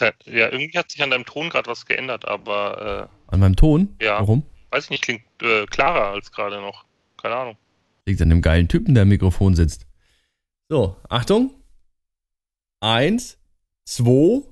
Ja, 0.00 0.50
irgendwie 0.50 0.78
hat 0.78 0.90
sich 0.90 1.02
an 1.02 1.10
deinem 1.10 1.24
Ton 1.24 1.48
gerade 1.48 1.68
was 1.68 1.86
geändert, 1.86 2.26
aber. 2.26 3.08
Äh, 3.28 3.32
an 3.32 3.40
meinem 3.40 3.56
Ton? 3.56 3.96
Ja. 4.00 4.20
Warum? 4.20 4.42
Weiß 4.70 4.84
ich 4.84 4.90
nicht, 4.90 5.02
klingt 5.04 5.22
äh, 5.42 5.66
klarer 5.66 6.08
als 6.12 6.32
gerade 6.32 6.60
noch. 6.60 6.84
Keine 7.20 7.36
Ahnung. 7.36 7.56
Liegt 8.06 8.20
an 8.22 8.28
dem 8.28 8.42
geilen 8.42 8.68
Typen, 8.68 8.94
der 8.94 9.02
am 9.02 9.08
Mikrofon 9.08 9.54
sitzt. 9.54 9.86
So, 10.68 10.96
Achtung. 11.08 11.54
Eins, 12.80 13.38
zwei. 13.84 14.42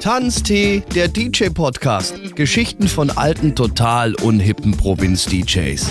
Tanztee, 0.00 0.82
der 0.94 1.08
DJ-Podcast. 1.08 2.36
Geschichten 2.36 2.88
von 2.88 3.10
alten, 3.10 3.54
total 3.54 4.14
unhippen 4.16 4.76
Provinz-DJs. 4.76 5.90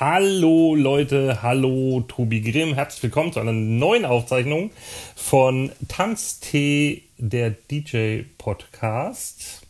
Hallo 0.00 0.76
Leute, 0.76 1.42
hallo 1.42 2.04
Tobi 2.06 2.40
Grimm, 2.40 2.74
herzlich 2.74 3.02
willkommen 3.02 3.32
zu 3.32 3.40
einer 3.40 3.52
neuen 3.52 4.04
Aufzeichnung 4.04 4.70
von 5.16 5.72
Tanztee, 5.88 7.02
der 7.16 7.50
DJ 7.50 8.20
Podcast. 8.38 9.62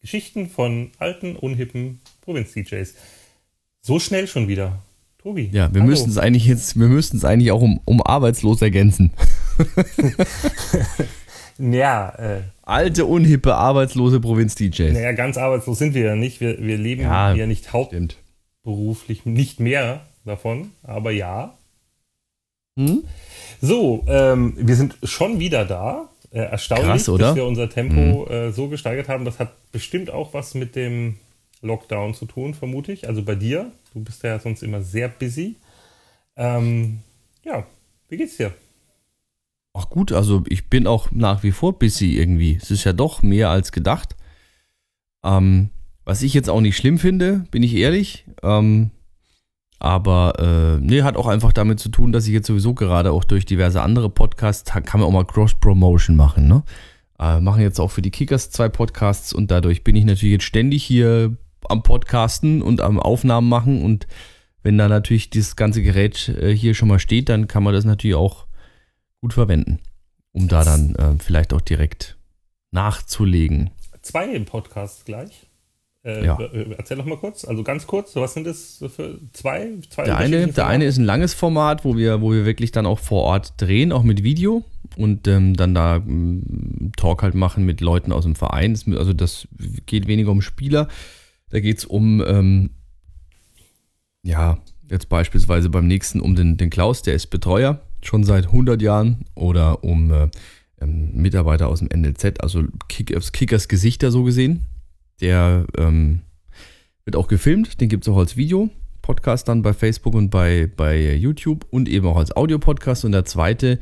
Geschichten 0.00 0.48
von 0.48 0.92
alten, 1.00 1.34
unhippen 1.34 1.98
Provinz-DJs. 2.20 2.94
So 3.82 3.98
schnell 3.98 4.28
schon 4.28 4.46
wieder. 4.46 4.80
Tobi. 5.20 5.50
Ja, 5.52 5.74
wir 5.74 5.82
müssen 5.82 6.08
es 6.08 6.18
eigentlich 6.18 6.46
jetzt, 6.46 6.78
wir 6.78 6.86
müssten 6.86 7.16
es 7.16 7.24
eigentlich 7.24 7.50
auch 7.50 7.62
um, 7.62 7.80
um 7.84 8.00
arbeitslos 8.00 8.62
ergänzen. 8.62 9.10
ja, 11.58 12.10
äh, 12.10 12.42
Alte, 12.62 13.06
unhippe, 13.06 13.56
arbeitslose 13.56 14.20
Provinz-DJs. 14.20 14.92
Naja, 14.92 15.10
ganz 15.10 15.36
arbeitslos 15.36 15.80
sind 15.80 15.94
wir 15.94 16.04
ja 16.04 16.14
nicht. 16.14 16.40
Wir, 16.40 16.64
wir 16.64 16.78
leben 16.78 17.02
ja, 17.02 17.34
ja 17.34 17.48
nicht 17.48 17.72
hauptsächlich 17.72 18.18
beruflich 18.64 19.24
nicht 19.24 19.60
mehr 19.60 20.06
davon, 20.24 20.72
aber 20.82 21.12
ja. 21.12 21.56
Hm? 22.76 23.04
So, 23.60 24.02
ähm, 24.08 24.54
wir 24.56 24.74
sind 24.74 24.96
schon 25.04 25.38
wieder 25.38 25.64
da. 25.64 26.08
Äh, 26.32 26.40
erstaunlich, 26.40 27.04
Krass, 27.04 27.18
dass 27.18 27.36
wir 27.36 27.44
unser 27.44 27.70
Tempo 27.70 28.26
hm. 28.26 28.32
äh, 28.32 28.52
so 28.52 28.68
gesteigert 28.68 29.08
haben. 29.08 29.24
Das 29.24 29.38
hat 29.38 29.52
bestimmt 29.70 30.10
auch 30.10 30.34
was 30.34 30.54
mit 30.54 30.74
dem 30.74 31.16
Lockdown 31.62 32.14
zu 32.14 32.26
tun, 32.26 32.54
vermute 32.54 32.90
ich. 32.92 33.06
Also 33.06 33.22
bei 33.22 33.36
dir. 33.36 33.70
Du 33.92 34.02
bist 34.02 34.24
ja 34.24 34.40
sonst 34.40 34.64
immer 34.64 34.82
sehr 34.82 35.08
busy. 35.08 35.54
Ähm, 36.36 37.00
ja, 37.44 37.64
wie 38.08 38.16
geht's 38.16 38.36
dir? 38.36 38.52
Ach 39.72 39.88
gut, 39.88 40.12
also 40.12 40.42
ich 40.48 40.68
bin 40.68 40.86
auch 40.86 41.10
nach 41.12 41.42
wie 41.42 41.52
vor 41.52 41.78
busy 41.78 42.16
irgendwie. 42.18 42.58
Es 42.60 42.70
ist 42.70 42.84
ja 42.84 42.92
doch 42.92 43.22
mehr 43.22 43.50
als 43.50 43.70
gedacht. 43.70 44.16
Ähm, 45.24 45.70
was 46.04 46.22
ich 46.22 46.34
jetzt 46.34 46.50
auch 46.50 46.60
nicht 46.60 46.76
schlimm 46.76 46.98
finde, 46.98 47.46
bin 47.50 47.62
ich 47.62 47.74
ehrlich. 47.74 48.24
Ähm, 48.44 48.90
aber 49.78 50.38
äh, 50.38 50.80
nee, 50.80 51.02
hat 51.02 51.16
auch 51.16 51.26
einfach 51.26 51.52
damit 51.52 51.80
zu 51.80 51.88
tun, 51.88 52.12
dass 52.12 52.26
ich 52.26 52.32
jetzt 52.32 52.46
sowieso 52.46 52.74
gerade 52.74 53.12
auch 53.12 53.24
durch 53.24 53.44
diverse 53.44 53.82
andere 53.82 54.08
Podcasts 54.08 54.72
kann 54.72 55.00
man 55.00 55.02
auch 55.02 55.12
mal 55.12 55.26
Cross-Promotion 55.26 56.16
machen. 56.16 56.48
Ne? 56.48 56.62
Äh, 57.18 57.40
machen 57.40 57.62
jetzt 57.62 57.80
auch 57.80 57.90
für 57.90 58.02
die 58.02 58.10
Kickers 58.10 58.50
zwei 58.50 58.68
Podcasts 58.68 59.32
und 59.32 59.50
dadurch 59.50 59.84
bin 59.84 59.96
ich 59.96 60.04
natürlich 60.04 60.32
jetzt 60.32 60.44
ständig 60.44 60.84
hier 60.84 61.36
am 61.68 61.82
Podcasten 61.82 62.62
und 62.62 62.80
am 62.80 62.98
Aufnahmen 62.98 63.48
machen. 63.48 63.82
Und 63.82 64.06
wenn 64.62 64.78
da 64.78 64.88
natürlich 64.88 65.30
das 65.30 65.56
ganze 65.56 65.82
Gerät 65.82 66.28
äh, 66.28 66.54
hier 66.54 66.74
schon 66.74 66.88
mal 66.88 66.98
steht, 66.98 67.28
dann 67.28 67.48
kann 67.48 67.62
man 67.62 67.74
das 67.74 67.84
natürlich 67.84 68.16
auch 68.16 68.46
gut 69.20 69.34
verwenden, 69.34 69.80
um 70.32 70.48
da 70.48 70.64
dann 70.64 70.94
äh, 70.96 71.14
vielleicht 71.18 71.52
auch 71.52 71.60
direkt 71.60 72.16
nachzulegen. 72.70 73.70
Zwei 74.02 74.26
im 74.26 74.44
Podcast 74.44 75.04
gleich? 75.04 75.46
Äh, 76.04 76.26
ja. 76.26 76.38
Äh, 76.38 76.74
erzähl 76.76 76.98
doch 76.98 77.06
mal 77.06 77.16
kurz, 77.16 77.44
also 77.46 77.62
ganz 77.62 77.86
kurz, 77.86 78.14
was 78.14 78.34
sind 78.34 78.46
das 78.46 78.84
für 78.94 79.18
zwei? 79.32 79.70
zwei 79.88 80.04
der, 80.04 80.18
eine, 80.18 80.46
der 80.48 80.66
eine 80.66 80.84
ist 80.84 80.98
ein 80.98 81.04
langes 81.04 81.32
Format, 81.32 81.84
wo 81.84 81.96
wir, 81.96 82.20
wo 82.20 82.32
wir 82.32 82.44
wirklich 82.44 82.72
dann 82.72 82.84
auch 82.84 82.98
vor 82.98 83.22
Ort 83.22 83.54
drehen, 83.56 83.90
auch 83.90 84.02
mit 84.02 84.22
Video 84.22 84.64
und 84.98 85.26
ähm, 85.26 85.56
dann 85.56 85.74
da 85.74 85.96
ähm, 85.96 86.92
Talk 86.98 87.22
halt 87.22 87.34
machen 87.34 87.64
mit 87.64 87.80
Leuten 87.80 88.12
aus 88.12 88.24
dem 88.24 88.34
Verein. 88.34 88.78
Also 88.96 89.14
das 89.14 89.48
geht 89.86 90.06
weniger 90.06 90.30
um 90.30 90.42
Spieler, 90.42 90.88
da 91.48 91.60
geht 91.60 91.78
es 91.78 91.86
um, 91.86 92.22
ähm, 92.26 92.70
ja, 94.22 94.58
jetzt 94.90 95.08
beispielsweise 95.08 95.70
beim 95.70 95.86
nächsten 95.86 96.20
um 96.20 96.36
den, 96.36 96.58
den 96.58 96.68
Klaus, 96.68 97.00
der 97.00 97.14
ist 97.14 97.28
Betreuer, 97.28 97.80
schon 98.02 98.24
seit 98.24 98.46
100 98.46 98.82
Jahren 98.82 99.24
oder 99.34 99.82
um 99.82 100.12
äh, 100.12 100.28
ähm, 100.82 101.12
Mitarbeiter 101.14 101.68
aus 101.68 101.78
dem 101.78 101.88
NLZ, 101.88 102.42
also 102.42 102.64
Kick, 102.88 103.16
Kickers 103.32 103.68
Gesichter 103.68 104.10
so 104.10 104.22
gesehen 104.24 104.66
der 105.20 105.66
ähm, 105.76 106.20
wird 107.04 107.16
auch 107.16 107.28
gefilmt, 107.28 107.80
den 107.80 107.88
gibt 107.88 108.04
es 108.04 108.12
auch 108.12 108.18
als 108.18 108.36
Video. 108.36 108.70
Podcast 109.02 109.48
dann 109.48 109.60
bei 109.60 109.74
Facebook 109.74 110.14
und 110.14 110.30
bei, 110.30 110.70
bei 110.74 111.14
YouTube 111.14 111.66
und 111.70 111.90
eben 111.90 112.06
auch 112.06 112.16
als 112.16 112.34
Audio-Podcast. 112.34 113.04
Und 113.04 113.12
der 113.12 113.26
zweite, 113.26 113.78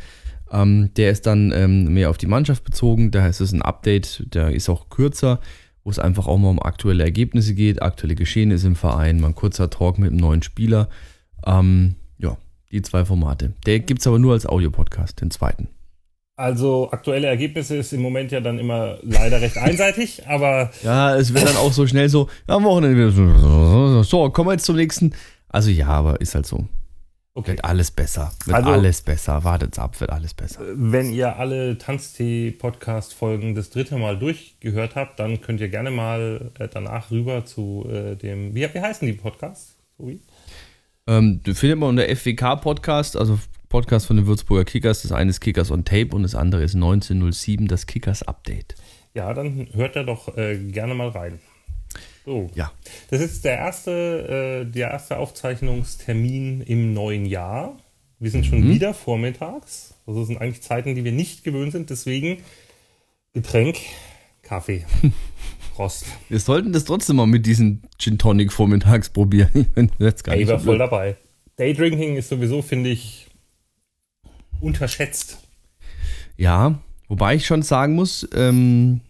ähm, 0.50 0.92
der 0.96 1.12
ist 1.12 1.26
dann 1.26 1.52
ähm, 1.54 1.94
mehr 1.94 2.10
auf 2.10 2.18
die 2.18 2.26
Mannschaft 2.26 2.64
bezogen. 2.64 3.12
Da 3.12 3.26
ist 3.28 3.40
es 3.40 3.52
ein 3.52 3.62
Update, 3.62 4.24
der 4.34 4.50
ist 4.50 4.68
auch 4.68 4.88
kürzer, 4.88 5.40
wo 5.84 5.90
es 5.90 6.00
einfach 6.00 6.26
auch 6.26 6.38
mal 6.38 6.48
um 6.48 6.60
aktuelle 6.60 7.04
Ergebnisse 7.04 7.54
geht, 7.54 7.82
aktuelle 7.82 8.16
Geschehnisse 8.16 8.66
im 8.66 8.74
Verein, 8.74 9.20
mal 9.20 9.28
ein 9.28 9.34
kurzer 9.36 9.70
Talk 9.70 9.98
mit 9.98 10.10
einem 10.10 10.18
neuen 10.18 10.42
Spieler. 10.42 10.88
Ähm, 11.46 11.94
ja, 12.18 12.36
die 12.72 12.82
zwei 12.82 13.04
Formate. 13.04 13.52
Der 13.64 13.78
gibt 13.78 14.00
es 14.00 14.08
aber 14.08 14.18
nur 14.18 14.32
als 14.32 14.46
Audio-Podcast, 14.46 15.20
den 15.20 15.30
zweiten. 15.30 15.68
Also 16.34 16.90
aktuelle 16.90 17.26
Ergebnisse 17.26 17.76
ist 17.76 17.92
im 17.92 18.00
Moment 18.00 18.32
ja 18.32 18.40
dann 18.40 18.58
immer 18.58 18.98
leider 19.02 19.40
recht 19.40 19.58
einseitig, 19.58 20.22
aber. 20.26 20.70
Ja, 20.82 21.14
es 21.16 21.34
wird 21.34 21.46
dann 21.46 21.56
auch 21.56 21.72
so 21.72 21.86
schnell 21.86 22.08
so, 22.08 22.28
am 22.46 22.64
Wochenende 22.64 22.96
wieder 22.96 23.10
so, 23.10 24.02
so, 24.02 24.30
kommen 24.30 24.48
wir 24.48 24.54
jetzt 24.54 24.64
zum 24.64 24.76
nächsten. 24.76 25.14
Also 25.48 25.70
ja, 25.70 25.88
aber 25.88 26.20
ist 26.20 26.34
halt 26.34 26.46
so. 26.46 26.66
Okay. 27.34 27.52
Wird 27.52 27.64
alles 27.64 27.90
besser. 27.90 28.30
Wird 28.44 28.56
also, 28.56 28.70
alles 28.70 29.00
besser. 29.00 29.42
Wartet's 29.42 29.78
ab, 29.78 29.98
wird 30.00 30.10
alles 30.10 30.34
besser. 30.34 30.60
Wenn 30.74 31.12
ihr 31.12 31.36
alle 31.36 31.78
Tanztee-Podcast-Folgen 31.78 33.54
das 33.54 33.70
dritte 33.70 33.96
Mal 33.96 34.18
durchgehört 34.18 34.96
habt, 34.96 35.18
dann 35.18 35.40
könnt 35.40 35.60
ihr 35.60 35.68
gerne 35.68 35.90
mal 35.90 36.50
äh, 36.58 36.68
danach 36.68 37.10
rüber 37.10 37.46
zu 37.46 37.86
äh, 37.90 38.16
dem. 38.16 38.54
Wie, 38.54 38.68
wie 38.72 38.80
heißen 38.80 39.06
die 39.06 39.14
Podcasts? 39.14 39.76
Tobi? 39.96 40.20
Ähm, 41.06 41.40
findet 41.44 41.78
man 41.78 41.90
unter 41.90 42.04
FWK 42.04 42.56
Podcast, 42.56 43.16
also 43.16 43.38
Podcast 43.72 44.04
von 44.04 44.18
den 44.18 44.26
Würzburger 44.26 44.66
Kickers. 44.66 45.00
Das 45.00 45.12
eine 45.12 45.30
ist 45.30 45.40
Kickers 45.40 45.70
on 45.70 45.86
Tape 45.86 46.14
und 46.14 46.24
das 46.24 46.34
andere 46.34 46.62
ist 46.62 46.74
1907, 46.74 47.68
das 47.68 47.86
Kickers 47.86 48.22
Update. 48.22 48.74
Ja, 49.14 49.32
dann 49.32 49.66
hört 49.72 49.96
er 49.96 50.04
doch 50.04 50.36
äh, 50.36 50.58
gerne 50.58 50.94
mal 50.94 51.08
rein. 51.08 51.40
So. 52.26 52.50
Ja. 52.54 52.70
Das 53.08 53.22
ist 53.22 53.46
der 53.46 53.56
erste, 53.56 54.66
äh, 54.68 54.70
der 54.70 54.90
erste 54.90 55.16
Aufzeichnungstermin 55.16 56.60
im 56.60 56.92
neuen 56.92 57.24
Jahr. 57.24 57.78
Wir 58.18 58.30
sind 58.30 58.44
schon 58.44 58.60
mhm. 58.60 58.74
wieder 58.74 58.92
vormittags. 58.92 59.94
Also 60.06 60.20
das 60.20 60.28
sind 60.28 60.36
eigentlich 60.36 60.60
Zeiten, 60.60 60.94
die 60.94 61.02
wir 61.02 61.12
nicht 61.12 61.42
gewöhnt 61.42 61.72
sind. 61.72 61.88
Deswegen 61.88 62.40
Getränk, 63.32 63.78
Kaffee. 64.42 64.84
Frost. 65.74 66.04
Wir 66.28 66.40
sollten 66.40 66.74
das 66.74 66.84
trotzdem 66.84 67.16
mal 67.16 67.26
mit 67.26 67.46
diesem 67.46 67.80
Gin 67.98 68.18
Tonic 68.18 68.52
vormittags 68.52 69.08
probieren. 69.08 69.48
Ich 69.54 69.68
bin 69.68 69.90
jetzt 69.98 70.24
gar 70.24 70.34
Ey, 70.34 70.40
nicht 70.40 70.50
war 70.50 70.60
voll 70.60 70.76
dabei. 70.76 71.16
Daydrinking 71.56 72.16
ist 72.16 72.28
sowieso, 72.28 72.60
finde 72.60 72.90
ich, 72.90 73.31
unterschätzt. 74.62 75.38
Ja, 76.36 76.80
wobei 77.08 77.34
ich 77.34 77.46
schon 77.46 77.62
sagen 77.62 77.94
muss, 77.94 78.26
ähm, 78.34 79.00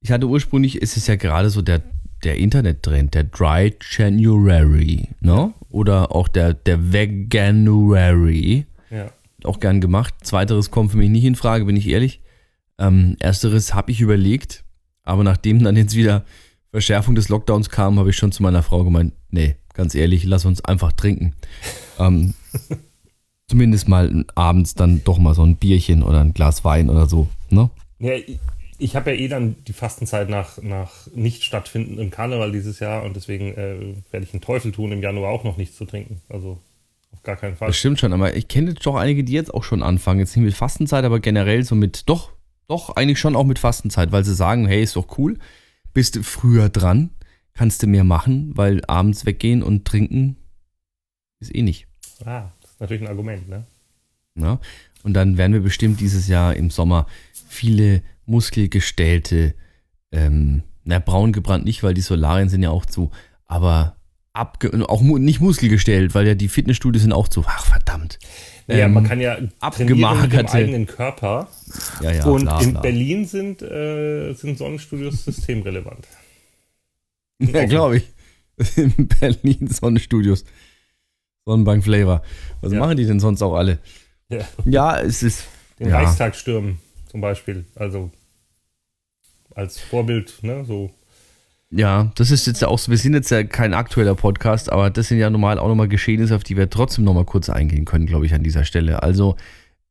ich 0.00 0.12
hatte 0.12 0.26
ursprünglich, 0.26 0.80
ist 0.80 0.96
es 0.96 1.06
ja 1.06 1.16
gerade 1.16 1.50
so 1.50 1.62
der, 1.62 1.82
der 2.22 2.36
Internet-Trend, 2.36 3.14
der 3.14 3.24
Dry 3.24 3.74
January, 3.80 5.08
ne? 5.20 5.52
Oder 5.70 6.14
auch 6.14 6.28
der, 6.28 6.54
der 6.54 6.92
Veganuary. 6.92 8.66
Ja. 8.90 9.10
Auch 9.44 9.60
gern 9.60 9.80
gemacht. 9.80 10.14
Zweiteres 10.22 10.70
kommt 10.70 10.92
für 10.92 10.98
mich 10.98 11.10
nicht 11.10 11.24
in 11.24 11.34
Frage, 11.34 11.64
bin 11.64 11.76
ich 11.76 11.88
ehrlich. 11.88 12.20
Ähm, 12.78 13.16
ersteres 13.18 13.74
habe 13.74 13.90
ich 13.90 14.00
überlegt, 14.00 14.64
aber 15.02 15.24
nachdem 15.24 15.62
dann 15.62 15.76
jetzt 15.76 15.94
wieder 15.96 16.24
Verschärfung 16.70 17.14
des 17.14 17.28
Lockdowns 17.28 17.70
kam, 17.70 17.98
habe 17.98 18.10
ich 18.10 18.16
schon 18.16 18.32
zu 18.32 18.42
meiner 18.42 18.62
Frau 18.62 18.84
gemeint, 18.84 19.14
nee, 19.30 19.56
ganz 19.74 19.94
ehrlich, 19.94 20.24
lass 20.24 20.44
uns 20.44 20.64
einfach 20.64 20.92
trinken. 20.92 21.34
Ähm, 21.98 22.34
zumindest 23.48 23.88
mal 23.88 24.24
abends 24.34 24.74
dann 24.74 25.02
doch 25.04 25.18
mal 25.18 25.34
so 25.34 25.42
ein 25.42 25.56
Bierchen 25.56 26.02
oder 26.02 26.20
ein 26.20 26.34
Glas 26.34 26.64
Wein 26.64 26.88
oder 26.88 27.06
so. 27.06 27.28
Ne? 27.50 27.70
Ja, 27.98 28.14
ich, 28.14 28.38
ich 28.78 28.96
habe 28.96 29.12
ja 29.12 29.16
eh 29.16 29.28
dann 29.28 29.56
die 29.66 29.72
Fastenzeit 29.72 30.28
nach, 30.28 30.58
nach 30.62 31.06
nicht 31.14 31.44
stattfindendem 31.44 32.10
Karneval 32.10 32.52
dieses 32.52 32.80
Jahr 32.80 33.04
und 33.04 33.16
deswegen 33.16 33.54
äh, 33.54 33.76
werde 34.10 34.26
ich 34.26 34.32
einen 34.32 34.40
Teufel 34.40 34.72
tun, 34.72 34.92
im 34.92 35.02
Januar 35.02 35.30
auch 35.30 35.44
noch 35.44 35.56
nichts 35.56 35.76
zu 35.76 35.84
trinken. 35.84 36.20
Also 36.28 36.58
auf 37.12 37.22
gar 37.22 37.36
keinen 37.36 37.56
Fall. 37.56 37.68
Das 37.68 37.76
stimmt 37.76 38.00
schon, 38.00 38.12
aber 38.12 38.34
ich 38.36 38.48
kenne 38.48 38.70
jetzt 38.70 38.84
doch 38.84 38.96
einige, 38.96 39.24
die 39.24 39.32
jetzt 39.32 39.54
auch 39.54 39.62
schon 39.62 39.82
anfangen. 39.82 40.20
Jetzt 40.20 40.36
nicht 40.36 40.44
mit 40.44 40.54
Fastenzeit, 40.54 41.04
aber 41.04 41.20
generell 41.20 41.64
so 41.64 41.74
mit, 41.74 42.08
doch, 42.08 42.32
doch, 42.66 42.96
eigentlich 42.96 43.20
schon 43.20 43.36
auch 43.36 43.44
mit 43.44 43.58
Fastenzeit, 43.58 44.10
weil 44.10 44.24
sie 44.24 44.34
sagen, 44.34 44.66
hey, 44.66 44.82
ist 44.82 44.96
doch 44.96 45.18
cool, 45.18 45.38
bist 45.92 46.16
du 46.16 46.22
früher 46.22 46.68
dran, 46.68 47.10
kannst 47.54 47.82
du 47.82 47.86
mehr 47.86 48.04
machen, 48.04 48.52
weil 48.56 48.84
abends 48.86 49.26
weggehen 49.26 49.62
und 49.62 49.84
trinken 49.84 50.36
ist 51.38 51.54
eh 51.54 51.62
nicht. 51.62 51.86
Ah, 52.24 52.50
natürlich 52.84 53.02
ein 53.02 53.08
Argument, 53.08 53.48
ne? 53.48 53.64
Ja? 54.36 54.58
Und 55.02 55.14
dann 55.14 55.36
werden 55.36 55.52
wir 55.52 55.60
bestimmt 55.60 56.00
dieses 56.00 56.28
Jahr 56.28 56.56
im 56.56 56.70
Sommer 56.70 57.06
viele 57.48 58.02
muskelgestellte, 58.26 59.54
ähm, 60.12 60.62
na, 60.84 60.98
braun 60.98 61.32
gebrannt 61.32 61.64
nicht, 61.64 61.82
weil 61.82 61.94
die 61.94 62.00
Solarien 62.00 62.48
sind 62.48 62.62
ja 62.62 62.70
auch 62.70 62.86
zu, 62.86 63.10
aber 63.46 63.96
abge 64.32 64.88
auch 64.88 65.00
mu 65.00 65.18
nicht 65.18 65.40
muskelgestellt, 65.40 66.14
weil 66.14 66.26
ja 66.26 66.34
die 66.34 66.48
Fitnessstudios 66.48 67.02
sind 67.02 67.12
auch 67.12 67.28
zu. 67.28 67.44
Ach, 67.46 67.64
verdammt. 67.64 68.18
Ja, 68.66 68.76
Ähm, 68.76 68.94
man 68.94 69.04
kann 69.04 69.20
ja 69.20 69.36
trainieren 69.60 70.22
mit 70.22 70.32
dem 70.32 70.46
eigenen 70.46 70.86
Körper. 70.86 71.48
Ja, 72.00 72.12
ja, 72.12 72.24
und 72.24 72.42
bla, 72.42 72.60
in 72.60 72.70
bla. 72.72 72.80
Berlin 72.80 73.26
sind, 73.26 73.62
äh, 73.62 74.32
sind 74.32 74.58
Sonnenstudios 74.58 75.24
systemrelevant. 75.24 76.06
Ja, 77.40 77.66
glaube 77.66 77.96
ich. 77.96 78.04
In 78.76 79.08
Berlin 79.08 79.66
Sonnenstudios. 79.66 80.44
Sonnenbank 81.46 81.84
Flavor. 81.84 82.22
Was 82.60 82.72
Ja. 82.72 82.78
machen 82.80 82.96
die 82.96 83.06
denn 83.06 83.20
sonst 83.20 83.42
auch 83.42 83.54
alle? 83.54 83.78
Ja. 84.28 84.40
Ja, 84.64 85.00
es 85.00 85.22
ist. 85.22 85.46
Den 85.78 85.88
ja. 85.88 85.98
Reichstag 86.00 86.34
stürmen 86.34 86.78
zum 87.10 87.20
Beispiel. 87.20 87.64
Also 87.74 88.10
als 89.54 89.78
Vorbild, 89.78 90.42
ne? 90.42 90.64
So. 90.64 90.90
Ja, 91.70 92.12
das 92.16 92.30
ist 92.30 92.46
jetzt 92.46 92.64
auch 92.64 92.78
so, 92.78 92.90
wir 92.90 92.98
sind 92.98 93.14
jetzt 93.14 93.30
ja 93.30 93.42
kein 93.42 93.74
aktueller 93.74 94.14
Podcast, 94.14 94.70
aber 94.70 94.90
das 94.90 95.08
sind 95.08 95.18
ja 95.18 95.28
normal 95.30 95.58
auch 95.58 95.68
nochmal 95.68 95.88
Geschehnisse, 95.88 96.36
auf 96.36 96.44
die 96.44 96.56
wir 96.56 96.70
trotzdem 96.70 97.04
nochmal 97.04 97.24
kurz 97.24 97.50
eingehen 97.50 97.84
können, 97.84 98.06
glaube 98.06 98.26
ich, 98.26 98.34
an 98.34 98.42
dieser 98.44 98.64
Stelle. 98.64 99.02
Also, 99.02 99.36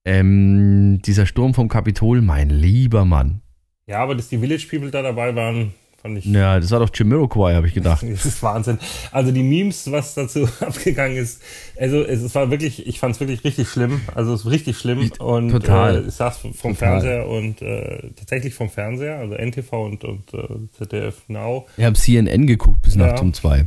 ähm, 0.05 1.01
dieser 1.05 1.25
Sturm 1.25 1.53
vom 1.53 1.67
Kapitol, 1.69 2.21
mein 2.21 2.49
lieber 2.49 3.05
Mann. 3.05 3.41
Ja, 3.85 3.99
aber 3.99 4.15
dass 4.15 4.29
die 4.29 4.37
Village 4.37 4.67
People 4.69 4.91
da 4.91 5.01
dabei 5.01 5.35
waren, 5.35 5.73
fand 6.03 6.17
ich. 6.19 6.25
Ja, 6.25 6.59
das 6.59 6.69
war 6.69 6.79
doch 6.79 6.91
Jamiroquai, 6.93 7.55
habe 7.55 7.67
ich 7.67 7.73
gedacht. 7.73 8.03
Das 8.07 8.25
ist 8.25 8.43
Wahnsinn. 8.43 8.77
Also 9.11 9.31
die 9.31 9.41
Memes, 9.41 9.89
was 9.91 10.13
dazu 10.13 10.47
abgegangen 10.59 11.17
ist, 11.17 11.41
also 11.79 12.03
es, 12.03 12.35
war 12.35 12.51
wirklich, 12.51 12.85
ich 12.85 12.99
fand 12.99 13.15
es 13.15 13.19
wirklich 13.19 13.43
richtig 13.43 13.67
schlimm. 13.69 14.01
Also 14.13 14.33
es 14.35 14.41
ist 14.41 14.51
richtig 14.51 14.77
schlimm 14.77 15.09
und 15.19 15.49
Total. 15.49 16.03
Äh, 16.03 16.07
ich 16.07 16.13
saß 16.13 16.37
vom 16.37 16.53
Total. 16.53 16.75
Fernseher 16.75 17.27
und 17.27 17.61
äh, 17.63 18.09
tatsächlich 18.15 18.53
vom 18.53 18.69
Fernseher, 18.69 19.17
also 19.17 19.33
NTV 19.35 19.73
und, 19.73 20.03
und 20.03 20.33
äh, 20.33 20.47
ZDF 20.77 21.15
Now. 21.29 21.65
Ich 21.77 21.85
habe 21.85 21.95
CNN 21.95 22.45
geguckt 22.45 22.83
bis 22.83 22.93
Ja. 22.95 23.07
nachts 23.07 23.21
um 23.21 23.33
zwei. 23.33 23.65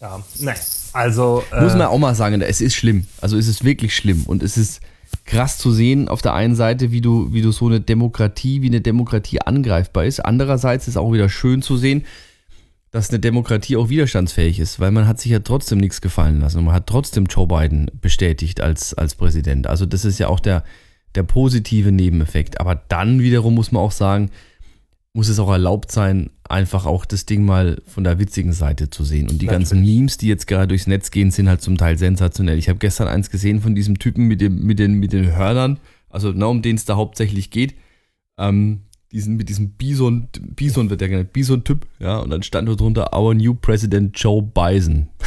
Ja, 0.00 0.22
nein, 0.40 0.56
also 0.92 1.42
äh, 1.50 1.62
Muss 1.62 1.72
man 1.72 1.86
auch 1.86 1.98
mal 1.98 2.14
sagen, 2.14 2.42
es 2.42 2.60
ist 2.60 2.74
schlimm. 2.74 3.06
Also 3.22 3.38
es 3.38 3.48
ist 3.48 3.64
wirklich 3.64 3.96
schlimm. 3.96 4.24
Und 4.26 4.42
es 4.42 4.56
ist 4.58 4.80
krass 5.24 5.58
zu 5.58 5.72
sehen, 5.72 6.08
auf 6.08 6.22
der 6.22 6.34
einen 6.34 6.54
Seite, 6.54 6.90
wie 6.90 7.00
du, 7.00 7.32
wie 7.32 7.42
du 7.42 7.50
so 7.52 7.66
eine 7.66 7.80
Demokratie, 7.80 8.62
wie 8.62 8.68
eine 8.68 8.80
Demokratie 8.80 9.40
angreifbar 9.40 10.04
ist. 10.04 10.20
Andererseits 10.20 10.88
ist 10.88 10.96
auch 10.96 11.12
wieder 11.12 11.28
schön 11.28 11.62
zu 11.62 11.76
sehen, 11.76 12.04
dass 12.90 13.10
eine 13.10 13.18
Demokratie 13.18 13.76
auch 13.76 13.88
widerstandsfähig 13.88 14.60
ist, 14.60 14.78
weil 14.78 14.92
man 14.92 15.08
hat 15.08 15.18
sich 15.20 15.32
ja 15.32 15.40
trotzdem 15.40 15.78
nichts 15.78 16.00
gefallen 16.00 16.40
lassen 16.40 16.58
und 16.58 16.66
man 16.66 16.74
hat 16.74 16.86
trotzdem 16.86 17.26
Joe 17.26 17.46
Biden 17.46 17.90
bestätigt 18.00 18.60
als, 18.60 18.94
als 18.94 19.16
Präsident. 19.16 19.66
Also 19.66 19.84
das 19.84 20.04
ist 20.04 20.18
ja 20.18 20.28
auch 20.28 20.38
der, 20.38 20.62
der 21.14 21.24
positive 21.24 21.90
Nebeneffekt. 21.90 22.60
Aber 22.60 22.76
dann 22.76 23.20
wiederum 23.20 23.54
muss 23.54 23.72
man 23.72 23.82
auch 23.82 23.92
sagen, 23.92 24.30
muss 25.14 25.28
es 25.28 25.38
auch 25.38 25.50
erlaubt 25.50 25.92
sein, 25.92 26.30
einfach 26.48 26.86
auch 26.86 27.04
das 27.04 27.24
Ding 27.24 27.44
mal 27.44 27.80
von 27.86 28.04
der 28.04 28.18
witzigen 28.18 28.52
Seite 28.52 28.90
zu 28.90 29.04
sehen. 29.04 29.30
Und 29.30 29.40
die 29.40 29.46
ganzen 29.46 29.80
Memes, 29.80 30.18
die 30.18 30.26
jetzt 30.26 30.48
gerade 30.48 30.68
durchs 30.68 30.88
Netz 30.88 31.12
gehen, 31.12 31.30
sind 31.30 31.48
halt 31.48 31.62
zum 31.62 31.78
Teil 31.78 31.96
sensationell. 31.96 32.58
Ich 32.58 32.68
habe 32.68 32.80
gestern 32.80 33.06
eins 33.06 33.30
gesehen 33.30 33.60
von 33.60 33.76
diesem 33.76 33.98
Typen 33.98 34.26
mit, 34.26 34.40
dem, 34.40 34.64
mit, 34.66 34.80
den, 34.80 34.94
mit 34.94 35.12
den 35.12 35.34
Hörnern, 35.34 35.78
also 36.10 36.32
ne, 36.32 36.46
um 36.46 36.62
den 36.62 36.74
es 36.74 36.84
da 36.84 36.96
hauptsächlich 36.96 37.50
geht. 37.50 37.76
Ähm, 38.38 38.80
diesen, 39.12 39.36
mit 39.36 39.48
diesem 39.48 39.70
Bison, 39.70 40.28
Bison 40.40 40.90
wird 40.90 41.00
der 41.00 41.08
genannt, 41.08 41.32
Bison-Typ, 41.32 41.86
ja, 42.00 42.18
und 42.18 42.30
dann 42.30 42.42
stand 42.42 42.68
dort 42.68 42.80
drunter 42.80 43.16
Our 43.16 43.34
new 43.34 43.54
President 43.54 44.18
Joe 44.18 44.42
Bison. 44.42 45.08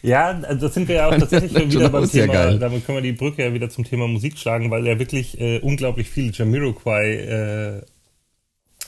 Ja, 0.00 0.28
also 0.28 0.66
das 0.66 0.74
sind 0.74 0.86
wir 0.86 0.94
ja 0.94 1.08
auch 1.08 1.18
tatsächlich 1.18 1.52
schon 1.58 1.72
wieder 1.72 1.88
beim 1.88 2.08
Thema, 2.08 2.32
geil. 2.32 2.58
damit 2.60 2.86
können 2.86 2.98
wir 2.98 3.02
die 3.02 3.12
Brücke 3.12 3.44
ja 3.44 3.52
wieder 3.52 3.68
zum 3.68 3.82
Thema 3.82 4.06
Musik 4.06 4.38
schlagen, 4.38 4.70
weil 4.70 4.86
ja 4.86 4.98
wirklich 4.98 5.40
äh, 5.40 5.58
unglaublich 5.58 6.08
viele 6.08 6.30
Jamiroquai 6.32 7.14
äh, 7.14 7.82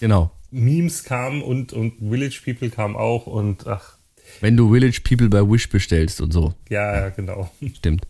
Genau. 0.00 0.31
Memes 0.50 1.05
kamen 1.05 1.43
und, 1.43 1.73
und 1.73 1.94
Village 2.00 2.41
People 2.44 2.70
kamen 2.70 2.97
auch 2.97 3.26
und 3.26 3.67
ach, 3.67 3.99
Wenn 4.41 4.56
du 4.56 4.73
Village 4.73 5.00
People 5.06 5.29
bei 5.29 5.41
Wish 5.49 5.69
bestellst 5.69 6.20
und 6.20 6.32
so. 6.32 6.55
ja, 6.69 6.94
ja, 6.97 7.08
genau. 7.11 7.50
Stimmt. 7.76 8.06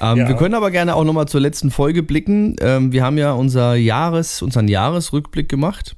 Ähm, 0.00 0.18
Ja. 0.18 0.28
Wir 0.28 0.36
können 0.36 0.54
aber 0.54 0.70
gerne 0.70 0.94
auch 0.94 1.04
nochmal 1.04 1.26
zur 1.26 1.40
letzten 1.40 1.70
Folge 1.70 2.02
blicken. 2.02 2.56
Ähm, 2.60 2.92
wir 2.92 3.02
haben 3.02 3.18
ja 3.18 3.32
unser 3.32 3.74
Jahres, 3.74 4.42
unseren 4.42 4.68
Jahresrückblick 4.68 5.48
gemacht. 5.48 5.96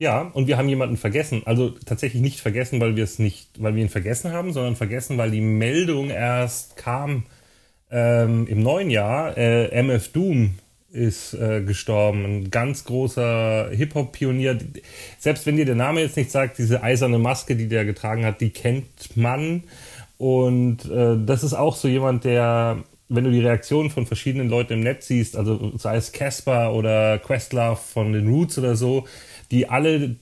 Ja, 0.00 0.22
und 0.22 0.46
wir 0.46 0.56
haben 0.56 0.68
jemanden 0.68 0.96
vergessen. 0.96 1.42
Also 1.44 1.70
tatsächlich 1.70 2.22
nicht 2.22 2.40
vergessen, 2.40 2.80
weil 2.80 2.96
wir 2.96 3.04
es 3.04 3.18
nicht, 3.18 3.62
weil 3.62 3.74
wir 3.74 3.82
ihn 3.82 3.90
vergessen 3.90 4.32
haben, 4.32 4.52
sondern 4.52 4.74
vergessen, 4.76 5.18
weil 5.18 5.30
die 5.30 5.42
Meldung 5.42 6.08
erst 6.08 6.76
kam 6.76 7.24
ähm, 7.90 8.46
im 8.46 8.62
neuen 8.62 8.88
Jahr. 8.90 9.36
Äh, 9.36 9.68
MF 9.82 10.08
Doom 10.08 10.54
ist 10.92 11.34
äh, 11.34 11.62
gestorben. 11.62 12.24
Ein 12.24 12.50
ganz 12.50 12.84
großer 12.84 13.70
Hip-Hop-Pionier. 13.70 14.58
Selbst 15.18 15.46
wenn 15.46 15.56
dir 15.56 15.64
der 15.64 15.74
Name 15.74 16.00
jetzt 16.00 16.16
nicht 16.16 16.30
sagt, 16.30 16.58
diese 16.58 16.82
eiserne 16.82 17.18
Maske, 17.18 17.56
die 17.56 17.68
der 17.68 17.84
getragen 17.84 18.24
hat, 18.24 18.40
die 18.40 18.50
kennt 18.50 19.16
man. 19.16 19.64
Und 20.18 20.90
äh, 20.90 21.16
das 21.24 21.44
ist 21.44 21.54
auch 21.54 21.76
so 21.76 21.88
jemand, 21.88 22.24
der, 22.24 22.82
wenn 23.08 23.24
du 23.24 23.30
die 23.30 23.40
Reaktionen 23.40 23.90
von 23.90 24.06
verschiedenen 24.06 24.48
Leuten 24.48 24.74
im 24.74 24.80
Netz 24.80 25.06
siehst, 25.06 25.36
also 25.36 25.76
sei 25.78 25.96
es 25.96 26.12
Casper 26.12 26.74
oder 26.74 27.18
Questlove 27.18 27.80
von 27.80 28.12
den 28.12 28.28
Roots 28.28 28.58
oder 28.58 28.76
so, 28.76 29.06
die 29.50 29.68
alle 29.68 30.16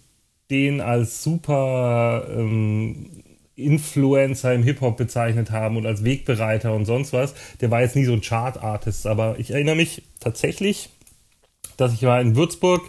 den 0.50 0.80
als 0.80 1.22
super 1.22 2.26
ähm, 2.30 3.22
Influencer 3.58 4.54
im 4.54 4.62
Hip-Hop 4.62 4.96
bezeichnet 4.96 5.50
haben 5.50 5.76
und 5.76 5.86
als 5.86 6.04
Wegbereiter 6.04 6.72
und 6.74 6.84
sonst 6.84 7.12
was. 7.12 7.34
Der 7.60 7.70
war 7.70 7.80
jetzt 7.82 7.96
nie 7.96 8.04
so 8.04 8.12
ein 8.12 8.20
Chart-Artist, 8.20 9.06
aber 9.06 9.36
ich 9.38 9.50
erinnere 9.50 9.76
mich 9.76 10.02
tatsächlich, 10.20 10.90
dass 11.76 11.92
ich 11.92 12.02
war 12.02 12.20
in 12.20 12.36
Würzburg 12.36 12.82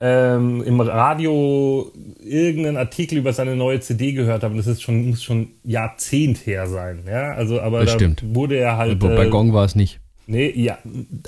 ähm, 0.00 0.62
im 0.64 0.80
Radio 0.80 1.92
irgendeinen 2.20 2.76
Artikel 2.76 3.18
über 3.18 3.32
seine 3.32 3.54
neue 3.54 3.78
CD 3.78 4.12
gehört 4.12 4.42
habe. 4.42 4.52
Und 4.52 4.58
das 4.58 4.66
ist 4.66 4.82
schon, 4.82 5.10
muss 5.10 5.22
schon 5.22 5.50
Jahrzehnt 5.62 6.44
her 6.44 6.66
sein. 6.66 7.04
Ja, 7.06 7.32
also, 7.34 7.60
aber 7.60 7.80
Das 7.80 7.92
da 7.92 7.98
stimmt. 7.98 8.24
wurde 8.34 8.56
er 8.56 8.76
halt. 8.78 8.98
bei 8.98 9.26
äh, 9.26 9.30
Gong 9.30 9.52
war 9.52 9.64
es 9.64 9.76
nicht. 9.76 10.00
Nee, 10.26 10.50
ja, 10.56 10.78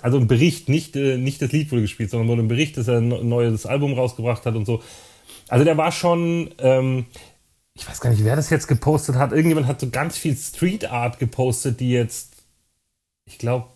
also 0.03 0.19
ein 0.19 0.27
Bericht, 0.27 0.69
nicht, 0.69 0.97
äh, 0.97 1.19
nicht 1.19 1.41
das 1.41 1.53
Lied 1.53 1.71
wurde 1.71 1.83
gespielt, 1.83 2.11
sondern 2.11 2.29
wurde 2.29 2.43
ein 2.43 2.49
Bericht, 2.49 2.77
dass 2.77 2.89
er 2.89 2.99
ein 2.99 3.29
neues 3.29 3.65
Album 3.67 3.93
rausgebracht 3.93 4.45
hat 4.45 4.57
und 4.57 4.67
so. 4.67 4.83
Also 5.49 5.65
der 5.65 5.77
war 5.77 5.93
schon, 5.93 6.51
ähm, 6.59 7.07
ich 7.77 7.89
weiß 7.89 8.01
gar 8.01 8.11
nicht, 8.11 8.25
wer 8.25 8.37
das 8.37 8.51
jetzt 8.51 8.69
gepostet 8.69 9.17
hat. 9.17 9.33
Irgendjemand 9.33 9.67
hat 9.67 9.81
so 9.81 9.91
ganz 9.91 10.17
viel 10.17 10.37
Street 10.37 10.91
Art 10.91 11.19
gepostet, 11.19 11.81
die 11.81 11.91
jetzt, 11.91 12.45
ich 13.27 13.39
glaube, 13.39 13.69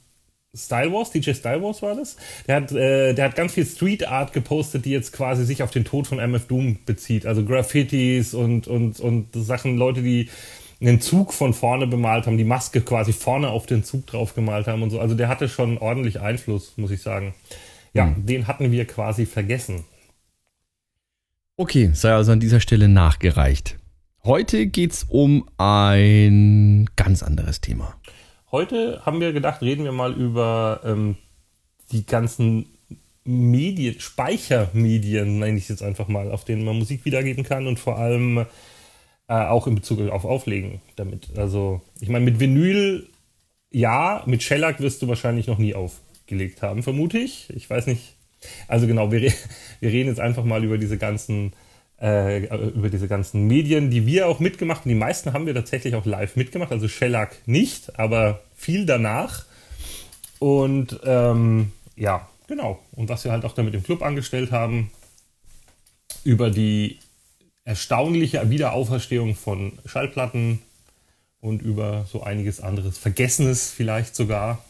Style 0.54 0.92
Wars, 0.92 1.10
DJ 1.10 1.32
Style 1.32 1.62
Wars 1.62 1.82
war 1.82 1.94
das. 1.94 2.16
Der 2.46 2.56
hat, 2.56 2.72
äh, 2.72 3.12
der 3.12 3.26
hat 3.26 3.36
ganz 3.36 3.52
viel 3.52 3.66
Street 3.66 4.06
Art 4.06 4.32
gepostet, 4.32 4.84
die 4.84 4.90
jetzt 4.90 5.12
quasi 5.12 5.44
sich 5.44 5.62
auf 5.62 5.70
den 5.70 5.84
Tod 5.84 6.06
von 6.06 6.18
MF 6.18 6.46
Doom 6.46 6.78
bezieht. 6.86 7.26
Also 7.26 7.44
Graffitis 7.44 8.34
und, 8.34 8.66
und, 8.66 8.98
und 9.00 9.28
Sachen, 9.34 9.76
Leute, 9.76 10.02
die 10.02 10.30
einen 10.80 11.00
Zug 11.00 11.34
von 11.34 11.52
vorne 11.52 11.86
bemalt 11.86 12.26
haben, 12.26 12.38
die 12.38 12.44
Maske 12.44 12.80
quasi 12.80 13.12
vorne 13.12 13.48
auf 13.48 13.66
den 13.66 13.82
Zug 13.82 14.06
drauf 14.06 14.34
gemalt 14.34 14.68
haben 14.68 14.82
und 14.82 14.90
so. 14.90 15.00
Also 15.00 15.14
der 15.14 15.28
hatte 15.28 15.48
schon 15.48 15.76
ordentlich 15.78 16.20
Einfluss, 16.20 16.74
muss 16.76 16.92
ich 16.92 17.02
sagen. 17.02 17.34
Ja, 17.92 18.06
hm. 18.06 18.26
den 18.26 18.46
hatten 18.46 18.70
wir 18.70 18.84
quasi 18.86 19.26
vergessen. 19.26 19.84
Okay, 21.56 21.90
sei 21.92 22.12
also 22.12 22.30
an 22.32 22.40
dieser 22.40 22.60
Stelle 22.60 22.88
nachgereicht. 22.88 23.77
Heute 24.28 24.66
geht 24.66 24.92
es 24.92 25.04
um 25.04 25.48
ein 25.56 26.84
ganz 26.96 27.22
anderes 27.22 27.62
Thema. 27.62 27.98
Heute 28.52 29.00
haben 29.06 29.22
wir 29.22 29.32
gedacht, 29.32 29.62
reden 29.62 29.84
wir 29.84 29.92
mal 29.92 30.12
über 30.12 30.82
ähm, 30.84 31.16
die 31.92 32.04
ganzen 32.04 32.66
Medien, 33.24 33.98
Speichermedien, 33.98 35.38
nenne 35.38 35.56
ich 35.56 35.62
es 35.62 35.68
jetzt 35.70 35.82
einfach 35.82 36.08
mal, 36.08 36.30
auf 36.30 36.44
denen 36.44 36.62
man 36.66 36.78
Musik 36.78 37.06
wiedergeben 37.06 37.42
kann 37.42 37.66
und 37.66 37.78
vor 37.78 37.96
allem 37.96 38.44
äh, 39.28 39.32
auch 39.32 39.66
in 39.66 39.76
Bezug 39.76 39.98
auf 40.10 40.26
Auflegen 40.26 40.82
damit. 40.96 41.38
Also, 41.38 41.80
ich 41.98 42.10
meine, 42.10 42.26
mit 42.26 42.38
Vinyl, 42.38 43.08
ja, 43.70 44.24
mit 44.26 44.42
Shellac 44.42 44.78
wirst 44.80 45.00
du 45.00 45.08
wahrscheinlich 45.08 45.46
noch 45.46 45.56
nie 45.56 45.72
aufgelegt 45.74 46.60
haben, 46.60 46.82
vermute 46.82 47.16
ich. 47.16 47.48
Ich 47.56 47.70
weiß 47.70 47.86
nicht. 47.86 48.14
Also 48.66 48.86
genau, 48.86 49.10
wir, 49.10 49.22
wir 49.22 49.90
reden 49.90 50.10
jetzt 50.10 50.20
einfach 50.20 50.44
mal 50.44 50.62
über 50.62 50.76
diese 50.76 50.98
ganzen 50.98 51.54
äh, 52.00 52.44
über 52.68 52.90
diese 52.90 53.08
ganzen 53.08 53.46
Medien, 53.46 53.90
die 53.90 54.06
wir 54.06 54.28
auch 54.28 54.40
mitgemacht 54.40 54.80
haben. 54.80 54.90
Die 54.90 54.94
meisten 54.94 55.32
haben 55.32 55.46
wir 55.46 55.54
tatsächlich 55.54 55.94
auch 55.94 56.04
live 56.04 56.36
mitgemacht, 56.36 56.72
also 56.72 56.88
Shellac 56.88 57.36
nicht, 57.46 57.98
aber 57.98 58.42
viel 58.56 58.86
danach. 58.86 59.44
Und 60.38 61.00
ähm, 61.04 61.72
ja, 61.96 62.28
genau. 62.46 62.78
Und 62.92 63.08
was 63.08 63.24
wir 63.24 63.32
halt 63.32 63.44
auch 63.44 63.54
damit 63.54 63.74
im 63.74 63.82
Club 63.82 64.02
angestellt 64.02 64.52
haben, 64.52 64.90
über 66.24 66.50
die 66.50 66.98
erstaunliche 67.64 68.48
Wiederauferstehung 68.48 69.34
von 69.34 69.78
Schallplatten 69.84 70.60
und 71.40 71.62
über 71.62 72.06
so 72.10 72.22
einiges 72.22 72.60
anderes, 72.60 72.98
Vergessenes 72.98 73.70
vielleicht 73.70 74.14
sogar. 74.16 74.64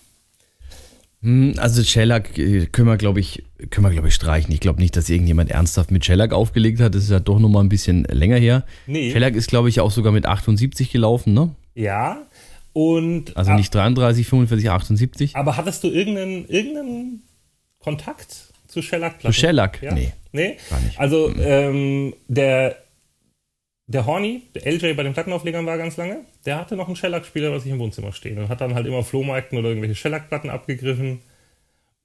Hm, 1.22 1.54
also 1.58 1.82
Shellac 1.82 2.38
äh, 2.38 2.66
können 2.66 2.88
wir, 2.88 2.96
glaube 2.96 3.20
ich, 3.20 3.42
können 3.70 3.86
wir, 3.86 3.90
glaube 3.90 4.08
ich, 4.08 4.14
streichen. 4.14 4.52
Ich 4.52 4.60
glaube 4.60 4.80
nicht, 4.80 4.96
dass 4.96 5.08
irgendjemand 5.10 5.50
ernsthaft 5.50 5.90
mit 5.90 6.04
Shellac 6.04 6.32
aufgelegt 6.32 6.80
hat. 6.80 6.94
Das 6.94 7.02
ist 7.02 7.10
ja 7.10 7.20
doch 7.20 7.38
noch 7.38 7.48
mal 7.48 7.60
ein 7.60 7.68
bisschen 7.68 8.04
länger 8.04 8.36
her. 8.36 8.64
Nee. 8.86 9.10
Shellac 9.10 9.34
ist, 9.34 9.48
glaube 9.48 9.68
ich, 9.68 9.80
auch 9.80 9.90
sogar 9.90 10.12
mit 10.12 10.26
78 10.26 10.90
gelaufen, 10.90 11.34
ne? 11.34 11.54
Ja. 11.74 12.22
Und 12.72 13.36
also 13.36 13.52
nicht 13.54 13.74
33, 13.74 14.26
45, 14.26 14.70
78. 14.70 15.36
Aber 15.36 15.56
hattest 15.56 15.82
du 15.82 15.88
irgendeinen, 15.88 16.46
irgendeinen 16.46 17.22
Kontakt 17.80 18.52
zu 18.68 18.82
Shellac? 18.82 19.20
Zu 19.20 19.32
Shellac? 19.32 19.82
Ja? 19.82 19.94
Nee. 19.94 20.12
Nee? 20.30 20.56
Gar 20.70 20.80
nicht. 20.80 21.00
Also 21.00 21.34
ähm, 21.36 22.14
der 22.28 22.76
der 23.88 24.04
Horny, 24.04 24.42
der 24.54 24.66
LJ 24.66 24.92
bei 24.92 25.02
den 25.02 25.14
Plattenauflegern 25.14 25.64
war 25.64 25.78
ganz 25.78 25.96
lange, 25.96 26.20
der 26.44 26.58
hatte 26.58 26.76
noch 26.76 26.86
einen 26.86 26.96
Shellac-Spieler 26.96 27.52
was 27.52 27.64
ich 27.64 27.72
im 27.72 27.78
Wohnzimmer 27.78 28.12
stehen 28.12 28.38
und 28.38 28.48
hat 28.50 28.60
dann 28.60 28.74
halt 28.74 28.86
immer 28.86 29.02
Flohmärkten 29.02 29.58
oder 29.58 29.70
irgendwelche 29.70 29.94
Shellac-Platten 29.96 30.50
abgegriffen. 30.50 31.20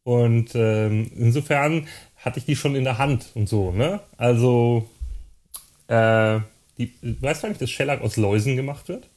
Und 0.03 0.51
ähm, 0.55 1.11
insofern 1.15 1.87
hatte 2.17 2.39
ich 2.39 2.45
die 2.45 2.55
schon 2.55 2.75
in 2.75 2.85
der 2.85 2.97
Hand 2.97 3.27
und 3.35 3.47
so, 3.47 3.71
ne? 3.71 3.99
Also, 4.17 4.89
äh, 5.87 6.39
die, 6.77 6.93
weißt 7.01 7.43
du 7.43 7.47
eigentlich, 7.47 7.59
dass 7.59 7.69
Shellac 7.69 8.01
aus 8.01 8.15
Läusen 8.15 8.55
gemacht 8.55 8.87
wird? 8.87 9.09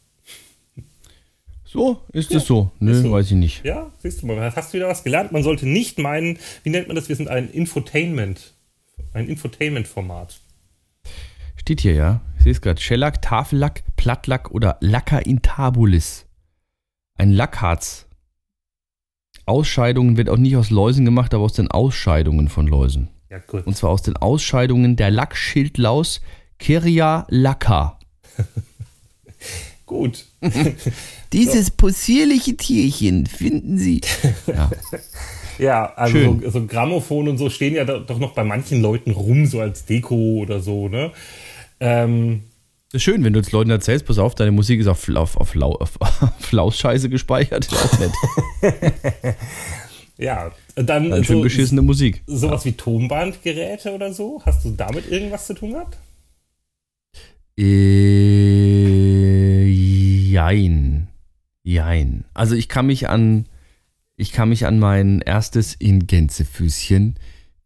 So, 1.65 2.03
ist 2.13 2.33
ja, 2.33 2.39
es 2.39 2.47
so? 2.47 2.73
Nö, 2.81 2.95
so. 2.95 3.13
weiß 3.13 3.27
ich 3.27 3.37
nicht. 3.37 3.65
Ja, 3.65 3.93
siehst 3.99 4.23
du 4.23 4.27
mal, 4.27 4.55
hast 4.55 4.73
du 4.73 4.79
wieder 4.79 4.89
was 4.89 5.05
gelernt? 5.05 5.31
Man 5.31 5.43
sollte 5.43 5.69
nicht 5.69 5.99
meinen, 5.99 6.39
wie 6.65 6.71
nennt 6.71 6.89
man 6.89 6.97
das? 6.97 7.09
Wir 7.09 7.17
sind 7.17 7.29
ein 7.29 7.51
Infotainment, 7.51 8.55
ein 9.13 9.29
Infotainment-Format. 9.29 10.41
Steht 11.67 11.81
hier, 11.81 11.95
ja. 11.95 12.21
Ich 12.37 12.45
sehe 12.45 12.53
es 12.53 12.61
gerade. 12.61 12.81
Shellac, 12.81 13.23
Tafellack, 13.23 13.83
Plattlack 13.97 14.53
oder 14.53 14.77
Lacquer 14.81 15.27
in 15.27 15.43
Tabulis. 15.43 16.25
Ein 17.19 17.33
Lackharz. 17.33 18.07
Ausscheidungen 19.47 20.17
wird 20.17 20.31
auch 20.31 20.37
nicht 20.37 20.57
aus 20.57 20.71
Läusen 20.71 21.05
gemacht, 21.05 21.35
aber 21.35 21.43
aus 21.43 21.55
den 21.55 21.69
Ausscheidungen 21.69 22.49
von 22.49 22.69
Läusen. 22.69 23.09
Ja, 23.31 23.41
gut. 23.41 23.67
Und 23.67 23.77
zwar 23.77 23.91
aus 23.91 24.03
den 24.03 24.17
Ausscheidungen 24.17 24.95
der 24.95 25.11
Lackschildlaus 25.11 26.21
Kiria 26.61 27.27
lacca. 27.31 27.99
gut. 29.87 30.27
Dieses 31.33 31.67
so. 31.67 31.73
possierliche 31.77 32.57
Tierchen 32.57 33.27
finden 33.27 33.77
Sie. 33.77 34.03
Ja. 34.47 34.71
Ja, 35.59 35.95
also 35.95 36.39
so, 36.43 36.51
so, 36.51 36.67
Grammophon 36.67 37.29
und 37.29 37.39
so 37.39 37.49
stehen 37.49 37.75
ja 37.75 37.87
doch 37.87 38.19
noch 38.19 38.35
bei 38.35 38.45
manchen 38.45 38.83
Leuten 38.83 39.13
rum, 39.13 39.47
so 39.47 39.61
als 39.61 39.87
Deko 39.87 40.41
oder 40.43 40.61
so, 40.61 40.91
ne? 40.91 41.13
Ähm, 41.81 42.43
das 42.93 43.01
ist 43.01 43.03
schön, 43.03 43.25
wenn 43.25 43.33
du 43.33 43.41
jetzt 43.41 43.53
Leuten 43.53 43.71
erzählst, 43.71 44.07
pass 44.07 44.19
auf, 44.19 44.35
deine 44.35 44.53
Musik 44.53 44.81
ist 44.81 44.87
auf, 44.87 45.09
auf, 45.09 45.37
auf, 45.37 45.57
auf, 45.57 46.01
auf 46.01 46.53
Lausscheiße 46.53 47.09
gespeichert, 47.09 47.69
auch 47.73 47.99
nett. 47.99 48.13
ja, 50.19 50.53
dann, 50.77 51.11
dann 51.11 51.25
schön 51.25 51.39
so, 51.39 51.43
beschissene 51.43 51.83
Musik. 51.83 52.23
Sowas 52.27 52.65
ja. 52.65 52.71
wie 52.71 52.77
Tonbandgeräte 52.77 53.93
oder 53.93 54.13
so, 54.13 54.41
hast 54.47 54.65
du 54.65 54.71
damit 54.71 55.11
irgendwas 55.11 55.47
zu 55.47 55.55
tun 55.55 55.73
gehabt? 55.73 55.99
Äh, 57.59 57.67
jein. 59.67 61.09
Jein. 61.65 62.25
Also 62.35 62.55
ich 62.55 62.69
kann 62.69 62.87
mich 62.87 63.09
an, 63.09 63.47
ich 64.17 64.31
kann 64.31 64.49
mich 64.49 64.65
an 64.67 64.79
mein 64.79 65.21
erstes 65.23 65.75
in 65.75 66.07
Gänsefüßchen 66.07 67.17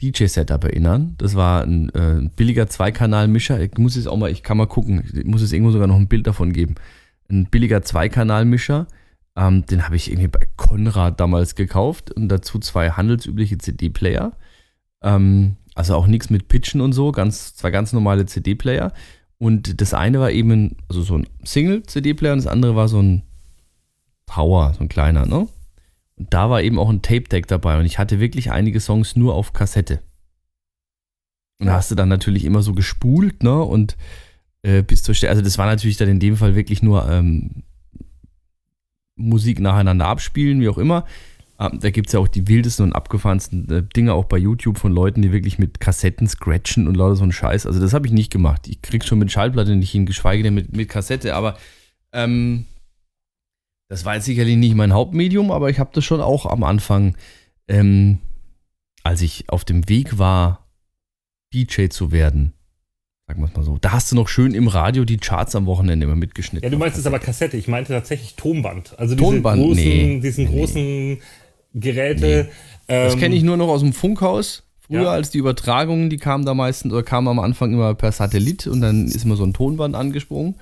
DJ-Setup 0.02 0.64
erinnern. 0.64 1.14
Das 1.19 1.35
war 1.35 1.62
ein 1.62 1.88
äh, 1.90 2.28
billiger 2.37 2.66
Zweikanal-Mischer. 2.69 3.61
Ich 3.61 3.76
muss 3.78 3.97
es 3.97 4.07
auch 4.07 4.16
mal, 4.16 4.30
ich 4.30 4.42
kann 4.42 4.57
mal 4.57 4.66
gucken, 4.66 5.04
ich 5.12 5.25
muss 5.25 5.42
es 5.42 5.52
irgendwo 5.52 5.73
sogar 5.73 5.87
noch 5.87 5.97
ein 5.97 6.09
Bild 6.09 6.26
davon 6.26 6.52
geben. 6.52 6.76
Ein 7.28 7.47
billiger 7.47 7.83
Zweikanal-Mischer. 7.83 8.87
Ähm, 9.37 9.66
den 9.66 9.85
habe 9.85 9.97
ich 9.97 10.11
irgendwie 10.11 10.28
bei 10.28 10.47
Konrad 10.57 11.21
damals 11.21 11.54
gekauft 11.54 12.11
und 12.11 12.28
dazu 12.28 12.59
zwei 12.59 12.90
handelsübliche 12.90 13.59
CD-Player. 13.59 14.33
Ähm, 15.02 15.57
also 15.75 15.95
auch 15.95 16.07
nichts 16.07 16.30
mit 16.30 16.49
Pitchen 16.49 16.80
und 16.80 16.92
so, 16.92 17.12
ganz, 17.12 17.54
zwei 17.54 17.71
ganz 17.71 17.92
normale 17.92 18.26
CD-Player. 18.26 18.92
Und 19.38 19.80
das 19.80 19.95
eine 19.95 20.21
war 20.21 20.30
eben 20.30 20.76
also 20.88 21.02
so 21.02 21.16
ein 21.16 21.26
Single-CD-Player 21.45 22.33
und 22.33 22.45
das 22.45 22.47
andere 22.47 22.76
war 22.76 22.88
so 22.88 23.00
ein 23.00 23.23
Power, 24.26 24.75
so 24.75 24.80
ein 24.80 24.88
kleiner, 24.88 25.26
ne? 25.26 25.49
Da 26.28 26.50
war 26.50 26.62
eben 26.62 26.78
auch 26.78 26.90
ein 26.90 27.02
Tape-Deck 27.02 27.46
dabei 27.46 27.78
und 27.78 27.86
ich 27.86 27.98
hatte 27.98 28.20
wirklich 28.20 28.50
einige 28.50 28.80
Songs 28.80 29.16
nur 29.16 29.34
auf 29.34 29.52
Kassette. 29.52 30.00
Und 31.58 31.66
da 31.66 31.74
hast 31.74 31.90
du 31.90 31.94
dann 31.94 32.08
natürlich 32.08 32.44
immer 32.44 32.62
so 32.62 32.74
gespult, 32.74 33.42
ne? 33.42 33.62
Und 33.62 33.96
äh, 34.62 34.82
bis 34.82 35.02
zur 35.02 35.14
Stelle, 35.14 35.30
also 35.30 35.42
das 35.42 35.58
war 35.58 35.66
natürlich 35.66 35.96
dann 35.96 36.08
in 36.08 36.20
dem 36.20 36.36
Fall 36.36 36.54
wirklich 36.54 36.82
nur 36.82 37.08
ähm, 37.10 37.62
Musik 39.16 39.60
nacheinander 39.60 40.06
abspielen, 40.06 40.60
wie 40.60 40.68
auch 40.68 40.78
immer. 40.78 41.06
Ähm, 41.58 41.78
da 41.80 41.90
gibt 41.90 42.08
es 42.08 42.12
ja 42.14 42.20
auch 42.20 42.28
die 42.28 42.48
wildesten 42.48 42.86
und 42.86 42.92
abgefahrensten 42.94 43.70
äh, 43.70 43.82
Dinge 43.82 44.14
auch 44.14 44.24
bei 44.24 44.38
YouTube 44.38 44.78
von 44.78 44.92
Leuten, 44.92 45.22
die 45.22 45.32
wirklich 45.32 45.58
mit 45.58 45.80
Kassetten 45.80 46.26
scratchen 46.26 46.88
und 46.88 46.96
lauter 46.96 47.16
so 47.16 47.24
ein 47.24 47.32
Scheiß. 47.32 47.66
Also 47.66 47.80
das 47.80 47.92
habe 47.92 48.06
ich 48.06 48.12
nicht 48.12 48.32
gemacht. 48.32 48.68
Ich 48.68 48.80
krieg 48.82 49.04
schon 49.04 49.18
mit 49.18 49.30
Schallplatte 49.30 49.76
nicht 49.76 49.90
hin, 49.90 50.06
geschweige 50.06 50.42
denn 50.42 50.54
mit, 50.54 50.74
mit 50.74 50.88
Kassette, 50.88 51.34
aber 51.34 51.56
ähm, 52.12 52.66
das 53.90 54.04
war 54.04 54.14
jetzt 54.14 54.25
sicherlich 54.25 54.56
nicht 54.56 54.76
mein 54.76 54.92
Hauptmedium, 54.92 55.50
aber 55.50 55.68
ich 55.68 55.80
habe 55.80 55.90
das 55.92 56.04
schon 56.04 56.20
auch 56.20 56.47
am 56.47 56.62
Anfang, 56.62 57.16
ähm, 57.66 58.18
als 59.02 59.20
ich 59.20 59.47
auf 59.49 59.64
dem 59.64 59.88
Weg 59.88 60.16
war, 60.16 60.68
DJ 61.52 61.88
zu 61.88 62.12
werden, 62.12 62.52
sagen 63.26 63.42
wir 63.42 63.49
es 63.49 63.56
mal 63.56 63.64
so. 63.64 63.78
Da 63.80 63.90
hast 63.90 64.12
du 64.12 64.14
noch 64.14 64.28
schön 64.28 64.54
im 64.54 64.68
Radio 64.68 65.04
die 65.04 65.16
Charts 65.16 65.56
am 65.56 65.66
Wochenende 65.66 66.06
immer 66.06 66.14
mitgeschnitten. 66.14 66.64
Ja, 66.64 66.70
du 66.70 66.78
meinst 66.78 66.99
es 66.99 67.06
aber 67.06 67.18
Kassette. 67.18 67.56
Ich 67.56 67.66
meinte 67.66 67.92
tatsächlich 67.92 68.37
Tonband. 68.37 68.97
Also 68.97 69.16
diese 69.16 69.28
Tonband, 69.28 69.61
großen, 69.61 69.82
nee, 69.82 70.20
diesen 70.20 70.44
nee, 70.44 70.56
großen 70.56 71.18
Geräte. 71.75 72.49
Nee. 72.87 73.04
Das 73.06 73.16
kenne 73.16 73.35
ich 73.35 73.42
nur 73.42 73.56
noch 73.56 73.68
aus 73.68 73.80
dem 73.80 73.92
Funkhaus. 73.92 74.62
Früher 74.78 75.02
ja. 75.02 75.11
als 75.11 75.30
die 75.30 75.38
Übertragungen, 75.38 76.11
die 76.11 76.16
kamen 76.16 76.44
da 76.44 76.54
meistens 76.54 76.92
oder 76.92 77.02
kamen 77.02 77.26
am 77.26 77.40
Anfang 77.40 77.73
immer 77.73 77.97
per 77.97 78.12
Satellit 78.12 78.68
und 78.68 78.82
dann 78.82 79.06
ist 79.06 79.25
immer 79.25 79.35
so 79.35 79.42
ein 79.42 79.52
Tonband 79.52 79.97
angesprungen. 79.97 80.54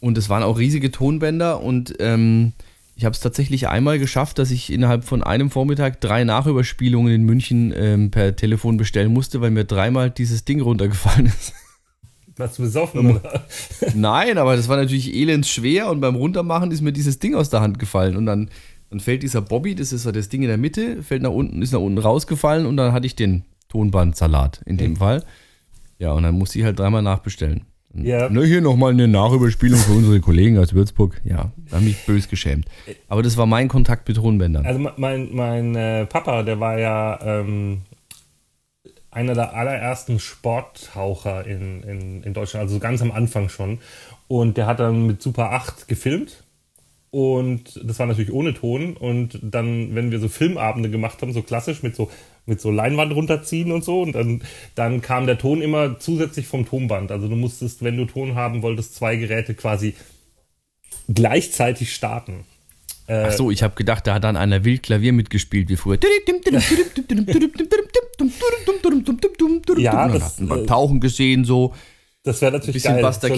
Und 0.00 0.16
es 0.18 0.28
waren 0.28 0.42
auch 0.42 0.58
riesige 0.58 0.90
Tonbänder 0.90 1.60
und 1.60 1.94
ähm, 1.98 2.52
ich 2.98 3.04
habe 3.04 3.12
es 3.14 3.20
tatsächlich 3.20 3.68
einmal 3.68 4.00
geschafft, 4.00 4.40
dass 4.40 4.50
ich 4.50 4.72
innerhalb 4.72 5.04
von 5.04 5.22
einem 5.22 5.50
Vormittag 5.50 6.00
drei 6.00 6.24
Nachüberspielungen 6.24 7.14
in 7.14 7.22
München 7.22 7.72
ähm, 7.76 8.10
per 8.10 8.34
Telefon 8.34 8.76
bestellen 8.76 9.12
musste, 9.12 9.40
weil 9.40 9.52
mir 9.52 9.64
dreimal 9.64 10.10
dieses 10.10 10.44
Ding 10.44 10.60
runtergefallen 10.60 11.26
ist. 11.26 11.52
Warst 12.36 12.58
du 12.58 12.62
besoffen, 12.62 13.16
oder? 13.16 13.44
Nein, 13.94 14.36
aber 14.38 14.56
das 14.56 14.68
war 14.68 14.76
natürlich 14.76 15.14
elends 15.14 15.48
schwer 15.48 15.90
und 15.90 16.00
beim 16.00 16.16
Runtermachen 16.16 16.72
ist 16.72 16.80
mir 16.80 16.92
dieses 16.92 17.20
Ding 17.20 17.36
aus 17.36 17.50
der 17.50 17.60
Hand 17.60 17.78
gefallen 17.78 18.16
und 18.16 18.26
dann, 18.26 18.50
dann 18.90 18.98
fällt 18.98 19.22
dieser 19.22 19.42
Bobby, 19.42 19.76
das 19.76 19.92
ist 19.92 20.04
das 20.04 20.28
Ding 20.28 20.42
in 20.42 20.48
der 20.48 20.58
Mitte, 20.58 21.04
fällt 21.04 21.22
nach 21.22 21.30
unten, 21.30 21.62
ist 21.62 21.72
nach 21.72 21.80
unten 21.80 21.98
rausgefallen 21.98 22.66
und 22.66 22.76
dann 22.76 22.92
hatte 22.92 23.06
ich 23.06 23.14
den 23.14 23.44
Tonbandsalat 23.68 24.62
in 24.66 24.76
dem 24.76 24.92
mhm. 24.92 24.96
Fall. 24.96 25.24
Ja, 25.98 26.12
und 26.12 26.24
dann 26.24 26.34
musste 26.34 26.58
ich 26.58 26.64
halt 26.64 26.78
dreimal 26.78 27.02
nachbestellen. 27.02 27.62
Ja. 27.94 28.28
Ne, 28.28 28.44
hier 28.44 28.60
nochmal 28.60 28.92
eine 28.92 29.08
Nachüberspielung 29.08 29.78
für 29.78 29.92
unsere 29.92 30.20
Kollegen 30.20 30.58
aus 30.58 30.74
Würzburg. 30.74 31.20
Ja, 31.24 31.52
da 31.68 31.76
habe 31.76 31.84
mich 31.84 32.04
bös 32.04 32.28
geschämt. 32.28 32.66
Aber 33.08 33.22
das 33.22 33.36
war 33.36 33.46
mein 33.46 33.68
Kontakt 33.68 34.06
mit 34.06 34.16
Tonbändern. 34.18 34.66
Also 34.66 34.78
mein, 34.96 35.34
mein 35.34 35.74
äh, 35.74 36.06
Papa, 36.06 36.42
der 36.42 36.60
war 36.60 36.78
ja 36.78 37.18
ähm, 37.22 37.82
einer 39.10 39.34
der 39.34 39.54
allerersten 39.54 40.20
Sporttaucher 40.20 41.46
in, 41.46 41.82
in, 41.82 42.22
in 42.22 42.34
Deutschland, 42.34 42.64
also 42.64 42.78
ganz 42.78 43.00
am 43.02 43.10
Anfang 43.10 43.48
schon. 43.48 43.78
Und 44.28 44.58
der 44.58 44.66
hat 44.66 44.80
dann 44.80 45.06
mit 45.06 45.22
Super 45.22 45.52
8 45.52 45.88
gefilmt. 45.88 46.44
Und 47.10 47.80
das 47.82 47.98
war 47.98 48.06
natürlich 48.06 48.32
ohne 48.32 48.52
Ton. 48.52 48.96
Und 48.96 49.38
dann, 49.42 49.94
wenn 49.94 50.10
wir 50.10 50.20
so 50.20 50.28
Filmabende 50.28 50.90
gemacht 50.90 51.22
haben, 51.22 51.32
so 51.32 51.42
klassisch 51.42 51.82
mit 51.82 51.96
so 51.96 52.10
mit 52.48 52.60
so 52.60 52.70
Leinwand 52.70 53.14
runterziehen 53.14 53.72
und 53.72 53.84
so. 53.84 54.02
Und 54.02 54.12
dann, 54.12 54.42
dann 54.74 55.00
kam 55.00 55.26
der 55.26 55.38
Ton 55.38 55.62
immer 55.62 55.98
zusätzlich 55.98 56.46
vom 56.46 56.66
Tonband. 56.66 57.12
Also 57.12 57.28
du 57.28 57.36
musstest, 57.36 57.82
wenn 57.82 57.96
du 57.96 58.06
Ton 58.06 58.34
haben 58.34 58.62
wolltest, 58.62 58.94
zwei 58.94 59.16
Geräte 59.16 59.54
quasi 59.54 59.94
gleichzeitig 61.08 61.94
starten. 61.94 62.44
Ach 63.10 63.32
so, 63.32 63.50
ich 63.50 63.62
habe 63.62 63.74
gedacht, 63.74 64.06
da 64.06 64.14
hat 64.14 64.24
dann 64.24 64.36
einer 64.36 64.64
wild 64.64 64.82
Klavier 64.82 65.14
mitgespielt 65.14 65.70
wie 65.70 65.76
früher. 65.76 65.98
Ja, 69.78 70.08
das, 70.08 70.36
beim 70.38 70.64
äh, 70.64 70.66
Tauchen 70.66 71.00
gesehen 71.00 71.44
so 71.44 71.74
Das 72.22 72.42
wäre 72.42 72.52
ein 72.52 72.58
natürlich 72.58 72.82
bisschen 72.82 72.96
geil. 72.96 73.02
Buster 73.02 73.28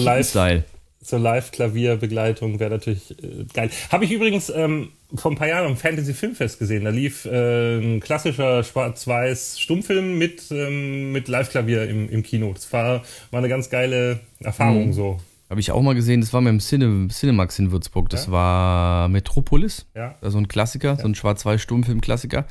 so 1.03 1.17
Live-Klavierbegleitung 1.17 2.59
wäre 2.59 2.71
natürlich 2.71 3.11
äh, 3.11 3.45
geil. 3.53 3.69
Habe 3.91 4.05
ich 4.05 4.11
übrigens 4.11 4.49
ähm, 4.49 4.89
vor 5.15 5.31
ein 5.31 5.35
paar 5.35 5.47
Jahren 5.47 5.65
am 5.67 5.77
Fantasy 5.77 6.13
Filmfest 6.13 6.59
gesehen. 6.59 6.83
Da 6.85 6.89
lief 6.89 7.25
äh, 7.25 7.79
ein 7.79 7.99
klassischer 7.99 8.63
schwarz-weiß 8.63 9.59
Stummfilm 9.59 10.17
mit, 10.17 10.49
ähm, 10.51 11.11
mit 11.11 11.27
Live-Klavier 11.27 11.89
im, 11.89 12.09
im 12.09 12.23
Kino. 12.23 12.51
Das 12.53 12.71
war, 12.73 13.03
war 13.31 13.39
eine 13.39 13.49
ganz 13.49 13.69
geile 13.69 14.19
Erfahrung 14.39 14.87
Mhm. 14.87 14.93
so. 14.93 15.19
Habe 15.49 15.59
ich 15.59 15.71
auch 15.71 15.81
mal 15.81 15.95
gesehen, 15.95 16.21
das 16.21 16.31
war 16.31 16.39
mit 16.39 16.51
dem 16.51 16.59
Cine, 16.61 17.09
Cinemax 17.09 17.59
in 17.59 17.71
Würzburg. 17.71 18.09
Das 18.09 18.31
war 18.31 19.09
Metropolis. 19.09 19.85
Ja. 19.93 20.15
Also 20.21 20.37
ein 20.37 20.47
Klassiker, 20.47 20.95
so 20.95 21.05
ein 21.05 21.13
Schwarz-Weiß-Stummfilm-Klassiker. 21.15 22.45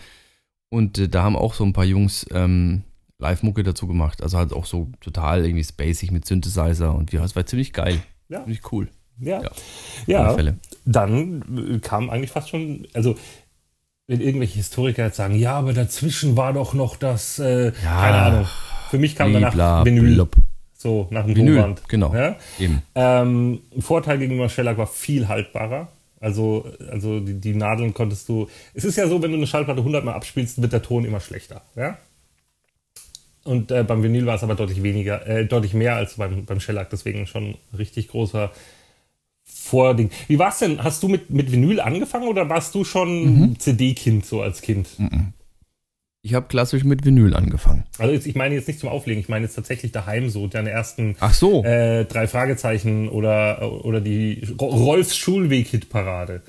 Und 0.69 0.99
äh, 0.99 1.09
da 1.09 1.23
haben 1.23 1.35
auch 1.35 1.55
so 1.55 1.65
ein 1.65 1.73
paar 1.73 1.87
Jungs 1.87 2.27
ähm, 2.31 2.83
Live-Mucke 3.19 3.63
dazu 3.63 3.87
gemacht. 3.87 4.23
Also 4.23 4.37
halt 4.37 4.53
auch 4.53 4.67
so 4.67 4.89
total 5.01 5.45
irgendwie 5.47 5.65
spacig 5.65 6.11
mit 6.11 6.27
Synthesizer 6.27 6.95
und 6.95 7.13
wie 7.13 7.17
das 7.17 7.35
war 7.35 7.47
ziemlich 7.47 7.73
geil. 7.73 8.01
Ja. 8.29 8.41
Ziemlich 8.45 8.71
cool. 8.71 8.89
Ja. 9.21 9.43
Ja, 10.07 10.37
Ja. 10.39 10.55
Dann 10.85 11.75
äh, 11.75 11.79
kam 11.79 12.11
eigentlich 12.11 12.31
fast 12.31 12.49
schon, 12.49 12.87
also 12.95 13.17
wenn 14.07 14.21
irgendwelche 14.21 14.57
Historiker 14.57 15.05
jetzt 15.05 15.17
sagen, 15.17 15.37
ja, 15.37 15.53
aber 15.53 15.73
dazwischen 15.73 16.37
war 16.37 16.53
doch 16.53 16.75
noch 16.75 16.97
das, 16.97 17.39
äh, 17.39 17.73
keine 17.83 18.17
Ahnung. 18.17 18.47
Für 18.91 18.99
mich 18.99 19.15
kam 19.15 19.33
danach 19.33 19.85
Vinyl, 19.85 20.15
blub. 20.15 20.35
so 20.77 21.07
nach 21.11 21.25
dem 21.27 21.37
Vinyl, 21.37 21.55
Tonband. 21.57 21.89
genau. 21.89 22.13
Ja? 22.13 22.37
Eben. 22.59 22.83
Ähm, 22.97 23.61
Vorteil 23.79 24.19
gegenüber 24.19 24.49
Shellac 24.49 24.79
war 24.79 24.89
viel 24.89 25.29
haltbarer. 25.29 25.89
Also, 26.19 26.67
also 26.91 27.21
die, 27.21 27.41
die 27.41 27.55
Nadeln 27.55 27.95
konntest 27.95 28.29
du. 28.29 28.49
Es 28.75 28.85
ist 28.85 28.97
ja 28.97 29.07
so, 29.07 29.23
wenn 29.23 29.31
du 29.31 29.37
eine 29.37 29.47
Schallplatte 29.47 29.79
100 29.79 30.05
Mal 30.05 30.15
abspielst, 30.15 30.61
wird 30.61 30.73
der 30.73 30.83
Ton 30.83 31.05
immer 31.05 31.21
schlechter. 31.21 31.63
Ja? 31.77 31.97
Und 33.45 33.71
äh, 33.71 33.85
beim 33.85 34.03
Vinyl 34.03 34.27
war 34.27 34.35
es 34.35 34.43
aber 34.43 34.57
deutlich 34.57 34.83
weniger, 34.83 35.27
äh, 35.27 35.47
deutlich 35.47 35.73
mehr 35.73 35.95
als 35.95 36.15
beim, 36.15 36.45
beim 36.45 36.59
Shellac. 36.61 36.91
Deswegen 36.91 37.27
schon 37.29 37.55
richtig 37.79 38.09
großer 38.09 38.51
Vording. 39.53 40.11
Wie 40.29 40.39
war 40.39 40.49
es 40.51 40.59
denn? 40.59 40.83
Hast 40.83 41.03
du 41.03 41.09
mit, 41.09 41.31
mit 41.31 41.51
Vinyl 41.53 41.81
angefangen 41.81 42.29
oder 42.29 42.49
warst 42.49 42.75
du 42.75 42.85
schon 42.85 43.57
CD-Kind 43.59 44.25
so 44.27 44.43
als 44.43 44.63
Kind? 44.63 44.89
Ich 46.23 46.35
habe 46.35 46.49
klassisch 46.49 46.85
mit 46.85 47.05
Vinyl 47.05 47.35
angefangen. 47.35 47.85
Also 47.99 48.13
jetzt, 48.13 48.27
ich 48.27 48.35
meine 48.35 48.55
jetzt 48.55 48.69
nicht 48.69 48.79
zum 48.81 48.89
Auflegen, 48.89 49.21
ich 49.21 49.29
meine 49.29 49.45
jetzt 49.47 49.55
tatsächlich 49.55 49.91
daheim 49.93 50.29
so, 50.29 50.47
deine 50.49 50.71
ersten 50.71 51.17
Ach 51.21 51.33
so. 51.33 51.65
äh, 51.65 52.05
drei 52.05 52.27
Fragezeichen 52.27 53.09
oder, 53.09 53.85
oder 53.85 54.01
die 54.01 54.47
Ro- 54.61 54.67
Rolfs 54.69 55.17
Schulweg-Hitparade. 55.17 56.43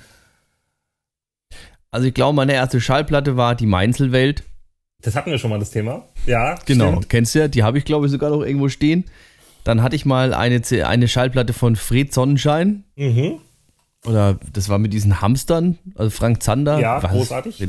Also 1.92 2.08
ich 2.08 2.14
glaube, 2.14 2.36
meine 2.36 2.54
erste 2.54 2.80
Schallplatte 2.80 3.38
war 3.38 3.56
die 3.56 3.66
Mainzelwelt. 3.66 4.44
Das 5.02 5.16
hatten 5.16 5.32
wir 5.32 5.38
schon 5.40 5.50
mal 5.50 5.60
das 5.60 5.72
Thema. 5.72 6.08
Ja, 6.26 6.56
Genau, 6.66 6.92
stimmt. 6.92 7.10
kennst 7.10 7.36
du 7.36 7.40
ja, 7.40 7.48
die 7.48 7.64
habe 7.64 7.78
ich 7.78 7.86
glaube 7.86 8.06
ich 8.06 8.12
sogar 8.12 8.30
noch 8.30 8.44
irgendwo 8.44 8.70
stehen. 8.70 9.06
Dann 9.64 9.82
hatte 9.84 9.96
ich 9.96 10.06
mal 10.06 10.34
eine, 10.34 10.62
eine 10.88 11.08
Schallplatte 11.08 11.54
von 11.54 11.76
Fred 11.76 12.14
Sonnenschein. 12.14 12.84
Mhm. 12.96 13.40
Oder 14.06 14.40
das 14.54 14.68
war 14.70 14.80
mit 14.80 14.94
diesen 14.94 15.22
Hamstern, 15.22 15.78
also 15.96 16.10
Frank 16.10 16.42
Zander. 16.42 16.80
Ja, 16.80 17.04
Was? 17.04 17.12
großartig. 17.12 17.64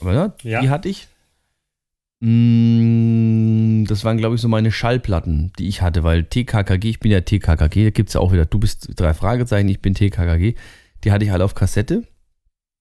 Aber 0.00 0.12
ja, 0.12 0.34
Ja. 0.42 0.60
die 0.60 0.70
hatte 0.70 0.88
ich. 0.88 1.06
Mm, 2.20 3.84
Das 3.86 4.04
waren, 4.04 4.16
glaube 4.16 4.36
ich, 4.36 4.40
so 4.40 4.48
meine 4.48 4.70
Schallplatten, 4.72 5.52
die 5.58 5.66
ich 5.68 5.82
hatte, 5.82 6.04
weil 6.04 6.24
TKKG, 6.24 6.88
ich 6.90 7.00
bin 7.00 7.10
ja 7.10 7.20
TKKG, 7.20 7.84
da 7.84 7.90
gibt 7.90 8.08
es 8.10 8.14
ja 8.14 8.20
auch 8.20 8.32
wieder, 8.32 8.44
du 8.46 8.58
bist 8.58 8.88
drei 8.96 9.12
Fragezeichen, 9.14 9.68
ich 9.68 9.80
bin 9.80 9.94
TKKG. 9.94 10.54
Die 11.04 11.10
hatte 11.12 11.24
ich 11.24 11.32
alle 11.32 11.44
auf 11.44 11.54
Kassette. 11.54 12.04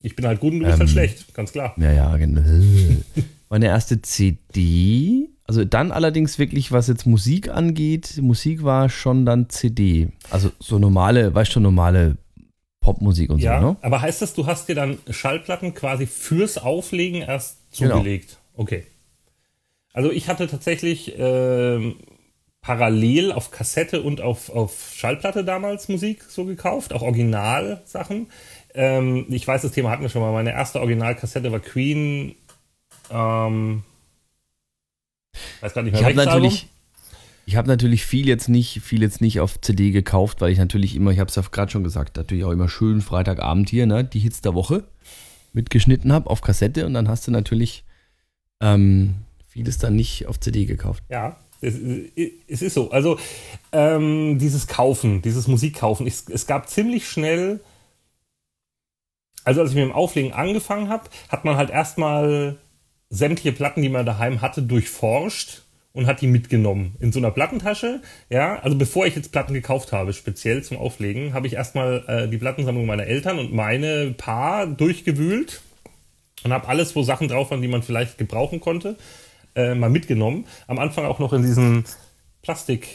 Ich 0.04 0.16
bin 0.16 0.26
halt 0.26 0.40
gut 0.40 0.54
und 0.54 0.60
du 0.60 0.66
bist 0.66 0.80
halt 0.80 0.90
Ähm, 0.90 0.94
schlecht, 0.94 1.34
ganz 1.34 1.52
klar. 1.52 1.74
Ja, 1.78 1.92
ja, 1.92 2.18
genau. 2.18 2.42
Meine 3.50 3.66
erste 3.66 4.02
CD, 4.02 5.30
also 5.52 5.66
dann 5.66 5.92
allerdings 5.92 6.40
wirklich, 6.40 6.72
was 6.72 6.88
jetzt 6.88 7.06
Musik 7.06 7.50
angeht, 7.50 8.20
Musik 8.22 8.64
war 8.64 8.88
schon 8.88 9.26
dann 9.26 9.50
CD. 9.50 10.08
Also 10.30 10.50
so 10.60 10.80
normale, 10.80 11.36
weißt 11.36 11.54
du, 11.58 11.60
normale 11.60 12.16
Popmusik 12.80 13.30
und 13.30 13.40
Ja, 13.40 13.60
so, 13.60 13.68
ne? 13.72 13.76
aber 13.82 14.00
heißt 14.00 14.22
das, 14.22 14.34
du 14.34 14.46
hast 14.46 14.70
dir 14.70 14.76
dann 14.76 14.98
Schallplatten 15.10 15.74
quasi 15.74 16.08
fürs 16.08 16.58
Auflegen 16.58 17.22
erst 17.22 17.58
Genau. 17.78 17.98
zugelegt? 17.98 18.38
Okay. 18.56 18.86
Also 19.92 20.10
ich 20.10 20.30
hatte 20.30 20.48
tatsächlich 20.48 21.16
ähm, 21.18 21.96
parallel 22.62 23.34
auf 23.34 23.52
Kassette 23.52 24.04
und 24.04 24.22
auf, 24.22 24.50
auf 24.50 24.94
Schallplatte 24.96 25.44
damals 25.44 25.90
Musik 25.90 26.24
so 26.30 26.46
gekauft, 26.46 26.94
auch 26.94 27.02
Originalsachen. 27.02 28.28
Ähm, 28.74 29.26
ich 29.28 29.46
weiß, 29.46 29.64
das 29.64 29.74
Thema 29.74 29.90
hatten 29.92 30.02
wir 30.04 30.08
schon 30.10 30.22
mal. 30.22 30.32
Meine 30.32 30.54
erste 30.54 30.80
Originalkassette 30.80 31.52
war 31.52 31.60
Queen. 31.60 32.36
Ähm, 33.12 33.84
weiß 35.62 35.74
gar 35.74 35.84
nicht 35.84 35.94
mehr 35.94 36.02
Ich 36.02 36.06
habe 36.06 36.16
natürlich, 36.16 36.68
ich 37.46 37.56
habe 37.56 37.68
natürlich 37.68 38.06
viel 38.06 38.28
jetzt 38.28 38.50
nicht, 38.50 38.82
viel 38.82 39.02
jetzt 39.02 39.22
nicht 39.22 39.40
auf 39.40 39.60
CD 39.62 39.92
gekauft, 39.92 40.42
weil 40.42 40.52
ich 40.52 40.58
natürlich 40.58 40.96
immer, 40.96 41.12
ich 41.12 41.20
habe 41.20 41.30
es 41.30 41.36
ja 41.36 41.44
gerade 41.50 41.72
schon 41.72 41.84
gesagt, 41.84 42.18
natürlich 42.18 42.44
auch 42.44 42.52
immer 42.52 42.70
schön 42.70 43.02
Freitagabend 43.02 43.70
hier, 43.70 43.86
ne, 43.86 44.04
die 44.04 44.20
Hits 44.20 44.42
der 44.42 44.54
Woche 44.54 44.84
mitgeschnitten 45.54 46.14
habe 46.14 46.30
auf 46.30 46.42
Kassette 46.42 46.86
und 46.86 46.94
dann 46.94 47.10
hast 47.10 47.28
du 47.28 47.32
natürlich 47.32 47.84
ähm, 48.62 49.16
vieles 49.48 49.78
dann 49.78 49.96
nicht 49.96 50.28
auf 50.28 50.40
CD 50.40 50.66
gekauft. 50.66 51.04
Ja, 51.10 51.38
es, 51.60 51.76
es 52.48 52.62
ist 52.62 52.74
so. 52.74 52.92
Also 52.92 53.20
ähm, 53.72 54.40
dieses 54.40 54.68
Kaufen, 54.68 55.22
dieses 55.22 55.48
Musikkaufen, 55.48 56.08
es, 56.08 56.28
es 56.30 56.48
gab 56.48 56.70
ziemlich 56.70 57.08
schnell, 57.08 57.60
also 59.44 59.62
als 59.62 59.72
ich 59.72 59.76
mit 59.76 59.84
dem 59.84 59.92
Auflegen 59.92 60.32
angefangen 60.32 60.90
habe, 60.90 61.10
hat 61.30 61.44
man 61.44 61.58
halt 61.58 61.70
erstmal 61.70 62.58
sämtliche 63.12 63.52
Platten, 63.52 63.84
die 63.84 63.90
man 63.90 64.06
daheim 64.06 64.42
hatte, 64.42 64.64
durchforscht 64.64 65.62
und 65.94 66.08
hat 66.08 66.22
die 66.22 66.28
mitgenommen 66.28 66.96
in 67.00 67.12
so 67.12 67.20
einer 67.20 67.30
Plattentasche. 67.30 68.02
Ja, 68.30 68.58
also 68.60 68.78
bevor 68.78 69.06
ich 69.06 69.16
jetzt 69.16 69.32
Platten 69.32 69.54
gekauft 69.54 69.92
habe, 69.92 70.14
speziell 70.14 70.64
zum 70.64 70.78
Auflegen, 70.78 71.34
habe 71.34 71.46
ich 71.46 71.54
erstmal 71.54 72.04
äh, 72.08 72.28
die 72.30 72.38
Plattensammlung 72.38 72.86
meiner 72.86 73.06
Eltern 73.06 73.38
und 73.38 73.54
meine 73.54 74.16
Paar 74.18 74.66
durchgewühlt 74.66 75.62
und 76.44 76.54
habe 76.54 76.68
alles, 76.70 76.96
wo 76.96 77.04
Sachen 77.04 77.28
drauf 77.28 77.52
waren, 77.52 77.62
die 77.62 77.68
man 77.68 77.84
vielleicht 77.84 78.18
gebrauchen 78.18 78.62
konnte, 78.62 78.96
äh, 79.56 79.76
mal 79.76 79.90
mitgenommen. 79.90 80.48
Am 80.68 80.80
Anfang 80.80 81.06
auch 81.06 81.20
noch 81.20 81.34
in 81.34 81.42
diesen 81.44 81.84
Plastik, 82.42 82.88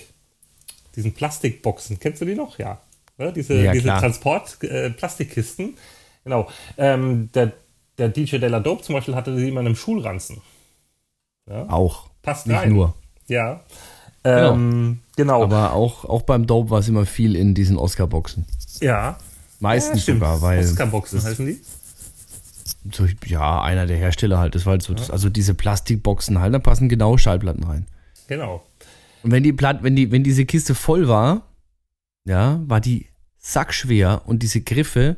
diesen 0.96 1.12
Plastikboxen. 1.12 2.00
Kennst 2.00 2.22
du 2.22 2.24
die 2.24 2.34
noch? 2.34 2.58
Ja. 2.58 2.80
Ne? 3.18 3.32
Diese, 3.34 3.62
Ja, 3.62 3.72
diese. 3.72 3.88
Transport-Plastikkisten. 3.88 5.76
genau. 6.24 6.48
Ähm, 6.78 7.28
der, 7.34 7.52
der 7.98 8.08
DJ 8.08 8.38
Della 8.38 8.60
Dope 8.60 8.82
zum 8.82 8.94
Beispiel 8.94 9.14
hatte 9.14 9.34
die 9.36 9.48
immer 9.48 9.60
in 9.60 9.66
einem 9.66 9.76
Schulranzen. 9.76 10.40
Auch. 11.68 12.10
Passt 12.22 12.46
Nicht 12.46 12.56
rein. 12.56 12.72
nur. 12.72 12.94
Ja. 13.28 13.60
Ähm, 14.24 15.00
genau. 15.16 15.42
Aber 15.44 15.72
auch, 15.72 16.04
auch 16.04 16.22
beim 16.22 16.46
Dope 16.46 16.70
war 16.70 16.80
es 16.80 16.88
immer 16.88 17.06
viel 17.06 17.36
in 17.36 17.54
diesen 17.54 17.76
Oscar-Boxen. 17.76 18.46
ja. 18.80 19.18
Meistens 19.58 20.02
stimmt. 20.02 20.20
sogar, 20.20 20.42
weil 20.42 20.60
Oscar-Boxen 20.60 21.22
heißen 21.22 21.46
die? 21.46 21.58
so, 22.92 23.06
ja, 23.26 23.62
einer 23.62 23.86
der 23.86 23.96
Hersteller 23.96 24.38
halt, 24.38 24.54
das 24.54 24.66
war 24.66 24.72
halt 24.72 24.82
so, 24.82 24.94
das, 24.94 25.10
also 25.10 25.28
diese 25.28 25.54
Plastikboxen 25.54 26.40
halt, 26.40 26.54
da 26.54 26.58
passen 26.58 26.88
genau 26.88 27.16
Schallplatten 27.16 27.64
rein. 27.64 27.86
Genau. 28.28 28.64
Und 29.22 29.30
wenn 29.30 29.42
die 29.42 29.52
Platt, 29.52 29.82
wenn 29.82 29.96
die, 29.96 30.10
wenn 30.10 30.22
diese 30.22 30.44
Kiste 30.44 30.74
voll 30.74 31.08
war, 31.08 31.42
ja, 32.24 32.60
war 32.66 32.80
die 32.80 33.06
sackschwer 33.38 34.22
und 34.26 34.42
diese 34.42 34.60
Griffe, 34.60 35.16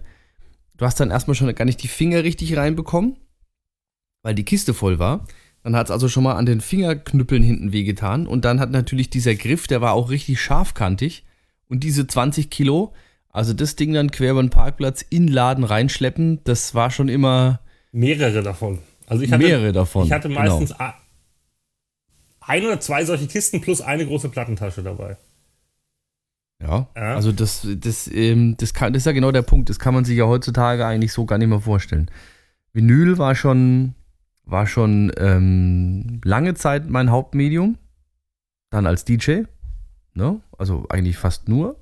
du 0.79 0.85
hast 0.87 0.99
dann 1.01 1.11
erstmal 1.11 1.35
schon 1.35 1.55
gar 1.55 1.65
nicht 1.67 1.83
die 1.83 1.89
Finger 1.89 2.25
richtig 2.25 2.57
reinbekommen, 2.57 3.17
weil 4.23 4.35
die 4.35 4.45
Kiste 4.45 4.73
voll 4.75 4.99
war. 4.99 5.27
Dann 5.63 5.77
hat 5.77 5.89
es 5.89 5.91
also 5.91 6.09
schon 6.09 6.23
mal 6.25 6.37
an 6.37 6.47
den 6.47 6.61
Fingerknüppeln 6.63 7.43
hinten 7.43 7.73
wehgetan. 7.73 8.27
Und 8.27 8.45
dann 8.47 8.59
hat 8.61 8.71
natürlich 8.71 9.11
dieser 9.11 9.35
Griff, 9.35 9.67
der 9.67 9.81
war 9.81 9.93
auch 9.93 10.09
richtig 10.09 10.41
scharfkantig. 10.41 11.25
Und 11.69 11.85
diese 11.85 12.07
20 12.07 12.49
Kilo, 12.49 12.95
also 13.29 13.53
das 13.53 13.77
Ding 13.77 13.93
dann 13.93 14.11
quer 14.11 14.31
über 14.33 14.43
den 14.43 14.51
Parkplatz 14.51 15.03
in 15.03 15.27
den 15.27 15.33
Laden 15.35 15.65
reinschleppen, 15.65 16.41
das 16.45 16.75
war 16.75 16.91
schon 16.91 17.09
immer 17.09 17.61
Mehrere 17.93 18.43
davon. 18.43 18.79
Also 19.07 19.25
ich 19.25 19.33
hatte, 19.33 19.45
mehrere 19.45 19.73
davon. 19.73 20.05
Ich 20.07 20.13
hatte 20.13 20.29
Genau. 20.29 20.41
meistens 20.41 20.79
a- 20.79 20.95
ein 22.41 22.65
oder 22.65 22.81
zwei 22.81 23.05
solche 23.05 23.27
Kisten 23.27 23.61
plus 23.61 23.81
eine 23.81 24.07
große 24.07 24.29
Plattentasche 24.29 24.83
dabei. 24.83 25.17
Ja, 26.61 26.89
also 26.95 27.31
das, 27.31 27.67
das, 27.79 28.11
ähm, 28.13 28.57
das, 28.59 28.75
kann, 28.75 28.93
das 28.93 29.03
ist 29.03 29.07
ja 29.07 29.13
genau 29.13 29.31
der 29.31 29.43
Punkt. 29.43 29.71
Das 29.71 29.79
kann 29.79 29.95
man 29.95 30.05
sich 30.05 30.19
ja 30.19 30.25
heutzutage 30.27 30.85
eigentlich 30.85 31.13
so 31.13 31.25
gar 31.25 31.39
nicht 31.39 31.49
mehr 31.49 31.61
vorstellen. 31.61 32.11
Vinyl 32.73 33.17
war 33.17 33.35
schon, 33.37 33.95
war 34.45 34.67
schon 34.67 35.13
ähm, 35.19 36.21
lange 36.25 36.55
Zeit 36.55 36.89
mein 36.91 37.11
Hauptmedium. 37.11 37.79
Dann 38.71 38.87
als 38.87 39.05
DJ. 39.05 39.43
Ne? 40.15 40.41
Also 40.59 40.85
eigentlich 40.89 41.17
fast 41.17 41.49
nur. 41.49 41.77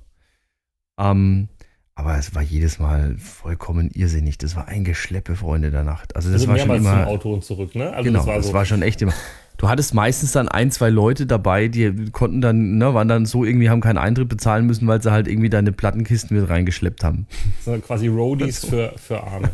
Ähm, 0.99 1.49
Aber 1.95 2.17
es 2.17 2.35
war 2.35 2.43
jedes 2.43 2.77
Mal 2.77 3.17
vollkommen 3.17 3.89
irrsinnig. 3.91 4.37
Das 4.37 4.55
war 4.55 4.67
ein 4.67 4.83
Geschleppe, 4.83 5.35
Freunde, 5.35 5.71
der 5.71 5.83
Nacht. 5.83 6.15
Also 6.15 6.29
das 6.31 6.41
Also 6.41 6.47
war 6.51 6.57
schon 6.59 6.75
immer. 6.75 6.91
zum 6.91 7.07
Auto 7.07 7.33
und 7.33 7.43
zurück, 7.43 7.73
ne? 7.75 7.91
Also 7.91 8.03
genau, 8.03 8.19
das 8.19 8.27
war 8.27 8.35
das 8.35 8.47
so. 8.47 8.53
war 8.53 8.65
schon 8.65 8.83
echt 8.83 9.01
immer. 9.01 9.13
Du 9.57 9.67
hattest 9.67 9.93
meistens 9.93 10.31
dann 10.31 10.47
ein, 10.47 10.69
zwei 10.71 10.89
Leute 10.89 11.25
dabei, 11.25 11.67
die 11.67 12.11
konnten 12.11 12.41
dann, 12.41 12.77
ne, 12.77 12.93
waren 12.93 13.07
dann 13.07 13.25
so 13.25 13.43
irgendwie, 13.43 13.69
haben 13.69 13.81
keinen 13.81 13.97
Eintritt 13.97 14.29
bezahlen 14.29 14.67
müssen, 14.67 14.87
weil 14.87 15.01
sie 15.01 15.11
halt 15.11 15.27
irgendwie 15.27 15.49
deine 15.49 15.71
Plattenkisten 15.71 16.39
mit 16.39 16.47
reingeschleppt 16.47 17.03
haben. 17.03 17.25
so 17.65 17.77
quasi 17.79 18.07
Roadies 18.07 18.65
für, 18.65 18.93
für 18.97 19.23
Arme. 19.23 19.49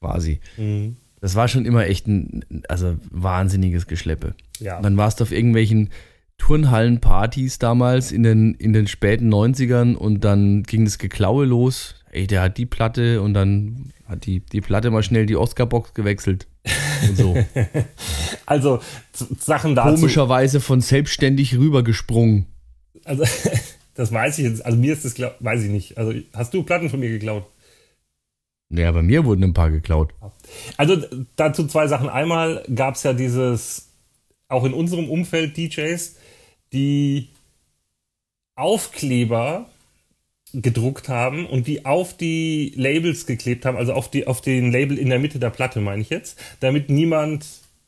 Quasi. 0.00 0.40
Mhm. 0.56 0.96
Das 1.20 1.34
war 1.34 1.48
schon 1.48 1.64
immer 1.64 1.86
echt 1.86 2.06
ein, 2.06 2.44
also 2.68 2.96
wahnsinniges 3.10 3.86
Geschleppe. 3.88 4.34
Ja. 4.60 4.76
Und 4.76 4.84
dann 4.84 4.96
warst 4.96 5.18
du 5.18 5.24
auf 5.24 5.32
irgendwelchen 5.32 5.90
Turnhallenpartys 6.38 7.58
damals 7.58 8.12
in 8.12 8.22
den, 8.22 8.54
in 8.54 8.72
den 8.72 8.86
späten 8.86 9.32
90ern 9.32 9.94
und 9.94 10.24
dann 10.24 10.62
ging 10.62 10.84
das 10.84 10.98
Geklaue 10.98 11.46
los. 11.46 11.96
Ey, 12.10 12.26
der 12.26 12.42
hat 12.42 12.56
die 12.58 12.66
Platte 12.66 13.20
und 13.20 13.34
dann 13.34 13.92
hat 14.06 14.26
die, 14.26 14.40
die 14.40 14.60
Platte 14.60 14.90
mal 14.90 15.02
schnell 15.02 15.26
die 15.26 15.36
Oscar-Box 15.36 15.94
gewechselt. 15.94 16.46
Und 17.08 17.16
so. 17.16 17.36
Also 18.46 18.80
Sachen 19.12 19.74
dazu. 19.74 19.96
Komischerweise 19.96 20.60
von 20.60 20.80
selbstständig 20.80 21.58
rübergesprungen. 21.58 22.46
Also 23.04 23.24
das 23.94 24.12
weiß 24.12 24.38
ich 24.38 24.44
jetzt. 24.44 24.64
Also 24.64 24.78
mir 24.78 24.92
ist 24.92 25.04
das, 25.04 25.14
glaub, 25.14 25.34
weiß 25.40 25.64
ich 25.64 25.70
nicht. 25.70 25.98
Also 25.98 26.14
hast 26.32 26.54
du 26.54 26.62
Platten 26.62 26.88
von 26.88 27.00
mir 27.00 27.08
geklaut? 27.08 27.44
Naja, 28.68 28.92
bei 28.92 29.02
mir 29.02 29.24
wurden 29.24 29.44
ein 29.44 29.54
paar 29.54 29.70
geklaut. 29.70 30.14
Also 30.76 30.96
dazu 31.34 31.66
zwei 31.66 31.88
Sachen. 31.88 32.08
Einmal 32.08 32.64
gab 32.72 32.94
es 32.94 33.02
ja 33.02 33.12
dieses, 33.12 33.88
auch 34.48 34.64
in 34.64 34.72
unserem 34.72 35.08
Umfeld 35.08 35.56
DJs, 35.56 36.16
die 36.72 37.30
Aufkleber 38.54 39.68
gedruckt 40.62 41.08
haben 41.08 41.46
und 41.46 41.66
die 41.66 41.84
auf 41.84 42.16
die 42.16 42.72
Labels 42.76 43.26
geklebt 43.26 43.64
haben, 43.64 43.76
also 43.76 43.92
auf, 43.92 44.10
die, 44.10 44.26
auf 44.26 44.40
den 44.40 44.72
Label 44.72 44.98
in 44.98 45.10
der 45.10 45.18
Mitte 45.18 45.38
der 45.38 45.50
Platte, 45.50 45.80
meine 45.80 46.02
ich 46.02 46.10
jetzt, 46.10 46.38
damit 46.60 46.88
niemand 46.88 47.46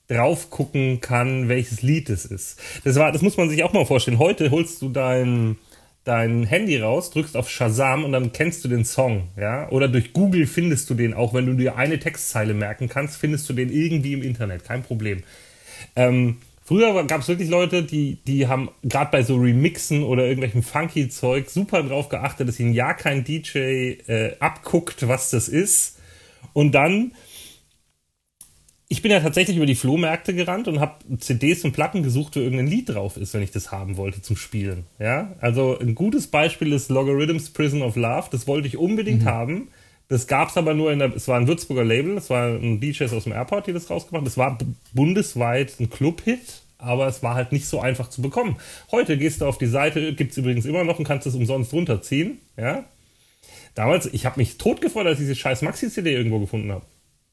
drauf 0.08 0.50
gucken 0.50 1.00
kann, 1.00 1.48
welches 1.48 1.82
Lied 1.82 2.10
es 2.10 2.24
ist. 2.24 2.60
Das, 2.84 2.96
war, 2.96 3.12
das 3.12 3.22
muss 3.22 3.36
man 3.36 3.48
sich 3.48 3.64
auch 3.64 3.72
mal 3.72 3.86
vorstellen. 3.86 4.18
Heute 4.18 4.50
holst 4.50 4.80
du 4.82 4.88
dein, 4.88 5.56
dein 6.04 6.44
Handy 6.44 6.78
raus, 6.78 7.10
drückst 7.10 7.36
auf 7.36 7.50
Shazam 7.50 8.04
und 8.04 8.12
dann 8.12 8.32
kennst 8.32 8.64
du 8.64 8.68
den 8.68 8.84
Song, 8.84 9.28
ja? 9.36 9.68
Oder 9.70 9.88
durch 9.88 10.12
Google 10.12 10.46
findest 10.46 10.88
du 10.90 10.94
den 10.94 11.14
auch, 11.14 11.34
wenn 11.34 11.46
du 11.46 11.54
dir 11.54 11.76
eine 11.76 11.98
Textzeile 11.98 12.54
merken 12.54 12.88
kannst, 12.88 13.18
findest 13.18 13.48
du 13.48 13.52
den 13.52 13.70
irgendwie 13.70 14.14
im 14.14 14.22
Internet, 14.22 14.64
kein 14.64 14.82
Problem. 14.82 15.22
Ähm, 15.94 16.38
früher 16.68 17.02
gab 17.04 17.22
es 17.22 17.28
wirklich 17.28 17.48
Leute, 17.48 17.82
die, 17.82 18.16
die 18.26 18.46
haben 18.46 18.68
gerade 18.82 19.10
bei 19.10 19.22
so 19.22 19.36
Remixen 19.36 20.02
oder 20.02 20.24
irgendwelchem 20.26 20.62
funky 20.62 21.08
Zeug 21.08 21.48
super 21.48 21.82
drauf 21.82 22.10
geachtet, 22.10 22.46
dass 22.46 22.60
ihnen 22.60 22.74
ja 22.74 22.92
kein 22.92 23.24
DJ 23.24 23.58
äh, 24.06 24.36
abguckt, 24.38 25.08
was 25.08 25.30
das 25.30 25.48
ist. 25.48 25.98
Und 26.52 26.72
dann 26.72 27.12
ich 28.90 29.02
bin 29.02 29.10
ja 29.10 29.20
tatsächlich 29.20 29.58
über 29.58 29.66
die 29.66 29.74
Flohmärkte 29.74 30.34
gerannt 30.34 30.66
und 30.66 30.80
habe 30.80 31.18
CDs 31.18 31.62
und 31.64 31.72
Platten 31.72 32.02
gesucht, 32.02 32.36
wo 32.36 32.40
irgendein 32.40 32.68
Lied 32.68 32.88
drauf 32.88 33.18
ist, 33.18 33.34
wenn 33.34 33.42
ich 33.42 33.50
das 33.50 33.70
haben 33.70 33.98
wollte 33.98 34.22
zum 34.22 34.36
Spielen. 34.36 34.84
Ja, 34.98 35.34
also 35.40 35.78
ein 35.78 35.94
gutes 35.94 36.26
Beispiel 36.26 36.72
ist 36.72 36.88
Logarithms 36.88 37.50
Prison 37.50 37.82
of 37.82 37.96
Love. 37.96 38.28
Das 38.30 38.46
wollte 38.46 38.66
ich 38.66 38.78
unbedingt 38.78 39.26
haben. 39.26 39.68
Das 40.08 40.26
gab 40.26 40.48
es 40.48 40.56
aber 40.56 40.72
nur 40.74 40.90
in 40.90 41.00
der, 41.00 41.14
es 41.14 41.28
war 41.28 41.38
ein 41.38 41.46
Würzburger 41.46 41.84
Label, 41.84 42.16
es 42.16 42.30
war 42.30 42.48
ein 42.48 42.80
DJs 42.80 43.12
aus 43.12 43.24
dem 43.24 43.32
Airport, 43.32 43.66
die 43.66 43.72
das 43.74 43.90
rausgemacht. 43.90 44.26
Das 44.26 44.38
war 44.38 44.56
bundesweit 44.94 45.78
ein 45.80 45.90
Club-Hit, 45.90 46.62
aber 46.78 47.06
es 47.08 47.22
war 47.22 47.34
halt 47.34 47.52
nicht 47.52 47.66
so 47.66 47.80
einfach 47.80 48.08
zu 48.08 48.22
bekommen. 48.22 48.56
Heute 48.90 49.18
gehst 49.18 49.40
du 49.42 49.46
auf 49.46 49.58
die 49.58 49.66
Seite, 49.66 50.14
gibt 50.14 50.32
es 50.32 50.38
übrigens 50.38 50.64
immer 50.64 50.84
noch 50.84 50.98
und 50.98 51.04
kannst 51.04 51.26
es 51.26 51.34
umsonst 51.34 51.72
runterziehen. 51.74 52.38
Ja, 52.56 52.84
damals, 53.74 54.06
ich 54.06 54.24
habe 54.24 54.40
mich 54.40 54.56
tot 54.56 54.80
gefreut, 54.80 55.06
als 55.06 55.18
ich 55.18 55.24
diese 55.26 55.36
scheiß 55.36 55.60
Maxi-CD 55.62 56.14
irgendwo 56.14 56.38
gefunden 56.38 56.72
habe. 56.72 56.84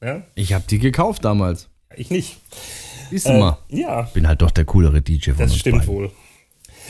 Ja, 0.04 0.24
Ich 0.36 0.52
habe 0.54 0.66
die 0.70 0.80
gekauft 0.80 1.24
damals. 1.24 1.70
ich 1.96 2.10
nicht. 2.12 2.38
Siehst 3.10 3.28
du 3.28 3.32
Äh, 3.32 3.40
mal. 3.40 3.58
ja, 3.70 4.02
Bin 4.14 4.28
halt 4.28 4.42
doch 4.42 4.52
der 4.52 4.66
coolere 4.66 5.02
DJ 5.02 5.30
von 5.32 5.38
das 5.40 5.52
uns 5.52 5.60
stimmt 5.62 5.80
beiden. 5.80 5.94
wohl. 5.96 6.12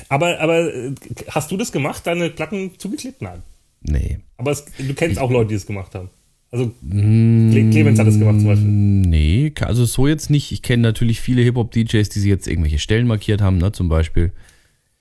Aber, 0.09 0.39
aber 0.39 0.73
äh, 0.73 0.95
hast 1.29 1.51
du 1.51 1.57
das 1.57 1.71
gemacht, 1.71 2.07
deine 2.07 2.29
Platten 2.31 2.71
zugeklebt? 2.79 3.21
Nein. 3.21 3.43
Nee. 3.87 4.19
Aber 4.37 4.51
es, 4.51 4.65
du 4.77 4.93
kennst 4.93 5.19
auch 5.19 5.31
Leute, 5.31 5.49
die 5.49 5.55
es 5.55 5.65
gemacht 5.65 5.93
haben. 5.95 6.09
Also 6.51 6.71
Cle 6.89 7.69
Clemens 7.71 7.99
hat 7.99 8.07
es 8.07 8.17
gemacht 8.17 8.37
zum 8.39 8.45
Beispiel. 8.47 8.67
Nee, 8.67 9.51
also 9.61 9.85
so 9.85 10.07
jetzt 10.07 10.29
nicht. 10.29 10.51
Ich 10.51 10.61
kenne 10.61 10.83
natürlich 10.83 11.19
viele 11.19 11.41
Hip-Hop-DJs, 11.41 12.07
die 12.09 12.19
sie 12.19 12.29
jetzt 12.29 12.47
irgendwelche 12.47 12.79
Stellen 12.79 13.07
markiert 13.07 13.41
haben, 13.41 13.57
ne, 13.57 13.71
zum 13.71 13.89
Beispiel, 13.89 14.31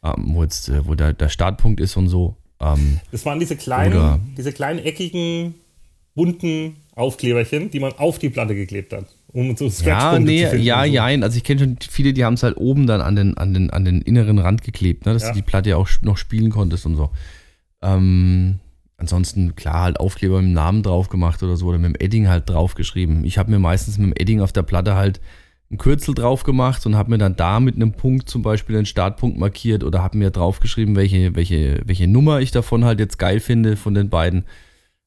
ähm, 0.02 0.30
wo 0.34 0.42
jetzt, 0.42 0.68
äh, 0.68 0.86
wo 0.86 0.94
der, 0.94 1.12
der 1.12 1.28
Startpunkt 1.28 1.80
ist 1.80 1.96
und 1.96 2.08
so. 2.08 2.36
Ähm, 2.60 2.98
Das 3.12 3.24
waren 3.24 3.38
diese 3.38 3.56
kleinen, 3.56 4.34
diese 4.36 4.52
kleinen 4.52 4.80
eckigen, 4.80 5.54
bunten 6.14 6.76
Aufkleberchen, 6.96 7.70
die 7.70 7.80
man 7.80 7.92
auf 7.92 8.18
die 8.18 8.30
Platte 8.30 8.54
geklebt 8.54 8.92
hat. 8.92 9.06
Um 9.28 9.56
so 9.56 9.66
ja, 9.84 10.18
nee, 10.20 10.48
zu 10.48 10.56
ja, 10.56 10.84
so. 10.84 10.92
ja. 10.92 11.04
Also 11.06 11.36
ich 11.36 11.44
kenne 11.44 11.60
schon 11.60 11.76
viele, 11.88 12.12
die 12.12 12.24
haben 12.24 12.34
es 12.34 12.42
halt 12.44 12.56
oben 12.56 12.86
dann 12.86 13.00
an 13.00 13.16
den, 13.16 13.36
an 13.36 13.52
den, 13.52 13.70
an 13.70 13.84
den 13.84 14.00
inneren 14.00 14.38
Rand 14.38 14.62
geklebt, 14.62 15.06
ne, 15.06 15.12
dass 15.12 15.22
Ja. 15.24 15.28
du 15.30 15.34
die 15.36 15.42
Platte 15.42 15.70
ja 15.70 15.76
auch 15.76 15.88
noch 16.02 16.16
spielen 16.16 16.50
konntest 16.50 16.86
und 16.86 16.96
so. 16.96 17.10
Ähm, 17.82 18.60
ansonsten, 18.96 19.54
klar, 19.56 19.82
halt 19.82 20.00
Aufkleber 20.00 20.36
mit 20.36 20.46
dem 20.46 20.52
Namen 20.52 20.82
drauf 20.82 21.08
gemacht 21.08 21.42
oder 21.42 21.56
so 21.56 21.66
oder 21.66 21.78
mit 21.78 21.94
dem 21.94 22.00
Edding 22.00 22.28
halt 22.28 22.48
drauf 22.48 22.74
geschrieben. 22.74 23.24
Ich 23.24 23.38
habe 23.38 23.50
mir 23.50 23.58
meistens 23.58 23.98
mit 23.98 24.06
dem 24.06 24.14
Edding 24.16 24.40
auf 24.40 24.52
der 24.52 24.62
Platte 24.62 24.94
halt 24.94 25.20
ein 25.70 25.78
Kürzel 25.78 26.14
drauf 26.14 26.44
gemacht 26.44 26.84
und 26.86 26.96
habe 26.96 27.10
mir 27.10 27.18
dann 27.18 27.36
da 27.36 27.58
mit 27.58 27.74
einem 27.74 27.92
Punkt 27.92 28.28
zum 28.28 28.42
Beispiel 28.42 28.76
den 28.76 28.86
Startpunkt 28.86 29.38
markiert 29.38 29.82
oder 29.82 30.02
habe 30.02 30.18
mir 30.18 30.30
draufgeschrieben, 30.30 30.94
welche, 30.94 31.34
welche, 31.34 31.82
welche 31.84 32.06
Nummer 32.06 32.40
ich 32.40 32.50
davon 32.50 32.84
halt 32.84 33.00
jetzt 33.00 33.18
geil 33.18 33.40
finde 33.40 33.76
von 33.76 33.94
den 33.94 34.10
beiden. 34.10 34.44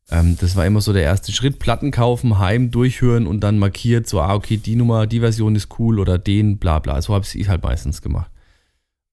Ähm, 0.10 0.38
das 0.40 0.56
war 0.56 0.66
immer 0.66 0.82
so 0.82 0.94
der 0.94 1.04
erste 1.04 1.32
Schritt. 1.32 1.60
Platten 1.60 1.92
kaufen, 1.92 2.40
heim, 2.40 2.72
durchhören 2.72 3.28
und 3.28 3.42
dann 3.42 3.60
markiert, 3.60 4.08
so, 4.08 4.22
ah, 4.22 4.34
okay, 4.36 4.58
die 4.58 4.76
Nummer, 4.76 5.08
die 5.08 5.20
Version 5.20 5.56
ist 5.56 5.80
cool 5.80 6.00
oder 6.00 6.18
den, 6.18 6.58
bla 6.58 6.80
bla. 6.80 7.02
So 7.02 7.14
habe 7.14 7.26
ich 7.32 7.50
halt 7.50 7.64
meistens 7.64 8.02
gemacht. 8.02 8.32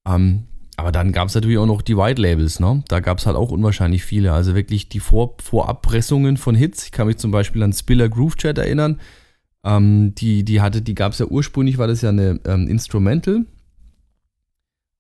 Ähm, 0.06 0.44
aber 0.76 0.90
dann 0.92 1.12
gab 1.12 1.28
es 1.28 1.34
natürlich 1.34 1.58
auch 1.58 1.66
noch 1.66 1.82
die 1.82 1.96
White 1.96 2.20
Labels, 2.20 2.58
ne? 2.58 2.82
Da 2.88 3.00
gab 3.00 3.18
es 3.18 3.26
halt 3.26 3.37
auch 3.37 3.50
unwahrscheinlich 3.50 4.04
viele. 4.04 4.32
Also 4.32 4.54
wirklich 4.54 4.88
die 4.88 5.00
Vor 5.00 5.37
Vorabpressungen 5.42 6.37
von 6.37 6.54
Hits. 6.54 6.84
Ich 6.87 6.92
kann 6.92 7.06
mich 7.06 7.18
zum 7.18 7.30
Beispiel 7.30 7.62
an 7.62 7.72
Spiller 7.72 8.08
Groove 8.08 8.37
Chat 8.37 8.58
erinnern. 8.58 9.00
Ähm, 9.64 10.14
die, 10.16 10.44
die 10.44 10.60
hatte, 10.60 10.82
die 10.82 10.94
gab 10.94 11.12
es 11.12 11.20
ja 11.20 11.26
ursprünglich, 11.26 11.78
war 11.78 11.87
das 11.87 12.02
ja 12.02 12.08
eine 12.08 12.40
ähm, 12.44 12.68
Instrumental. 12.68 13.44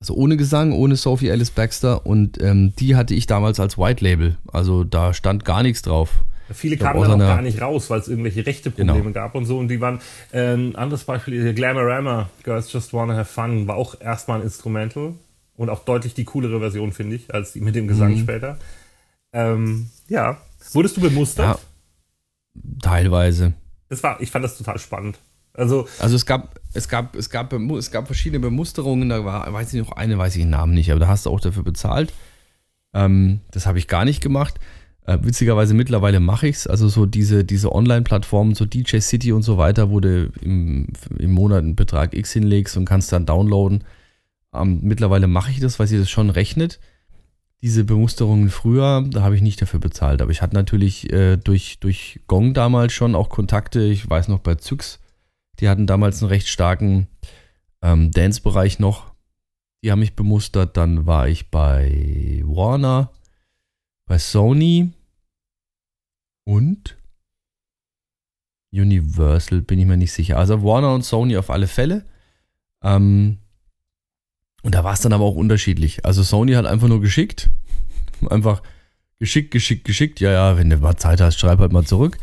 Also 0.00 0.14
ohne 0.14 0.36
Gesang, 0.36 0.72
ohne 0.72 0.96
Sophie 0.96 1.30
Alice 1.30 1.50
Baxter. 1.50 2.06
Und 2.06 2.40
ähm, 2.40 2.72
die 2.78 2.94
hatte 2.94 3.14
ich 3.14 3.26
damals 3.26 3.58
als 3.58 3.76
White 3.76 4.04
Label. 4.04 4.36
Also 4.52 4.84
da 4.84 5.12
stand 5.12 5.44
gar 5.44 5.62
nichts 5.62 5.82
drauf. 5.82 6.24
Viele 6.52 6.76
kamen 6.76 7.00
dann 7.00 7.12
auch 7.12 7.18
gar 7.26 7.42
nicht 7.42 7.60
raus, 7.60 7.88
weil 7.88 8.00
es 8.00 8.08
irgendwelche 8.08 8.46
rechte 8.46 8.70
Probleme 8.70 9.00
Genau. 9.00 9.12
gab 9.12 9.34
und 9.34 9.46
so. 9.46 9.58
Und 9.58 9.68
die 9.68 9.80
waren, 9.80 10.00
äh, 10.30 10.54
ein 10.54 10.76
anderes 10.76 11.04
Beispiel, 11.04 11.54
Glamorama, 11.54 12.28
Girls 12.42 12.70
Just 12.70 12.92
Wanna 12.92 13.16
Have 13.16 13.32
Fun, 13.32 13.66
war 13.66 13.76
auch 13.76 13.98
erstmal 14.00 14.40
ein 14.40 14.44
Instrumental 14.44 15.14
und 15.56 15.70
auch 15.70 15.84
deutlich 15.84 16.14
die 16.14 16.24
coolere 16.24 16.58
Version, 16.60 16.92
finde 16.92 17.16
ich, 17.16 17.32
als 17.32 17.52
die 17.52 17.60
mit 17.60 17.74
dem 17.74 17.84
Mhm. 17.84 17.88
Gesang 17.88 18.16
später. 18.18 18.58
Ähm, 19.32 19.88
ja. 20.08 20.38
Wurdest 20.72 20.96
du 20.96 21.00
bemustert? 21.00 21.46
Ja. 21.46 21.58
Teilweise. 22.82 23.54
Das 23.88 24.02
war, 24.02 24.20
ich 24.20 24.30
fand 24.30 24.44
das 24.44 24.56
total 24.58 24.78
spannend. 24.78 25.18
Also, 25.52 25.86
Also 26.00 26.16
es 26.16 26.26
gab, 26.26 26.58
es 26.72 26.88
gab, 26.88 27.14
es 27.14 27.30
gab, 27.30 27.52
es 27.52 27.90
gab 27.90 28.06
verschiedene 28.06 28.40
Bemusterungen, 28.40 29.08
da 29.08 29.24
war, 29.24 29.52
weiß 29.52 29.72
ich 29.74 29.80
noch 29.80 29.92
eine, 29.92 30.18
weiß 30.18 30.34
ich 30.34 30.42
den 30.42 30.50
Namen 30.50 30.74
nicht, 30.74 30.90
aber 30.90 31.00
da 31.00 31.08
hast 31.08 31.26
du 31.26 31.30
auch 31.30 31.40
dafür 31.40 31.62
bezahlt. 31.62 32.12
Ähm, 32.92 33.40
das 33.52 33.66
habe 33.66 33.78
ich 33.78 33.86
gar 33.86 34.04
nicht 34.04 34.20
gemacht. 34.20 34.54
Äh, 35.06 35.18
witzigerweise 35.22 35.74
mittlerweile 35.74 36.18
mache 36.18 36.48
ich 36.48 36.56
es. 36.56 36.66
Also 36.66 36.88
so 36.88 37.06
diese, 37.06 37.44
diese 37.44 37.72
Online-Plattformen, 37.72 38.54
so 38.54 38.64
DJ 38.64 38.98
City 38.98 39.32
und 39.32 39.42
so 39.42 39.58
weiter, 39.58 39.90
wo 39.90 40.00
du 40.00 40.32
im, 40.40 40.88
im 41.18 41.30
Monat 41.30 41.58
einen 41.58 41.76
Betrag 41.76 42.14
X 42.14 42.32
hinlegst 42.32 42.76
und 42.76 42.84
kannst 42.86 43.12
dann 43.12 43.26
downloaden. 43.26 43.84
Ähm, 44.54 44.80
mittlerweile 44.82 45.26
mache 45.26 45.50
ich 45.50 45.60
das, 45.60 45.78
weil 45.78 45.86
sie 45.86 45.98
das 45.98 46.10
schon 46.10 46.30
rechnet. 46.30 46.80
Diese 47.62 47.84
Bemusterungen 47.84 48.50
früher, 48.50 49.04
da 49.08 49.22
habe 49.22 49.36
ich 49.36 49.42
nicht 49.42 49.60
dafür 49.60 49.80
bezahlt. 49.80 50.20
Aber 50.20 50.30
ich 50.30 50.42
hatte 50.42 50.54
natürlich 50.54 51.12
äh, 51.12 51.36
durch, 51.36 51.78
durch 51.80 52.20
Gong 52.26 52.54
damals 52.54 52.92
schon 52.92 53.14
auch 53.14 53.28
Kontakte. 53.28 53.82
Ich 53.82 54.08
weiß 54.08 54.28
noch 54.28 54.40
bei 54.40 54.54
Zyx, 54.56 55.00
die 55.60 55.68
hatten 55.68 55.86
damals 55.86 56.22
einen 56.22 56.28
recht 56.28 56.48
starken 56.48 57.08
ähm, 57.82 58.10
Dance-Bereich 58.10 58.78
noch. 58.78 59.14
Die 59.82 59.90
haben 59.90 60.00
mich 60.00 60.16
bemustert. 60.16 60.76
Dann 60.76 61.06
war 61.06 61.28
ich 61.28 61.50
bei 61.50 62.42
Warner, 62.44 63.12
bei 64.06 64.18
Sony 64.18 64.92
und 66.44 66.96
Universal, 68.72 69.62
bin 69.62 69.78
ich 69.78 69.86
mir 69.86 69.96
nicht 69.96 70.12
sicher. 70.12 70.36
Also 70.36 70.62
Warner 70.62 70.94
und 70.94 71.04
Sony 71.04 71.36
auf 71.36 71.50
alle 71.50 71.68
Fälle. 71.68 72.04
Ähm, 72.82 73.38
und 74.64 74.74
da 74.74 74.82
war 74.82 74.94
es 74.94 75.00
dann 75.02 75.12
aber 75.12 75.24
auch 75.24 75.36
unterschiedlich. 75.36 76.04
Also 76.06 76.22
Sony 76.22 76.54
hat 76.54 76.64
einfach 76.64 76.88
nur 76.88 77.02
geschickt. 77.02 77.50
Einfach 78.30 78.62
geschickt, 79.18 79.50
geschickt, 79.50 79.84
geschickt. 79.84 80.20
Ja, 80.20 80.32
ja, 80.32 80.56
wenn 80.56 80.70
du 80.70 80.78
mal 80.78 80.96
Zeit 80.96 81.20
hast, 81.20 81.38
schreib 81.38 81.58
halt 81.58 81.70
mal 81.70 81.84
zurück. 81.84 82.16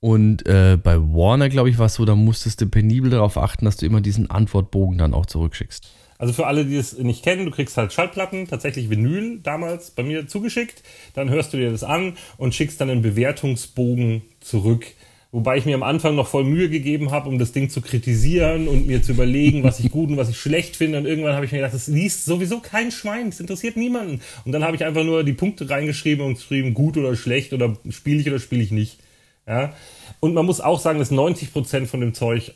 Und 0.00 0.48
äh, 0.48 0.78
bei 0.82 0.98
Warner, 0.98 1.50
glaube 1.50 1.68
ich, 1.68 1.78
war 1.78 1.86
es 1.86 1.94
so, 1.94 2.06
da 2.06 2.14
musstest 2.14 2.62
du 2.62 2.66
penibel 2.66 3.10
darauf 3.10 3.36
achten, 3.36 3.66
dass 3.66 3.76
du 3.76 3.84
immer 3.84 4.00
diesen 4.00 4.30
Antwortbogen 4.30 4.96
dann 4.96 5.12
auch 5.12 5.26
zurückschickst. 5.26 5.90
Also 6.16 6.32
für 6.32 6.46
alle, 6.46 6.64
die 6.64 6.76
es 6.76 6.96
nicht 6.96 7.22
kennen, 7.22 7.44
du 7.44 7.50
kriegst 7.50 7.76
halt 7.76 7.92
Schallplatten, 7.92 8.48
tatsächlich 8.48 8.88
Vinyl 8.88 9.40
damals 9.42 9.90
bei 9.90 10.02
mir 10.02 10.26
zugeschickt. 10.26 10.82
Dann 11.12 11.28
hörst 11.28 11.52
du 11.52 11.58
dir 11.58 11.70
das 11.70 11.84
an 11.84 12.16
und 12.38 12.54
schickst 12.54 12.80
dann 12.80 12.88
einen 12.88 13.02
Bewertungsbogen 13.02 14.22
zurück. 14.40 14.86
Wobei 15.34 15.56
ich 15.56 15.66
mir 15.66 15.74
am 15.74 15.82
Anfang 15.82 16.14
noch 16.14 16.28
voll 16.28 16.44
Mühe 16.44 16.70
gegeben 16.70 17.10
habe, 17.10 17.28
um 17.28 17.40
das 17.40 17.50
Ding 17.50 17.68
zu 17.68 17.80
kritisieren 17.80 18.68
und 18.68 18.86
mir 18.86 19.02
zu 19.02 19.10
überlegen, 19.10 19.64
was 19.64 19.80
ich 19.80 19.90
gut 19.90 20.08
und 20.08 20.16
was 20.16 20.28
ich 20.28 20.38
schlecht 20.38 20.76
finde. 20.76 20.96
Und 20.98 21.06
irgendwann 21.06 21.34
habe 21.34 21.44
ich 21.44 21.50
mir 21.50 21.58
gedacht, 21.58 21.74
das 21.74 21.88
liest 21.88 22.24
sowieso 22.24 22.60
kein 22.60 22.92
Schwein, 22.92 23.30
das 23.30 23.40
interessiert 23.40 23.76
niemanden. 23.76 24.20
Und 24.44 24.52
dann 24.52 24.62
habe 24.62 24.76
ich 24.76 24.84
einfach 24.84 25.02
nur 25.02 25.24
die 25.24 25.32
Punkte 25.32 25.68
reingeschrieben 25.68 26.24
und 26.24 26.34
geschrieben, 26.34 26.72
gut 26.72 26.96
oder 26.96 27.16
schlecht 27.16 27.52
oder 27.52 27.76
spiele 27.90 28.20
ich 28.20 28.28
oder 28.28 28.38
spiele 28.38 28.62
ich 28.62 28.70
nicht. 28.70 29.00
Ja. 29.44 29.74
Und 30.20 30.34
man 30.34 30.46
muss 30.46 30.60
auch 30.60 30.78
sagen, 30.78 31.00
dass 31.00 31.10
90 31.10 31.52
Prozent 31.52 31.88
von 31.88 32.00
dem 32.00 32.14
Zeug 32.14 32.54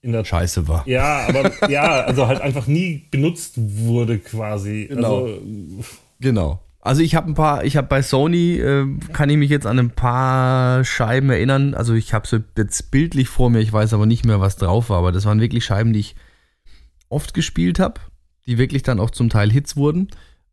in 0.00 0.12
der 0.12 0.24
Scheiße 0.24 0.66
war. 0.68 0.88
Ja, 0.88 1.26
aber 1.28 1.52
ja, 1.68 2.00
also 2.00 2.28
halt 2.28 2.40
einfach 2.40 2.66
nie 2.66 3.04
benutzt 3.10 3.56
wurde 3.56 4.20
quasi. 4.20 4.86
Genau. 4.88 5.24
Also, 5.24 5.40
Genau. 6.18 6.60
Also 6.86 7.02
ich 7.02 7.14
habe 7.14 7.30
ein 7.30 7.34
paar, 7.34 7.64
ich 7.64 7.76
habe 7.76 7.88
bei 7.88 8.00
Sony, 8.00 8.58
äh, 8.58 8.86
kann 9.12 9.28
ich 9.28 9.36
mich 9.36 9.50
jetzt 9.50 9.66
an 9.66 9.78
ein 9.78 9.90
paar 9.90 10.84
Scheiben 10.84 11.30
erinnern. 11.30 11.74
Also 11.74 11.94
ich 11.94 12.14
habe 12.14 12.26
sie 12.26 12.44
jetzt 12.56 12.90
bildlich 12.90 13.28
vor 13.28 13.50
mir, 13.50 13.60
ich 13.60 13.72
weiß 13.72 13.92
aber 13.92 14.06
nicht 14.06 14.24
mehr, 14.24 14.40
was 14.40 14.56
drauf 14.56 14.88
war. 14.88 14.98
Aber 14.98 15.12
das 15.12 15.24
waren 15.24 15.40
wirklich 15.40 15.64
Scheiben, 15.64 15.92
die 15.92 16.00
ich 16.00 16.14
oft 17.08 17.34
gespielt 17.34 17.78
habe, 17.78 18.00
die 18.46 18.56
wirklich 18.56 18.82
dann 18.82 19.00
auch 19.00 19.10
zum 19.10 19.28
Teil 19.30 19.50
Hits 19.50 19.76
wurden. 19.76 20.08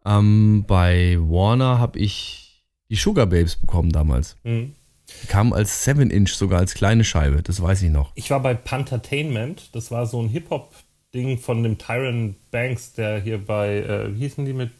Ähm, 0.06 0.66
bei 0.68 1.18
Warner 1.20 1.80
habe 1.80 2.00
ich 2.00 2.66
die 2.90 2.96
Sugar 2.96 3.28
Babes 3.28 3.56
bekommen 3.56 3.92
damals. 3.92 4.36
hm. 4.44 4.76
Die 5.22 5.28
kamen 5.28 5.54
als 5.54 5.86
7-Inch 5.86 6.34
sogar 6.34 6.60
als 6.60 6.74
kleine 6.74 7.04
Scheibe, 7.04 7.44
das 7.44 7.62
weiß 7.62 7.84
ich 7.84 7.92
noch. 7.92 8.14
Ich 8.16 8.32
war 8.32 8.40
bei 8.40 8.56
Pantertainment, 8.56 9.76
das 9.76 9.92
war 9.92 10.08
so 10.08 10.20
ein 10.20 10.30
Hip-Hop-Ding 10.30 11.38
von 11.38 11.62
dem 11.62 11.78
Tyron 11.78 12.36
Banks, 12.52 12.94
der 12.94 13.20
hier 13.22 13.38
bei, 13.38 13.80
äh, 13.80 14.16
wie 14.16 14.20
hießen 14.20 14.46
die 14.46 14.54
mit 14.54 14.72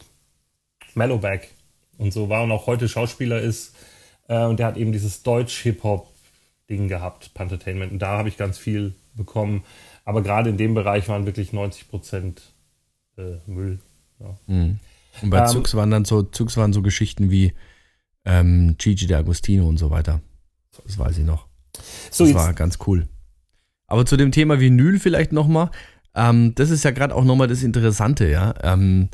Mellowback 0.96 1.48
und 1.98 2.12
so 2.12 2.28
war 2.28 2.42
und 2.42 2.52
auch 2.52 2.66
heute 2.66 2.88
Schauspieler 2.88 3.40
ist. 3.40 3.74
Äh, 4.28 4.44
und 4.44 4.58
der 4.58 4.66
hat 4.66 4.76
eben 4.76 4.92
dieses 4.92 5.22
Deutsch-Hip-Hop-Ding 5.22 6.88
gehabt, 6.88 7.34
Pantertainment. 7.34 7.92
Und 7.92 8.00
da 8.00 8.18
habe 8.18 8.28
ich 8.28 8.36
ganz 8.36 8.58
viel 8.58 8.94
bekommen. 9.14 9.64
Aber 10.04 10.22
gerade 10.22 10.50
in 10.50 10.56
dem 10.56 10.74
Bereich 10.74 11.08
waren 11.08 11.26
wirklich 11.26 11.52
90 11.52 11.88
Prozent 11.88 12.42
äh, 13.16 13.36
Müll. 13.46 13.78
Ja. 14.20 14.36
Und 14.46 15.30
bei 15.30 15.38
Ähm, 15.38 15.46
Zux 15.46 15.74
waren 15.74 15.90
dann 15.90 16.04
so, 16.04 16.22
Zux 16.22 16.56
waren 16.56 16.72
so 16.72 16.82
Geschichten 16.82 17.30
wie 17.30 17.52
ähm, 18.24 18.76
Gigi 18.78 19.06
D'Agostino 19.06 19.62
und 19.62 19.78
so 19.78 19.90
weiter. 19.90 20.20
Das 20.84 20.98
weiß 20.98 21.18
ich 21.18 21.24
noch. 21.24 21.46
So, 22.10 22.24
Das 22.24 22.34
war 22.34 22.52
ganz 22.54 22.78
cool. 22.86 23.08
Aber 23.86 24.06
zu 24.06 24.16
dem 24.16 24.32
Thema 24.32 24.60
Vinyl 24.60 24.98
vielleicht 24.98 25.32
nochmal. 25.32 25.70
Ähm, 26.14 26.54
das 26.54 26.70
ist 26.70 26.84
ja 26.84 26.90
gerade 26.90 27.14
auch 27.14 27.24
nochmal 27.24 27.48
das 27.48 27.62
Interessante, 27.62 28.28
ja. 28.28 28.54
Ähm, 28.62 29.08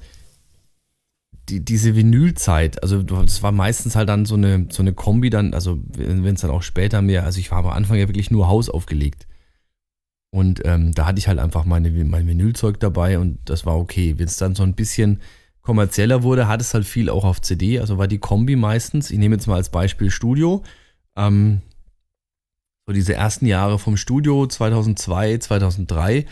die, 1.50 1.64
diese 1.64 1.96
Vinylzeit, 1.96 2.82
also 2.82 3.02
das 3.02 3.42
war 3.42 3.52
meistens 3.52 3.96
halt 3.96 4.08
dann 4.08 4.24
so 4.24 4.36
eine, 4.36 4.68
so 4.70 4.82
eine 4.82 4.92
Kombi 4.92 5.30
dann, 5.30 5.52
also 5.54 5.80
wenn 5.96 6.24
es 6.26 6.40
dann 6.40 6.50
auch 6.50 6.62
später 6.62 7.02
mehr, 7.02 7.24
also 7.24 7.40
ich 7.40 7.50
war 7.50 7.58
am 7.58 7.66
Anfang 7.66 7.98
ja 7.98 8.08
wirklich 8.08 8.30
nur 8.30 8.48
Haus 8.48 8.68
aufgelegt. 8.68 9.26
Und 10.30 10.62
ähm, 10.64 10.92
da 10.94 11.06
hatte 11.06 11.18
ich 11.18 11.26
halt 11.26 11.40
einfach 11.40 11.64
meine, 11.64 11.90
mein 12.04 12.28
Vinylzeug 12.28 12.78
dabei 12.78 13.18
und 13.18 13.38
das 13.46 13.66
war 13.66 13.76
okay. 13.76 14.14
Wenn 14.16 14.26
es 14.26 14.36
dann 14.36 14.54
so 14.54 14.62
ein 14.62 14.74
bisschen 14.74 15.20
kommerzieller 15.60 16.22
wurde, 16.22 16.46
hat 16.46 16.60
es 16.60 16.72
halt 16.72 16.86
viel 16.86 17.10
auch 17.10 17.24
auf 17.24 17.42
CD, 17.42 17.80
also 17.80 17.98
war 17.98 18.06
die 18.06 18.18
Kombi 18.18 18.54
meistens, 18.56 19.10
ich 19.10 19.18
nehme 19.18 19.34
jetzt 19.34 19.46
mal 19.46 19.56
als 19.56 19.70
Beispiel 19.70 20.10
Studio, 20.10 20.62
ähm, 21.16 21.62
so 22.86 22.92
diese 22.92 23.14
ersten 23.14 23.46
Jahre 23.46 23.78
vom 23.78 23.96
Studio 23.96 24.46
2002, 24.46 25.38
2003, 25.38 26.18
ähm, 26.18 26.26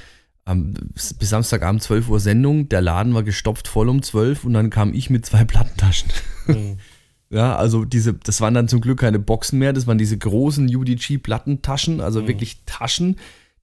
bis 0.54 1.14
bis 1.14 1.30
Samstagabend 1.30 1.82
12 1.82 2.08
Uhr 2.08 2.20
Sendung, 2.20 2.68
der 2.68 2.80
Laden 2.80 3.14
war 3.14 3.22
gestopft 3.22 3.68
voll 3.68 3.88
um 3.88 4.02
12 4.02 4.44
und 4.44 4.54
dann 4.54 4.70
kam 4.70 4.94
ich 4.94 5.11
mit 5.11 5.26
zwei 5.26 5.44
Plattentaschen. 5.44 6.11
hm. 6.46 6.76
Ja, 7.30 7.56
also 7.56 7.84
diese, 7.84 8.14
das 8.14 8.40
waren 8.40 8.54
dann 8.54 8.68
zum 8.68 8.80
Glück 8.80 9.00
keine 9.00 9.18
Boxen 9.18 9.58
mehr, 9.58 9.74
das 9.74 9.87
waren 9.87 9.98
diese 9.98 10.16
großen 10.16 10.74
UDG-Plattentaschen, 10.74 12.00
also 12.00 12.22
Mhm. 12.22 12.26
wirklich 12.28 12.62
Taschen. 12.64 13.16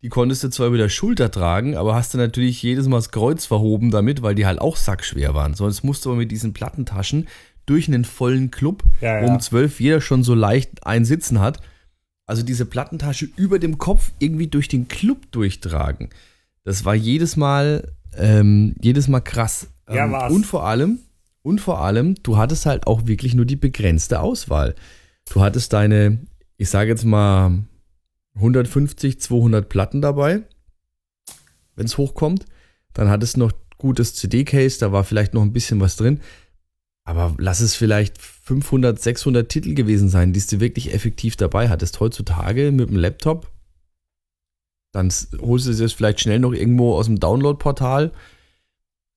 Die 0.03 0.09
konntest 0.09 0.43
du 0.43 0.49
zwar 0.49 0.67
über 0.67 0.77
der 0.77 0.89
Schulter 0.89 1.31
tragen, 1.31 1.75
aber 1.75 1.95
hast 1.95 2.13
du 2.13 2.19
natürlich 2.19 2.61
jedes 2.61 2.87
Mal 2.87 2.97
das 2.97 3.09
Kreuz 3.09 3.47
verhoben 3.47 3.89
damit, 3.89 4.21
weil 4.21 4.35
die 4.35 4.45
halt 4.45 4.61
auch 4.61 4.77
sackschwer 4.77 5.33
waren. 5.33 5.55
Sonst 5.55 5.83
musst 5.83 6.05
du 6.05 6.09
aber 6.11 6.17
mit 6.19 6.31
diesen 6.31 6.53
Plattentaschen 6.53 7.27
durch 7.65 7.87
einen 7.87 8.05
vollen 8.05 8.51
Club, 8.51 8.83
Ja, 9.01 9.19
wo 9.21 9.25
ja. 9.25 9.33
um 9.33 9.39
12 9.39 9.79
jeder 9.79 9.99
schon 9.99 10.23
so 10.23 10.35
leicht 10.35 10.85
ein 10.85 11.03
Sitzen 11.05 11.39
hat. 11.39 11.59
Also 12.27 12.43
diese 12.43 12.65
Plattentasche 12.67 13.27
über 13.35 13.57
dem 13.57 13.79
Kopf 13.79 14.11
irgendwie 14.19 14.45
durch 14.47 14.67
den 14.67 14.87
Club 14.87 15.31
durchtragen. 15.31 16.09
Das 16.65 16.83
war 16.83 16.95
jedes 16.95 17.37
Mal, 17.37 17.93
ähm, 18.17 18.75
jedes 18.81 19.07
Mal 19.07 19.21
krass. 19.21 19.67
Ja, 19.87 20.05
ähm, 20.05 20.11
war's. 20.11 20.33
Und 20.33 20.45
vor 20.45 20.65
allem, 20.65 20.99
und 21.43 21.61
vor 21.61 21.81
allem, 21.81 22.15
du 22.23 22.37
hattest 22.37 22.65
halt 22.65 22.87
auch 22.87 23.05
wirklich 23.05 23.35
nur 23.35 23.45
die 23.45 23.55
begrenzte 23.55 24.19
Auswahl. 24.19 24.75
Du 25.31 25.41
hattest 25.41 25.71
deine, 25.73 26.19
ich 26.57 26.69
sage 26.69 26.89
jetzt 26.89 27.05
mal 27.05 27.63
150, 28.33 29.21
200 29.21 29.69
Platten 29.69 30.01
dabei, 30.01 30.41
wenn 31.75 31.85
es 31.85 31.97
hochkommt. 31.97 32.45
Dann 32.93 33.09
hattest 33.09 33.35
du 33.35 33.41
noch 33.41 33.51
gutes 33.77 34.15
CD-Case, 34.15 34.79
da 34.79 34.91
war 34.91 35.03
vielleicht 35.03 35.35
noch 35.35 35.43
ein 35.43 35.53
bisschen 35.53 35.79
was 35.79 35.97
drin. 35.97 36.19
Aber 37.03 37.35
lass 37.37 37.59
es 37.59 37.75
vielleicht 37.75 38.19
500, 38.19 38.99
600 38.99 39.47
Titel 39.47 39.75
gewesen 39.75 40.09
sein, 40.09 40.33
die 40.33 40.41
du 40.41 40.59
wirklich 40.59 40.93
effektiv 40.93 41.35
dabei 41.35 41.69
hattest. 41.69 41.99
Heutzutage 41.99 42.71
mit 42.71 42.89
dem 42.89 42.97
Laptop, 42.97 43.51
dann 44.95 45.11
holst 45.41 45.67
du 45.67 45.71
es 45.83 45.93
vielleicht 45.93 46.21
schnell 46.21 46.39
noch 46.39 46.53
irgendwo 46.53 46.93
aus 46.95 47.05
dem 47.05 47.19
Download-Portal. 47.19 48.11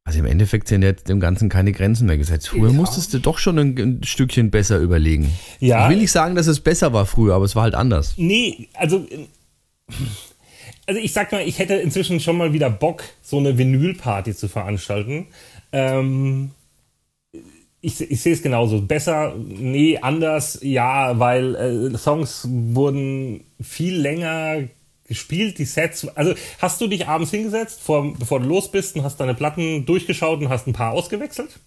Also 0.04 0.18
im 0.20 0.24
Endeffekt 0.26 0.68
sind 0.68 0.82
jetzt 0.82 1.08
dem 1.08 1.20
Ganzen 1.20 1.48
keine 1.50 1.72
Grenzen 1.72 2.06
mehr 2.06 2.16
gesetzt. 2.16 2.48
Früher 2.48 2.68
Ja. 2.70 2.72
musstest 2.72 3.12
du 3.12 3.18
doch 3.18 3.36
schon 3.38 3.58
ein, 3.58 3.78
ein 3.78 4.02
Stückchen 4.04 4.50
besser 4.50 4.78
überlegen. 4.78 5.30
ja, 5.60 5.84
Ich 5.84 5.90
will 5.90 5.98
nicht 5.98 6.12
sagen, 6.12 6.34
dass 6.34 6.46
es 6.46 6.60
besser 6.60 6.92
war 6.94 7.04
früher, 7.06 7.34
aber 7.34 7.44
es 7.44 7.54
war 7.56 7.64
halt 7.64 7.74
anders. 7.74 8.14
Nee, 8.16 8.68
also. 8.74 9.06
Also 10.86 11.00
ich 11.02 11.12
sag 11.12 11.30
mal, 11.32 11.46
ich 11.46 11.58
hätte 11.58 11.74
inzwischen 11.74 12.20
schon 12.20 12.38
mal 12.38 12.54
wieder 12.54 12.70
Bock, 12.70 13.04
so 13.20 13.36
eine 13.38 13.58
Vinylparty 13.58 14.34
zu 14.34 14.48
veranstalten. 14.48 15.26
Ähm, 15.72 16.52
ich, 17.82 18.00
ich 18.00 18.20
sehe 18.22 18.32
es 18.32 18.42
genauso. 18.42 18.80
Besser, 18.80 19.34
nee, 19.36 19.98
anders, 19.98 20.58
ja, 20.62 21.18
weil 21.18 21.54
äh, 21.54 21.98
Songs 21.98 22.46
wurden 22.50 23.44
viel 23.60 23.96
länger 24.00 24.62
gespielt, 25.08 25.58
die 25.58 25.64
Sets. 25.64 26.06
Also 26.08 26.34
hast 26.60 26.80
du 26.80 26.86
dich 26.86 27.08
abends 27.08 27.30
hingesetzt, 27.32 27.80
vor, 27.80 28.14
bevor 28.16 28.40
du 28.40 28.46
los 28.46 28.70
bist 28.70 28.94
und 28.94 29.02
hast 29.02 29.18
deine 29.18 29.34
Platten 29.34 29.84
durchgeschaut 29.86 30.40
und 30.40 30.48
hast 30.50 30.68
ein 30.68 30.72
paar 30.72 30.92
ausgewechselt? 30.92 31.58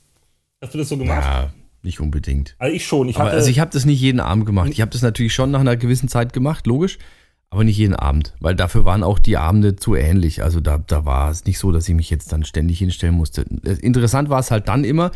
Hast 0.62 0.74
du 0.74 0.78
das 0.78 0.88
so 0.88 0.98
gemacht? 0.98 1.24
Ja, 1.24 1.54
nicht 1.82 2.00
unbedingt. 2.00 2.56
Also 2.60 2.74
ich 2.74 2.86
schon. 2.86 3.10
Ich 3.10 3.18
hatte, 3.18 3.32
also 3.32 3.50
ich 3.50 3.60
habe 3.60 3.72
das 3.72 3.86
nicht 3.86 4.00
jeden 4.00 4.20
Abend 4.20 4.46
gemacht. 4.46 4.70
Ich 4.72 4.80
habe 4.80 4.92
das 4.92 5.02
natürlich 5.02 5.34
schon 5.34 5.52
nach 5.52 5.60
einer 5.60 5.76
gewissen 5.76 6.08
Zeit 6.08 6.34
gemacht, 6.34 6.68
logisch, 6.68 7.00
aber 7.50 7.64
nicht 7.64 7.78
jeden 7.78 7.96
Abend, 7.96 8.36
weil 8.40 8.56
dafür 8.56 8.86
waren 8.86 9.04
auch 9.04 9.18
die 9.18 9.38
Abende 9.38 9.76
zu 9.76 9.96
ähnlich. 9.96 10.44
Also 10.44 10.62
da, 10.62 10.78
da 10.78 11.04
war 11.06 11.32
es 11.32 11.46
nicht 11.46 11.58
so, 11.58 11.72
dass 11.72 11.90
ich 11.90 11.96
mich 11.96 12.12
jetzt 12.12 12.32
dann 12.32 12.46
ständig 12.46 12.78
hinstellen 12.78 13.16
musste. 13.16 13.42
Interessant 13.42 14.30
war 14.30 14.40
es 14.40 14.52
halt 14.52 14.68
dann 14.68 14.84
immer, 14.84 15.12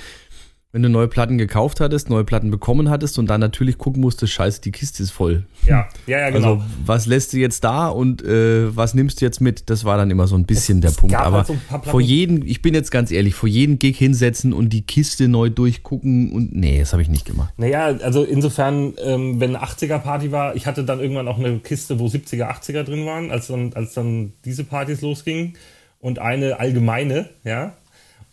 wenn 0.76 0.84
du 0.84 0.90
neue 0.90 1.08
Platten 1.08 1.38
gekauft 1.38 1.80
hattest, 1.80 2.10
neue 2.10 2.26
Platten 2.26 2.52
bekommen 2.52 2.90
hattest 2.90 3.18
und 3.18 3.28
dann 3.28 3.40
natürlich 3.40 3.78
gucken 3.78 4.02
musstest, 4.02 4.34
scheiße, 4.34 4.60
die 4.60 4.72
Kiste 4.72 5.04
ist 5.04 5.12
voll. 5.12 5.46
ja, 5.66 5.88
ja, 6.06 6.20
ja, 6.20 6.30
genau. 6.32 6.56
Also 6.56 6.66
was 6.86 7.06
lässt 7.06 7.32
du 7.32 7.38
jetzt 7.38 7.64
da 7.64 7.88
und 7.88 8.22
äh, 8.26 8.76
was 8.76 8.94
nimmst 8.94 9.22
du 9.22 9.26
jetzt 9.26 9.40
mit? 9.40 9.70
Das 9.70 9.86
war 9.86 9.96
dann 9.96 10.12
immer 10.12 10.28
so 10.28 10.36
ein 10.36 10.44
bisschen 10.44 10.82
der 10.82 10.90
Punkt. 10.90 11.16
gab 11.16 11.28
Aber 11.28 11.38
halt 11.38 11.48
so 11.48 11.58
vor 11.90 12.02
jedem, 12.02 12.46
ich 12.46 12.62
bin 12.62 12.74
jetzt 12.74 12.92
ganz 12.92 13.10
ehrlich, 13.10 13.36
vor 13.36 13.48
jedem 13.48 13.80
Gig 13.80 13.98
hinsetzen 13.98 14.52
und 14.52 14.68
die 14.68 14.82
Kiste 14.82 15.30
neu 15.30 15.50
durchgucken 15.50 16.34
und 16.34 16.54
nee, 16.54 16.80
das 16.80 16.92
habe 16.92 17.02
ich 17.02 17.08
nicht 17.08 17.24
gemacht. 17.24 17.54
Naja, 17.56 17.86
also 17.86 18.26
insofern, 18.26 18.96
ähm, 19.02 19.40
wenn 19.40 19.56
eine 19.56 19.66
80er-Party 19.66 20.34
war, 20.34 20.58
ich 20.58 20.68
hatte 20.68 20.84
dann 20.84 21.00
irgendwann 21.00 21.30
auch 21.30 21.40
eine 21.40 21.60
Kiste, 21.60 22.00
wo 22.02 22.08
70er, 22.08 22.52
80er 22.52 22.84
drin 22.84 23.06
waren, 23.06 23.32
als 23.32 23.48
dann, 23.48 23.72
als 23.76 23.94
dann 23.94 24.34
diese 24.44 24.66
Partys 24.66 25.00
losgingen 25.00 25.54
und 26.02 26.20
eine 26.20 26.60
allgemeine, 26.60 27.30
ja. 27.46 27.78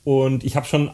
Und 0.03 0.43
ich 0.43 0.57
habe 0.57 0.67
schon 0.67 0.91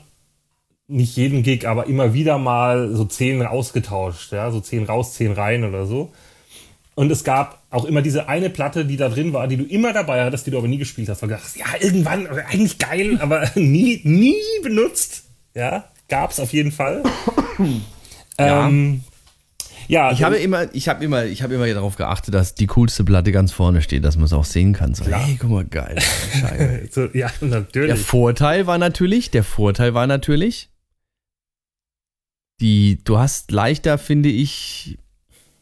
nicht 0.89 1.17
jeden 1.17 1.43
Gig, 1.43 1.67
aber 1.69 1.87
immer 1.87 2.15
wieder 2.15 2.39
mal 2.39 2.95
so 2.95 3.05
zehn 3.05 3.43
ausgetauscht, 3.45 4.33
ja, 4.33 4.51
so 4.51 4.61
zehn 4.61 4.85
raus, 4.85 5.15
zehn 5.15 5.33
rein 5.33 5.65
oder 5.65 5.87
so. 5.87 6.13
Und 6.95 7.13
es 7.13 7.23
gab 7.23 7.63
auch 7.71 7.85
immer 7.85 8.03
diese 8.03 8.29
eine 8.29 8.51
Platte, 8.51 8.85
die 8.85 8.97
da 8.97 9.09
drin 9.09 9.33
war, 9.33 9.47
die 9.47 9.57
du 9.57 9.65
immer 9.65 9.93
dabei 9.93 10.25
hattest, 10.25 10.47
die 10.47 10.51
du 10.51 10.59
aber 10.59 10.67
nie 10.67 10.79
gespielt 10.79 11.09
hast. 11.09 11.23
Weil 11.23 11.29
du 11.29 11.35
dachtest, 11.37 11.57
ja, 11.57 11.67
irgendwann, 11.79 12.27
eigentlich 12.27 12.79
geil, 12.79 13.19
aber 13.21 13.49
nie, 13.55 14.01
nie 14.03 14.35
benutzt. 14.63 15.25
Ja, 15.55 15.85
gab's 16.09 16.41
auf 16.41 16.53
jeden 16.53 16.73
Fall. 16.73 17.05
Ja. 18.39 18.67
Ähm, 18.67 19.03
ja, 19.89 20.13
Ich 20.13 20.23
habe 20.23 20.37
immer, 20.37 20.75
ich 20.75 20.89
habe 20.89 21.05
immer, 21.05 21.25
ich 21.25 21.43
habe 21.43 21.55
immer 21.55 21.67
darauf 21.73 21.97
geachtet, 21.97 22.35
dass 22.35 22.55
die 22.55 22.67
coolste 22.67 23.05
Platte 23.05 23.33
ganz 23.33 23.53
vorne 23.53 23.81
steht, 23.81 24.05
dass 24.05 24.17
man 24.17 24.25
es 24.25 24.33
auch 24.33 24.45
sehen 24.45 24.73
kann. 24.73 24.95
So, 24.95 25.05
Klar. 25.05 25.25
hey, 25.25 25.39
guck 25.41 25.51
mal, 25.51 25.65
geil. 25.65 25.99
So, 26.91 27.07
ja, 27.15 27.31
Der 27.41 27.49
natürlich. 27.49 27.99
Vorteil 28.01 28.67
war 28.67 28.79
natürlich, 28.79 29.31
der 29.31 29.45
Vorteil 29.45 29.95
war 29.95 30.07
natürlich, 30.07 30.69
die, 32.61 32.99
du 33.05 33.19
hast 33.19 33.51
leichter, 33.53 33.99
finde 33.99 34.29
ich, 34.29 34.99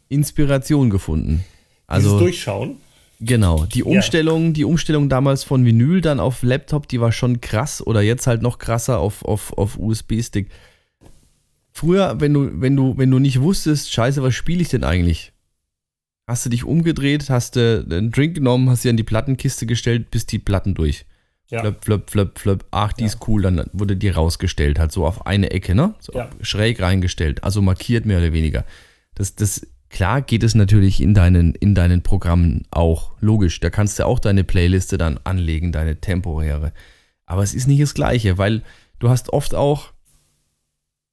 Inspiration 0.09 0.91
gefunden. 0.91 1.45
Dieses 1.89 2.07
Also, 2.07 2.19
Durchschauen. 2.19 2.77
Genau, 3.19 3.65
die 3.65 3.83
Umstellung, 3.83 4.47
ja. 4.47 4.53
die 4.53 4.65
Umstellung 4.65 5.09
damals 5.09 5.43
von 5.43 5.65
Vinyl 5.65 6.03
dann 6.03 6.21
auf 6.21 6.43
Laptop, 6.43 6.87
die 6.87 7.01
war 7.01 7.13
schon 7.13 7.41
krass 7.41 7.85
oder 7.85 8.03
jetzt 8.03 8.27
halt 8.27 8.43
noch 8.43 8.59
krasser 8.59 8.99
auf, 8.99 9.25
auf, 9.25 9.57
auf 9.57 9.79
USB-Stick. 9.79 10.51
Früher, 11.73 12.21
wenn 12.21 12.35
du, 12.35 12.51
wenn 12.61 12.77
du, 12.77 12.97
wenn 12.99 13.11
du 13.11 13.19
nicht 13.19 13.41
wusstest, 13.41 13.93
scheiße, 13.93 14.23
was 14.23 14.35
spiele 14.35 14.61
ich 14.61 14.69
denn 14.69 14.85
eigentlich? 14.85 15.33
Hast 16.27 16.45
du 16.45 16.51
dich 16.51 16.65
umgedreht, 16.65 17.31
hast 17.31 17.57
du 17.57 17.87
einen 17.89 18.11
Drink 18.11 18.35
genommen, 18.35 18.69
hast 18.69 18.83
sie 18.83 18.91
an 18.91 18.97
die 18.97 19.03
Plattenkiste 19.03 19.65
gestellt, 19.65 20.11
bis 20.11 20.27
die 20.27 20.39
Platten 20.39 20.75
durch. 20.75 21.07
Ja. 21.49 21.61
Flöp, 21.61 21.85
flöp, 21.85 22.11
flöp, 22.11 22.39
flöp. 22.39 22.65
Ach, 22.71 22.93
die 22.93 23.03
ja. 23.03 23.07
ist 23.07 23.29
cool. 23.29 23.43
Dann 23.43 23.71
wurde 23.73 23.97
die 23.97 24.09
rausgestellt, 24.09 24.79
halt 24.79 24.93
so 24.93 25.07
auf 25.07 25.27
eine 25.27 25.51
Ecke, 25.51 25.75
ne? 25.75 25.95
So 26.01 26.13
ja. 26.13 26.29
schräg 26.41 26.81
reingestellt, 26.81 27.45
also 27.45 27.63
markiert 27.63 28.05
mehr 28.05 28.19
oder 28.19 28.33
weniger. 28.33 28.65
Das, 29.15 29.35
das 29.37 29.67
Klar 29.89 30.21
geht 30.21 30.43
es 30.43 30.55
natürlich 30.55 31.01
in 31.01 31.15
deinen, 31.15 31.55
in 31.55 31.75
deinen 31.75 32.03
Programmen 32.03 32.65
auch. 32.71 33.13
Logisch, 33.21 33.61
da 33.61 33.71
kannst 33.71 33.99
du 33.99 34.07
auch 34.07 34.19
deine 34.19 34.45
Playliste 34.45 34.99
dann 34.99 35.21
anlegen, 35.25 35.73
deine 35.73 36.01
temporäre. 36.01 36.73
Aber 37.25 37.43
es 37.43 37.55
ist 37.55 37.67
nicht 37.67 37.81
das 37.81 37.95
Gleiche, 37.95 38.37
weil 38.37 38.63
du 38.99 39.09
hast 39.09 39.33
oft 39.33 39.55
auch 39.55 39.93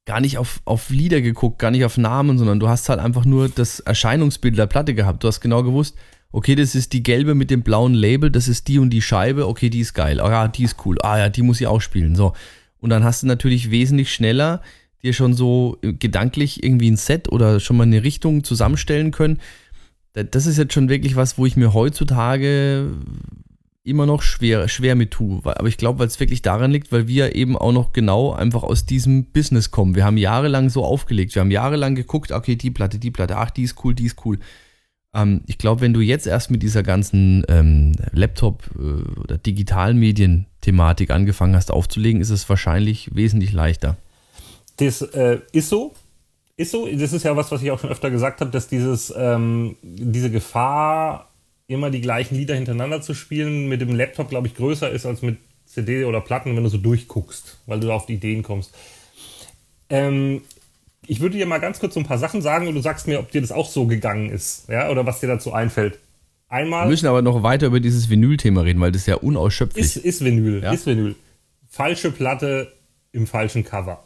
gar 0.06 0.20
nicht 0.20 0.38
auf, 0.38 0.62
auf 0.66 0.90
Lieder 0.90 1.22
geguckt, 1.22 1.60
gar 1.60 1.72
nicht 1.72 1.86
auf 1.86 1.98
Namen, 1.98 2.38
sondern 2.38 2.60
du 2.60 2.68
hast 2.68 2.90
halt 2.90 3.00
einfach 3.00 3.26
nur 3.26 3.48
das 3.48 3.80
Erscheinungsbild 3.80 4.58
der 4.58 4.68
Platte 4.68 4.94
gehabt. 4.94 5.24
Du 5.24 5.28
hast 5.28 5.40
genau 5.40 5.64
gewusst, 5.64 5.96
okay, 6.34 6.56
das 6.56 6.76
ist 6.76 6.92
die 6.92 7.04
gelbe 7.04 7.36
mit 7.36 7.50
dem 7.52 7.62
blauen 7.62 7.94
Label, 7.94 8.30
das 8.30 8.50
ist 8.50 8.68
die 8.68 8.80
und 8.80 8.90
die 8.90 9.02
Scheibe, 9.02 9.48
okay, 9.48 9.70
die 9.70 9.80
ist 9.80 9.94
geil. 9.94 10.20
Ah 10.20 10.32
ja, 10.32 10.48
die 10.50 10.64
ist 10.64 10.78
cool. 10.86 10.98
Ah 11.02 11.18
ja, 11.18 11.30
die 11.30 11.44
muss 11.44 11.62
ich 11.62 11.68
auch 11.68 11.80
spielen. 11.80 12.16
So. 12.16 12.34
Und 12.80 12.90
dann 12.90 13.04
hast 13.04 13.24
du 13.24 13.28
natürlich 13.28 13.72
wesentlich 13.72 14.14
schneller 14.14 14.62
dir 15.04 15.14
schon 15.14 15.34
so 15.34 15.78
äh, 15.84 15.94
gedanklich 15.94 16.64
irgendwie 16.64 16.90
ein 16.90 16.98
Set 16.98 17.32
oder 17.32 17.60
schon 17.60 17.78
mal 17.78 17.84
eine 17.84 18.04
Richtung 18.04 18.44
zusammenstellen 18.44 19.12
können. 19.12 19.40
Das 20.14 20.46
ist 20.46 20.58
jetzt 20.58 20.74
schon 20.74 20.90
wirklich 20.90 21.16
was, 21.16 21.38
wo 21.38 21.46
ich 21.46 21.56
mir 21.56 21.74
heutzutage 21.74 22.92
immer 23.84 24.06
noch 24.06 24.22
schwer, 24.22 24.68
schwer 24.70 24.96
mit 24.96 25.12
tue. 25.12 25.42
Aber 25.44 25.68
ich 25.68 25.78
glaube, 25.78 26.00
weil 26.00 26.08
es 26.08 26.20
wirklich 26.20 26.42
daran 26.42 26.72
liegt, 26.72 26.92
weil 26.92 27.08
wir 27.08 27.36
eben 27.36 27.58
auch 27.58 27.72
noch 27.72 27.94
genau 27.94 28.32
einfach 28.32 28.64
aus 28.64 28.86
diesem 28.86 29.26
Business 29.26 29.72
kommen. 29.72 29.96
Wir 29.96 30.06
haben 30.06 30.18
jahrelang 30.18 30.70
so 30.70 30.86
aufgelegt. 30.86 31.36
Wir 31.36 31.42
haben 31.42 31.52
jahrelang 31.52 31.96
geguckt, 31.96 32.32
okay, 32.32 32.56
die 32.56 32.72
Platte, 32.72 32.98
die 32.98 33.12
Platte, 33.12 33.38
ach, 33.38 33.52
die 33.52 33.64
ist 33.64 33.84
cool, 33.84 33.94
die 33.94 34.06
ist 34.06 34.24
cool. 34.26 34.40
Ähm, 35.14 35.42
ich 35.48 35.58
glaube, 35.58 35.82
wenn 35.82 35.94
du 35.94 36.02
jetzt 36.02 36.28
erst 36.28 36.52
mit 36.52 36.64
dieser 36.64 36.84
ganzen 36.84 37.46
ähm, 37.48 37.94
Laptop- 38.12 38.70
äh, 38.76 39.20
oder 39.20 39.38
Digitalmedien-Thematik 39.38 41.12
angefangen 41.12 41.56
hast 41.56 41.72
aufzulegen, 41.72 42.22
ist 42.22 42.30
es 42.30 42.48
wahrscheinlich 42.50 43.14
wesentlich 43.14 43.54
leichter. 43.54 43.98
Das 44.78 45.02
äh, 45.02 45.40
ist 45.52 45.70
so. 45.70 45.94
Ist 46.58 46.72
so. 46.72 46.88
Das 46.88 47.14
ist 47.14 47.24
ja 47.24 47.36
was, 47.36 47.52
was 47.52 47.62
ich 47.62 47.72
auch 47.72 47.80
schon 47.80 47.90
öfter 47.90 48.10
gesagt 48.10 48.42
habe, 48.42 48.52
dass 48.52 48.68
dieses, 48.68 49.14
ähm, 49.16 49.76
diese 49.82 50.32
Gefahr, 50.32 51.30
immer 51.68 51.90
die 51.90 52.02
gleichen 52.02 52.36
Lieder 52.36 52.56
hintereinander 52.56 53.02
zu 53.02 53.14
spielen, 53.14 53.68
mit 53.70 53.82
dem 53.82 53.96
Laptop, 53.96 54.30
glaube 54.30 54.48
ich, 54.48 54.56
größer 54.56 54.90
ist 54.90 55.06
als 55.06 55.22
mit 55.22 55.38
CD 55.66 56.06
oder 56.06 56.22
Platten, 56.22 56.56
wenn 56.56 56.64
du 56.64 56.70
so 56.70 56.78
durchguckst, 56.78 57.58
weil 57.66 57.80
du 57.80 57.88
da 57.88 57.94
auf 57.94 58.06
die 58.06 58.16
Ideen 58.16 58.44
kommst. 58.44 58.76
Ähm, 59.90 60.42
ich 61.08 61.20
würde 61.20 61.38
dir 61.38 61.46
mal 61.46 61.60
ganz 61.60 61.80
kurz 61.80 61.94
so 61.94 62.00
ein 62.00 62.06
paar 62.06 62.18
Sachen 62.18 62.42
sagen 62.42 62.68
und 62.68 62.76
du 62.76 62.82
sagst 62.82 63.08
mir, 63.08 63.20
ob 63.20 63.32
dir 63.32 63.42
das 63.42 63.52
auch 63.52 63.70
so 63.70 63.88
gegangen 63.88 64.30
ist, 64.30 64.70
ja, 64.70 64.90
oder 64.90 65.06
was 65.06 65.20
dir 65.20 65.28
dazu 65.28 65.54
einfällt. 65.54 66.00
Einmal. 66.48 66.86
Wir 66.86 66.92
müssen 66.92 67.08
aber 67.08 67.22
noch 67.22 67.42
weiter 67.42 67.68
über 67.68 67.80
dieses 67.80 68.10
Vinyl-Thema 68.10 68.62
reden, 68.62 68.80
weil 68.80 68.92
das 68.92 69.02
ist 69.02 69.08
ja 69.08 69.16
unausschöpflich. 69.16 69.84
Ist, 69.84 69.98
ist 69.98 70.24
Vinyl, 70.24 70.62
ja? 70.62 70.72
ist 70.72 70.86
Vinyl. 70.86 71.16
Falsche 71.68 72.12
Platte 72.12 72.72
im 73.12 73.26
falschen 73.26 73.64
Cover. 73.64 74.06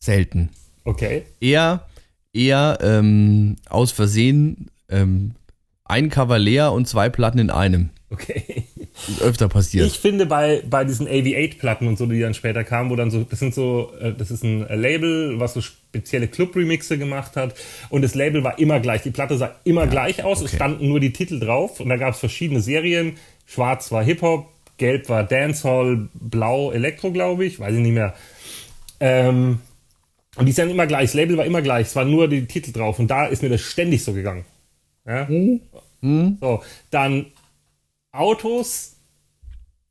Selten. 0.00 0.50
Okay. 0.84 1.24
Eher, 1.40 1.86
eher 2.32 2.78
ähm, 2.82 3.56
aus 3.68 3.92
Versehen 3.92 4.70
ähm, 4.88 5.36
ein 5.84 6.08
Cover 6.08 6.38
leer 6.38 6.72
und 6.72 6.88
zwei 6.88 7.08
Platten 7.08 7.38
in 7.38 7.50
einem. 7.50 7.90
Okay. 8.10 8.61
Öfter 9.20 9.48
passiert. 9.48 9.86
Ich 9.86 9.98
finde 9.98 10.26
bei, 10.26 10.62
bei 10.68 10.84
diesen 10.84 11.06
AV8-Platten 11.06 11.86
und 11.86 11.98
so, 11.98 12.06
die 12.06 12.20
dann 12.20 12.34
später 12.34 12.64
kamen, 12.64 12.90
wo 12.90 12.96
dann 12.96 13.10
so, 13.10 13.24
das 13.24 13.38
sind 13.38 13.54
so, 13.54 13.92
äh, 14.00 14.12
das 14.12 14.30
ist 14.30 14.44
ein 14.44 14.66
Label, 14.68 15.38
was 15.40 15.54
so 15.54 15.60
spezielle 15.60 16.28
Club-Remixe 16.28 16.98
gemacht 16.98 17.36
hat. 17.36 17.54
Und 17.90 18.02
das 18.02 18.14
Label 18.14 18.44
war 18.44 18.58
immer 18.58 18.80
gleich. 18.80 19.02
Die 19.02 19.10
Platte 19.10 19.36
sah 19.36 19.54
immer 19.64 19.84
ja, 19.84 19.90
gleich 19.90 20.24
aus. 20.24 20.38
Okay. 20.38 20.46
Es 20.46 20.54
standen 20.54 20.88
nur 20.88 21.00
die 21.00 21.12
Titel 21.12 21.40
drauf. 21.40 21.80
Und 21.80 21.88
da 21.88 21.96
gab 21.96 22.14
es 22.14 22.20
verschiedene 22.20 22.60
Serien. 22.60 23.16
Schwarz 23.46 23.92
war 23.92 24.02
Hip-Hop, 24.02 24.48
Gelb 24.78 25.08
war 25.08 25.24
Dancehall, 25.24 26.08
Blau 26.14 26.72
Elektro, 26.72 27.12
glaube 27.12 27.44
ich. 27.44 27.60
Weiß 27.60 27.74
ich 27.74 27.80
nicht 27.80 27.94
mehr. 27.94 28.14
Ähm, 29.00 29.58
und 30.36 30.46
die 30.46 30.54
dann 30.54 30.70
immer 30.70 30.86
gleich. 30.86 31.10
Das 31.10 31.14
Label 31.14 31.36
war 31.36 31.44
immer 31.44 31.62
gleich. 31.62 31.88
Es 31.88 31.96
waren 31.96 32.10
nur 32.10 32.28
die 32.28 32.46
Titel 32.46 32.72
drauf. 32.72 32.98
Und 32.98 33.08
da 33.08 33.26
ist 33.26 33.42
mir 33.42 33.50
das 33.50 33.60
ständig 33.60 34.02
so 34.02 34.12
gegangen. 34.12 34.44
Ja? 35.06 35.26
Mhm. 35.26 36.38
So, 36.40 36.62
dann 36.90 37.26
Autos 38.12 38.91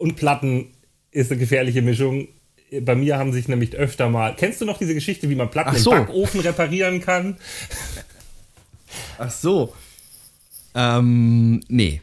und 0.02 0.16
Platten 0.16 0.74
ist 1.12 1.32
eine 1.32 1.40
gefährliche 1.40 1.84
Mischung. 1.84 2.28
Bei 2.82 2.96
mir 2.96 3.18
haben 3.18 3.32
sich 3.34 3.48
nämlich 3.48 3.76
öfter 3.76 4.10
mal. 4.10 4.36
Kennst 4.36 4.60
du 4.60 4.66
noch 4.66 4.80
diese 4.80 4.96
Geschichte, 4.96 5.30
wie 5.30 5.36
man 5.36 5.52
Platten 5.52 5.78
so. 5.78 5.92
im 5.92 6.00
Backofen 6.00 6.40
reparieren 6.40 7.02
kann? 7.02 7.38
Ach 9.20 9.30
so. 9.30 9.74
Ähm, 10.74 11.62
nee. 11.68 12.02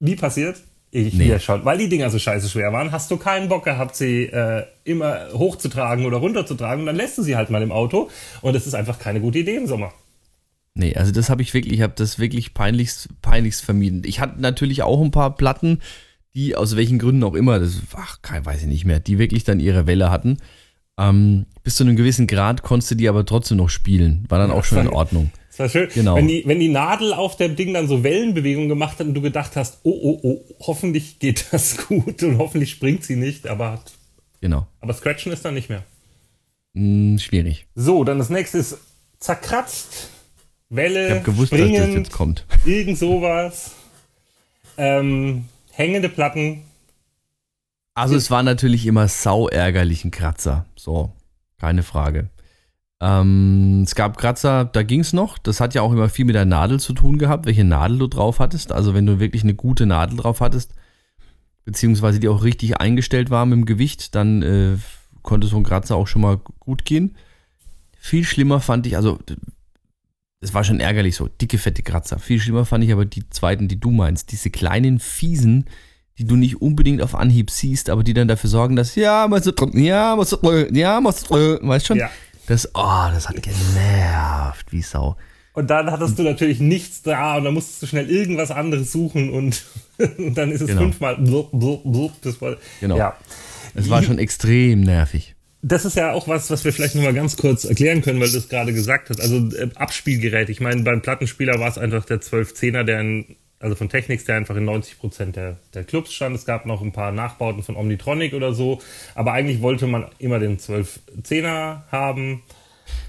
Wie 0.00 0.16
passiert? 0.16 0.60
Ich 0.90 1.14
nee. 1.14 1.24
hier 1.24 1.38
schon. 1.38 1.64
Weil 1.64 1.78
die 1.78 1.88
Dinger 1.88 2.10
so 2.10 2.18
scheiße 2.18 2.48
schwer 2.48 2.72
waren, 2.72 2.92
hast 2.92 3.10
du 3.10 3.16
keinen 3.16 3.48
Bock 3.48 3.64
gehabt, 3.64 3.96
sie 3.96 4.24
äh, 4.24 4.64
immer 4.84 5.28
hochzutragen 5.32 6.04
oder 6.04 6.18
runterzutragen 6.18 6.80
und 6.80 6.86
dann 6.86 6.96
lässt 6.96 7.16
du 7.16 7.22
sie 7.22 7.36
halt 7.36 7.48
mal 7.48 7.62
im 7.62 7.72
Auto 7.72 8.10
und 8.42 8.54
es 8.54 8.66
ist 8.66 8.74
einfach 8.74 8.98
keine 8.98 9.20
gute 9.20 9.38
Idee 9.38 9.56
im 9.56 9.66
Sommer. 9.66 9.92
Nee, 10.74 10.94
also 10.96 11.12
das 11.12 11.30
habe 11.30 11.42
ich 11.42 11.54
wirklich, 11.54 11.74
ich 11.74 11.82
habe 11.82 11.94
das 11.96 12.18
wirklich 12.18 12.52
peinlichst, 12.52 13.08
peinlichst 13.22 13.62
vermieden. 13.64 14.02
Ich 14.04 14.20
hatte 14.20 14.40
natürlich 14.40 14.82
auch 14.82 15.00
ein 15.00 15.10
paar 15.12 15.36
Platten, 15.36 15.80
die 16.34 16.56
aus 16.56 16.76
welchen 16.76 16.98
Gründen 16.98 17.24
auch 17.24 17.34
immer, 17.34 17.58
das, 17.58 17.80
ach, 17.94 18.22
kein, 18.22 18.44
weiß 18.44 18.62
ich 18.62 18.68
nicht 18.68 18.84
mehr, 18.84 19.00
die 19.00 19.18
wirklich 19.18 19.44
dann 19.44 19.60
ihre 19.60 19.86
Welle 19.86 20.10
hatten. 20.10 20.38
Ähm, 20.98 21.46
bis 21.62 21.76
zu 21.76 21.84
einem 21.84 21.96
gewissen 21.96 22.26
Grad 22.26 22.62
konntest 22.62 22.90
du 22.90 22.94
die 22.94 23.08
aber 23.08 23.24
trotzdem 23.24 23.56
noch 23.56 23.70
spielen. 23.70 24.26
War 24.28 24.38
dann 24.38 24.50
auch 24.50 24.64
schon 24.64 24.78
in 24.78 24.88
Ordnung. 24.88 25.30
Das 25.48 25.58
war 25.58 25.68
schön. 25.68 25.88
Genau. 25.94 26.16
Wenn 26.16 26.28
die, 26.28 26.42
wenn 26.46 26.60
die 26.60 26.68
Nadel 26.68 27.12
auf 27.12 27.36
dem 27.36 27.56
Ding 27.56 27.74
dann 27.74 27.88
so 27.88 28.02
Wellenbewegungen 28.02 28.68
gemacht 28.68 28.98
hat 28.98 29.06
und 29.06 29.14
du 29.14 29.20
gedacht 29.20 29.56
hast, 29.56 29.80
oh, 29.82 29.90
oh, 29.90 30.20
oh, 30.22 30.54
hoffentlich 30.60 31.18
geht 31.18 31.46
das 31.52 31.88
gut 31.88 32.22
und 32.22 32.38
hoffentlich 32.38 32.70
springt 32.70 33.04
sie 33.04 33.16
nicht, 33.16 33.46
aber 33.46 33.82
Genau. 34.40 34.66
Aber 34.80 34.92
Scratchen 34.94 35.32
ist 35.32 35.44
dann 35.44 35.54
nicht 35.54 35.68
mehr. 35.68 35.84
Hm, 36.74 37.18
schwierig. 37.18 37.66
So, 37.74 38.04
dann 38.04 38.18
das 38.18 38.30
nächste 38.30 38.58
ist 38.58 38.78
zerkratzt, 39.18 40.08
Welle, 40.70 41.08
ich 41.08 41.14
hab 41.14 41.24
gewusst, 41.24 41.52
springen, 41.52 41.74
dass 41.74 41.86
das 41.86 41.94
jetzt 41.94 42.12
kommt. 42.12 42.46
irgend 42.64 42.96
sowas. 42.96 43.72
Ähm, 44.78 45.44
hängende 45.72 46.08
Platten. 46.08 46.62
Also 47.94 48.16
es 48.16 48.30
war 48.30 48.42
natürlich 48.42 48.86
immer 48.86 49.08
sau 49.08 49.48
ärgerlichen 49.48 50.10
Kratzer. 50.10 50.66
So, 50.76 51.12
keine 51.58 51.82
Frage. 51.82 52.30
Ähm, 53.00 53.82
es 53.82 53.94
gab 53.94 54.18
Kratzer, 54.18 54.64
da 54.66 54.82
ging 54.82 55.00
es 55.00 55.12
noch. 55.12 55.38
Das 55.38 55.60
hat 55.60 55.74
ja 55.74 55.82
auch 55.82 55.92
immer 55.92 56.08
viel 56.08 56.26
mit 56.26 56.34
der 56.34 56.44
Nadel 56.44 56.80
zu 56.80 56.92
tun 56.92 57.18
gehabt, 57.18 57.46
welche 57.46 57.64
Nadel 57.64 57.98
du 57.98 58.06
drauf 58.06 58.38
hattest. 58.38 58.72
Also 58.72 58.94
wenn 58.94 59.06
du 59.06 59.18
wirklich 59.18 59.42
eine 59.42 59.54
gute 59.54 59.86
Nadel 59.86 60.18
drauf 60.18 60.40
hattest, 60.40 60.74
beziehungsweise 61.64 62.20
die 62.20 62.28
auch 62.28 62.44
richtig 62.44 62.76
eingestellt 62.76 63.30
war 63.30 63.46
mit 63.46 63.56
dem 63.56 63.64
Gewicht, 63.64 64.14
dann 64.14 64.42
äh, 64.42 64.76
konnte 65.22 65.46
so 65.46 65.56
ein 65.56 65.64
Kratzer 65.64 65.96
auch 65.96 66.06
schon 66.06 66.22
mal 66.22 66.38
gut 66.58 66.84
gehen. 66.84 67.16
Viel 67.98 68.24
schlimmer 68.24 68.60
fand 68.60 68.86
ich, 68.86 68.96
also 68.96 69.18
es 70.40 70.54
war 70.54 70.64
schon 70.64 70.80
ärgerlich 70.80 71.16
so, 71.16 71.28
dicke, 71.28 71.58
fette 71.58 71.82
Kratzer. 71.82 72.18
Viel 72.18 72.40
schlimmer 72.40 72.64
fand 72.64 72.82
ich 72.84 72.92
aber 72.92 73.04
die 73.04 73.28
zweiten, 73.28 73.68
die 73.68 73.78
du 73.78 73.90
meinst. 73.90 74.32
Diese 74.32 74.50
kleinen, 74.50 74.98
fiesen, 74.98 75.66
die 76.18 76.24
du 76.24 76.36
nicht 76.36 76.62
unbedingt 76.62 77.02
auf 77.02 77.14
Anhieb 77.14 77.50
siehst, 77.50 77.90
aber 77.90 78.02
die 78.02 78.14
dann 78.14 78.28
dafür 78.28 78.48
sorgen, 78.48 78.74
dass, 78.74 78.94
ja, 78.94 79.30
was, 79.30 79.44
ja, 79.74 80.16
was, 80.16 80.38
ja, 80.72 81.00
was, 81.04 81.30
weißt 81.30 81.86
schon? 81.86 81.98
Ja. 81.98 82.10
Das, 82.46 82.68
oh, 82.74 83.08
das 83.12 83.28
hat 83.28 83.42
genervt, 83.42 84.72
wie 84.72 84.82
Sau. 84.82 85.16
Und 85.52 85.68
dann 85.68 85.90
hattest 85.90 86.18
du 86.18 86.22
natürlich 86.22 86.58
nichts 86.58 87.02
da 87.02 87.36
und 87.36 87.44
dann 87.44 87.54
musstest 87.54 87.82
du 87.82 87.86
schnell 87.86 88.08
irgendwas 88.08 88.50
anderes 88.50 88.92
suchen 88.92 89.30
und, 89.30 89.64
und 90.18 90.34
dann 90.38 90.50
ist 90.50 90.62
es 90.62 90.68
genau. 90.68 90.82
fünfmal. 90.82 91.16
Blub, 91.18 91.50
blub, 91.52 91.82
blub, 91.84 92.12
das 92.22 92.40
war, 92.40 92.56
genau. 92.80 92.96
Ja. 92.96 93.16
Es 93.74 93.90
war 93.90 94.02
schon 94.02 94.18
extrem 94.18 94.80
nervig. 94.80 95.36
Das 95.62 95.84
ist 95.84 95.96
ja 95.96 96.12
auch 96.12 96.26
was, 96.26 96.50
was 96.50 96.64
wir 96.64 96.72
vielleicht 96.72 96.94
nochmal 96.94 97.12
ganz 97.12 97.36
kurz 97.36 97.64
erklären 97.64 98.00
können, 98.00 98.20
weil 98.20 98.30
du 98.30 98.38
es 98.38 98.48
gerade 98.48 98.72
gesagt 98.72 99.10
hast. 99.10 99.20
Also 99.20 99.36
äh, 99.56 99.68
Abspielgerät. 99.74 100.48
Ich 100.48 100.60
meine, 100.60 100.82
beim 100.82 101.02
Plattenspieler 101.02 101.60
war 101.60 101.68
es 101.68 101.76
einfach 101.76 102.04
der 102.06 102.20
1210er, 102.20 102.84
der 102.84 103.00
in 103.00 103.36
also 103.60 103.76
von 103.76 103.90
Technics, 103.90 104.24
der 104.24 104.36
einfach 104.36 104.56
in 104.56 104.64
90 104.64 104.98
Prozent 104.98 105.36
der, 105.36 105.58
der 105.74 105.84
Clubs 105.84 106.14
stand. 106.14 106.34
Es 106.34 106.46
gab 106.46 106.64
noch 106.64 106.80
ein 106.80 106.92
paar 106.92 107.12
Nachbauten 107.12 107.62
von 107.62 107.76
Omnitronic 107.76 108.32
oder 108.32 108.54
so, 108.54 108.80
aber 109.14 109.32
eigentlich 109.32 109.60
wollte 109.60 109.86
man 109.86 110.06
immer 110.18 110.38
den 110.38 110.58
1210er 110.58 111.82
haben. 111.92 112.42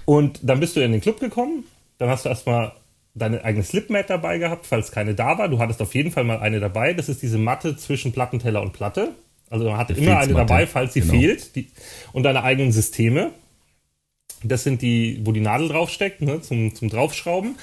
Und 0.04 0.40
dann 0.42 0.60
bist 0.60 0.76
du 0.76 0.80
in 0.80 0.92
den 0.92 1.00
Club 1.00 1.20
gekommen, 1.20 1.64
dann 1.98 2.10
hast 2.10 2.26
du 2.26 2.28
erstmal 2.28 2.72
deine 3.14 3.44
eigene 3.44 3.64
Slipmat 3.64 4.10
dabei 4.10 4.38
gehabt, 4.38 4.66
falls 4.66 4.92
keine 4.92 5.14
da 5.14 5.38
war. 5.38 5.48
Du 5.48 5.58
hattest 5.58 5.80
auf 5.82 5.94
jeden 5.94 6.10
Fall 6.10 6.24
mal 6.24 6.38
eine 6.38 6.60
dabei. 6.60 6.92
Das 6.92 7.08
ist 7.08 7.22
diese 7.22 7.38
Matte 7.38 7.76
zwischen 7.76 8.12
Plattenteller 8.12 8.62
und 8.62 8.72
Platte. 8.72 9.14
Also 9.52 9.66
man 9.66 9.76
hatte 9.76 9.92
immer 9.92 10.18
eine 10.18 10.32
dabei, 10.32 10.66
falls 10.66 10.94
sie 10.94 11.02
genau. 11.02 11.12
fehlt. 11.12 11.54
Die, 11.54 11.68
und 12.12 12.22
deine 12.22 12.42
eigenen 12.42 12.72
Systeme. 12.72 13.32
Das 14.42 14.64
sind 14.64 14.80
die, 14.80 15.20
wo 15.24 15.32
die 15.32 15.40
Nadel 15.40 15.68
draufsteckt, 15.68 16.22
ne, 16.22 16.40
zum, 16.40 16.74
zum 16.74 16.88
Draufschrauben. 16.88 17.56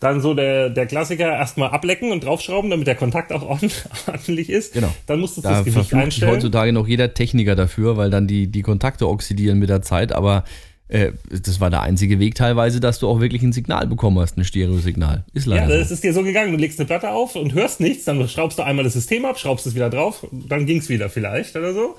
Dann 0.00 0.20
so 0.20 0.34
der, 0.34 0.68
der 0.68 0.86
Klassiker 0.86 1.32
erstmal 1.32 1.70
ablecken 1.70 2.10
und 2.10 2.24
draufschrauben, 2.24 2.70
damit 2.70 2.88
der 2.88 2.96
Kontakt 2.96 3.32
auch 3.32 3.42
ordentlich 4.06 4.50
ist. 4.50 4.74
Genau. 4.74 4.92
Dann 5.06 5.20
musst 5.20 5.36
du 5.36 5.40
Da 5.40 5.50
das 5.50 5.64
Gewicht 5.64 5.94
einstellen. 5.94 6.32
heutzutage 6.32 6.72
noch 6.72 6.88
jeder 6.88 7.14
Techniker 7.14 7.54
dafür, 7.54 7.96
weil 7.96 8.10
dann 8.10 8.26
die, 8.26 8.48
die 8.48 8.62
Kontakte 8.62 9.08
oxidieren 9.08 9.60
mit 9.60 9.70
der 9.70 9.82
Zeit, 9.82 10.12
aber 10.12 10.42
äh, 10.88 11.12
das 11.30 11.60
war 11.60 11.70
der 11.70 11.82
einzige 11.82 12.18
Weg 12.18 12.34
teilweise, 12.34 12.80
dass 12.80 12.98
du 12.98 13.08
auch 13.08 13.20
wirklich 13.20 13.42
ein 13.42 13.52
Signal 13.52 13.86
bekommen 13.86 14.18
hast, 14.18 14.36
ein 14.38 14.44
Stereosignal. 14.44 15.24
Ist 15.34 15.46
Ja, 15.46 15.56
leider 15.56 15.78
das 15.78 15.88
so. 15.88 15.94
ist 15.94 16.04
dir 16.04 16.12
so 16.14 16.22
gegangen. 16.22 16.52
Du 16.52 16.58
legst 16.58 16.78
eine 16.80 16.86
Platte 16.86 17.10
auf 17.10 17.36
und 17.36 17.52
hörst 17.52 17.80
nichts, 17.80 18.04
dann 18.04 18.26
schraubst 18.28 18.58
du 18.58 18.62
einmal 18.62 18.84
das 18.84 18.94
System 18.94 19.24
ab, 19.24 19.38
schraubst 19.38 19.66
es 19.66 19.74
wieder 19.74 19.90
drauf, 19.90 20.26
dann 20.32 20.66
ging's 20.66 20.88
wieder 20.88 21.08
vielleicht 21.10 21.56
oder 21.56 21.74
so. 21.74 21.96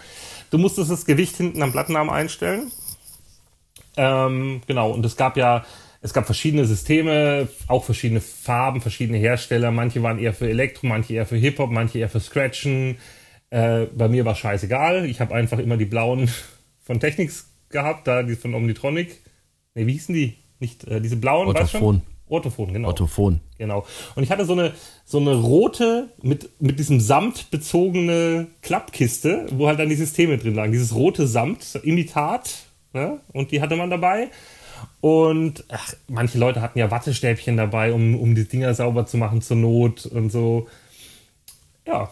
Du 0.51 0.57
musstest 0.57 0.89
das 0.89 1.05
Gewicht 1.05 1.37
hinten 1.37 1.61
am 1.61 1.71
Plattenarm 1.71 2.09
einstellen. 2.09 2.71
Ähm, 3.97 4.61
genau, 4.67 4.91
und 4.91 5.05
es 5.05 5.15
gab 5.17 5.37
ja, 5.37 5.65
es 6.01 6.13
gab 6.13 6.25
verschiedene 6.25 6.65
Systeme, 6.65 7.47
auch 7.67 7.83
verschiedene 7.83 8.21
Farben, 8.21 8.81
verschiedene 8.81 9.17
Hersteller. 9.17 9.71
Manche 9.71 10.01
waren 10.01 10.17
eher 10.19 10.33
für 10.33 10.49
Elektro, 10.49 10.87
manche 10.87 11.13
eher 11.13 11.25
für 11.25 11.35
Hip-Hop, 11.35 11.69
manche 11.69 11.99
eher 11.99 12.09
für 12.09 12.19
Scratchen. 12.21 12.97
Äh, 13.49 13.85
bei 13.95 14.07
mir 14.07 14.25
war 14.25 14.35
scheißegal. 14.35 15.05
Ich 15.05 15.19
habe 15.19 15.35
einfach 15.35 15.59
immer 15.59 15.77
die 15.77 15.85
blauen 15.85 16.29
von 16.83 16.99
Technics 16.99 17.48
gehabt, 17.69 18.07
da 18.07 18.23
die 18.23 18.35
von 18.35 18.53
Omnitronic. 18.53 19.21
Ne, 19.75 19.87
wie 19.87 19.93
hießen 19.93 20.13
die? 20.13 20.35
Nicht 20.59 20.85
äh, 20.85 20.99
diese 21.01 21.15
blauen, 21.15 21.53
weißt 21.53 21.75
du. 21.75 22.01
Orthophon, 22.29 22.73
genau. 22.73 22.89
Orthophon. 22.89 23.41
Genau. 23.57 23.85
Und 24.15 24.23
ich 24.23 24.29
hatte 24.29 24.45
so 24.45 24.53
eine, 24.53 24.73
so 25.03 25.19
eine 25.19 25.33
rote, 25.35 26.09
mit, 26.21 26.49
mit 26.61 26.77
diesem 26.77 26.99
Samt 26.99 27.49
bezogene 27.49 28.47
Klappkiste, 28.61 29.47
wo 29.53 29.67
halt 29.67 29.79
dann 29.79 29.89
die 29.89 29.95
Systeme 29.95 30.37
drin 30.37 30.53
lagen. 30.53 30.71
Dieses 30.71 30.93
rote 30.93 31.27
Samt, 31.27 31.79
Imitat, 31.81 32.65
ne? 32.93 33.19
und 33.33 33.51
die 33.51 33.61
hatte 33.61 33.75
man 33.75 33.89
dabei. 33.89 34.29
Und 35.01 35.65
ach, 35.69 35.93
manche 36.07 36.37
Leute 36.37 36.61
hatten 36.61 36.77
ja 36.77 36.91
Wattestäbchen 36.91 37.57
dabei, 37.57 37.93
um, 37.93 38.15
um 38.15 38.35
die 38.35 38.47
Dinger 38.47 38.73
sauber 38.73 39.05
zu 39.05 39.17
machen 39.17 39.41
zur 39.41 39.57
Not 39.57 40.05
und 40.05 40.31
so. 40.31 40.67
Ja. 41.87 42.11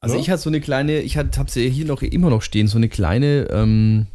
Also 0.00 0.16
Ne? 0.16 0.20
ich 0.20 0.30
hatte 0.30 0.42
so 0.42 0.50
eine 0.50 0.60
kleine, 0.60 0.98
ich 1.00 1.16
habe 1.16 1.50
sie 1.50 1.70
hier 1.70 1.86
noch 1.86 2.02
immer 2.02 2.28
noch 2.28 2.42
stehen, 2.42 2.66
so 2.66 2.76
eine 2.76 2.88
kleine 2.88 3.48
ähm, 3.50 4.08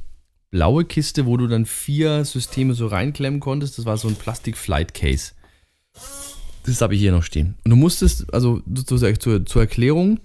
blaue 0.50 0.86
Kiste, 0.86 1.26
wo 1.26 1.38
du 1.38 1.48
dann 1.48 1.66
vier 1.66 2.26
Systeme 2.26 2.74
so 2.74 2.88
reinklemmen 2.88 3.39
konntest. 3.39 3.78
Das 3.78 3.86
war 3.86 3.98
so 3.98 4.08
ein 4.08 4.16
Plastik-Flight-Case. 4.16 5.34
Das 6.66 6.82
habe 6.82 6.95
ich 6.95 7.00
hier 7.00 7.12
noch 7.12 7.24
stehen. 7.24 7.56
Und 7.64 7.72
du 7.72 7.76
musstest, 7.76 8.34
also 8.34 8.62
zur, 8.86 9.45
zur, 9.45 9.62
Erklärung, 9.62 10.20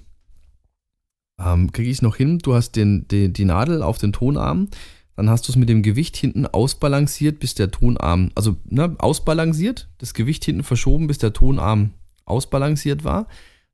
ähm, 1.40 1.72
kriege 1.72 1.88
ich 1.88 1.98
es 1.98 2.02
noch 2.02 2.16
hin, 2.16 2.38
du 2.38 2.54
hast 2.54 2.72
den, 2.72 3.06
die, 3.08 3.32
die 3.32 3.44
Nadel 3.44 3.82
auf 3.82 3.98
den 3.98 4.12
Tonarm, 4.12 4.68
dann 5.16 5.30
hast 5.30 5.46
du 5.46 5.52
es 5.52 5.56
mit 5.56 5.68
dem 5.68 5.82
Gewicht 5.82 6.16
hinten 6.16 6.46
ausbalanciert, 6.46 7.38
bis 7.38 7.54
der 7.54 7.70
Tonarm, 7.70 8.30
also 8.34 8.56
ne, 8.64 8.96
ausbalanciert, 8.98 9.88
das 9.98 10.14
Gewicht 10.14 10.44
hinten 10.44 10.64
verschoben, 10.64 11.06
bis 11.06 11.18
der 11.18 11.32
Tonarm 11.32 11.92
ausbalanciert 12.24 13.04
war. 13.04 13.28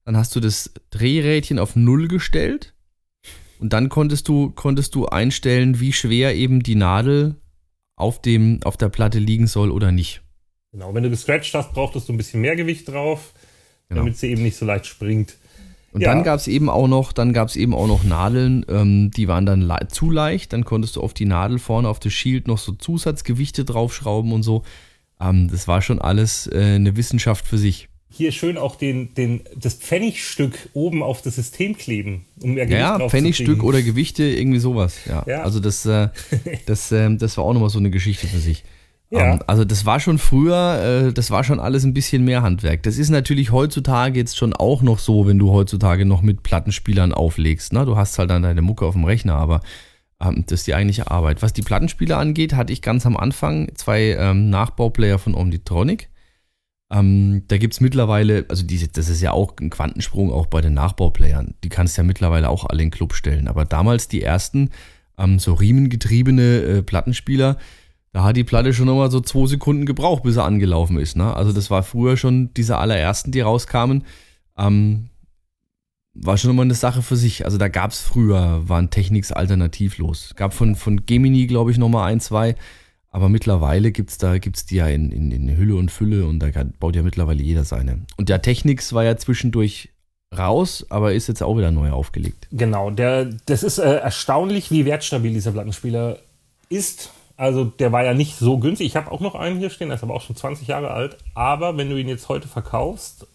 Dann 0.05 0.17
hast 0.17 0.35
du 0.35 0.41
das 0.41 0.73
Drehrädchen 0.91 1.59
auf 1.59 1.77
Null 1.77 2.09
gestellt 2.09 2.75
und 3.61 3.73
dann 3.73 3.89
konntest 3.89 4.29
du, 4.29 4.51
konntest 4.51 4.95
du 4.95 5.07
einstellen, 5.07 5.81
wie 5.81 5.93
schwer 5.93 6.35
eben 6.35 6.63
die 6.63 6.75
Nadel 6.75 7.37
auf, 7.97 8.21
dem, 8.23 8.61
auf 8.65 8.77
der 8.77 8.89
Platte 8.89 9.19
liegen 9.19 9.47
soll 9.47 9.71
oder 9.71 9.93
nicht. 9.93 10.23
Genau. 10.73 10.95
Wenn 10.95 11.03
du 11.03 11.11
gescratcht 11.11 11.55
hast, 11.55 11.73
brauchtest 11.73 12.09
du 12.09 12.13
ein 12.13 12.17
bisschen 12.17 12.41
mehr 12.41 12.57
Gewicht 12.57 12.89
drauf, 12.89 13.33
Genau. 13.89 14.03
damit 14.03 14.19
sie 14.19 14.29
eben 14.29 14.43
nicht 14.43 14.57
so 14.57 14.67
leicht 14.67 14.87
springt. 14.87 15.37
Und 15.93 16.03
Ja. 16.03 16.13
dann 16.13 16.23
gab 16.23 16.39
es 16.39 16.47
eben 16.47 16.69
auch 16.69 16.87
noch, 16.87 17.13
dann 17.13 17.33
gab 17.33 17.49
es 17.49 17.57
eben 17.57 17.73
auch 17.75 17.87
noch 17.87 18.05
Nadeln, 18.05 18.65
ähm, 18.69 19.11
die 19.11 19.27
waren 19.29 19.47
dann 19.47 19.63
le 19.63 19.89
zu 19.89 20.11
leicht. 20.11 20.53
Dann 20.53 20.65
konntest 20.65 20.97
du 20.97 21.01
auf 21.01 21.15
die 21.15 21.25
Nadel 21.25 21.59
vorne 21.59 21.89
auf 21.89 21.99
das 21.99 22.13
Shield 22.13 22.47
noch 22.47 22.59
so 22.59 22.73
Zusatzgewichte 22.73 23.65
draufschrauben 23.65 24.33
und 24.33 24.43
so. 24.43 24.63
Ähm, 25.19 25.49
das 25.51 25.67
war 25.67 25.81
schon 25.81 25.99
alles 26.01 26.47
äh, 26.53 26.75
eine 26.75 26.97
Wissenschaft 26.97 27.47
für 27.47 27.57
sich. 27.57 27.89
Hier 28.11 28.33
schön 28.33 28.57
auch 28.57 28.77
den, 28.77 29.15
den, 29.15 29.43
das 29.55 29.75
Pfennigstück 29.75 30.71
oben 30.73 31.03
auf 31.03 31.23
das 31.23 31.37
System 31.37 31.77
kleben, 31.77 32.25
um 32.41 32.55
mehr 32.55 32.69
Ja, 32.69 32.93
Gewicht 32.93 33.01
ja 33.01 33.09
Pfennigstück 33.09 33.63
oder 33.63 33.83
Gewichte, 33.83 34.25
irgendwie 34.25 34.59
sowas. 34.59 35.01
Ja. 35.07 35.25
Ja. 35.27 35.43
Also 35.43 35.61
das, 35.61 35.85
äh, 35.87 36.09
das, 36.67 36.91
ähm, 36.93 37.19
das 37.19 37.37
war 37.37 37.45
auch 37.45 37.53
nochmal 37.53 37.71
so 37.71 37.79
eine 37.79 37.91
Geschichte 37.91 38.27
für 38.27 38.39
sich. 38.39 38.65
Ja. 39.11 39.35
Ähm, 39.35 39.41
also 39.47 39.65
das 39.65 39.87
war 39.87 40.01
schon 40.01 40.19
früher, 40.19 41.09
äh, 41.09 41.13
das 41.13 41.31
war 41.31 41.45
schon 41.45 41.61
alles 41.61 41.85
ein 41.85 41.95
bisschen 41.95 42.25
mehr 42.25 42.43
Handwerk. 42.43 42.83
Das 42.83 42.99
ist 42.99 43.11
natürlich 43.11 43.53
heutzutage 43.53 44.19
jetzt 44.19 44.37
schon 44.37 44.53
auch 44.53 44.83
noch 44.83 44.99
so, 44.99 45.27
wenn 45.27 45.39
du 45.39 45.51
heutzutage 45.51 46.05
noch 46.05 46.23
mit 46.23 46.43
Plattenspielern 46.43 47.13
auflegst. 47.13 47.73
Ne? 47.73 47.85
Du 47.85 47.97
hast 47.97 48.19
halt 48.19 48.31
dann 48.31 48.43
deine 48.43 48.63
Mucke 48.63 48.85
auf 48.85 48.95
dem 48.95 49.05
Rechner, 49.05 49.37
aber 49.37 49.61
ähm, 50.21 50.45
das 50.47 50.61
ist 50.61 50.67
die 50.67 50.75
eigentliche 50.75 51.11
Arbeit. 51.11 51.43
Was 51.43 51.53
die 51.53 51.63
Plattenspieler 51.63 52.19
angeht, 52.19 52.55
hatte 52.55 52.73
ich 52.73 52.83
ganz 52.83 53.07
am 53.07 53.17
Anfang 53.17 53.71
zwei 53.75 54.17
ähm, 54.19 54.51
Nachbauplayer 54.51 55.19
von 55.19 55.35
Omnitronic. 55.35 56.09
Ähm, 56.91 57.45
da 57.49 57.59
gibt 57.59 57.75
es 57.75 57.81
mittlerweile, 57.81 58.47
also 58.49 58.65
diese, 58.65 58.89
das 58.89 59.09
ist 59.09 59.21
ja 59.21 59.33
auch 59.33 59.55
ein 59.61 59.71
Quantensprung 59.71 60.33
auch 60.33 60.47
bei 60.47 60.61
den 60.61 60.75
Nachbauplayern. 60.75 61.55
Die 61.63 61.69
kannst 61.69 61.97
du 61.97 62.03
ja 62.03 62.07
mittlerweile 62.07 62.49
auch 62.49 62.65
alle 62.65 62.83
in 62.83 62.89
den 62.89 62.95
Club 62.95 63.13
stellen. 63.15 63.49
Aber 63.49 63.65
damals 63.65 64.09
die 64.09 64.23
ersten, 64.23 64.71
ähm, 65.19 65.39
so 65.39 65.55
riemengetriebene 65.55 66.61
äh, 66.61 66.83
Plattenspieler, 66.83 67.59
da 68.13 68.25
hat 68.25 68.37
die 68.37 68.45
Platte 68.45 68.73
schon 68.73 68.87
nochmal 68.87 69.11
so 69.11 69.21
zwei 69.21 69.47
Sekunden 69.47 69.85
gebraucht, 69.85 70.23
bis 70.23 70.37
er 70.37 70.45
angelaufen 70.45 70.99
ist. 70.99 71.17
Ne? 71.17 71.35
Also 71.35 71.53
das 71.53 71.71
war 71.71 71.83
früher 71.83 72.17
schon 72.17 72.55
diese 72.55 72.79
allerersten, 72.79 73.33
die 73.33 73.41
rauskamen. 73.41 74.05
Ähm, 74.57 75.11
war 76.15 76.37
schon 76.39 76.51
immer 76.51 76.63
eine 76.63 76.75
Sache 76.75 77.03
für 77.03 77.17
sich. 77.17 77.45
Also 77.45 77.59
da 77.59 77.69
gab 77.69 77.91
es 77.91 78.01
früher, 78.01 78.69
waren 78.69 78.91
Techniks 78.91 79.31
alternativlos. 79.31 80.33
Gab 80.37 80.55
von, 80.55 80.75
von 80.75 81.05
Gemini, 81.05 81.47
glaube 81.47 81.71
ich, 81.71 81.79
nochmal 81.79 82.11
ein, 82.11 82.21
zwei. 82.21 82.57
Aber 83.11 83.29
mittlerweile 83.29 83.91
gibt 83.91 84.11
es 84.11 84.19
da, 84.19 84.39
gibt's 84.39 84.67
die 84.67 84.77
ja 84.77 84.89
in, 84.89 85.11
in, 85.11 85.31
in 85.31 85.57
Hülle 85.57 85.77
und 85.77 85.91
Fülle 85.91 86.27
und 86.27 86.41
da 86.41 86.49
baut 86.79 86.95
ja 86.95 87.03
mittlerweile 87.03 87.43
jeder 87.43 87.65
seine. 87.65 88.03
Und 88.17 88.29
der 88.29 88.43
Technics 88.43 88.93
war 88.93 89.05
ja 89.05 89.17
zwischendurch 89.17 89.91
raus, 90.37 90.85
aber 90.91 91.15
ist 91.15 91.27
jetzt 91.27 91.43
auch 91.43 91.57
wieder 91.57 91.71
neu 91.71 91.91
aufgelegt. 91.91 92.49
Genau, 92.53 92.91
der, 92.91 93.27
das 93.47 93.63
ist 93.63 93.79
äh, 93.79 93.97
erstaunlich, 93.97 94.71
wie 94.71 94.85
wertstabil 94.85 95.33
dieser 95.33 95.53
Plattenspieler 95.53 96.19
ist. 96.69 97.11
Also 97.37 97.65
der 97.65 97.93
war 97.93 98.05
ja 98.05 98.15
nicht 98.15 98.37
so 98.37 98.59
günstig. 98.59 98.89
Ich 98.89 98.97
habe 98.97 99.11
auch 99.11 99.21
noch 99.21 99.35
einen 99.35 99.59
hier 99.59 99.71
stehen, 99.71 99.89
der 99.89 99.97
ist 99.97 100.03
aber 100.03 100.15
auch 100.15 100.23
schon 100.23 100.37
20 100.37 100.69
Jahre 100.69 100.91
alt. 100.91 101.17
Aber 101.35 101.77
wenn 101.77 101.89
du 101.89 101.97
ihn 101.97 102.09
jetzt 102.09 102.29
heute 102.29 102.49
verkaufst, 102.49 103.27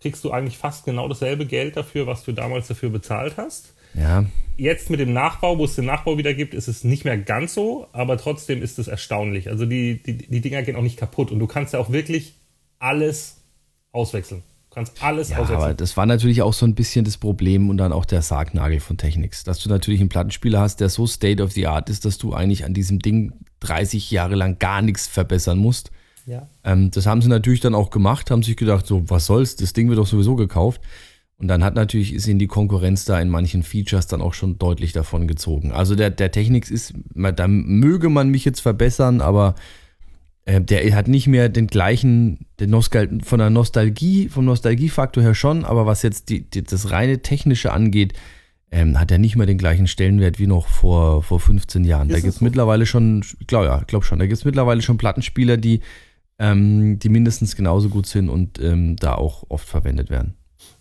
kriegst 0.00 0.22
du 0.22 0.30
eigentlich 0.30 0.58
fast 0.58 0.84
genau 0.84 1.08
dasselbe 1.08 1.46
Geld 1.46 1.76
dafür, 1.76 2.06
was 2.06 2.24
du 2.24 2.32
damals 2.32 2.68
dafür 2.68 2.90
bezahlt 2.90 3.36
hast. 3.38 3.72
Ja, 3.96 4.24
Jetzt 4.58 4.88
mit 4.88 5.00
dem 5.00 5.12
Nachbau, 5.12 5.58
wo 5.58 5.66
es 5.66 5.74
den 5.74 5.84
Nachbau 5.84 6.16
wieder 6.16 6.32
gibt, 6.32 6.54
ist 6.54 6.66
es 6.66 6.82
nicht 6.82 7.04
mehr 7.04 7.18
ganz 7.18 7.52
so, 7.52 7.88
aber 7.92 8.16
trotzdem 8.16 8.62
ist 8.62 8.78
es 8.78 8.88
erstaunlich. 8.88 9.50
Also 9.50 9.66
die, 9.66 10.02
die, 10.02 10.16
die 10.16 10.40
Dinger 10.40 10.62
gehen 10.62 10.76
auch 10.76 10.82
nicht 10.82 10.96
kaputt 10.96 11.30
und 11.30 11.38
du 11.40 11.46
kannst 11.46 11.74
ja 11.74 11.78
auch 11.78 11.90
wirklich 11.92 12.34
alles 12.78 13.36
auswechseln. 13.92 14.42
Du 14.70 14.74
kannst 14.74 15.02
alles 15.02 15.28
Ja, 15.28 15.36
aber 15.38 15.44
auswechseln. 15.44 15.76
das 15.76 15.96
war 15.98 16.06
natürlich 16.06 16.40
auch 16.40 16.54
so 16.54 16.64
ein 16.64 16.74
bisschen 16.74 17.04
das 17.04 17.18
Problem 17.18 17.68
und 17.68 17.76
dann 17.76 17.92
auch 17.92 18.06
der 18.06 18.22
Sargnagel 18.22 18.80
von 18.80 18.96
Technics. 18.96 19.44
Dass 19.44 19.58
du 19.58 19.68
natürlich 19.68 20.00
einen 20.00 20.08
Plattenspieler 20.08 20.60
hast, 20.60 20.80
der 20.80 20.88
so 20.88 21.06
state 21.06 21.42
of 21.42 21.52
the 21.52 21.66
art 21.66 21.90
ist, 21.90 22.06
dass 22.06 22.16
du 22.16 22.32
eigentlich 22.32 22.64
an 22.64 22.72
diesem 22.72 23.00
Ding 23.00 23.32
30 23.60 24.10
Jahre 24.10 24.36
lang 24.36 24.58
gar 24.58 24.80
nichts 24.80 25.06
verbessern 25.06 25.58
musst. 25.58 25.90
Ja. 26.24 26.48
Ähm, 26.64 26.90
das 26.90 27.04
haben 27.04 27.20
sie 27.20 27.28
natürlich 27.28 27.60
dann 27.60 27.74
auch 27.74 27.90
gemacht, 27.90 28.30
haben 28.30 28.42
sich 28.42 28.56
gedacht, 28.56 28.86
so, 28.86 29.08
was 29.10 29.26
soll's, 29.26 29.56
das 29.56 29.74
Ding 29.74 29.88
wird 29.90 29.98
doch 29.98 30.06
sowieso 30.06 30.34
gekauft. 30.34 30.80
Und 31.38 31.48
dann 31.48 31.62
hat 31.62 31.74
natürlich, 31.74 32.14
ist 32.14 32.26
ihnen 32.26 32.38
die 32.38 32.46
Konkurrenz 32.46 33.04
da 33.04 33.20
in 33.20 33.28
manchen 33.28 33.62
Features 33.62 34.06
dann 34.06 34.22
auch 34.22 34.32
schon 34.32 34.58
deutlich 34.58 34.92
davon 34.92 35.28
gezogen. 35.28 35.70
Also 35.70 35.94
der, 35.94 36.10
der 36.10 36.30
Technics 36.30 36.70
ist, 36.70 36.94
da 37.14 37.46
möge 37.46 38.08
man 38.08 38.30
mich 38.30 38.44
jetzt 38.44 38.60
verbessern, 38.60 39.20
aber 39.20 39.54
äh, 40.46 40.62
der 40.62 40.94
hat 40.94 41.08
nicht 41.08 41.26
mehr 41.26 41.50
den 41.50 41.66
gleichen, 41.66 42.46
den 42.58 42.70
Nostal 42.70 43.18
von 43.22 43.38
der 43.38 43.50
Nostalgie, 43.50 44.28
vom 44.28 44.46
Nostalgiefaktor 44.46 45.22
her 45.22 45.34
schon, 45.34 45.66
aber 45.66 45.84
was 45.84 46.02
jetzt 46.02 46.30
die, 46.30 46.48
die, 46.48 46.64
das 46.64 46.90
reine 46.90 47.20
Technische 47.20 47.72
angeht, 47.72 48.14
ähm, 48.70 48.98
hat 48.98 49.10
er 49.10 49.18
nicht 49.18 49.36
mehr 49.36 49.46
den 49.46 49.58
gleichen 49.58 49.86
Stellenwert 49.86 50.38
wie 50.38 50.46
noch 50.46 50.66
vor, 50.68 51.22
vor 51.22 51.38
15 51.38 51.84
Jahren. 51.84 52.08
Ist 52.08 52.14
da 52.14 52.20
gibt 52.20 52.32
es 52.32 52.38
so? 52.38 52.44
mittlerweile 52.44 52.86
schon, 52.86 53.22
ich 53.38 53.46
glaube 53.46 53.66
ja, 53.66 53.82
glaub 53.86 54.04
schon, 54.04 54.18
da 54.18 54.26
gibt 54.26 54.38
es 54.38 54.44
mittlerweile 54.44 54.80
schon 54.80 54.96
Plattenspieler, 54.96 55.58
die, 55.58 55.80
ähm, 56.38 56.98
die 56.98 57.10
mindestens 57.10 57.56
genauso 57.56 57.90
gut 57.90 58.06
sind 58.06 58.30
und 58.30 58.58
ähm, 58.58 58.96
da 58.96 59.14
auch 59.14 59.44
oft 59.50 59.68
verwendet 59.68 60.08
werden. 60.08 60.34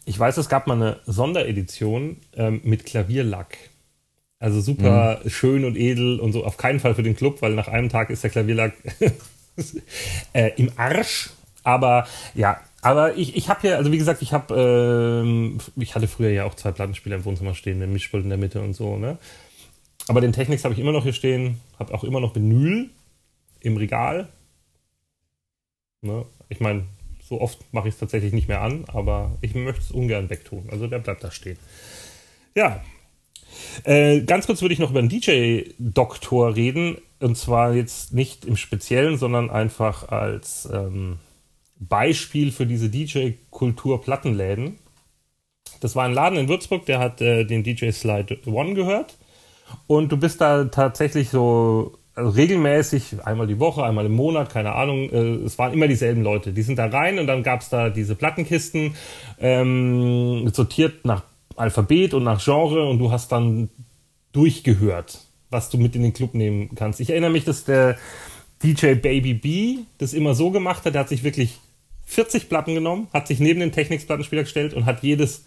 Ich 0.06 0.20
weiß, 0.20 0.38
es 0.38 0.50
gab 0.50 0.68
mal 0.68 0.76
eine 0.76 1.00
Sonderedition 1.06 2.18
ähm, 2.36 2.62
mit 2.64 2.86
Klavierlack. 2.86 3.58
Also 4.40 4.62
super 4.62 5.22
schön 5.28 5.66
und 5.66 5.76
edel 5.76 6.20
und 6.20 6.32
so. 6.32 6.46
Auf 6.46 6.58
keinen 6.58 6.80
Fall 6.80 6.94
für 6.94 7.04
den 7.04 7.16
Club, 7.16 7.42
weil 7.42 7.54
nach 7.54 7.68
einem 7.68 7.90
Tag 7.90 8.10
ist 8.10 8.24
der 8.24 8.30
Klavierlack 8.30 8.74
äh, 10.34 10.52
im 10.58 10.72
Arsch. 10.76 11.32
Aber 11.64 12.08
ja, 12.36 12.62
aber 12.82 13.18
ich, 13.18 13.36
ich 13.36 13.50
habe 13.50 13.62
hier, 13.62 13.78
also 13.78 13.92
wie 13.92 13.98
gesagt, 13.98 14.22
ich 14.22 14.32
habe, 14.32 14.54
ähm, 15.24 15.58
ich 15.76 15.96
hatte 15.96 16.08
früher 16.08 16.30
ja 16.30 16.44
auch 16.44 16.54
zwei 16.54 16.72
Plattenspieler 16.72 17.16
im 17.16 17.26
Wohnzimmer 17.26 17.56
stehen, 17.56 17.80
den 17.80 17.92
Mischpult 17.92 18.24
in 18.24 18.30
der 18.30 18.38
Mitte 18.38 18.62
und 18.62 18.76
so, 18.76 18.98
ne? 18.98 19.18
Aber 20.08 20.22
den 20.22 20.34
Technics 20.34 20.64
habe 20.64 20.76
ich 20.76 20.80
immer 20.80 20.92
noch 20.92 21.02
hier 21.02 21.14
stehen, 21.14 21.60
habe 21.80 21.94
auch 21.96 22.04
immer 22.04 22.20
noch 22.20 22.36
Vinyl 22.36 22.92
im 23.62 23.78
Regal. 23.78 24.28
Ne? 26.02 26.26
Ich 26.50 26.60
meine, 26.60 26.84
so 27.28 27.42
oft 27.42 27.74
mache 27.74 27.88
ich 27.88 27.96
es 27.96 28.00
tatsächlich 28.00 28.34
nicht 28.34 28.48
mehr 28.48 28.62
an, 28.62 28.86
aber 28.88 29.38
ich 29.42 29.56
möchte 29.56 29.82
es 29.82 29.92
ungern 29.92 30.30
wegtun. 30.30 30.68
Also 30.72 30.88
der 30.88 31.00
bleibt 31.00 31.24
da 31.24 31.32
stehen. 31.32 31.58
Ja. 32.56 32.84
Äh, 33.84 34.22
ganz 34.22 34.46
kurz 34.46 34.62
würde 34.62 34.74
ich 34.74 34.80
noch 34.80 34.92
über 34.92 35.02
den 35.02 35.10
DJ-Doktor 35.10 36.56
reden. 36.56 36.98
Und 37.20 37.38
zwar 37.38 37.74
jetzt 37.74 38.14
nicht 38.14 38.46
im 38.46 38.58
Speziellen, 38.58 39.18
sondern 39.18 39.50
einfach 39.50 40.10
als, 40.10 40.70
ähm, 40.72 41.20
Beispiel 41.78 42.52
für 42.52 42.66
diese 42.66 42.90
DJ-Kultur-Plattenläden. 42.90 44.80
Das 45.82 45.96
war 45.96 46.06
ein 46.06 46.14
Laden 46.14 46.38
in 46.38 46.48
Würzburg, 46.48 46.86
der 46.86 47.00
hat 47.00 47.22
äh, 47.22 47.44
den 47.44 47.64
DJ 47.64 47.92
Slide 47.92 48.40
One 48.46 48.74
gehört. 48.74 49.18
Und 49.88 50.12
du 50.12 50.18
bist 50.18 50.42
da 50.42 50.66
tatsächlich 50.66 51.30
so 51.30 51.98
also 52.16 52.30
regelmäßig, 52.32 53.18
einmal 53.26 53.46
die 53.46 53.60
Woche, 53.60 53.84
einmal 53.84 54.06
im 54.06 54.14
Monat, 54.14 54.50
keine 54.50 54.74
Ahnung, 54.74 55.10
äh, 55.12 55.46
es 55.46 55.60
waren 55.60 55.74
immer 55.74 55.88
dieselben 55.88 56.24
Leute. 56.24 56.54
Die 56.54 56.62
sind 56.62 56.80
da 56.80 56.88
rein 56.88 57.20
und 57.20 57.28
dann 57.28 57.44
gab 57.44 57.62
es 57.62 57.70
da 57.70 57.90
diese 57.90 58.16
Plattenkisten, 58.16 58.96
ähm, 59.40 60.50
sortiert 60.54 61.04
nach 61.04 61.24
Alphabet 61.58 62.14
und 62.14 62.24
nach 62.24 62.44
Genre 62.44 62.90
und 62.90 63.00
du 63.00 63.12
hast 63.12 63.32
dann 63.32 63.70
durchgehört, 64.32 65.20
was 65.50 65.70
du 65.70 65.78
mit 65.78 65.96
in 65.96 66.04
den 66.04 66.14
Club 66.14 66.34
nehmen 66.34 66.74
kannst. 66.76 67.02
Ich 67.02 67.10
erinnere 67.10 67.32
mich, 67.32 67.44
dass 67.44 67.66
der 67.66 67.98
DJ 68.64 68.94
Baby 68.94 69.34
B 69.34 69.78
das 69.98 70.14
immer 70.14 70.36
so 70.36 70.52
gemacht 70.52 70.86
hat, 70.86 70.94
der 70.94 71.02
hat 71.02 71.10
sich 71.10 71.24
wirklich 71.24 71.60
40 72.06 72.48
Platten 72.48 72.76
genommen, 72.76 73.08
hat 73.14 73.28
sich 73.28 73.40
neben 73.40 73.60
den 73.60 73.72
Technics-Plattenspieler 73.72 74.44
gestellt 74.44 74.74
und 74.74 74.86
hat 74.86 75.04
jedes 75.04 75.46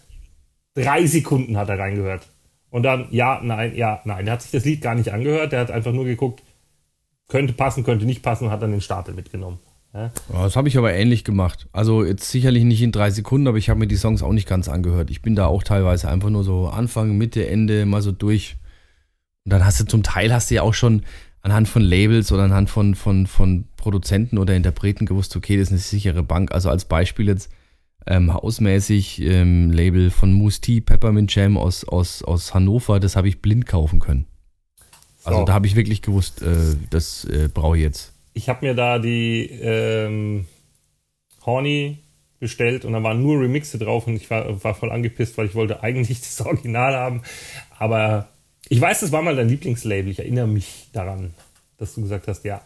drei 0.75 1.05
Sekunden 1.07 1.57
hat 1.57 1.69
er 1.69 1.79
reingehört. 1.79 2.27
Und 2.69 2.83
dann, 2.83 3.07
ja, 3.09 3.41
nein, 3.43 3.75
ja, 3.75 4.01
nein. 4.05 4.25
Der 4.25 4.35
hat 4.35 4.43
sich 4.43 4.51
das 4.51 4.65
Lied 4.65 4.81
gar 4.81 4.93
nicht 4.93 5.11
angehört, 5.11 5.51
der 5.51 5.61
hat 5.61 5.71
einfach 5.71 5.91
nur 5.91 6.05
geguckt, 6.05 6.43
könnte 7.29 7.53
passen, 7.53 7.83
könnte 7.83 8.05
nicht 8.05 8.21
passen 8.21 8.51
hat 8.51 8.61
dann 8.61 8.71
den 8.71 8.81
Stapel 8.81 9.13
mitgenommen. 9.13 9.59
Ja? 9.93 10.11
Das 10.31 10.55
habe 10.55 10.67
ich 10.67 10.77
aber 10.77 10.93
ähnlich 10.93 11.23
gemacht. 11.23 11.67
Also 11.71 12.03
jetzt 12.03 12.29
sicherlich 12.29 12.63
nicht 12.65 12.81
in 12.81 12.91
drei 12.91 13.11
Sekunden, 13.11 13.47
aber 13.47 13.57
ich 13.57 13.69
habe 13.69 13.79
mir 13.79 13.87
die 13.87 13.95
Songs 13.95 14.21
auch 14.21 14.33
nicht 14.33 14.47
ganz 14.47 14.67
angehört. 14.67 15.09
Ich 15.09 15.21
bin 15.21 15.35
da 15.35 15.45
auch 15.45 15.63
teilweise 15.63 16.09
einfach 16.09 16.29
nur 16.29 16.43
so 16.43 16.67
Anfang, 16.67 17.17
Mitte, 17.17 17.47
Ende 17.47 17.85
mal 17.85 18.01
so 18.01 18.11
durch. 18.11 18.57
Und 19.45 19.53
dann 19.53 19.65
hast 19.65 19.79
du 19.79 19.85
zum 19.85 20.03
Teil 20.03 20.33
hast 20.33 20.51
du 20.51 20.55
ja 20.55 20.63
auch 20.63 20.73
schon 20.73 21.03
anhand 21.41 21.69
von 21.69 21.81
Labels 21.81 22.31
oder 22.31 22.43
anhand 22.43 22.69
von, 22.69 22.95
von, 22.95 23.25
von 23.25 23.65
Produzenten 23.77 24.37
oder 24.37 24.55
Interpreten 24.55 25.05
gewusst, 25.05 25.35
okay, 25.35 25.55
das 25.55 25.67
ist 25.67 25.71
eine 25.71 25.79
sichere 25.79 26.23
Bank. 26.23 26.51
Also 26.51 26.69
als 26.69 26.85
Beispiel 26.85 27.27
jetzt 27.27 27.49
ähm, 28.05 28.33
hausmäßig 28.33 29.21
ähm, 29.21 29.71
Label 29.71 30.09
von 30.09 30.33
Moose 30.33 30.61
Tea, 30.61 30.81
Peppermint 30.81 31.33
Jam 31.33 31.57
aus, 31.57 31.85
aus, 31.85 32.23
aus 32.23 32.53
Hannover, 32.53 32.99
das 32.99 33.15
habe 33.15 33.29
ich 33.29 33.41
blind 33.41 33.65
kaufen 33.65 33.99
können. 33.99 34.25
Also 35.23 35.39
so. 35.39 35.45
da 35.45 35.53
habe 35.53 35.67
ich 35.67 35.75
wirklich 35.75 36.01
gewusst, 36.01 36.41
äh, 36.41 36.75
das 36.89 37.25
äh, 37.25 37.49
brauche 37.53 37.77
ich 37.77 37.83
jetzt. 37.83 38.13
Ich 38.33 38.47
habe 38.49 38.65
mir 38.65 38.73
da 38.73 38.99
die 38.99 39.49
ähm, 39.49 40.45
Horny 41.45 41.99
bestellt 42.39 42.85
und 42.85 42.93
da 42.93 43.03
waren 43.03 43.21
nur 43.21 43.41
Remixe 43.41 43.77
drauf 43.77 44.07
und 44.07 44.15
ich 44.15 44.29
war, 44.29 44.63
war 44.63 44.73
voll 44.73 44.91
angepisst, 44.91 45.37
weil 45.37 45.47
ich 45.47 45.55
wollte 45.55 45.83
eigentlich 45.83 46.19
das 46.21 46.41
Original 46.41 46.95
haben. 46.95 47.21
Aber 47.77 48.29
ich 48.69 48.79
weiß, 48.79 49.01
das 49.01 49.11
war 49.11 49.21
mal 49.21 49.35
dein 49.35 49.49
Lieblingslabel. 49.49 50.09
Ich 50.09 50.19
erinnere 50.19 50.47
mich 50.47 50.87
daran, 50.93 51.33
dass 51.77 51.95
du 51.95 52.01
gesagt 52.01 52.27
hast, 52.27 52.45
ja. 52.45 52.61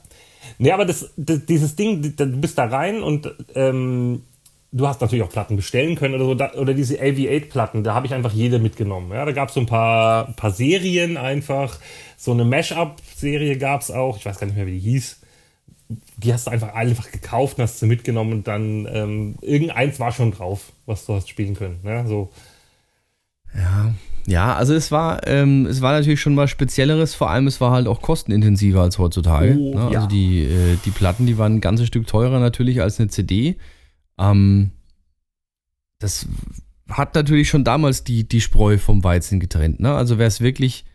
Nee, 0.57 0.71
aber 0.71 0.85
das, 0.85 1.11
das 1.15 1.45
dieses 1.45 1.75
Ding, 1.75 2.01
du 2.15 2.25
bist 2.37 2.57
da 2.57 2.65
rein 2.65 3.01
und 3.01 3.33
ähm, 3.55 4.23
du 4.73 4.87
hast 4.87 4.99
natürlich 4.99 5.23
auch 5.23 5.29
Platten 5.29 5.55
bestellen 5.55 5.95
können 5.95 6.15
oder 6.15 6.25
so, 6.25 6.35
da, 6.35 6.53
oder 6.53 6.73
diese 6.73 6.99
AV8-Platten, 6.99 7.83
da 7.83 7.93
habe 7.93 8.07
ich 8.07 8.13
einfach 8.13 8.33
jede 8.33 8.59
mitgenommen. 8.59 9.11
Ja, 9.11 9.23
da 9.23 9.31
gab 9.31 9.49
es 9.49 9.53
so 9.53 9.61
ein 9.61 9.67
paar, 9.67 10.33
paar 10.33 10.51
Serien 10.51 11.15
einfach. 11.15 11.77
So 12.17 12.31
eine 12.31 12.43
Mash-up-Serie 12.43 13.57
gab 13.57 13.81
es 13.81 13.91
auch, 13.91 14.17
ich 14.17 14.25
weiß 14.25 14.39
gar 14.39 14.47
nicht 14.47 14.55
mehr, 14.55 14.65
wie 14.65 14.73
die 14.73 14.79
hieß. 14.79 15.19
Die 16.17 16.33
hast 16.33 16.47
du 16.47 16.51
einfach 16.51 16.73
einfach 16.73 17.11
gekauft 17.11 17.57
und 17.57 17.63
hast 17.63 17.79
sie 17.79 17.85
mitgenommen 17.85 18.33
und 18.33 18.47
dann 18.47 18.87
ähm, 18.91 19.35
irgendeins 19.41 19.99
war 19.99 20.11
schon 20.11 20.31
drauf, 20.31 20.71
was 20.87 21.05
du 21.05 21.13
hast 21.13 21.29
spielen 21.29 21.55
können. 21.55 21.79
Ja, 21.83 22.05
so. 22.07 22.31
ja, 23.55 23.93
ja, 24.25 24.55
also 24.55 24.73
es 24.73 24.91
war, 24.91 25.27
ähm, 25.27 25.67
es 25.67 25.81
war 25.81 25.91
natürlich 25.91 26.21
schon 26.21 26.37
was 26.37 26.49
Spezielleres, 26.49 27.13
vor 27.13 27.29
allem 27.29 27.45
es 27.45 27.61
war 27.61 27.71
halt 27.71 27.87
auch 27.87 28.01
kostenintensiver 28.01 28.81
als 28.81 28.97
heutzutage. 28.97 29.55
Oh, 29.55 29.75
ne? 29.75 29.81
Also 29.81 29.93
ja. 29.93 30.07
die, 30.07 30.43
äh, 30.45 30.77
die 30.83 30.91
Platten, 30.91 31.27
die 31.27 31.37
waren 31.37 31.55
ein 31.55 31.61
ganzes 31.61 31.87
Stück 31.87 32.07
teurer 32.07 32.39
natürlich 32.39 32.81
als 32.81 32.99
eine 32.99 33.09
CD. 33.09 33.57
Ähm, 34.17 34.71
das 35.99 36.27
hat 36.89 37.15
natürlich 37.15 37.49
schon 37.49 37.63
damals 37.63 38.03
die, 38.03 38.27
die 38.27 38.41
Spreu 38.41 38.77
vom 38.77 39.03
Weizen 39.03 39.39
getrennt. 39.39 39.79
Ne? 39.79 39.93
Also 39.93 40.17
wäre 40.17 40.27
es 40.27 40.41
wirklich, 40.41 40.85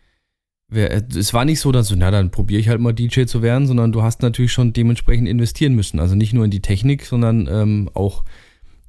wär, 0.67 0.91
es 0.91 1.33
war 1.33 1.45
nicht 1.45 1.59
so, 1.59 1.71
dass 1.71 1.89
du, 1.89 1.95
na 1.95 2.11
dann 2.11 2.31
probiere 2.31 2.59
ich 2.59 2.69
halt 2.69 2.79
mal 2.79 2.93
DJ 2.93 3.25
zu 3.25 3.41
werden, 3.41 3.67
sondern 3.67 3.91
du 3.91 4.03
hast 4.03 4.21
natürlich 4.21 4.51
schon 4.51 4.73
dementsprechend 4.73 5.27
investieren 5.27 5.73
müssen. 5.73 5.99
Also 5.99 6.15
nicht 6.15 6.33
nur 6.33 6.45
in 6.45 6.51
die 6.51 6.61
Technik, 6.61 7.05
sondern 7.05 7.47
ähm, 7.51 7.89
auch, 7.93 8.23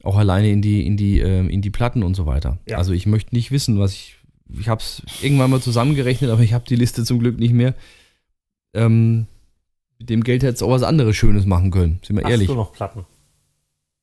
auch 0.02 0.16
alleine 0.16 0.50
in 0.50 0.62
die, 0.62 0.86
in, 0.86 0.96
die, 0.96 1.20
ähm, 1.20 1.48
in 1.48 1.62
die 1.62 1.70
Platten 1.70 2.02
und 2.02 2.14
so 2.14 2.26
weiter. 2.26 2.58
Ja. 2.68 2.78
Also 2.78 2.92
ich 2.92 3.06
möchte 3.06 3.34
nicht 3.34 3.50
wissen, 3.50 3.78
was 3.78 3.92
ich, 3.92 4.16
ich 4.58 4.68
habe 4.68 4.80
es 4.80 5.02
irgendwann 5.22 5.50
mal 5.50 5.60
zusammengerechnet, 5.60 6.30
aber 6.30 6.42
ich 6.42 6.52
habe 6.52 6.64
die 6.68 6.76
Liste 6.76 7.04
zum 7.04 7.18
Glück 7.18 7.38
nicht 7.38 7.54
mehr. 7.54 7.74
Ähm, 8.74 9.26
mit 9.98 10.10
dem 10.10 10.22
Geld 10.22 10.42
hätte 10.42 10.54
es 10.54 10.62
auch 10.62 10.70
was 10.70 10.82
anderes 10.82 11.16
Schönes 11.16 11.44
machen 11.44 11.70
können, 11.70 12.00
sind 12.04 12.16
wir 12.16 12.24
Hast 12.24 12.30
ehrlich. 12.30 12.48
Hast 12.48 12.54
du 12.54 12.58
noch 12.58 12.72
Platten? 12.72 13.04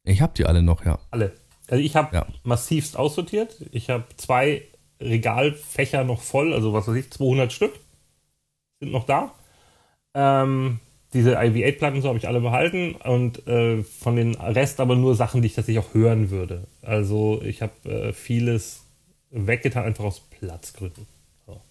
Ich 0.07 0.21
habe 0.21 0.33
die 0.35 0.45
alle 0.45 0.61
noch, 0.61 0.85
ja. 0.85 0.99
Alle. 1.11 1.33
Also 1.69 1.83
ich 1.83 1.95
habe 1.95 2.15
ja. 2.15 2.25
massivst 2.43 2.97
aussortiert. 2.97 3.57
Ich 3.71 3.89
habe 3.89 4.05
zwei 4.15 4.63
Regalfächer 5.01 6.03
noch 6.03 6.21
voll, 6.21 6.53
also 6.53 6.73
was 6.73 6.87
weiß 6.87 6.95
ich, 6.95 7.11
200 7.11 7.51
Stück 7.51 7.73
sind 8.79 8.91
noch 8.91 9.05
da. 9.05 9.33
Ähm, 10.13 10.79
diese 11.13 11.39
IV8-Platten 11.39 12.01
so 12.01 12.09
habe 12.09 12.17
ich 12.17 12.27
alle 12.27 12.41
behalten 12.41 12.95
und 12.95 13.45
äh, 13.47 13.83
von 13.83 14.15
den 14.15 14.35
Rest 14.35 14.79
aber 14.79 14.95
nur 14.95 15.15
Sachen, 15.15 15.41
die 15.41 15.47
ich 15.47 15.55
tatsächlich 15.55 15.83
auch 15.83 15.93
hören 15.93 16.29
würde. 16.29 16.67
Also 16.81 17.41
ich 17.43 17.61
habe 17.61 17.89
äh, 17.89 18.13
vieles 18.13 18.85
weggetan, 19.29 19.85
einfach 19.85 20.05
aus 20.05 20.21
Platzgründen. 20.21 21.05
So. 21.45 21.61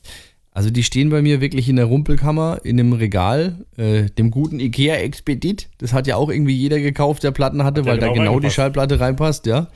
Also 0.57 0.71
die 0.71 0.85
stehen 0.85 1.11
bei 1.11 1.21
mir 1.21 1.43
wirklich 1.43 1.69
in 1.69 1.77
der 1.77 1.85
Rumpelkammer, 1.85 2.61
in 2.65 2.81
einem 2.81 2.95
Regal, 2.95 3.67
äh, 3.77 4.05
dem 4.05 4.31
guten 4.31 4.59
Ikea 4.59 4.95
Expedit. 4.95 5.69
Das 5.77 5.93
hat 5.93 6.07
ja 6.07 6.17
auch 6.17 6.31
irgendwie 6.31 6.55
jeder 6.55 6.81
gekauft, 6.81 7.25
der 7.25 7.31
Platten 7.31 7.63
hatte, 7.63 7.85
weil 7.85 7.99
genau 7.99 8.15
da 8.15 8.19
genau 8.19 8.41
die 8.41 8.49
Schallplatte 8.49 8.99
reinpasst, 8.99 9.45
ja. 9.45 9.69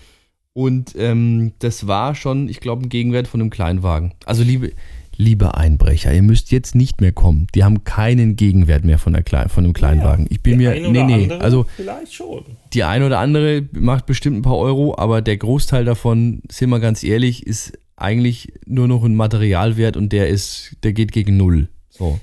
Und 0.54 0.94
ähm, 0.96 1.52
das 1.58 1.86
war 1.86 2.14
schon, 2.14 2.48
ich 2.48 2.60
glaube, 2.60 2.86
ein 2.86 2.88
Gegenwert 2.88 3.28
von 3.28 3.42
einem 3.42 3.50
Kleinwagen. 3.50 4.14
Also 4.24 4.42
liebe, 4.42 4.72
liebe 5.18 5.54
Einbrecher, 5.54 6.14
ihr 6.14 6.22
müsst 6.22 6.50
jetzt 6.50 6.74
nicht 6.74 7.02
mehr 7.02 7.12
kommen. 7.12 7.46
Die 7.54 7.62
haben 7.62 7.84
keinen 7.84 8.36
Gegenwert 8.36 8.82
mehr 8.82 8.96
von, 8.96 9.12
der 9.12 9.22
Klein, 9.22 9.50
von 9.50 9.64
einem 9.64 9.74
Kleinwagen. 9.74 10.28
Ich 10.30 10.42
bin 10.42 10.56
mir, 10.56 10.72
nee, 10.90 11.02
nee, 11.02 11.30
also 11.30 11.66
vielleicht 11.76 12.14
schon. 12.14 12.42
Die 12.72 12.84
eine 12.84 13.04
oder 13.04 13.18
andere 13.18 13.68
macht 13.72 14.06
bestimmt 14.06 14.38
ein 14.38 14.42
paar 14.42 14.56
Euro, 14.56 14.96
aber 14.96 15.20
der 15.20 15.36
Großteil 15.36 15.84
davon, 15.84 16.40
sind 16.50 16.70
wir 16.70 16.80
ganz 16.80 17.04
ehrlich, 17.04 17.46
ist 17.46 17.78
eigentlich 18.00 18.52
nur 18.66 18.88
noch 18.88 19.04
ein 19.04 19.14
Materialwert 19.14 19.96
und 19.96 20.12
der 20.12 20.28
ist, 20.28 20.76
der 20.82 20.92
geht 20.92 21.12
gegen 21.12 21.36
null. 21.36 21.68
So. 21.88 22.20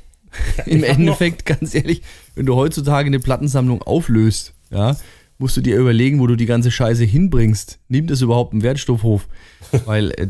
Im 0.66 0.84
Endeffekt, 0.84 1.46
ganz 1.46 1.74
ehrlich, 1.74 2.02
wenn 2.36 2.46
du 2.46 2.56
heutzutage 2.56 3.08
eine 3.08 3.20
Plattensammlung 3.20 3.82
auflöst, 3.82 4.54
ja, 4.70 4.96
musst 5.38 5.58
du 5.58 5.62
dir 5.62 5.78
überlegen, 5.78 6.20
wo 6.20 6.28
du 6.28 6.36
die 6.36 6.46
ganze 6.46 6.72
Scheiße 6.72 7.04
hinbringst. 7.04 7.80
Nimmt 7.88 8.12
es 8.12 8.22
überhaupt 8.22 8.54
einen 8.54 8.64
Wertstoffhof? 8.64 9.28
Weil 9.86 10.12
äh, 10.12 10.28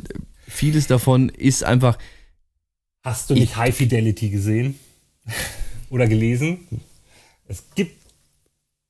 vieles 0.48 0.88
davon 0.88 1.30
ist 1.30 1.64
einfach. 1.64 1.98
Hast 3.04 3.30
du 3.30 3.34
nicht 3.34 3.56
High 3.56 3.76
Fidelity 3.76 4.30
gesehen? 4.30 4.76
Oder 5.89 6.08
gelesen? 6.08 6.60
Es 7.48 7.64
gibt 7.76 7.98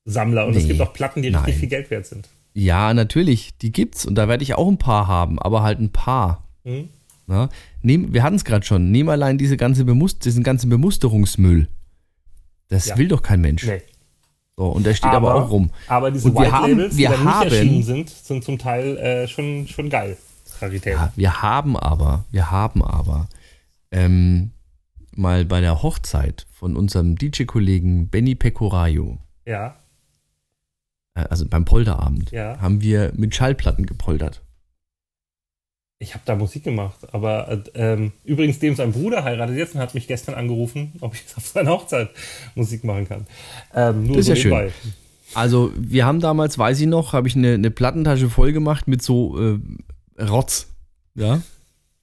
Sammler 0.04 0.46
und 0.46 0.52
nee, 0.52 0.58
es 0.58 0.66
gibt 0.66 0.80
auch 0.80 0.92
Platten, 0.92 1.22
die 1.22 1.30
nein. 1.30 1.44
richtig 1.44 1.60
viel 1.60 1.68
Geld 1.68 1.90
wert 1.90 2.06
sind. 2.06 2.28
Ja, 2.54 2.92
natürlich, 2.94 3.56
die 3.58 3.70
gibt's 3.70 4.04
und 4.04 4.16
da 4.16 4.26
werde 4.26 4.42
ich 4.42 4.54
auch 4.54 4.66
ein 4.66 4.78
paar 4.78 5.06
haben, 5.06 5.38
aber 5.38 5.62
halt 5.62 5.78
ein 5.78 5.92
paar. 5.92 6.47
Mhm. 6.64 6.88
Na, 7.26 7.50
nehm, 7.82 8.12
wir 8.12 8.22
hatten 8.22 8.36
es 8.36 8.44
gerade 8.44 8.64
schon. 8.64 8.90
Nehmen 8.90 9.10
allein 9.10 9.36
diese 9.36 9.56
ganze 9.56 9.84
Bemust 9.84 10.24
diesen 10.24 10.42
ganzen 10.42 10.70
Bemusterungsmüll. 10.70 11.68
Das 12.68 12.86
ja. 12.86 12.96
will 12.96 13.08
doch 13.08 13.22
kein 13.22 13.40
Mensch. 13.40 13.66
Nee. 13.66 13.82
So, 14.56 14.66
und 14.66 14.84
der 14.84 14.94
steht 14.94 15.10
aber, 15.10 15.30
aber 15.30 15.44
auch 15.44 15.50
rum. 15.50 15.70
Aber 15.86 16.10
diese 16.10 16.28
und 16.28 16.36
White 16.36 16.52
haben, 16.52 16.70
Labels, 16.70 16.96
die 16.96 17.04
dann 17.04 17.24
haben, 17.24 17.44
nicht 17.44 17.58
erschienen 17.58 17.82
sind, 17.82 18.10
sind 18.10 18.42
zum 18.42 18.58
Teil 18.58 18.96
äh, 18.96 19.28
schon, 19.28 19.68
schon 19.68 19.88
geil. 19.88 20.16
Rarität. 20.60 20.94
Ja, 20.94 21.12
wir 21.14 21.42
haben 21.42 21.76
aber, 21.76 22.24
wir 22.32 22.50
haben 22.50 22.82
aber 22.82 23.28
ähm, 23.92 24.50
mal 25.14 25.44
bei 25.44 25.60
der 25.60 25.82
Hochzeit 25.82 26.46
von 26.50 26.76
unserem 26.76 27.16
DJ-Kollegen 27.16 28.08
Benny 28.08 28.34
Pecorayo. 28.34 29.18
Ja. 29.46 29.76
Äh, 31.14 31.20
also 31.30 31.46
beim 31.46 31.64
Polterabend, 31.64 32.30
ja. 32.32 32.58
haben 32.60 32.80
wir 32.80 33.12
mit 33.16 33.34
Schallplatten 33.34 33.86
gepoltert. 33.86 34.42
Ich 36.00 36.14
habe 36.14 36.22
da 36.24 36.36
Musik 36.36 36.62
gemacht, 36.62 37.12
aber 37.12 37.60
ähm, 37.74 38.12
übrigens, 38.24 38.60
dem 38.60 38.76
sein 38.76 38.92
Bruder 38.92 39.24
heiratet 39.24 39.56
jetzt 39.56 39.74
und 39.74 39.80
hat 39.80 39.94
mich 39.94 40.06
gestern 40.06 40.36
angerufen, 40.36 40.92
ob 41.00 41.14
ich 41.14 41.24
auf 41.36 41.44
seiner 41.44 41.72
Hochzeit 41.72 42.10
Musik 42.54 42.84
machen 42.84 43.08
kann. 43.08 43.26
Ähm, 43.74 44.06
das 44.06 44.18
ist 44.18 44.26
so 44.26 44.32
ja 44.32 44.36
schön. 44.36 44.72
Also 45.34 45.72
wir 45.76 46.06
haben 46.06 46.20
damals, 46.20 46.56
weiß 46.56 46.80
ich 46.80 46.86
noch, 46.86 47.12
habe 47.14 47.26
ich 47.26 47.34
eine, 47.34 47.54
eine, 47.54 47.72
Plattentasche 47.72 48.30
voll 48.30 48.52
gemacht 48.52 48.86
mit 48.86 49.02
so 49.02 49.36
äh, 49.38 50.22
Rotz, 50.22 50.68
ja. 51.16 51.42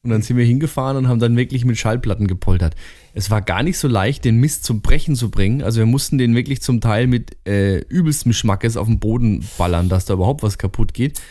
Und 0.04 0.12
dann 0.12 0.22
sind 0.22 0.38
wir 0.38 0.46
hingefahren 0.46 0.98
und 0.98 1.08
haben 1.08 1.20
dann 1.20 1.36
wirklich 1.38 1.66
mit 1.66 1.78
Schallplatten 1.78 2.28
gepoltert. 2.28 2.76
Es 3.14 3.32
war 3.32 3.42
gar 3.42 3.64
nicht 3.64 3.80
so 3.80 3.88
leicht, 3.88 4.24
den 4.26 4.38
Mist 4.38 4.66
zum 4.66 4.82
Brechen 4.82 5.16
zu 5.16 5.32
bringen. 5.32 5.64
Also 5.64 5.80
wir 5.80 5.88
mussten 5.88 6.20
den 6.20 6.36
wirklich 6.36 6.62
zum 6.62 6.80
Teil 6.80 7.08
mit 7.08 7.38
äh, 7.48 7.80
übelstem 7.80 8.34
Schmackes 8.34 8.78
auf 8.78 8.86
den 8.86 9.00
Boden 9.00 9.44
ballern, 9.58 9.90
dass 9.90 10.06
da 10.06 10.14
überhaupt 10.14 10.44
was 10.44 10.60
kaputt 10.60 10.94
geht. 10.94 11.22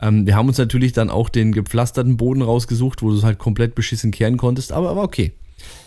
Ähm, 0.00 0.26
wir 0.26 0.34
haben 0.34 0.48
uns 0.48 0.58
natürlich 0.58 0.92
dann 0.92 1.10
auch 1.10 1.28
den 1.28 1.52
gepflasterten 1.52 2.16
Boden 2.16 2.42
rausgesucht, 2.42 3.02
wo 3.02 3.10
du 3.10 3.16
es 3.16 3.24
halt 3.24 3.38
komplett 3.38 3.74
beschissen 3.74 4.10
kehren 4.10 4.36
konntest, 4.36 4.72
aber, 4.72 4.90
aber 4.90 5.02
okay. 5.02 5.32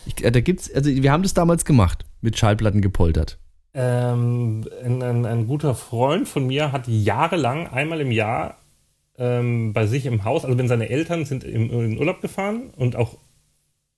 Ich, 0.06 0.22
äh, 0.24 0.30
da 0.30 0.40
gibt's, 0.40 0.72
also 0.72 0.90
wir 0.90 1.10
haben 1.10 1.22
das 1.22 1.34
damals 1.34 1.64
gemacht, 1.64 2.04
mit 2.20 2.38
Schallplatten 2.38 2.80
gepoltert. 2.80 3.38
ähm, 3.74 4.64
ein, 4.84 5.02
ein, 5.02 5.26
ein, 5.26 5.46
guter 5.46 5.74
Freund 5.74 6.28
von 6.28 6.46
mir 6.46 6.70
hat 6.70 6.86
jahrelang 6.86 7.66
einmal 7.66 8.00
im 8.00 8.12
Jahr 8.12 8.58
ähm, 9.18 9.72
bei 9.72 9.86
sich 9.86 10.06
im 10.06 10.24
Haus, 10.24 10.44
also 10.44 10.56
wenn 10.58 10.68
seine 10.68 10.88
Eltern 10.90 11.24
sind 11.24 11.42
im, 11.42 11.70
in 11.70 11.98
Urlaub 11.98 12.20
gefahren 12.20 12.70
und 12.76 12.94
auch 12.94 13.16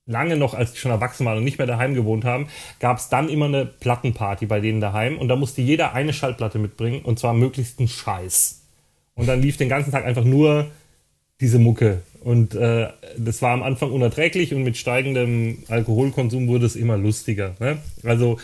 lange 0.06 0.36
noch, 0.36 0.54
als 0.54 0.72
die 0.72 0.78
schon 0.78 0.92
erwachsen 0.92 1.26
waren 1.26 1.38
und 1.38 1.44
nicht 1.44 1.58
mehr 1.58 1.66
daheim 1.66 1.94
gewohnt 1.94 2.24
haben, 2.24 2.48
gab 2.80 2.98
es 2.98 3.08
dann 3.08 3.28
immer 3.28 3.46
eine 3.46 3.66
Plattenparty 3.66 4.46
bei 4.46 4.60
denen 4.60 4.80
daheim 4.80 5.18
und 5.18 5.28
da 5.28 5.36
musste 5.36 5.60
jeder 5.60 5.92
eine 5.92 6.12
Schallplatte 6.12 6.58
mitbringen 6.58 7.02
und 7.02 7.18
zwar 7.18 7.34
möglichst 7.34 7.78
einen 7.80 7.88
Scheiß. 7.88 8.65
Und 9.16 9.26
dann 9.26 9.42
lief 9.42 9.56
den 9.56 9.68
ganzen 9.68 9.90
Tag 9.90 10.04
einfach 10.04 10.24
nur 10.24 10.70
diese 11.40 11.58
Mucke. 11.58 12.02
Und 12.20 12.54
äh, 12.54 12.88
das 13.18 13.42
war 13.42 13.52
am 13.52 13.62
Anfang 13.62 13.92
unerträglich 13.92 14.54
und 14.54 14.62
mit 14.62 14.76
steigendem 14.76 15.58
Alkoholkonsum 15.68 16.48
wurde 16.48 16.66
es 16.66 16.76
immer 16.76 16.96
lustiger. 16.96 17.54
Ne? 17.60 17.78
Also 18.04 18.38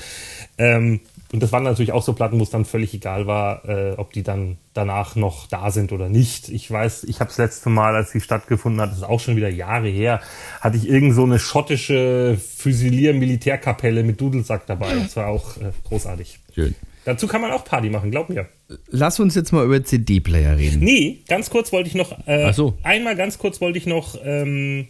ähm, 0.58 1.00
und 1.32 1.42
das 1.42 1.50
waren 1.50 1.64
natürlich 1.64 1.92
auch 1.92 2.02
so 2.02 2.12
Platten, 2.12 2.38
wo 2.38 2.42
es 2.42 2.50
dann 2.50 2.66
völlig 2.66 2.92
egal 2.92 3.26
war, 3.26 3.66
äh, 3.66 3.94
ob 3.96 4.12
die 4.12 4.22
dann 4.22 4.58
danach 4.74 5.16
noch 5.16 5.46
da 5.46 5.70
sind 5.70 5.90
oder 5.90 6.10
nicht. 6.10 6.50
Ich 6.50 6.70
weiß, 6.70 7.04
ich 7.04 7.20
habe 7.20 7.28
das 7.28 7.38
letzte 7.38 7.70
Mal, 7.70 7.96
als 7.96 8.12
sie 8.12 8.20
stattgefunden 8.20 8.82
hat, 8.82 8.90
das 8.90 8.98
ist 8.98 9.04
auch 9.04 9.18
schon 9.18 9.36
wieder 9.36 9.48
Jahre 9.48 9.88
her, 9.88 10.20
hatte 10.60 10.76
ich 10.76 10.86
irgend 10.86 11.14
so 11.14 11.24
eine 11.24 11.38
schottische 11.38 12.38
Füsilier-Militärkapelle 12.38 14.02
mit 14.02 14.20
Dudelsack 14.20 14.66
dabei. 14.66 14.94
Das 14.94 15.16
war 15.16 15.28
auch 15.28 15.56
äh, 15.56 15.72
großartig. 15.84 16.38
Schön. 16.54 16.74
Dazu 17.04 17.26
kann 17.26 17.40
man 17.40 17.50
auch 17.50 17.64
Party 17.64 17.90
machen, 17.90 18.10
glaub 18.10 18.28
mir. 18.28 18.48
Lass 18.88 19.18
uns 19.18 19.34
jetzt 19.34 19.52
mal 19.52 19.64
über 19.64 19.82
CD-Player 19.82 20.56
reden. 20.56 20.80
Nee, 20.80 21.18
ganz 21.28 21.50
kurz 21.50 21.72
wollte 21.72 21.88
ich 21.88 21.94
noch, 21.94 22.26
äh, 22.26 22.52
so. 22.52 22.78
einmal 22.82 23.16
ganz 23.16 23.38
kurz 23.38 23.60
wollte 23.60 23.78
ich 23.78 23.86
noch 23.86 24.16
ähm, 24.24 24.86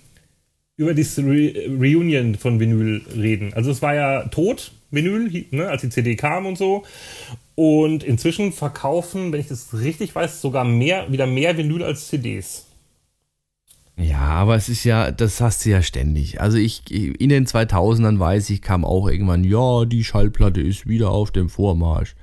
über 0.77 0.95
das 0.95 1.19
Re 1.19 1.53
Reunion 1.69 2.35
von 2.35 2.61
Vinyl 2.61 3.03
reden. 3.17 3.55
Also 3.55 3.71
es 3.71 3.81
war 3.83 3.95
ja 3.95 4.25
tot, 4.29 4.73
Vinyl, 4.91 5.47
ne, 5.51 5.69
als 5.69 5.83
die 5.83 5.89
CD 5.89 6.17
kam 6.17 6.47
und 6.47 6.59
so. 6.59 6.85
Und 7.55 8.03
inzwischen 8.03 8.53
verkaufen, 8.53 9.33
wenn 9.33 9.41
ich 9.41 9.49
das 9.49 9.75
richtig 9.75 10.15
weiß, 10.15 10.41
sogar 10.41 10.65
mehr, 10.65 11.11
wieder 11.11 11.27
mehr 11.27 11.57
Vinyl 11.57 11.83
als 11.83 12.09
CDs. 12.09 12.67
Ja, 13.97 14.21
aber 14.21 14.57
es 14.57 14.69
ist 14.69 14.85
ja, 14.85 15.11
das 15.11 15.41
hast 15.41 15.65
du 15.65 15.71
ja 15.71 15.83
ständig. 15.83 16.41
Also 16.41 16.57
ich, 16.57 16.91
in 16.91 17.29
den 17.29 17.47
2000ern 17.47 18.19
weiß 18.19 18.51
ich, 18.51 18.63
kam 18.63 18.85
auch 18.85 19.09
irgendwann, 19.09 19.45
ja, 19.45 19.85
die 19.85 20.03
Schallplatte 20.03 20.61
ist 20.61 20.87
wieder 20.87 21.11
auf 21.11 21.31
dem 21.31 21.49
Vormarsch. 21.49 22.15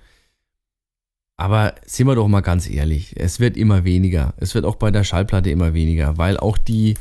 Aber 1.37 1.75
sind 1.85 2.07
wir 2.07 2.15
doch 2.15 2.27
mal 2.27 2.41
ganz 2.41 2.69
ehrlich, 2.69 3.13
es 3.15 3.39
wird 3.39 3.55
immer 3.55 3.85
weniger. 3.85 4.33
Es 4.37 4.55
wird 4.55 4.65
auch 4.65 4.75
bei 4.75 4.91
der 4.91 5.03
Schallplatte 5.03 5.49
immer 5.49 5.73
weniger, 5.73 6.17
weil 6.17 6.37
auch 6.37 6.57
die, 6.57 6.95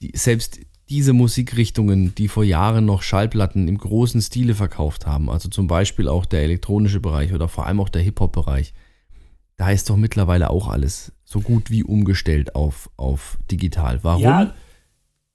die 0.00 0.12
selbst 0.14 0.60
diese 0.88 1.14
Musikrichtungen, 1.14 2.14
die 2.14 2.28
vor 2.28 2.44
Jahren 2.44 2.84
noch 2.84 3.02
Schallplatten 3.02 3.66
im 3.66 3.78
großen 3.78 4.20
Stile 4.20 4.54
verkauft 4.54 5.06
haben, 5.06 5.30
also 5.30 5.48
zum 5.48 5.66
Beispiel 5.66 6.08
auch 6.08 6.26
der 6.26 6.42
elektronische 6.42 7.00
Bereich 7.00 7.32
oder 7.32 7.48
vor 7.48 7.66
allem 7.66 7.80
auch 7.80 7.88
der 7.88 8.02
Hip-Hop-Bereich, 8.02 8.74
da 9.56 9.70
ist 9.70 9.90
doch 9.90 9.96
mittlerweile 9.96 10.50
auch 10.50 10.68
alles 10.68 11.12
so 11.24 11.40
gut 11.40 11.70
wie 11.70 11.84
umgestellt 11.84 12.54
auf, 12.54 12.90
auf 12.96 13.38
digital. 13.50 14.02
Warum? 14.02 14.22
Ja. 14.22 14.54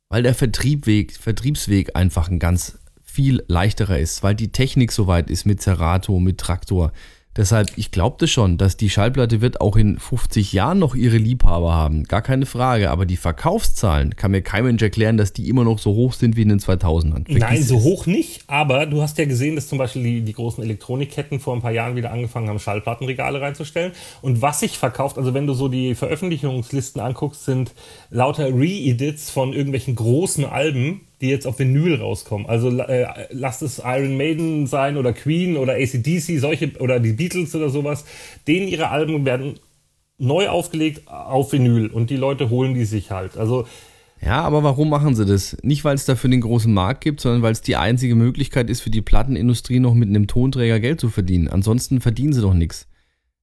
Weil 0.10 0.24
der 0.24 0.34
Vertriebweg, 0.34 1.16
Vertriebsweg 1.16 1.96
einfach 1.96 2.30
ein 2.30 2.40
ganz 2.40 2.80
viel 3.04 3.44
leichterer 3.48 4.00
ist, 4.00 4.24
weil 4.24 4.36
die 4.36 4.52
Technik 4.52 4.92
soweit 4.92 5.30
ist 5.30 5.46
mit 5.46 5.62
Serato, 5.62 6.20
mit 6.20 6.38
Traktor, 6.38 6.92
Deshalb, 7.40 7.70
ich 7.78 7.92
glaube 7.92 8.28
schon, 8.28 8.58
dass 8.58 8.76
die 8.76 8.90
Schallplatte 8.90 9.40
wird 9.40 9.62
auch 9.62 9.78
in 9.78 9.98
50 9.98 10.52
Jahren 10.52 10.78
noch 10.78 10.94
ihre 10.94 11.16
Liebhaber 11.16 11.74
haben. 11.74 12.04
Gar 12.04 12.22
keine 12.22 12.46
Frage. 12.46 12.92
Aber 12.92 13.06
die 13.06 13.16
Verkaufszahlen 13.16 14.18
kann 14.18 14.32
mir 14.32 14.42
kein 14.42 14.66
Mensch 14.66 14.82
erklären, 14.82 15.16
dass 15.16 15.32
die 15.32 15.48
immer 15.48 15.64
noch 15.64 15.80
so 15.80 15.94
hoch 15.94 16.12
sind 16.12 16.36
wie 16.36 16.42
in 16.42 16.50
den 16.50 16.60
2000ern. 16.60 17.24
Vergiss 17.24 17.40
Nein, 17.40 17.64
so 17.64 17.78
es. 17.78 17.84
hoch 17.86 18.06
nicht. 18.08 18.42
Aber 18.48 18.86
du 18.86 19.02
hast 19.02 19.18
ja 19.20 19.24
gesehen, 19.24 19.56
dass 19.56 19.70
zum 19.70 19.78
Beispiel 19.78 20.04
die, 20.04 20.22
die 20.22 20.34
großen 20.34 20.62
Elektronikketten 20.62 21.40
vor 21.40 21.56
ein 21.56 21.62
paar 21.62 21.72
Jahren 21.72 21.96
wieder 21.96 22.12
angefangen 22.12 22.50
haben, 22.50 22.60
Schallplattenregale 22.60 23.40
reinzustellen. 23.40 23.94
Und 24.22 24.42
was 24.42 24.60
sich 24.60 24.78
verkauft, 24.78 25.18
also 25.18 25.34
wenn 25.34 25.48
du 25.48 25.54
so 25.54 25.70
die 25.70 25.96
Veröffentlichungslisten 25.96 27.02
anguckst, 27.02 27.46
sind 27.46 27.72
lauter 28.10 28.48
Re-Edits 28.48 29.30
von 29.30 29.54
irgendwelchen 29.54 29.96
großen 29.96 30.44
Alben 30.44 31.08
die 31.22 31.30
jetzt 31.30 31.46
auf 31.46 31.60
Vinyl 31.60 31.96
rauskommen. 31.96 32.48
Also 32.48 32.70
äh, 32.70 33.08
lasst 33.32 33.62
es 33.62 33.82
Iron 33.84 34.18
Maiden 34.18 34.68
sein 34.68 34.98
oder 34.98 35.14
Queen 35.14 35.58
oder 35.58 35.74
ACDC, 35.74 36.40
solche 36.40 36.72
oder 36.80 37.00
die 37.00 37.14
Beatles 37.14 37.56
oder 37.56 37.70
sowas. 37.70 38.06
Denen 38.48 38.68
ihre 38.68 38.90
Alben 38.90 39.26
werden 39.26 39.60
neu 40.18 40.50
aufgelegt 40.50 41.08
auf 41.08 41.52
Vinyl 41.52 41.88
und 41.88 42.10
die 42.10 42.18
Leute 42.18 42.50
holen 42.50 42.74
die 42.74 42.86
sich 42.86 43.12
halt. 43.12 43.38
Also 43.38 43.66
ja, 44.22 44.42
aber 44.42 44.64
warum 44.64 44.90
machen 44.90 45.16
sie 45.16 45.26
das? 45.26 45.58
Nicht, 45.64 45.86
weil 45.86 45.96
es 45.96 46.06
dafür 46.06 46.30
den 46.30 46.42
großen 46.42 46.74
Markt 46.74 47.02
gibt, 47.02 47.22
sondern 47.22 47.42
weil 47.42 47.54
es 47.54 47.62
die 47.62 47.78
einzige 47.78 48.16
Möglichkeit 48.16 48.70
ist, 48.70 48.82
für 48.82 48.90
die 48.90 49.02
Plattenindustrie 49.02 49.80
noch 49.80 49.94
mit 49.94 50.10
einem 50.10 50.28
Tonträger 50.28 50.80
Geld 50.82 51.00
zu 51.00 51.10
verdienen. 51.10 51.48
Ansonsten 51.48 52.02
verdienen 52.02 52.34
sie 52.34 52.42
doch 52.42 52.54
nichts. 52.54 52.88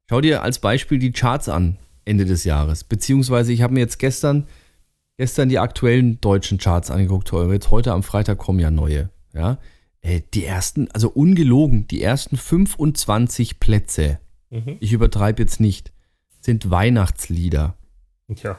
Schau 0.09 0.21
dir 0.21 0.43
als 0.43 0.59
Beispiel 0.59 0.99
die 0.99 1.13
Charts 1.13 1.49
an, 1.49 1.79
Ende 2.05 2.27
des 2.27 2.45
Jahres. 2.45 2.85
Beziehungsweise, 2.85 3.53
ich 3.53 3.63
habe 3.63 3.73
mir 3.73 3.81
jetzt 3.81 3.99
gestern 3.99 4.47
gestern 5.17 5.49
die 5.49 5.59
aktuellen 5.59 6.21
deutschen 6.21 6.59
Charts 6.59 6.91
angeguckt, 6.91 7.33
jetzt 7.33 7.71
heute 7.71 7.93
am 7.93 8.03
Freitag 8.03 8.39
kommen 8.39 8.61
ja 8.61 8.71
neue. 8.71 9.11
Ja, 9.35 9.59
äh, 10.01 10.23
die 10.35 10.45
ersten, 10.45 10.89
also 10.93 11.09
ungelogen, 11.11 11.87
die 11.89 12.03
ersten 12.03 12.37
25 12.37 13.61
Plätze, 13.61 14.19
mhm. 14.51 14.77
ich 14.81 14.93
übertreibe 14.93 15.43
jetzt 15.43 15.61
nicht, 15.61 15.93
sind 16.41 16.71
Weihnachtslieder. 16.71 17.77
Tja. 18.35 18.59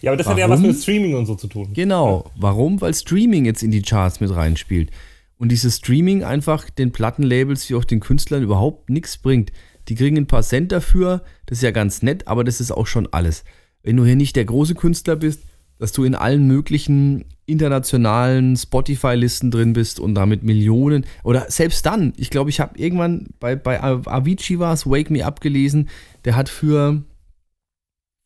Ja, 0.00 0.10
aber 0.10 0.16
das 0.16 0.26
Warum? 0.26 0.40
hat 0.40 0.48
ja 0.48 0.52
was 0.52 0.60
mit 0.60 0.76
Streaming 0.76 1.14
und 1.14 1.26
so 1.26 1.36
zu 1.36 1.46
tun. 1.46 1.72
Genau. 1.72 2.30
Warum? 2.36 2.80
Weil 2.80 2.94
Streaming 2.94 3.44
jetzt 3.44 3.62
in 3.62 3.70
die 3.70 3.82
Charts 3.82 4.18
mit 4.18 4.34
reinspielt. 4.34 4.90
Und 5.36 5.50
dieses 5.50 5.76
Streaming 5.76 6.24
einfach 6.24 6.68
den 6.68 6.90
Plattenlabels 6.90 7.70
wie 7.70 7.76
auch 7.76 7.84
den 7.84 8.00
Künstlern 8.00 8.42
überhaupt 8.42 8.90
nichts 8.90 9.18
bringt. 9.18 9.52
Die 9.86 9.94
kriegen 9.94 10.16
ein 10.16 10.26
paar 10.26 10.42
Cent 10.42 10.72
dafür, 10.72 11.22
das 11.46 11.58
ist 11.58 11.62
ja 11.62 11.70
ganz 11.70 12.02
nett, 12.02 12.26
aber 12.26 12.42
das 12.42 12.60
ist 12.60 12.72
auch 12.72 12.88
schon 12.88 13.06
alles. 13.12 13.44
Wenn 13.82 13.96
du 13.96 14.04
hier 14.04 14.16
nicht 14.16 14.34
der 14.34 14.44
große 14.44 14.74
Künstler 14.74 15.14
bist, 15.14 15.44
dass 15.78 15.92
du 15.92 16.04
in 16.04 16.14
allen 16.14 16.46
möglichen 16.46 17.24
internationalen 17.46 18.56
Spotify-Listen 18.56 19.50
drin 19.50 19.72
bist 19.72 20.00
und 20.00 20.14
damit 20.14 20.42
Millionen 20.42 21.06
oder 21.24 21.50
selbst 21.50 21.86
dann, 21.86 22.12
ich 22.16 22.30
glaube, 22.30 22.50
ich 22.50 22.60
habe 22.60 22.78
irgendwann 22.78 23.28
bei, 23.40 23.56
bei 23.56 23.82
Avicii 23.82 24.58
war 24.58 24.74
es, 24.74 24.86
Wake 24.86 25.10
Me 25.10 25.24
Up 25.24 25.40
gelesen, 25.40 25.88
der 26.24 26.36
hat 26.36 26.48
für 26.48 27.02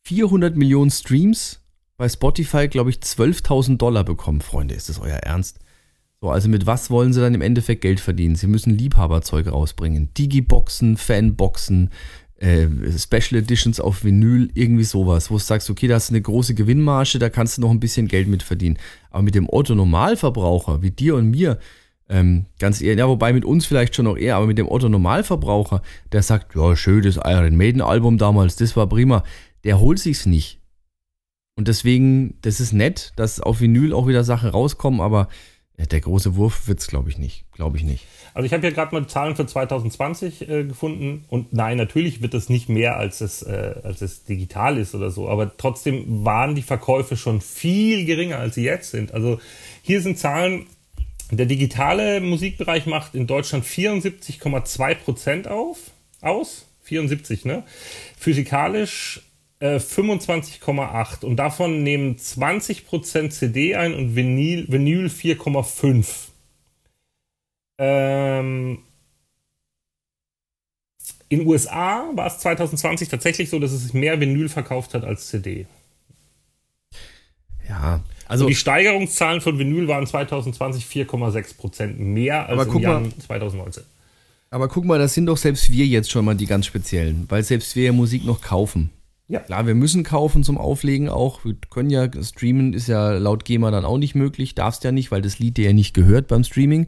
400 0.05 0.57
Millionen 0.57 0.91
Streams 0.91 1.61
bei 1.95 2.09
Spotify, 2.09 2.67
glaube 2.67 2.89
ich, 2.89 2.97
12.000 2.97 3.77
Dollar 3.77 4.03
bekommen. 4.03 4.41
Freunde, 4.41 4.75
ist 4.75 4.89
das 4.89 4.99
euer 4.99 5.17
Ernst? 5.17 5.59
So, 6.19 6.29
also 6.29 6.49
mit 6.49 6.65
was 6.65 6.89
wollen 6.89 7.13
sie 7.13 7.21
dann 7.21 7.33
im 7.33 7.41
Endeffekt 7.41 7.81
Geld 7.81 7.99
verdienen? 7.99 8.35
Sie 8.35 8.47
müssen 8.47 8.77
Liebhaberzeug 8.77 9.47
rausbringen. 9.51 10.13
Digiboxen, 10.17 10.97
Fanboxen, 10.97 11.89
äh, 12.37 12.67
Special 12.97 13.41
Editions 13.41 13.79
auf 13.79 14.03
Vinyl, 14.03 14.49
irgendwie 14.53 14.83
sowas, 14.83 15.29
wo 15.29 15.35
du 15.35 15.39
sagst, 15.39 15.69
okay, 15.69 15.87
da 15.87 15.95
hast 15.95 16.09
du 16.09 16.13
eine 16.13 16.21
große 16.21 16.55
Gewinnmarge, 16.55 17.19
da 17.19 17.29
kannst 17.29 17.57
du 17.57 17.61
noch 17.61 17.71
ein 17.71 17.79
bisschen 17.79 18.07
Geld 18.07 18.27
mit 18.27 18.43
verdienen. 18.43 18.77
Aber 19.11 19.23
mit 19.23 19.35
dem 19.35 19.47
Otto-Normalverbraucher, 19.49 20.81
wie 20.81 20.91
dir 20.91 21.15
und 21.15 21.29
mir, 21.29 21.59
ähm, 22.09 22.45
ganz 22.59 22.81
eher, 22.81 22.95
ja, 22.95 23.07
wobei 23.07 23.33
mit 23.33 23.45
uns 23.45 23.65
vielleicht 23.65 23.95
schon 23.95 24.05
noch 24.05 24.17
eher, 24.17 24.35
aber 24.35 24.47
mit 24.47 24.57
dem 24.57 24.69
Otto-Normalverbraucher, 24.69 25.81
der 26.11 26.21
sagt, 26.21 26.55
ja, 26.55 26.75
schön, 26.75 27.03
das 27.03 27.17
Iron 27.17 27.55
Maiden-Album 27.55 28.17
damals, 28.17 28.55
das 28.55 28.75
war 28.75 28.87
prima, 28.87 29.23
der 29.63 29.79
holt 29.79 29.99
sich's 29.99 30.25
nicht. 30.25 30.59
Und 31.55 31.67
deswegen, 31.67 32.35
das 32.41 32.59
ist 32.59 32.73
nett, 32.73 33.13
dass 33.15 33.39
auf 33.39 33.61
Vinyl 33.61 33.93
auch 33.93 34.07
wieder 34.07 34.23
Sachen 34.23 34.49
rauskommen, 34.49 35.01
aber 35.01 35.27
der 35.77 36.01
große 36.01 36.35
Wurf 36.35 36.67
wird 36.67 36.79
es, 36.79 36.87
glaube 36.87 37.09
ich, 37.09 37.17
nicht. 37.17 37.45
Glaube 37.51 37.77
ich 37.77 37.83
nicht. 37.83 38.05
Also 38.33 38.45
ich 38.45 38.53
habe 38.53 38.61
hier 38.61 38.71
gerade 38.71 38.95
mal 38.95 39.07
Zahlen 39.07 39.35
für 39.35 39.45
2020 39.45 40.49
äh, 40.49 40.63
gefunden 40.63 41.25
und 41.29 41.53
nein, 41.53 41.77
natürlich 41.77 42.21
wird 42.21 42.33
es 42.33 42.49
nicht 42.49 42.67
mehr, 42.67 42.97
als 42.97 43.21
es, 43.21 43.43
äh, 43.43 43.75
als 43.83 44.01
es 44.01 44.23
digital 44.23 44.77
ist 44.77 44.95
oder 44.95 45.11
so, 45.11 45.29
aber 45.29 45.55
trotzdem 45.55 46.25
waren 46.25 46.55
die 46.55 46.61
Verkäufe 46.61 47.15
schon 47.15 47.41
viel 47.41 48.05
geringer, 48.05 48.39
als 48.39 48.55
sie 48.55 48.63
jetzt 48.63 48.91
sind. 48.91 49.13
Also 49.13 49.39
hier 49.81 50.01
sind 50.01 50.17
Zahlen, 50.17 50.65
der 51.31 51.45
digitale 51.45 52.21
Musikbereich 52.21 52.85
macht 52.85 53.15
in 53.15 53.27
Deutschland 53.27 53.65
74,2 53.65 54.95
Prozent 54.95 55.47
auf, 55.47 55.77
aus. 56.21 56.67
74, 56.83 57.45
ne? 57.45 57.63
Physikalisch 58.17 59.21
25,8 59.61 61.23
äh, 61.23 61.25
und 61.25 61.37
davon 61.37 61.83
nehmen 61.83 62.17
20% 62.17 63.29
CD 63.29 63.75
ein 63.75 63.93
und 63.93 64.15
Vinyl, 64.15 64.65
Vinyl 64.69 65.07
4,5. 65.07 66.32
Ähm, 67.77 68.79
in 71.29 71.47
USA 71.47 72.09
war 72.13 72.27
es 72.27 72.39
2020 72.39 73.09
tatsächlich 73.09 73.49
so, 73.49 73.59
dass 73.59 73.71
es 73.71 73.83
sich 73.83 73.93
mehr 73.93 74.19
Vinyl 74.19 74.49
verkauft 74.49 74.93
hat 74.93 75.03
als 75.03 75.27
CD. 75.27 75.65
Ja, 77.67 78.01
also 78.27 78.45
und 78.45 78.49
die 78.49 78.55
Steigerungszahlen 78.55 79.41
von 79.41 79.57
Vinyl 79.57 79.87
waren 79.87 80.05
2020 80.05 80.85
4,6% 80.85 81.95
mehr 81.95 82.47
als 82.47 82.67
im 82.67 82.79
Jahr 82.79 83.03
2019. 83.25 83.83
Aber 84.51 84.67
guck 84.67 84.85
mal, 84.85 84.99
das 84.99 85.15
sind 85.15 85.25
doch 85.25 85.37
selbst 85.37 85.71
wir 85.71 85.85
jetzt 85.87 86.11
schon 86.11 86.25
mal 86.25 86.35
die 86.35 86.45
ganz 86.45 86.67
speziellen, 86.67 87.25
weil 87.29 87.41
selbst 87.41 87.75
wir 87.75 87.85
ja 87.85 87.91
Musik 87.91 88.23
noch 88.25 88.41
kaufen. 88.41 88.91
Ja. 89.27 89.39
Klar, 89.39 89.65
wir 89.65 89.73
müssen 89.73 90.03
kaufen 90.03 90.43
zum 90.43 90.59
Auflegen 90.59 91.09
auch. 91.09 91.43
Wir 91.43 91.55
können 91.71 91.89
ja 91.89 92.07
streamen, 92.21 92.73
ist 92.73 92.87
ja 92.87 93.13
laut 93.13 93.45
GEMA 93.45 93.71
dann 93.71 93.85
auch 93.85 93.97
nicht 93.97 94.13
möglich. 94.13 94.53
Darfst 94.53 94.83
ja 94.83 94.91
nicht, 94.91 95.09
weil 95.09 95.23
das 95.23 95.39
Lied 95.39 95.57
dir 95.57 95.65
ja 95.65 95.73
nicht 95.73 95.95
gehört 95.95 96.27
beim 96.27 96.43
Streaming. 96.43 96.87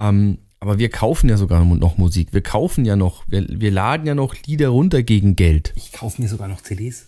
Ähm, 0.00 0.38
Aber 0.60 0.78
wir 0.78 0.88
kaufen 0.88 1.28
ja 1.28 1.36
sogar 1.36 1.64
noch 1.64 1.98
Musik. 1.98 2.32
Wir 2.32 2.42
kaufen 2.42 2.84
ja 2.84 2.96
noch, 2.96 3.24
wir, 3.28 3.46
wir 3.48 3.70
laden 3.70 4.06
ja 4.06 4.14
noch 4.14 4.34
Lieder 4.46 4.68
runter 4.68 5.02
gegen 5.02 5.36
Geld. 5.36 5.72
Ich 5.76 5.92
kaufe 5.92 6.20
mir 6.20 6.28
sogar 6.28 6.48
noch 6.48 6.62
CDs. 6.62 7.06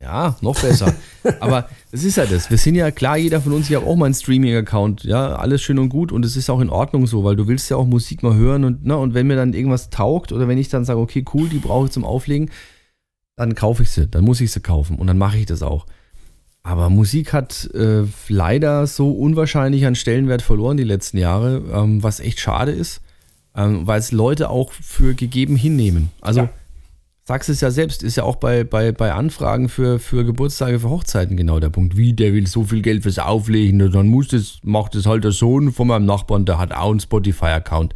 Ja, 0.00 0.36
noch 0.42 0.60
besser. 0.60 0.94
Aber 1.40 1.68
es 1.90 2.04
ist 2.04 2.16
ja 2.16 2.26
das. 2.26 2.50
Wir 2.50 2.58
sind 2.58 2.74
ja 2.74 2.90
klar, 2.90 3.16
jeder 3.16 3.40
von 3.40 3.52
uns, 3.52 3.70
ich 3.70 3.76
habe 3.76 3.86
auch 3.86 3.96
mal 3.96 4.04
einen 4.06 4.14
Streaming-Account. 4.14 5.04
Ja, 5.04 5.36
alles 5.36 5.62
schön 5.62 5.78
und 5.78 5.88
gut 5.88 6.12
und 6.12 6.24
es 6.24 6.36
ist 6.36 6.50
auch 6.50 6.60
in 6.60 6.68
Ordnung 6.68 7.06
so, 7.06 7.24
weil 7.24 7.34
du 7.34 7.48
willst 7.48 7.70
ja 7.70 7.76
auch 7.78 7.86
Musik 7.86 8.22
mal 8.22 8.34
hören 8.34 8.64
und, 8.64 8.84
ne, 8.84 8.96
und 8.96 9.14
wenn 9.14 9.26
mir 9.26 9.36
dann 9.36 9.54
irgendwas 9.54 9.88
taugt 9.88 10.32
oder 10.32 10.48
wenn 10.48 10.58
ich 10.58 10.68
dann 10.68 10.84
sage, 10.84 11.00
okay, 11.00 11.24
cool, 11.32 11.48
die 11.48 11.58
brauche 11.58 11.86
ich 11.86 11.92
zum 11.92 12.04
Auflegen, 12.04 12.50
dann 13.36 13.54
kaufe 13.54 13.84
ich 13.84 13.90
sie, 13.90 14.06
dann 14.06 14.24
muss 14.24 14.40
ich 14.40 14.52
sie 14.52 14.60
kaufen 14.60 14.98
und 14.98 15.06
dann 15.06 15.18
mache 15.18 15.38
ich 15.38 15.46
das 15.46 15.62
auch. 15.62 15.86
Aber 16.66 16.90
Musik 16.90 17.32
hat 17.32 17.70
äh, 17.74 18.02
leider 18.26 18.88
so 18.88 19.12
unwahrscheinlich 19.12 19.86
an 19.86 19.94
Stellenwert 19.94 20.42
verloren 20.42 20.76
die 20.76 20.82
letzten 20.82 21.16
Jahre, 21.16 21.62
ähm, 21.72 22.02
was 22.02 22.18
echt 22.18 22.40
schade 22.40 22.72
ist, 22.72 23.02
ähm, 23.54 23.86
weil 23.86 24.00
es 24.00 24.10
Leute 24.10 24.50
auch 24.50 24.72
für 24.72 25.14
gegeben 25.14 25.54
hinnehmen. 25.54 26.10
Also 26.20 26.40
ja. 26.40 26.48
sagst 27.22 27.50
es 27.50 27.60
ja 27.60 27.70
selbst, 27.70 28.02
ist 28.02 28.16
ja 28.16 28.24
auch 28.24 28.34
bei, 28.34 28.64
bei, 28.64 28.90
bei 28.90 29.12
Anfragen 29.12 29.68
für, 29.68 30.00
für 30.00 30.24
Geburtstage, 30.24 30.80
für 30.80 30.90
Hochzeiten 30.90 31.36
genau 31.36 31.60
der 31.60 31.70
Punkt. 31.70 31.96
Wie, 31.96 32.14
der 32.14 32.32
will 32.32 32.48
so 32.48 32.64
viel 32.64 32.82
Geld 32.82 33.04
fürs 33.04 33.20
Auflegen, 33.20 33.92
dann 33.92 34.08
muss 34.08 34.26
das, 34.26 34.58
macht 34.64 34.96
das 34.96 35.06
halt 35.06 35.22
der 35.22 35.30
Sohn 35.30 35.70
von 35.70 35.86
meinem 35.86 36.04
Nachbarn, 36.04 36.46
der 36.46 36.58
hat 36.58 36.72
auch 36.72 36.90
einen 36.90 36.98
Spotify-Account. 36.98 37.94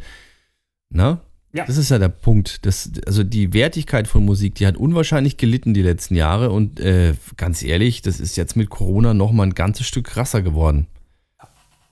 Na? 0.91 1.19
Ja. 1.53 1.65
Das 1.65 1.77
ist 1.77 1.89
ja 1.89 1.99
der 1.99 2.09
Punkt. 2.09 2.65
Das, 2.65 2.91
also 3.05 3.23
die 3.23 3.53
Wertigkeit 3.53 4.07
von 4.07 4.23
Musik, 4.23 4.55
die 4.55 4.65
hat 4.65 4.77
unwahrscheinlich 4.77 5.35
gelitten 5.37 5.73
die 5.73 5.81
letzten 5.81 6.15
Jahre 6.15 6.51
und 6.51 6.79
äh, 6.79 7.13
ganz 7.35 7.61
ehrlich, 7.61 8.01
das 8.01 8.19
ist 8.19 8.37
jetzt 8.37 8.55
mit 8.55 8.69
Corona 8.69 9.13
nochmal 9.13 9.47
ein 9.47 9.53
ganzes 9.53 9.85
Stück 9.85 10.05
krasser 10.05 10.41
geworden. 10.41 10.87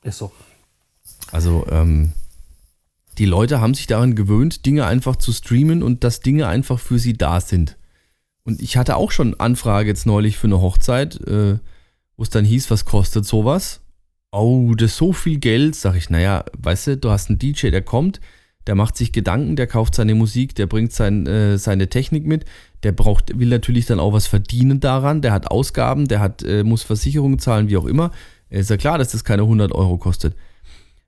Ist 0.01 0.19
so. 0.19 0.31
Also 1.31 1.67
ähm, 1.69 2.13
die 3.17 3.25
Leute 3.25 3.59
haben 3.59 3.73
sich 3.73 3.85
daran 3.85 4.15
gewöhnt, 4.15 4.65
Dinge 4.65 4.85
einfach 4.85 5.17
zu 5.17 5.33
streamen 5.33 5.83
und 5.83 6.05
dass 6.05 6.21
Dinge 6.21 6.47
einfach 6.47 6.79
für 6.79 6.99
sie 6.99 7.13
da 7.13 7.41
sind. 7.41 7.77
Und 8.43 8.61
ich 8.61 8.77
hatte 8.77 8.95
auch 8.95 9.11
schon 9.11 9.39
Anfrage 9.39 9.89
jetzt 9.89 10.05
neulich 10.05 10.37
für 10.37 10.47
eine 10.47 10.61
Hochzeit, 10.61 11.19
äh, 11.27 11.59
wo 12.15 12.23
es 12.23 12.29
dann 12.29 12.45
hieß, 12.45 12.71
was 12.71 12.85
kostet 12.85 13.25
sowas? 13.25 13.81
Oh, 14.31 14.73
das 14.75 14.91
ist 14.91 14.97
so 14.97 15.11
viel 15.11 15.37
Geld. 15.37 15.75
Sag 15.75 15.95
ich, 15.95 16.09
naja, 16.09 16.45
weißt 16.57 16.87
du, 16.87 16.97
du 16.97 17.09
hast 17.09 17.29
einen 17.29 17.39
DJ, 17.39 17.71
der 17.71 17.81
kommt, 17.81 18.21
der 18.69 18.75
macht 18.75 18.95
sich 18.95 19.11
Gedanken, 19.11 19.55
der 19.55 19.65
kauft 19.65 19.95
seine 19.95 20.13
Musik, 20.13 20.53
der 20.53 20.67
bringt 20.67 20.93
sein, 20.93 21.25
äh, 21.25 21.57
seine 21.57 21.89
Technik 21.89 22.27
mit, 22.27 22.45
der 22.83 22.91
braucht, 22.91 23.39
will 23.39 23.47
natürlich 23.47 23.87
dann 23.87 23.99
auch 23.99 24.13
was 24.13 24.27
verdienen 24.27 24.79
daran, 24.79 25.23
der 25.23 25.31
hat 25.31 25.49
Ausgaben, 25.49 26.07
der 26.07 26.19
hat, 26.19 26.43
äh, 26.43 26.63
muss 26.63 26.83
Versicherungen 26.83 27.39
zahlen, 27.39 27.67
wie 27.69 27.77
auch 27.77 27.87
immer. 27.87 28.11
Ist 28.51 28.69
ja 28.69 28.77
klar, 28.77 28.99
dass 28.99 29.11
das 29.11 29.23
keine 29.23 29.41
100 29.41 29.71
Euro 29.71 29.97
kostet. 29.97 30.35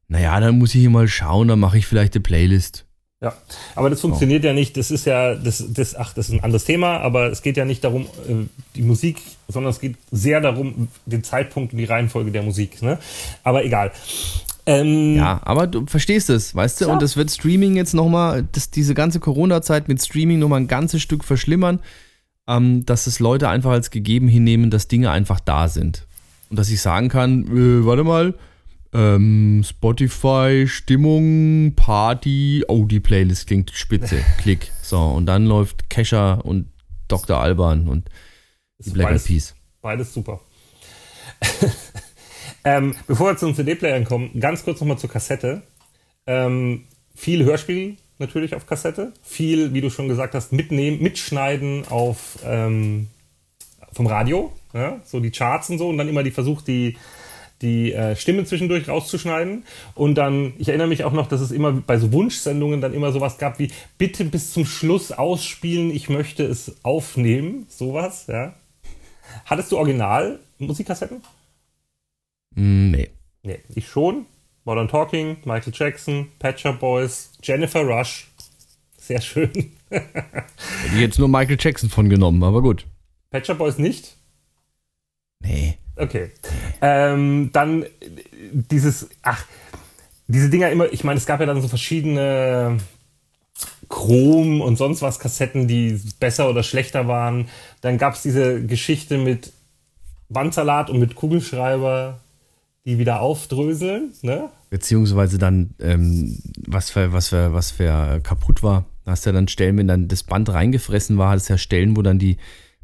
Naja, 0.07 0.39
dann 0.39 0.57
muss 0.57 0.73
ich 0.73 0.81
hier 0.81 0.89
mal 0.89 1.07
schauen, 1.07 1.49
dann 1.49 1.59
mache 1.59 1.77
ich 1.77 1.85
vielleicht 1.85 2.15
eine 2.15 2.23
Playlist. 2.23 2.87
Ja, 3.21 3.35
aber 3.75 3.91
das 3.91 4.01
funktioniert 4.01 4.43
oh. 4.43 4.47
ja 4.47 4.53
nicht. 4.53 4.75
Das 4.75 4.89
ist 4.89 5.05
ja, 5.05 5.35
das, 5.35 5.63
das, 5.71 5.95
ach, 5.95 6.15
das 6.15 6.29
ist 6.29 6.33
ein 6.33 6.43
anderes 6.43 6.65
Thema, 6.65 6.97
aber 6.97 7.27
es 7.27 7.43
geht 7.43 7.57
ja 7.57 7.65
nicht 7.65 7.83
darum, 7.83 8.07
äh, 8.27 8.47
die 8.75 8.81
Musik, 8.81 9.21
sondern 9.47 9.69
es 9.69 9.79
geht 9.79 9.97
sehr 10.09 10.41
darum, 10.41 10.87
den 11.05 11.23
Zeitpunkt 11.23 11.73
und 11.73 11.77
die 11.77 11.85
Reihenfolge 11.85 12.31
der 12.31 12.41
Musik. 12.41 12.81
Ne? 12.81 12.97
Aber 13.43 13.63
egal. 13.63 13.91
Ähm, 14.65 15.15
ja, 15.15 15.41
aber 15.43 15.67
du 15.67 15.85
verstehst 15.85 16.29
es, 16.29 16.53
weißt 16.53 16.81
du? 16.81 16.85
Ja. 16.85 16.93
Und 16.93 17.01
das 17.01 17.17
wird 17.17 17.31
Streaming 17.31 17.75
jetzt 17.75 17.93
nochmal, 17.93 18.47
diese 18.75 18.93
ganze 18.93 19.19
Corona-Zeit 19.19 19.87
mit 19.87 20.01
Streaming 20.01 20.39
nochmal 20.39 20.61
ein 20.61 20.67
ganzes 20.67 21.01
Stück 21.01 21.23
verschlimmern, 21.23 21.79
ähm, 22.47 22.85
dass 22.85 23.07
es 23.07 23.19
Leute 23.19 23.49
einfach 23.49 23.71
als 23.71 23.89
gegeben 23.89 24.27
hinnehmen, 24.27 24.69
dass 24.69 24.87
Dinge 24.87 25.09
einfach 25.11 25.39
da 25.39 25.67
sind. 25.67 26.07
Und 26.49 26.59
dass 26.59 26.69
ich 26.69 26.81
sagen 26.81 27.09
kann, 27.09 27.45
äh, 27.47 27.85
warte 27.85 28.03
mal, 28.03 28.35
ähm, 28.93 29.63
Spotify, 29.65 30.65
Stimmung, 30.67 31.73
Party, 31.75 32.63
oh, 32.67 32.85
die 32.85 32.99
Playlist 32.99 33.47
klingt 33.47 33.71
spitze, 33.71 34.17
klick. 34.37 34.71
So, 34.81 34.99
und 34.99 35.25
dann 35.25 35.45
läuft 35.45 35.89
Kesha 35.89 36.33
und 36.33 36.67
Dr. 37.07 37.39
Alban 37.39 37.87
und 37.87 38.09
Black 38.93 39.11
Eyed 39.11 39.23
Peas. 39.23 39.55
Beides 39.81 40.13
super. 40.13 40.41
Ähm, 42.63 42.95
bevor 43.07 43.31
wir 43.31 43.37
zu 43.37 43.47
den 43.47 43.55
CD-Playern 43.55 44.05
kommen, 44.05 44.39
ganz 44.39 44.63
kurz 44.63 44.79
nochmal 44.79 44.97
zur 44.97 45.09
Kassette. 45.09 45.63
Ähm, 46.27 46.85
viel 47.15 47.43
Hörspiel 47.43 47.97
natürlich 48.19 48.55
auf 48.55 48.67
Kassette, 48.67 49.13
viel, 49.23 49.73
wie 49.73 49.81
du 49.81 49.89
schon 49.89 50.07
gesagt 50.07 50.35
hast, 50.35 50.53
mitnehmen, 50.53 51.01
mitschneiden 51.01 51.85
auf 51.89 52.37
ähm, 52.45 53.07
vom 53.91 54.07
Radio, 54.07 54.53
ja? 54.73 55.01
so 55.03 55.19
die 55.19 55.31
Charts 55.31 55.69
und 55.69 55.79
so 55.79 55.89
und 55.89 55.97
dann 55.97 56.07
immer 56.07 56.23
die 56.23 56.31
versucht, 56.31 56.67
die 56.67 56.97
die 57.61 57.93
äh, 57.93 58.15
Stimmen 58.15 58.45
zwischendurch 58.45 58.89
rauszuschneiden. 58.89 59.65
Und 59.93 60.15
dann, 60.15 60.53
ich 60.57 60.69
erinnere 60.69 60.87
mich 60.87 61.03
auch 61.03 61.11
noch, 61.11 61.27
dass 61.27 61.41
es 61.41 61.51
immer 61.51 61.71
bei 61.71 61.97
so 61.97 62.11
Wunschsendungen 62.11 62.81
dann 62.81 62.93
immer 62.93 63.11
sowas 63.11 63.37
gab 63.37 63.59
wie, 63.59 63.71
bitte 63.97 64.25
bis 64.25 64.51
zum 64.51 64.65
Schluss 64.65 65.11
ausspielen, 65.11 65.91
ich 65.91 66.09
möchte 66.09 66.43
es 66.43 66.75
aufnehmen. 66.83 67.67
Sowas, 67.69 68.25
ja. 68.27 68.53
Hattest 69.45 69.71
du 69.71 69.77
Original 69.77 70.39
Musikkassetten? 70.57 71.17
Mm, 71.17 71.40
nee. 72.55 73.09
Nee, 73.43 73.59
ich 73.73 73.87
schon. 73.87 74.25
Modern 74.63 74.87
Talking, 74.87 75.37
Michael 75.45 75.73
Jackson, 75.75 76.27
Patcher 76.37 76.73
Boys, 76.73 77.31
Jennifer 77.41 77.81
Rush. 77.81 78.27
Sehr 78.97 79.19
schön. 79.19 79.51
Hätte 79.89 80.93
ich 80.93 80.99
jetzt 80.99 81.19
nur 81.19 81.27
Michael 81.27 81.57
Jackson 81.59 81.89
von 81.89 82.09
genommen, 82.09 82.43
aber 82.43 82.61
gut. 82.61 82.85
Patcher 83.31 83.55
Boys 83.55 83.77
nicht? 83.77 84.15
Nee. 85.39 85.77
Okay. 85.95 86.31
Ähm, 86.81 87.49
dann 87.53 87.85
dieses, 88.51 89.09
ach, 89.23 89.45
diese 90.27 90.49
Dinger 90.49 90.69
immer, 90.69 90.91
ich 90.91 91.03
meine, 91.03 91.17
es 91.17 91.25
gab 91.25 91.39
ja 91.39 91.45
dann 91.45 91.61
so 91.61 91.67
verschiedene 91.67 92.77
Chrom 93.89 94.61
und 94.61 94.77
sonst 94.77 95.01
was 95.01 95.19
Kassetten, 95.19 95.67
die 95.67 95.99
besser 96.19 96.49
oder 96.49 96.63
schlechter 96.63 97.07
waren. 97.07 97.49
Dann 97.81 97.97
gab 97.97 98.13
es 98.13 98.21
diese 98.21 98.65
Geschichte 98.65 99.17
mit 99.17 99.51
Wandsalat 100.29 100.89
und 100.89 100.99
mit 100.99 101.15
Kugelschreiber 101.15 102.20
die 102.85 102.97
wieder 102.97 103.21
aufdröseln, 103.21 104.13
ne? 104.21 104.49
Beziehungsweise 104.69 105.37
dann, 105.37 105.75
ähm, 105.79 106.37
was, 106.65 106.89
für, 106.89 107.13
was, 107.13 107.29
für, 107.29 107.53
was 107.53 107.71
für 107.71 108.19
kaputt 108.21 108.63
war. 108.63 108.85
Da 109.05 109.11
hast 109.11 109.25
du 109.25 109.29
ja 109.29 109.33
dann 109.33 109.47
Stellen, 109.47 109.77
wenn 109.77 109.87
dann 109.87 110.07
das 110.07 110.23
Band 110.23 110.49
reingefressen 110.49 111.17
war, 111.17 111.31
hast 111.31 111.49
du 111.49 111.53
ja 111.53 111.57
Stellen, 111.57 111.95
wo 111.97 112.01
dann 112.01 112.19
die 112.19 112.37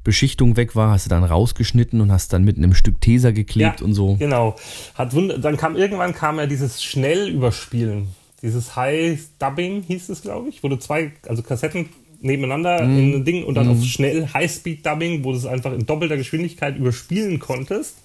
Beschichtung 0.04 0.56
weg 0.56 0.76
war, 0.76 0.92
hast 0.92 1.06
du 1.06 1.10
dann 1.10 1.24
rausgeschnitten 1.24 2.00
und 2.00 2.12
hast 2.12 2.32
dann 2.32 2.44
mit 2.44 2.58
einem 2.58 2.74
Stück 2.74 3.02
Teser 3.02 3.34
geklebt 3.34 3.82
ja, 3.82 3.86
und 3.86 3.94
so. 3.94 4.16
Genau. 4.16 4.56
Hat 4.96 5.14
dann 5.14 5.58
kam 5.58 5.76
irgendwann 5.76 6.14
kam 6.14 6.38
ja 6.38 6.46
dieses 6.46 6.84
Schnellüberspielen. 6.84 8.08
Dieses 8.42 8.76
High 8.76 9.20
Dubbing 9.40 9.82
hieß 9.82 10.10
es, 10.10 10.22
glaube 10.22 10.50
ich, 10.50 10.64
wo 10.64 10.70
du 10.70 10.78
zwei, 10.78 11.12
also 11.28 11.42
Kassetten 11.42 11.90
nebeneinander 12.22 12.86
mm. 12.86 12.98
in 12.98 13.16
ein 13.16 13.26
Ding 13.26 13.44
und 13.44 13.56
dann 13.56 13.68
mm. 13.68 13.72
auf 13.72 13.84
schnell 13.84 14.28
High-Speed 14.34 14.86
Dubbing, 14.86 15.24
wo 15.24 15.32
du 15.32 15.38
es 15.38 15.46
einfach 15.46 15.74
in 15.74 15.86
doppelter 15.86 16.18
Geschwindigkeit 16.18 16.78
überspielen 16.78 17.40
konntest. 17.40 17.96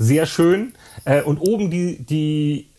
Sehr 0.00 0.24
schön. 0.24 0.72
Äh, 1.04 1.22
und 1.22 1.38
oben 1.38 1.70
die, 1.70 1.98
die, 1.98 2.70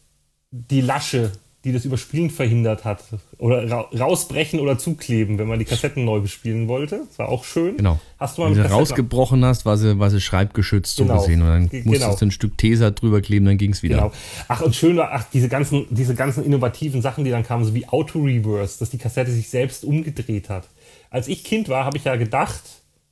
die 0.49 0.81
Lasche, 0.81 1.31
die 1.63 1.71
das 1.71 1.85
Überspielen 1.85 2.31
verhindert 2.31 2.83
hat. 2.83 3.03
Oder 3.37 3.69
ra 3.69 3.81
rausbrechen 3.97 4.59
oder 4.59 4.79
zukleben, 4.79 5.37
wenn 5.37 5.47
man 5.47 5.59
die 5.59 5.65
Kassetten 5.65 6.03
neu 6.03 6.19
bespielen 6.19 6.67
wollte. 6.67 7.03
Das 7.07 7.19
war 7.19 7.29
auch 7.29 7.43
schön. 7.43 7.77
Genau. 7.77 7.99
Hast 8.17 8.37
du 8.37 8.41
mal 8.41 8.55
wenn 8.55 8.63
du 8.63 8.71
rausgebrochen 8.71 9.45
hast, 9.45 9.65
war 9.65 9.77
sie, 9.77 9.99
war 9.99 10.09
sie 10.09 10.19
schreibgeschützt 10.19 10.97
genau. 10.97 11.19
so 11.19 11.21
gesehen. 11.21 11.43
Und 11.43 11.47
dann 11.47 11.69
G 11.69 11.83
musstest 11.83 12.01
genau. 12.01 12.15
du 12.17 12.25
ein 12.25 12.31
Stück 12.31 12.57
Teser 12.57 12.89
drüber 12.89 13.21
kleben, 13.21 13.45
dann 13.45 13.59
ging 13.59 13.71
es 13.71 13.83
wieder. 13.83 13.97
Genau. 13.97 14.11
Ach, 14.47 14.61
und 14.61 14.75
schön 14.75 14.97
war, 14.97 15.11
ach, 15.13 15.25
diese 15.31 15.47
ganzen, 15.47 15.85
diese 15.91 16.15
ganzen 16.15 16.43
innovativen 16.43 17.03
Sachen, 17.03 17.23
die 17.23 17.29
dann 17.29 17.43
kamen, 17.43 17.65
so 17.65 17.75
wie 17.75 17.87
Auto-Reverse, 17.87 18.79
dass 18.79 18.89
die 18.89 18.97
Kassette 18.97 19.31
sich 19.31 19.47
selbst 19.47 19.85
umgedreht 19.85 20.49
hat. 20.49 20.67
Als 21.11 21.27
ich 21.27 21.43
Kind 21.43 21.69
war, 21.69 21.85
habe 21.85 21.97
ich 21.97 22.05
ja 22.05 22.15
gedacht, 22.15 22.63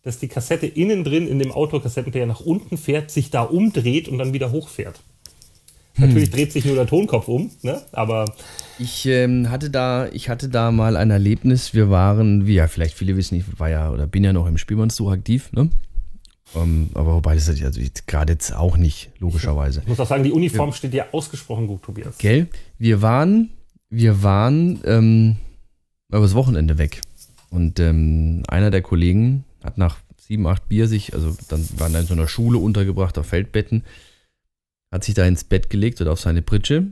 dass 0.04 0.20
die 0.20 0.28
Kassette 0.28 0.66
innen 0.66 1.04
drin 1.04 1.28
in 1.28 1.40
dem 1.40 1.52
Autokassettenplayer 1.52 2.26
nach 2.26 2.40
unten 2.40 2.78
fährt, 2.78 3.12
sich 3.12 3.30
da 3.30 3.44
umdreht 3.44 4.08
und 4.08 4.18
dann 4.18 4.34
wieder 4.34 4.52
hochfährt. 4.52 5.00
Hm. 5.96 6.08
Natürlich 6.08 6.32
dreht 6.32 6.52
sich 6.52 6.66
nur 6.66 6.76
der 6.76 6.88
Tonkopf 6.88 7.28
um, 7.28 7.52
ne? 7.62 7.82
aber. 7.92 8.26
Ich 8.78 9.06
ähm, 9.06 9.50
hatte 9.50 9.70
da, 9.70 10.08
ich 10.08 10.30
hatte 10.30 10.48
da 10.48 10.72
mal 10.72 10.96
ein 10.96 11.12
Erlebnis. 11.12 11.74
Wir 11.74 11.90
waren, 11.90 12.48
wie 12.48 12.56
ja 12.56 12.68
vielleicht 12.68 12.96
viele 12.96 13.18
wissen, 13.18 13.36
ich 13.36 13.60
war 13.60 13.70
ja 13.70 13.92
oder 13.92 14.08
bin 14.08 14.24
ja 14.24 14.32
noch 14.32 14.48
im 14.48 14.58
Spielmannssuch 14.58 15.12
aktiv, 15.12 15.52
ne? 15.52 15.70
Um, 16.54 16.62
ähm, 16.62 16.90
aber 16.96 17.14
wobei 17.16 17.36
das 17.36 17.48
ist 17.48 17.64
also 17.64 17.82
gerade 18.08 18.34
jetzt 18.34 18.56
auch 18.56 18.78
nicht, 18.78 19.12
logischerweise. 19.20 19.82
Ich 19.82 19.88
muss 19.88 20.00
auch 20.00 20.08
sagen, 20.08 20.24
die 20.24 20.32
Uniform 20.32 20.70
wir, 20.70 20.74
steht 20.74 20.94
ja 20.94 21.06
ausgesprochen 21.12 21.68
gut, 21.68 21.84
Tobias. 21.84 22.18
Gell? 22.18 22.48
Wir 22.80 23.02
waren, 23.04 23.52
wir 23.90 24.24
waren 24.24 24.80
ähm, 24.86 25.36
übers 26.12 26.34
Wochenende 26.34 26.78
weg. 26.78 27.02
Und 27.52 27.80
ähm, 27.80 28.44
einer 28.48 28.72
der 28.72 28.82
Kollegen 28.82 29.44
hat 29.64 29.78
nach 29.78 29.98
sieben, 30.18 30.48
acht 30.48 30.68
Bier 30.70 30.88
sich, 30.88 31.14
also 31.14 31.36
dann 31.48 31.68
waren 31.80 31.94
er 31.94 32.02
in 32.02 32.08
so 32.08 32.14
einer 32.14 32.28
Schule 32.28 32.58
untergebracht 32.58 33.18
auf 33.18 33.28
Feldbetten, 33.28 33.84
hat 34.92 35.04
sich 35.04 35.16
da 35.16 35.26
ins 35.26 35.44
Bett 35.44 35.70
gelegt 35.70 36.02
oder 36.02 36.12
auf 36.12 36.20
seine 36.20 36.42
Pritsche 36.42 36.88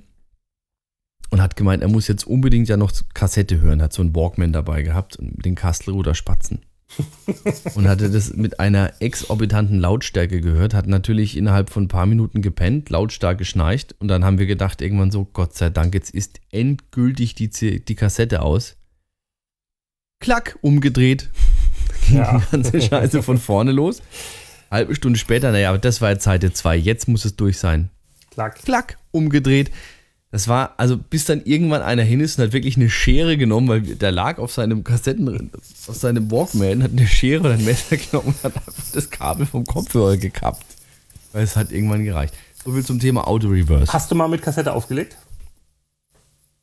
und 1.29 1.41
hat 1.41 1.55
gemeint, 1.55 1.83
er 1.83 1.89
muss 1.89 2.07
jetzt 2.07 2.25
unbedingt 2.25 2.67
ja 2.69 2.77
noch 2.77 2.91
Kassette 3.13 3.61
hören, 3.61 3.81
hat 3.81 3.93
so 3.93 4.01
einen 4.01 4.15
Walkman 4.15 4.53
dabei 4.53 4.81
gehabt 4.81 5.17
und 5.17 5.45
den 5.45 5.55
Kastelruder 5.55 6.15
Spatzen. 6.15 6.61
und 7.75 7.87
hatte 7.87 8.09
das 8.09 8.33
mit 8.33 8.61
einer 8.61 8.93
exorbitanten 9.01 9.77
Lautstärke 9.79 10.39
gehört, 10.39 10.73
hat 10.73 10.87
natürlich 10.87 11.35
innerhalb 11.35 11.69
von 11.69 11.83
ein 11.83 11.89
paar 11.89 12.05
Minuten 12.05 12.41
gepennt, 12.41 12.89
lautstark 12.89 13.37
geschnarcht 13.37 13.93
und 13.99 14.07
dann 14.07 14.23
haben 14.23 14.39
wir 14.39 14.45
gedacht 14.45 14.81
irgendwann 14.81 15.11
so, 15.11 15.25
Gott 15.25 15.53
sei 15.53 15.69
Dank, 15.69 15.93
jetzt 15.93 16.11
ist 16.11 16.39
endgültig 16.49 17.35
die, 17.35 17.49
die 17.49 17.95
Kassette 17.95 18.41
aus. 18.41 18.77
Klack, 20.19 20.57
umgedreht. 20.61 21.29
Ja. 22.11 22.41
die 22.51 22.51
ganze 22.51 22.81
Scheiße 22.81 23.23
von 23.23 23.37
vorne 23.37 23.71
los. 23.71 24.01
Halbe 24.69 24.95
Stunde 24.95 25.17
später, 25.17 25.51
naja, 25.51 25.69
aber 25.69 25.77
das 25.77 26.01
war 26.01 26.11
jetzt 26.11 26.23
Seite 26.23 26.51
2, 26.51 26.75
jetzt 26.75 27.07
muss 27.07 27.25
es 27.25 27.35
durch 27.35 27.57
sein. 27.57 27.89
Klack. 28.31 28.61
Klack, 28.63 28.97
umgedreht. 29.11 29.71
Das 30.29 30.49
war, 30.49 30.73
also 30.77 30.97
bis 30.97 31.23
dann 31.25 31.41
irgendwann 31.45 31.81
einer 31.81 32.03
hin 32.03 32.19
ist 32.19 32.37
und 32.37 32.45
hat 32.45 32.53
wirklich 32.53 32.75
eine 32.75 32.89
Schere 32.89 33.37
genommen, 33.37 33.69
weil 33.69 33.81
der 33.81 34.11
lag 34.11 34.39
auf 34.39 34.51
seinem 34.51 34.83
Kassetten, 34.83 35.51
auf 35.87 35.95
seinem 35.95 36.29
Walkman, 36.29 36.83
hat 36.83 36.91
eine 36.91 37.07
Schere 37.07 37.41
oder 37.41 37.53
ein 37.53 37.63
Messer 37.63 37.95
genommen 37.97 38.27
und 38.27 38.43
hat 38.43 38.57
einfach 38.57 38.83
das 38.93 39.09
Kabel 39.09 39.45
vom 39.45 39.65
Kopfhörer 39.65 40.17
gekappt. 40.17 40.65
Weil 41.31 41.43
es 41.43 41.55
hat 41.55 41.71
irgendwann 41.71 42.03
gereicht. 42.03 42.33
So 42.63 42.73
viel 42.73 42.83
zum 42.83 42.99
Thema 42.99 43.25
Auto 43.25 43.47
Reverse. 43.47 43.93
Hast 43.93 44.11
du 44.11 44.15
mal 44.15 44.27
mit 44.27 44.41
Kassette 44.41 44.73
aufgelegt? 44.73 45.17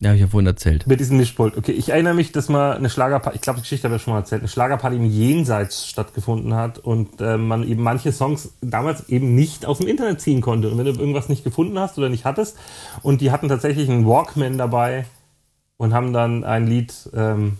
Ja, 0.04 0.10
habe 0.10 0.16
ich 0.16 0.20
ja 0.20 0.28
vorhin 0.28 0.46
erzählt. 0.46 0.86
Mit 0.86 1.00
diesem 1.00 1.16
Mischpult. 1.16 1.56
Okay, 1.56 1.72
ich 1.72 1.88
erinnere 1.88 2.12
mich, 2.12 2.30
dass 2.30 2.50
mal 2.50 2.76
eine 2.76 2.90
Schlagerparty, 2.90 3.36
ich 3.36 3.40
glaube, 3.40 3.56
die 3.56 3.62
Geschichte 3.62 3.88
habe 3.88 3.96
ich 3.96 4.02
schon 4.02 4.12
mal 4.12 4.20
erzählt, 4.20 4.42
eine 4.42 4.48
Schlagerparty 4.48 4.96
im 4.96 5.06
Jenseits 5.06 5.88
stattgefunden 5.88 6.52
hat 6.52 6.78
und 6.78 7.22
äh, 7.22 7.38
man 7.38 7.66
eben 7.66 7.82
manche 7.82 8.12
Songs 8.12 8.52
damals 8.60 9.08
eben 9.08 9.34
nicht 9.34 9.64
aus 9.64 9.78
dem 9.78 9.86
Internet 9.86 10.20
ziehen 10.20 10.42
konnte. 10.42 10.68
Und 10.68 10.76
wenn 10.76 10.84
du 10.84 10.90
irgendwas 10.90 11.30
nicht 11.30 11.42
gefunden 11.42 11.78
hast 11.78 11.96
oder 11.96 12.10
nicht 12.10 12.26
hattest, 12.26 12.58
und 13.00 13.22
die 13.22 13.30
hatten 13.30 13.48
tatsächlich 13.48 13.88
einen 13.88 14.06
Walkman 14.06 14.58
dabei 14.58 15.06
und 15.78 15.94
haben 15.94 16.12
dann 16.12 16.44
ein 16.44 16.66
Lied 16.66 16.92
ähm, 17.14 17.56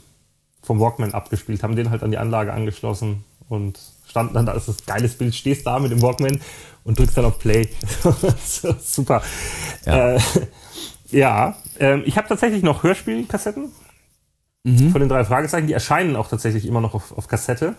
vom 0.60 0.80
Walkman 0.80 1.14
abgespielt, 1.14 1.62
haben 1.62 1.76
den 1.76 1.88
halt 1.88 2.02
an 2.02 2.10
die 2.10 2.18
Anlage 2.18 2.52
angeschlossen 2.52 3.24
und 3.48 3.80
standen 4.06 4.34
dann 4.34 4.44
da, 4.44 4.52
ist 4.52 4.68
das 4.68 4.84
geiles 4.84 5.14
Bild, 5.14 5.34
stehst 5.34 5.66
da 5.66 5.78
mit 5.78 5.92
dem 5.92 6.02
Walkman 6.02 6.38
und 6.84 6.98
drückst 6.98 7.16
dann 7.16 7.24
auf 7.24 7.38
Play. 7.38 7.70
Super. 8.82 9.22
Ja. 9.86 10.16
Äh, 10.16 10.20
ja, 11.14 11.56
ähm, 11.78 12.02
ich 12.04 12.16
habe 12.16 12.28
tatsächlich 12.28 12.62
noch 12.62 12.82
Hörspielkassetten 12.82 13.70
mhm. 14.64 14.90
von 14.90 15.00
den 15.00 15.08
drei 15.08 15.24
Fragezeichen. 15.24 15.66
Die 15.66 15.72
erscheinen 15.72 16.16
auch 16.16 16.28
tatsächlich 16.28 16.66
immer 16.66 16.80
noch 16.80 16.94
auf, 16.94 17.16
auf 17.16 17.28
Kassette. 17.28 17.76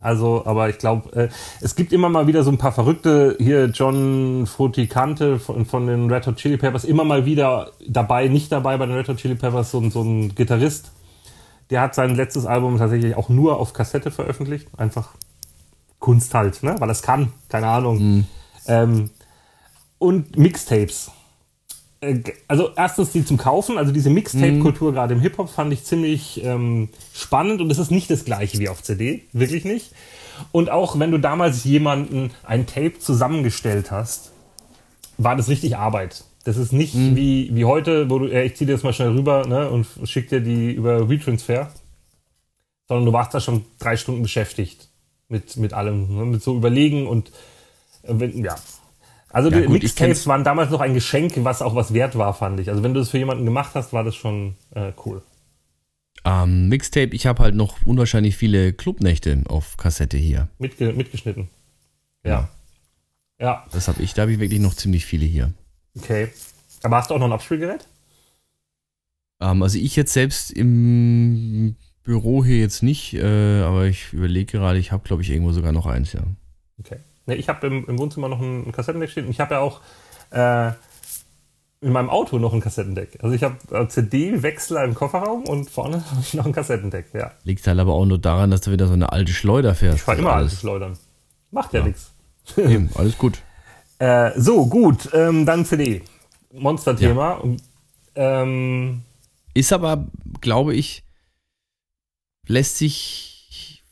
Also, 0.00 0.46
aber 0.46 0.68
ich 0.68 0.78
glaube, 0.78 1.12
äh, 1.16 1.28
es 1.60 1.74
gibt 1.74 1.92
immer 1.92 2.08
mal 2.08 2.28
wieder 2.28 2.44
so 2.44 2.52
ein 2.52 2.58
paar 2.58 2.70
Verrückte, 2.70 3.36
hier 3.40 3.66
John 3.66 4.46
Fruticante 4.46 5.40
von, 5.40 5.66
von 5.66 5.88
den 5.88 6.08
Red 6.08 6.28
Hot 6.28 6.36
Chili 6.36 6.56
Peppers, 6.56 6.84
immer 6.84 7.02
mal 7.02 7.24
wieder 7.24 7.72
dabei, 7.84 8.28
nicht 8.28 8.52
dabei 8.52 8.76
bei 8.76 8.86
den 8.86 8.94
Red 8.94 9.08
Hot 9.08 9.16
Chili 9.16 9.34
Peppers, 9.34 9.72
so, 9.72 9.90
so 9.90 10.02
ein 10.02 10.36
Gitarrist. 10.36 10.92
Der 11.70 11.80
hat 11.80 11.96
sein 11.96 12.14
letztes 12.14 12.46
Album 12.46 12.78
tatsächlich 12.78 13.16
auch 13.16 13.28
nur 13.28 13.58
auf 13.58 13.72
Kassette 13.72 14.10
veröffentlicht. 14.12 14.68
Einfach 14.76 15.10
Kunst 15.98 16.32
halt, 16.32 16.62
ne? 16.62 16.76
Weil 16.78 16.90
es 16.90 17.02
kann, 17.02 17.32
keine 17.48 17.66
Ahnung. 17.66 17.98
Mhm. 17.98 18.26
Ähm, 18.68 19.10
und 19.98 20.38
Mixtapes. 20.38 21.10
Äh, 22.00 22.20
also 22.46 22.70
erstens 22.76 23.12
die 23.12 23.24
zum 23.24 23.36
Kaufen, 23.36 23.78
also 23.78 23.92
diese 23.92 24.10
Mixtape-Kultur 24.10 24.90
mhm. 24.90 24.94
gerade 24.94 25.14
im 25.14 25.20
Hip-Hop 25.20 25.48
fand 25.48 25.72
ich 25.72 25.84
ziemlich 25.84 26.42
ähm, 26.44 26.88
spannend 27.12 27.60
und 27.60 27.70
es 27.70 27.78
ist 27.78 27.90
nicht 27.90 28.10
das 28.10 28.24
gleiche 28.24 28.58
wie 28.58 28.68
auf 28.68 28.82
CD, 28.82 29.24
wirklich 29.32 29.64
nicht. 29.64 29.92
Und 30.52 30.70
auch 30.70 30.98
wenn 30.98 31.10
du 31.10 31.18
damals 31.18 31.64
jemanden 31.64 32.30
ein 32.44 32.66
Tape 32.66 32.98
zusammengestellt 32.98 33.90
hast, 33.90 34.32
war 35.16 35.34
das 35.34 35.48
richtig 35.48 35.76
Arbeit. 35.76 36.24
Das 36.44 36.56
ist 36.56 36.72
nicht 36.72 36.94
mhm. 36.94 37.16
wie, 37.16 37.54
wie 37.54 37.64
heute, 37.64 38.08
wo 38.08 38.20
du, 38.20 38.26
äh, 38.26 38.44
ich 38.44 38.56
ziehe 38.56 38.66
dir 38.66 38.74
das 38.74 38.82
mal 38.82 38.92
schnell 38.92 39.10
rüber 39.10 39.46
ne, 39.46 39.68
und 39.68 39.86
schick 40.04 40.28
dir 40.28 40.40
die 40.40 40.72
über 40.72 41.08
WeTransfer, 41.08 41.70
sondern 42.86 43.06
du 43.06 43.12
warst 43.12 43.34
da 43.34 43.40
schon 43.40 43.64
drei 43.78 43.96
Stunden 43.96 44.22
beschäftigt 44.22 44.88
mit, 45.28 45.56
mit 45.56 45.72
allem, 45.72 46.16
ne, 46.16 46.24
mit 46.24 46.42
so 46.42 46.56
Überlegen 46.56 47.06
und 47.06 47.32
äh, 48.04 48.26
ja, 48.40 48.54
also 49.30 49.50
ja, 49.50 49.60
die 49.60 49.66
gut, 49.66 49.82
Mixtapes 49.82 50.26
waren 50.26 50.44
damals 50.44 50.70
noch 50.70 50.80
ein 50.80 50.94
Geschenk, 50.94 51.32
was 51.38 51.62
auch 51.62 51.74
was 51.74 51.92
wert 51.92 52.16
war, 52.16 52.32
fand 52.34 52.60
ich. 52.60 52.70
Also 52.70 52.82
wenn 52.82 52.94
du 52.94 53.00
das 53.00 53.10
für 53.10 53.18
jemanden 53.18 53.44
gemacht 53.44 53.74
hast, 53.74 53.92
war 53.92 54.04
das 54.04 54.16
schon 54.16 54.54
äh, 54.74 54.92
cool. 55.04 55.22
Ähm, 56.24 56.68
Mixtape, 56.68 57.14
ich 57.14 57.26
habe 57.26 57.42
halt 57.42 57.54
noch 57.54 57.86
unwahrscheinlich 57.86 58.36
viele 58.36 58.72
Clubnächte 58.72 59.42
auf 59.48 59.76
Kassette 59.76 60.16
hier. 60.16 60.48
Mitge 60.58 60.92
mitgeschnitten. 60.92 61.48
Ja. 62.24 62.48
Ja. 63.38 63.46
ja. 63.46 63.66
Das 63.72 63.88
habe 63.88 64.02
ich, 64.02 64.14
da 64.14 64.22
habe 64.22 64.32
ich 64.32 64.38
wirklich 64.38 64.60
noch 64.60 64.74
ziemlich 64.74 65.06
viele 65.06 65.26
hier. 65.26 65.52
Okay. 65.96 66.28
Aber 66.82 66.96
hast 66.96 67.10
du 67.10 67.14
auch 67.14 67.18
noch 67.18 67.26
ein 67.26 67.32
Abspielgerät? 67.32 67.86
Ähm, 69.40 69.62
also 69.62 69.78
ich 69.78 69.94
jetzt 69.96 70.12
selbst 70.12 70.50
im 70.50 71.76
Büro 72.02 72.44
hier 72.44 72.58
jetzt 72.58 72.82
nicht, 72.82 73.14
äh, 73.14 73.60
aber 73.62 73.86
ich 73.86 74.12
überlege 74.12 74.58
gerade, 74.58 74.78
ich 74.78 74.92
habe 74.92 75.04
glaube 75.04 75.22
ich 75.22 75.30
irgendwo 75.30 75.52
sogar 75.52 75.72
noch 75.72 75.86
eins, 75.86 76.12
ja. 76.12 76.22
Okay. 76.78 76.98
Ne, 77.28 77.36
ich 77.36 77.50
habe 77.50 77.66
im, 77.66 77.84
im, 77.86 77.98
Wohnzimmer 77.98 78.28
noch 78.28 78.40
ein, 78.40 78.66
ein 78.66 78.72
Kassettendeck 78.72 79.10
stehen. 79.10 79.26
Und 79.26 79.32
ich 79.32 79.40
habe 79.40 79.54
ja 79.54 79.60
auch 79.60 79.82
äh, 80.30 80.72
in 81.82 81.92
meinem 81.92 82.08
Auto 82.08 82.38
noch 82.38 82.54
ein 82.54 82.62
Kassettendeck. 82.62 83.18
Also 83.22 83.34
ich 83.34 83.42
habe 83.42 83.56
äh, 83.70 83.86
CD-Wechsler 83.86 84.82
im 84.82 84.94
Kofferraum 84.94 85.44
und 85.44 85.68
vorne 85.68 86.02
habe 86.10 86.20
ich 86.22 86.32
noch 86.32 86.46
ein 86.46 86.52
Kassettendeck. 86.52 87.08
Ja. 87.12 87.32
Liegt 87.44 87.66
halt 87.66 87.78
aber 87.78 87.92
auch 87.92 88.06
nur 88.06 88.18
daran, 88.18 88.50
dass 88.50 88.62
du 88.62 88.72
wieder 88.72 88.86
so 88.86 88.94
eine 88.94 89.12
alte 89.12 89.32
Schleuder 89.32 89.74
fährst. 89.74 89.98
Ich 89.98 90.02
fahre 90.04 90.18
immer 90.18 90.32
alte 90.32 90.56
Schleudern. 90.56 90.98
Macht 91.50 91.74
ja, 91.74 91.80
ja. 91.80 91.86
nichts. 91.86 92.12
Eben, 92.56 92.90
alles 92.94 93.16
gut. 93.18 93.42
Äh, 94.00 94.38
so, 94.38 94.66
gut. 94.66 95.08
Ähm, 95.12 95.44
dann 95.44 95.64
CD. 95.64 96.04
Monster-Thema. 96.52 97.42
Ja. 98.14 98.42
Ähm, 98.42 99.02
Ist 99.54 99.72
aber, 99.72 100.06
glaube 100.40 100.76
ich, 100.76 101.02
lässt 102.46 102.76
sich 102.76 103.37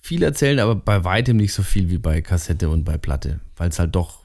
viel 0.07 0.23
erzählen, 0.23 0.61
aber 0.61 0.77
bei 0.77 1.03
weitem 1.05 1.37
nicht 1.37 1.53
so 1.53 1.63
viel 1.63 1.91
wie 1.91 1.99
bei 1.99 2.23
Kassette 2.23 2.69
und 2.69 2.85
bei 2.85 2.97
Platte, 2.97 3.41
weil 3.57 3.71
es 3.71 3.79
halt 3.79 3.95
doch 3.97 4.21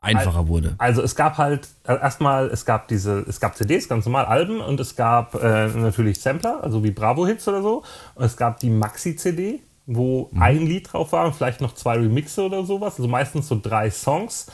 einfacher 0.00 0.38
also, 0.38 0.48
wurde. 0.48 0.74
Also 0.78 1.02
es 1.02 1.14
gab 1.14 1.38
halt 1.38 1.68
äh, 1.84 1.94
erstmal, 1.94 2.48
es 2.48 2.64
gab 2.64 2.88
diese, 2.88 3.20
es 3.20 3.40
gab 3.40 3.56
CDs, 3.56 3.88
ganz 3.88 4.04
normal 4.04 4.24
Alben 4.26 4.60
und 4.60 4.80
es 4.80 4.96
gab 4.96 5.34
äh, 5.34 5.68
natürlich 5.68 6.20
Sampler, 6.20 6.62
also 6.62 6.82
wie 6.82 6.90
Bravo 6.90 7.26
Hits 7.26 7.46
oder 7.46 7.62
so. 7.62 7.84
Und 8.14 8.24
es 8.24 8.36
gab 8.36 8.58
die 8.58 8.70
Maxi-CD, 8.70 9.60
wo 9.86 10.28
mhm. 10.32 10.42
ein 10.42 10.66
Lied 10.66 10.92
drauf 10.92 11.12
war 11.12 11.26
und 11.26 11.34
vielleicht 11.34 11.60
noch 11.60 11.74
zwei 11.74 11.96
Remixe 11.96 12.42
oder 12.42 12.64
sowas. 12.64 12.94
Also 12.96 13.08
meistens 13.08 13.48
so 13.48 13.58
drei 13.60 13.90
Songs, 13.90 14.46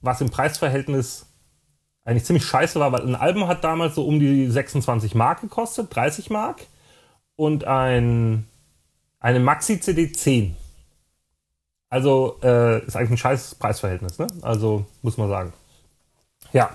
was 0.00 0.20
im 0.20 0.30
Preisverhältnis 0.30 1.26
eigentlich 2.04 2.24
ziemlich 2.24 2.44
scheiße 2.44 2.78
war, 2.78 2.92
weil 2.92 3.02
ein 3.02 3.16
Album 3.16 3.48
hat 3.48 3.64
damals 3.64 3.94
so 3.94 4.06
um 4.06 4.20
die 4.20 4.46
26 4.46 5.14
Mark 5.14 5.40
gekostet, 5.40 5.94
30 5.94 6.30
Mark. 6.30 6.60
Und 7.38 7.64
ein 7.64 8.46
eine 9.20 9.40
Maxi-CD 9.40 10.12
10. 10.12 10.56
Also 11.88 12.38
äh, 12.42 12.84
ist 12.84 12.96
eigentlich 12.96 13.12
ein 13.12 13.18
scheiß 13.18 13.54
Preisverhältnis, 13.56 14.18
ne? 14.18 14.26
Also 14.42 14.86
muss 15.02 15.16
man 15.16 15.28
sagen. 15.28 15.52
Ja. 16.52 16.70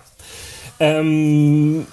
Ähm, 0.80 1.86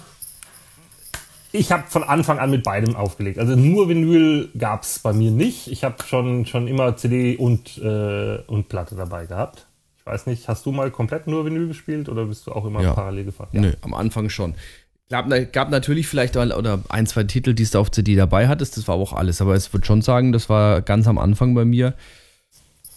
ich 1.53 1.73
habe 1.73 1.85
von 1.89 2.05
Anfang 2.05 2.39
an 2.39 2.51
mit 2.51 2.63
beidem 2.63 2.95
aufgelegt. 2.95 3.39
Also 3.39 3.57
nur 3.57 3.89
Vinyl 3.89 4.51
gab 4.57 4.83
es 4.83 4.99
bei 4.99 5.13
mir 5.13 5.31
nicht. 5.31 5.69
Ich 5.69 5.83
habe 5.85 6.03
schon, 6.05 6.47
schon 6.47 6.69
immer 6.69 6.97
CD 6.97 7.37
und, 7.37 7.79
äh, 7.79 8.39
und 8.47 8.69
Platte 8.69 8.95
dabei 8.95 9.27
gehabt. 9.27 9.67
Ich 9.99 10.07
weiß 10.07 10.27
nicht, 10.27 10.49
hast 10.49 10.65
du 10.67 10.73
mal 10.73 10.91
komplett 10.91 11.27
nur 11.27 11.45
Vinyl 11.45 11.69
gespielt 11.69 12.09
oder 12.09 12.27
bist 12.27 12.47
du 12.47 12.53
auch 12.53 12.65
immer 12.65 12.83
ja. 12.83 12.93
parallel 12.95 13.25
gefahren? 13.25 13.51
Ja. 13.53 13.61
Nö, 13.61 13.73
am 13.83 13.95
Anfang 13.95 14.29
schon. 14.29 14.55
Gab, 15.11 15.31
gab 15.53 15.71
natürlich 15.71 16.07
vielleicht 16.07 16.37
oder 16.37 16.83
ein, 16.91 17.07
zwei 17.07 17.25
Titel, 17.25 17.55
die 17.55 17.65
du 17.65 17.79
auf 17.79 17.91
CD 17.91 18.15
dabei 18.15 18.47
hattest, 18.47 18.77
das 18.77 18.89
war 18.89 18.97
auch 18.97 19.15
alles. 19.15 19.41
Aber 19.41 19.55
es 19.55 19.73
würde 19.73 19.87
schon 19.87 20.03
sagen, 20.03 20.33
das 20.33 20.51
war 20.51 20.83
ganz 20.83 21.07
am 21.07 21.17
Anfang 21.17 21.55
bei 21.55 21.65
mir. 21.65 21.95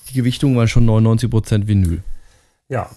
Die 0.10 0.16
Gewichtung 0.16 0.58
war 0.58 0.68
schon 0.68 0.90
99% 0.90 1.68
Vinyl. 1.68 2.04
Ja. 2.68 2.90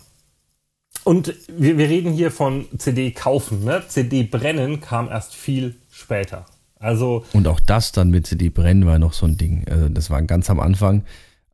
Und 1.04 1.34
wir, 1.48 1.78
wir 1.78 1.88
reden 1.88 2.12
hier 2.12 2.32
von 2.32 2.66
CD 2.76 3.12
kaufen. 3.12 3.64
Ne? 3.64 3.84
CD 3.86 4.24
brennen 4.24 4.80
kam 4.80 5.08
erst 5.08 5.34
viel 5.34 5.76
später. 5.92 6.46
Also 6.80 7.24
und 7.32 7.46
auch 7.46 7.60
das 7.60 7.92
dann 7.92 8.10
mit 8.10 8.26
CD 8.26 8.48
brennen 8.48 8.84
war 8.84 8.98
noch 8.98 9.12
so 9.12 9.26
ein 9.26 9.36
Ding. 9.36 9.64
Also 9.70 9.88
das 9.88 10.10
war 10.10 10.20
ganz 10.22 10.50
am 10.50 10.58
Anfang. 10.58 11.04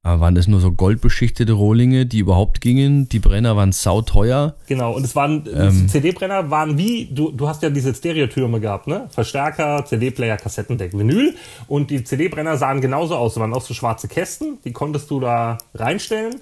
Aber 0.03 0.20
waren 0.20 0.34
das 0.34 0.48
nur 0.48 0.61
so 0.61 0.72
goldbeschichtete 0.72 1.53
Rohlinge, 1.53 2.07
die 2.07 2.20
überhaupt 2.20 2.62
gingen? 2.62 3.09
Die 3.11 3.18
Brenner 3.18 3.55
waren 3.57 3.72
sauteuer. 3.72 4.55
Genau, 4.66 4.94
und 4.94 5.05
es 5.05 5.14
waren, 5.14 5.46
ähm, 5.55 5.88
CD-Brenner 5.88 6.51
waren 6.51 6.78
wie, 6.78 7.11
du, 7.12 7.30
du 7.30 7.46
hast 7.46 7.62
ja 7.62 7.68
diese 7.68 7.94
Stereotürme 7.94 8.61
gehabt, 8.61 8.86
ne? 8.86 9.09
Verstärker, 9.11 9.84
CD-Player, 9.84 10.38
Kassettendeck, 10.38 10.96
Vinyl. 10.96 11.34
Und 11.68 11.90
die 11.90 12.03
CD-Brenner 12.03 12.57
sahen 12.57 12.80
genauso 12.80 13.14
aus. 13.14 13.34
Das 13.34 13.42
waren 13.42 13.53
auch 13.53 13.61
so 13.61 13.74
schwarze 13.74 14.09
Kästen, 14.09 14.59
die 14.64 14.72
konntest 14.72 15.11
du 15.11 15.20
da 15.20 15.59
reinstellen. 15.74 16.36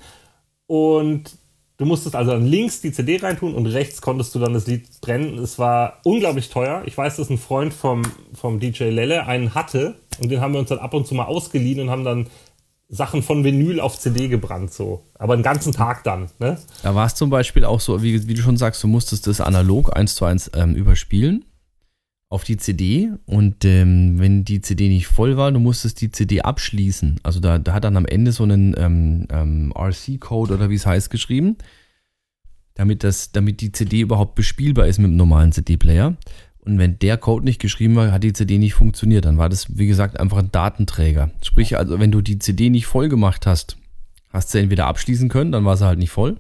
Und 0.69 1.37
du 1.79 1.85
musstest 1.85 2.15
also 2.15 2.31
dann 2.31 2.47
links 2.47 2.81
die 2.81 2.93
CD 2.93 3.17
reintun 3.17 3.55
und 3.55 3.67
rechts 3.67 4.01
konntest 4.01 4.37
du 4.37 4.39
dann 4.39 4.55
das 4.55 4.69
Lied 4.69 5.01
brennen. 5.01 5.37
Es 5.39 5.59
war 5.59 5.99
unglaublich 6.05 6.49
teuer. 6.49 6.83
Ich 6.87 6.97
weiß, 6.97 7.17
dass 7.17 7.29
ein 7.29 7.39
Freund 7.39 7.75
vom, 7.75 8.03
vom 8.35 8.61
DJ 8.61 8.85
Lelle 8.85 9.27
einen 9.27 9.57
hatte. 9.57 9.97
Und 10.21 10.31
den 10.31 10.41
haben 10.41 10.53
wir 10.53 10.61
uns 10.61 10.69
dann 10.69 10.79
ab 10.79 10.95
und 10.95 11.09
zu 11.09 11.17
mal 11.17 11.25
ausgeliehen 11.25 11.81
und 11.81 11.91
haben 11.91 12.05
dann 12.05 12.29
Sachen 12.89 13.23
von 13.23 13.45
Vinyl 13.45 13.81
auf 13.81 13.99
CD 13.99 14.29
gebrannt, 14.29 14.73
so. 14.73 15.05
Aber 15.15 15.35
einen 15.35 15.43
ganzen 15.43 15.73
Tag 15.73 16.05
dann, 16.05 16.31
ne? 16.39 16.59
Da 16.83 16.95
war 16.95 17.07
es 17.07 17.15
zum 17.15 17.29
Beispiel 17.29 17.65
auch 17.65 17.81
so, 17.81 18.03
wie, 18.03 18.27
wie, 18.27 18.35
du 18.35 18.41
schon 18.41 18.57
sagst, 18.57 18.83
du 18.83 18.89
musstest 18.89 19.27
das 19.27 19.41
analog 19.43 19.95
eins 19.95 20.15
zu 20.15 20.25
eins 20.25 20.51
ähm, 20.55 20.75
überspielen. 20.75 21.45
auf 22.31 22.45
die 22.45 22.57
CD 22.59 23.11
und 23.25 23.65
ähm, 23.65 24.19
wenn 24.19 24.45
die 24.45 24.61
CD 24.61 24.89
nicht 24.89 25.07
voll 25.07 25.37
war, 25.37 25.51
du 25.53 25.61
musstest 25.61 26.01
die 26.01 26.11
CD 26.11 26.43
abschließen. 26.43 27.21
Also 27.23 27.41
da, 27.41 27.59
da 27.59 27.73
hat 27.73 27.85
dann 27.85 27.97
am 27.97 28.07
Ende 28.07 28.33
so 28.33 28.43
einen 28.43 28.75
ähm, 28.79 29.27
ähm, 29.31 29.73
RC-Code 29.75 30.55
oder 30.55 30.71
wie 30.71 30.75
es 30.75 30.87
heißt 30.87 31.11
geschrieben, 31.11 31.57
damit, 32.75 33.03
das, 33.03 33.33
damit 33.33 33.61
die 33.61 33.73
CD 33.73 34.01
überhaupt 34.01 34.35
bespielbar 34.35 34.87
ist 34.87 34.99
mit 34.99 35.11
dem 35.11 35.17
normalen 35.17 35.53
CD-Player. 35.53 36.17
Und 36.69 36.79
wenn 36.79 36.99
der 36.99 37.17
Code 37.17 37.47
nicht 37.47 37.63
geschrieben 37.63 37.97
war, 37.97 38.13
hat 38.13 38.23
die 38.23 38.35
CD 38.35 38.59
nicht 38.59 38.75
funktioniert. 38.75 39.25
Dann 39.25 39.39
war 39.39 39.49
das, 39.49 39.79
wie 39.79 39.87
gesagt, 39.87 40.21
einfach 40.21 40.37
ein 40.37 40.53
Datenträger. 40.53 41.31
Sprich, 41.43 41.79
also 41.79 41.99
wenn 41.99 42.11
du 42.11 42.21
die 42.21 42.39
CD 42.39 42.69
nicht 42.69 42.85
voll 42.85 43.09
gemacht 43.09 43.47
hast, 43.47 43.79
hast 44.31 44.53
du 44.53 44.59
entweder 44.59 44.87
abschließen 44.87 45.31
können, 45.31 45.51
dann 45.51 45.65
war 45.65 45.79
sie 45.79 45.87
halt 45.87 45.99
nicht 45.99 46.11
voll. 46.11 46.39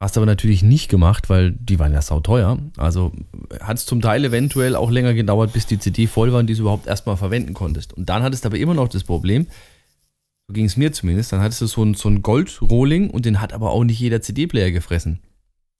Hast 0.00 0.16
aber 0.16 0.26
natürlich 0.26 0.62
nicht 0.62 0.88
gemacht, 0.88 1.28
weil 1.28 1.50
die 1.50 1.80
waren 1.80 1.92
ja 1.92 2.02
sauteuer. 2.02 2.58
Also 2.76 3.12
hat 3.58 3.78
es 3.78 3.86
zum 3.86 4.00
Teil 4.00 4.24
eventuell 4.24 4.76
auch 4.76 4.92
länger 4.92 5.12
gedauert, 5.12 5.52
bis 5.52 5.66
die 5.66 5.80
CD 5.80 6.06
voll 6.06 6.32
war 6.32 6.38
und 6.38 6.46
die 6.46 6.54
du 6.54 6.60
überhaupt 6.60 6.86
erstmal 6.86 7.16
verwenden 7.16 7.52
konntest. 7.52 7.94
Und 7.94 8.08
dann 8.08 8.22
hattest 8.22 8.44
du 8.44 8.48
aber 8.48 8.58
immer 8.58 8.74
noch 8.74 8.88
das 8.88 9.02
Problem, 9.02 9.48
so 10.46 10.54
ging 10.54 10.66
es 10.66 10.76
mir 10.76 10.92
zumindest, 10.92 11.32
dann 11.32 11.40
hattest 11.40 11.62
du 11.62 11.66
so 11.66 11.82
ein, 11.82 11.94
so 11.94 12.08
ein 12.08 12.22
Gold-Rolling 12.22 13.10
und 13.10 13.26
den 13.26 13.40
hat 13.40 13.52
aber 13.52 13.72
auch 13.72 13.82
nicht 13.82 13.98
jeder 13.98 14.22
CD-Player 14.22 14.70
gefressen. 14.70 15.20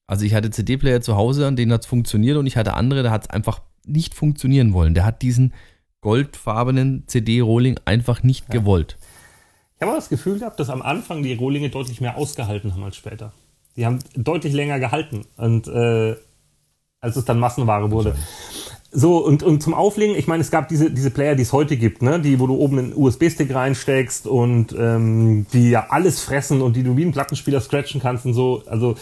Also 0.07 0.24
ich 0.24 0.34
hatte 0.34 0.50
CD-Player 0.50 1.00
zu 1.00 1.16
Hause, 1.16 1.46
an 1.46 1.57
denen 1.57 1.72
hat 1.72 1.82
es 1.82 1.86
funktioniert 1.86 2.36
und 2.36 2.46
ich 2.46 2.57
hatte 2.57 2.74
andere, 2.74 3.02
da 3.02 3.11
hat 3.11 3.24
es 3.24 3.30
einfach 3.30 3.61
nicht 3.84 4.14
funktionieren 4.14 4.72
wollen. 4.72 4.94
Der 4.94 5.04
hat 5.04 5.22
diesen 5.22 5.52
goldfarbenen 6.00 7.04
CD-Rolling 7.07 7.80
einfach 7.84 8.22
nicht 8.22 8.46
ja. 8.48 8.61
gewollt. 8.61 8.96
Ich 9.76 9.82
habe 9.82 9.96
das 9.96 10.09
Gefühl 10.09 10.38
gehabt, 10.38 10.61
dass 10.61 10.70
am 10.70 10.82
Anfang 10.82 11.22
die 11.22 11.34
Rohlinge 11.34 11.68
deutlich 11.68 12.00
mehr 12.00 12.16
ausgehalten 12.16 12.72
haben 12.72 12.84
als 12.84 12.96
später. 12.96 13.32
Die 13.76 13.84
haben 13.84 13.98
deutlich 14.14 14.54
länger 14.54 14.78
gehalten 14.78 15.26
und 15.36 15.68
äh, 15.68 16.16
als 17.00 17.16
es 17.16 17.24
dann 17.24 17.38
Massenware 17.38 17.90
wurde. 17.90 18.16
So, 18.90 19.18
und, 19.18 19.42
und 19.42 19.62
zum 19.62 19.74
Auflegen, 19.74 20.16
ich 20.16 20.26
meine, 20.26 20.40
es 20.40 20.50
gab 20.50 20.68
diese, 20.68 20.90
diese 20.90 21.11
Player, 21.11 21.34
die 21.34 21.42
es 21.42 21.52
heute 21.52 21.76
gibt, 21.76 22.00
ne? 22.00 22.18
die, 22.18 22.40
wo 22.40 22.46
du 22.46 22.54
oben 22.54 22.78
einen 22.78 22.92
USB-Stick 22.96 23.54
reinsteckst 23.54 24.26
und 24.26 24.74
ähm, 24.78 25.44
die 25.52 25.70
ja 25.70 25.88
alles 25.90 26.20
fressen 26.20 26.62
und 26.62 26.76
die 26.76 26.82
du 26.82 26.96
wie 26.96 27.04
ein 27.04 27.12
Plattenspieler 27.12 27.61
scratchen 27.61 28.00
kannst 28.00 28.24
und 28.24 28.32
so. 28.32 28.62
Also 28.66 28.94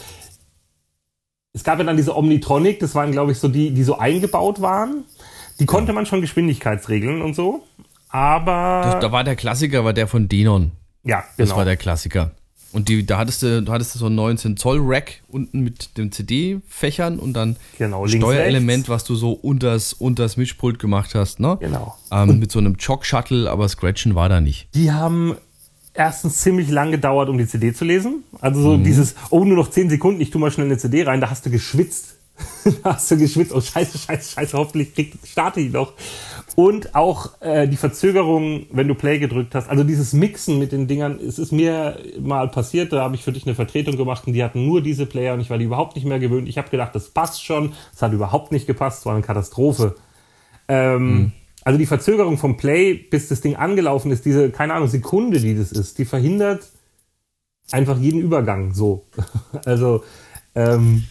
es 1.55 1.63
gab 1.63 1.79
ja 1.79 1.85
dann 1.85 1.97
diese 1.97 2.17
Omnitronic, 2.17 2.81
das 2.81 2.95
waren, 2.95 3.13
glaube 3.13 3.33
ich, 3.33 3.39
so 3.39 3.49
die, 3.49 3.71
die 3.71 3.85
so 3.85 3.97
eingebaut 3.97 4.61
waren. 4.61 5.05
Die 5.61 5.67
konnte 5.67 5.93
man 5.93 6.05
schon 6.05 6.21
Geschwindigkeitsregeln 6.21 7.23
und 7.23 7.35
so. 7.35 7.65
Aber. 8.09 8.83
Das, 8.85 9.01
da 9.01 9.13
war 9.13 9.23
der 9.23 9.37
Klassiker, 9.37 9.85
war 9.85 9.93
der 9.93 10.09
von 10.09 10.29
Denon. 10.29 10.73
Ja, 11.05 11.21
genau. 11.21 11.49
Das 11.49 11.57
war 11.57 11.65
der 11.65 11.77
Klassiker. 11.77 12.33
Und 12.73 12.89
die, 12.89 13.07
da 13.07 13.19
hattest 13.19 13.45
du, 13.45 13.63
du 13.63 13.71
hattest 13.71 13.93
so 13.93 14.07
ein 14.07 14.17
19 14.17 14.57
Zoll 14.57 14.81
Rack 14.83 15.23
unten 15.29 15.61
mit 15.61 15.97
dem 15.97 16.11
CD-Fächern 16.11 17.21
und 17.21 17.35
dann 17.35 17.55
genau, 17.79 18.05
Steuerelement, 18.09 18.89
was 18.89 19.05
du 19.05 19.15
so 19.15 19.31
unters, 19.31 19.93
unters 19.93 20.37
Mischpult 20.37 20.81
gemacht 20.81 21.15
hast, 21.15 21.39
ne? 21.39 21.57
Genau. 21.61 21.97
Ähm, 22.11 22.41
mit 22.41 22.51
so 22.51 22.59
einem 22.59 22.77
Chock-Shuttle, 22.77 23.49
aber 23.49 23.69
Scratchen 23.69 24.17
war 24.17 24.29
da 24.29 24.41
nicht. 24.41 24.67
Die 24.75 24.91
haben 24.91 25.37
erstens 25.95 26.39
ziemlich 26.39 26.69
lang 26.71 26.91
gedauert, 26.91 27.29
um 27.29 27.39
die 27.39 27.47
CD 27.47 27.73
zu 27.73 27.85
lesen. 27.85 28.25
Also 28.41 28.61
so 28.61 28.77
mhm. 28.77 28.85
dieses, 28.85 29.15
oh, 29.31 29.45
nur 29.45 29.57
noch 29.57 29.71
10 29.71 29.91
Sekunden, 29.91 30.21
ich 30.21 30.31
tu 30.31 30.39
mal 30.39 30.51
schnell 30.51 30.67
eine 30.67 30.77
CD 30.77 31.05
rein, 31.05 31.21
da 31.21 31.31
hast 31.31 31.47
du 31.47 31.51
geschwitzt. 31.51 32.19
da 32.83 32.95
hast 32.95 33.09
du 33.13 33.17
geschwitzt, 33.17 33.53
oh 33.55 33.61
scheiße, 33.61 33.97
scheiße, 33.97 34.33
scheiße, 34.33 34.59
hoffentlich 34.59 34.93
krieg, 34.93 35.15
starte 35.25 35.61
ich 35.61 35.73
noch. 35.73 35.93
Und 36.57 36.95
auch 36.95 37.41
äh, 37.41 37.69
die 37.69 37.77
Verzögerung, 37.77 38.67
wenn 38.73 38.89
du 38.89 38.95
Play 38.95 39.19
gedrückt 39.21 39.55
hast, 39.55 39.69
also 39.69 39.85
dieses 39.85 40.13
Mixen 40.13 40.59
mit 40.59 40.73
den 40.73 40.89
Dingern, 40.89 41.19
es 41.21 41.39
ist 41.39 41.53
mir 41.53 41.99
mal 42.21 42.49
passiert, 42.49 42.93
da 42.93 43.03
habe 43.03 43.15
ich 43.15 43.23
für 43.23 43.33
dich 43.33 43.47
eine 43.47 43.55
Vertretung 43.55 43.97
gemacht 43.97 44.27
und 44.27 44.33
die 44.33 44.43
hatten 44.43 44.67
nur 44.67 44.83
diese 44.83 45.07
Player 45.07 45.35
und 45.35 45.41
ich 45.41 45.51
war 45.51 45.59
die 45.59 45.65
überhaupt 45.65 45.95
nicht 45.95 46.07
mehr 46.07 46.19
gewöhnt. 46.19 46.49
Ich 46.49 46.59
habe 46.59 46.71
gedacht, 46.71 46.95
das 46.95 47.11
passt 47.11 47.45
schon, 47.45 47.73
es 47.95 48.03
hat 48.03 48.13
überhaupt 48.13 48.51
nicht 48.51 48.67
gepasst, 48.67 49.01
es 49.01 49.07
war 49.07 49.15
eine 49.15 49.23
Katastrophe. 49.23 49.95
Ähm, 50.67 51.07
mhm. 51.07 51.33
Also 51.65 51.79
die 51.79 51.87
Verzögerung 51.87 52.37
vom 52.37 52.57
Play, 52.59 52.95
bis 52.95 53.29
das 53.29 53.41
Ding 53.41 53.57
angelaufen 53.57 54.11
ist, 54.13 54.25
diese, 54.27 54.51
keine 54.51 54.75
Ahnung, 54.75 54.89
Sekunde, 54.89 55.41
die 55.41 55.57
das 55.57 55.73
ist, 55.73 55.99
die 55.99 56.05
verhindert 56.05 56.69
einfach 57.73 57.99
jeden 57.99 58.21
Übergang 58.21 58.75
so. 58.75 59.07
also, 59.65 60.05
ähm, 60.55 61.05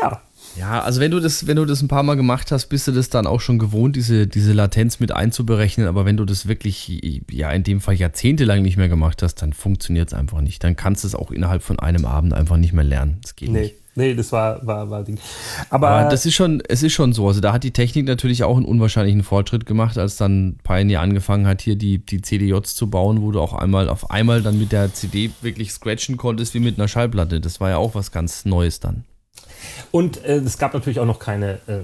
ja. 0.00 0.22
Ja, 0.56 0.80
also 0.80 1.00
wenn 1.00 1.10
du 1.10 1.20
das, 1.20 1.46
wenn 1.46 1.56
du 1.56 1.64
das 1.64 1.82
ein 1.82 1.88
paar 1.88 2.02
Mal 2.02 2.16
gemacht 2.16 2.50
hast, 2.50 2.66
bist 2.66 2.88
du 2.88 2.92
das 2.92 3.10
dann 3.10 3.26
auch 3.26 3.40
schon 3.40 3.58
gewohnt, 3.58 3.94
diese, 3.94 4.26
diese 4.26 4.52
Latenz 4.52 4.98
mit 4.98 5.12
einzuberechnen. 5.12 5.86
Aber 5.86 6.04
wenn 6.04 6.16
du 6.16 6.24
das 6.24 6.48
wirklich, 6.48 7.22
ja, 7.30 7.50
in 7.52 7.62
dem 7.62 7.80
Fall 7.80 7.94
jahrzehntelang 7.94 8.62
nicht 8.62 8.76
mehr 8.76 8.88
gemacht 8.88 9.22
hast, 9.22 9.36
dann 9.36 9.52
funktioniert 9.52 10.08
es 10.08 10.14
einfach 10.14 10.40
nicht. 10.40 10.64
Dann 10.64 10.74
kannst 10.74 11.04
du 11.04 11.08
es 11.08 11.14
auch 11.14 11.30
innerhalb 11.30 11.62
von 11.62 11.78
einem 11.78 12.04
Abend 12.06 12.34
einfach 12.34 12.56
nicht 12.56 12.72
mehr 12.72 12.84
lernen. 12.84 13.18
Das 13.22 13.36
geht 13.36 13.50
nee. 13.50 13.60
nicht. 13.60 13.74
Nee, 13.98 14.14
das 14.14 14.30
war, 14.30 14.64
war, 14.64 14.88
war 14.90 15.02
Ding. 15.02 15.18
Aber, 15.70 15.88
Aber, 15.88 16.08
das 16.08 16.24
ist 16.24 16.34
schon, 16.34 16.62
es 16.68 16.84
ist 16.84 16.92
schon 16.92 17.12
so. 17.12 17.26
Also 17.26 17.40
da 17.40 17.52
hat 17.52 17.64
die 17.64 17.72
Technik 17.72 18.06
natürlich 18.06 18.44
auch 18.44 18.56
einen 18.56 18.64
unwahrscheinlichen 18.64 19.24
Fortschritt 19.24 19.66
gemacht, 19.66 19.98
als 19.98 20.16
dann 20.16 20.56
Pioneer 20.62 21.00
angefangen 21.00 21.48
hat, 21.48 21.62
hier 21.62 21.74
die, 21.74 21.98
die 21.98 22.22
CDJs 22.22 22.76
zu 22.76 22.88
bauen, 22.88 23.22
wo 23.22 23.32
du 23.32 23.40
auch 23.40 23.54
einmal 23.54 23.88
auf 23.88 24.12
einmal 24.12 24.40
dann 24.40 24.56
mit 24.56 24.70
der 24.70 24.94
CD 24.94 25.32
wirklich 25.42 25.72
scratchen 25.72 26.16
konntest, 26.16 26.54
wie 26.54 26.60
mit 26.60 26.78
einer 26.78 26.86
Schallplatte. 26.86 27.40
Das 27.40 27.60
war 27.60 27.70
ja 27.70 27.78
auch 27.78 27.96
was 27.96 28.12
ganz 28.12 28.44
Neues 28.44 28.78
dann. 28.78 29.02
Und 29.90 30.24
äh, 30.24 30.36
es 30.36 30.58
gab 30.58 30.74
natürlich 30.74 31.00
auch 31.00 31.06
noch 31.06 31.18
keine, 31.18 31.54
äh, 31.66 31.80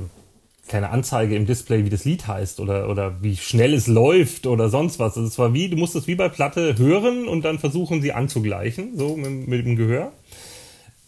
keine 0.69 0.91
Anzeige 0.91 1.35
im 1.35 1.47
Display, 1.47 1.85
wie 1.85 1.91
das 1.91 2.05
Lied 2.05 2.29
heißt 2.29 2.61
oder, 2.61 2.89
oder 2.89 3.23
wie 3.23 3.37
schnell 3.37 3.75
es 3.75 3.89
läuft 3.89 4.47
oder 4.47 4.69
sonst 4.69 5.01
was. 5.01 5.17
Also 5.17 5.27
es 5.27 5.37
war 5.37 5.53
wie, 5.53 5.69
du 5.69 5.77
musstest 5.77 6.07
wie 6.07 6.15
bei 6.15 6.29
Platte 6.29 6.79
hören 6.79 7.27
und 7.27 7.45
dann 7.45 7.59
versuchen, 7.59 8.03
sie 8.03 8.13
anzugleichen, 8.13 8.97
so 8.97 9.17
mit, 9.17 9.49
mit 9.49 9.67
dem 9.67 9.75
Gehör. 9.75 10.13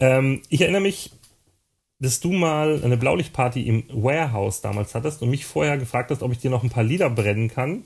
Ähm, 0.01 0.43
ich 0.49 0.61
erinnere 0.61 0.83
mich, 0.83 1.11
dass 1.99 2.21
du 2.21 2.33
mal 2.33 2.83
eine 2.85 2.97
Blaulichtparty 2.97 3.63
im 3.63 3.85
Warehouse 3.91 4.61
damals 4.61 4.95
hattest 4.95 5.23
und 5.23 5.31
mich 5.31 5.47
vorher 5.47 5.79
gefragt 5.79 6.11
hast, 6.11 6.23
ob 6.23 6.33
ich 6.33 6.39
dir 6.39 6.51
noch 6.51 6.63
ein 6.63 6.71
paar 6.71 6.85
Lieder 6.85 7.09
brennen 7.09 7.49
kann. 7.49 7.85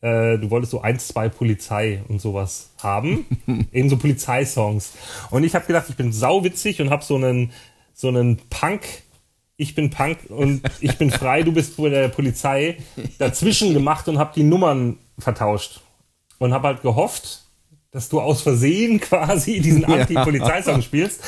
Äh, 0.00 0.38
du 0.38 0.50
wolltest 0.50 0.72
so 0.72 0.80
ein, 0.80 0.98
zwei 0.98 1.28
Polizei 1.28 2.02
und 2.08 2.20
sowas 2.20 2.70
haben. 2.82 3.26
Eben 3.72 3.88
so 3.88 3.96
Polizeisongs. 3.96 4.94
Und 5.30 5.44
ich 5.44 5.54
habe 5.54 5.66
gedacht, 5.66 5.86
ich 5.88 5.96
bin 5.96 6.12
sauwitzig 6.12 6.80
und 6.80 6.90
habe 6.90 7.04
so 7.04 7.16
einen, 7.16 7.52
so 7.94 8.08
einen 8.08 8.38
Punk, 8.50 8.82
ich 9.56 9.74
bin 9.74 9.90
Punk 9.90 10.18
und 10.28 10.62
ich 10.80 10.98
bin 10.98 11.10
frei, 11.10 11.42
du 11.42 11.52
bist 11.52 11.76
bei 11.76 11.88
der 11.88 12.08
Polizei 12.08 12.76
dazwischen 13.18 13.72
gemacht 13.72 14.06
und 14.08 14.18
habe 14.18 14.32
die 14.34 14.42
Nummern 14.42 14.98
vertauscht. 15.18 15.80
Und 16.38 16.52
habe 16.52 16.68
halt 16.68 16.82
gehofft, 16.82 17.45
dass 17.96 18.10
du 18.10 18.20
aus 18.20 18.42
Versehen 18.42 19.00
quasi 19.00 19.58
diesen 19.60 19.86
Anti-Polizeisong 19.86 20.82
spielst. 20.82 21.22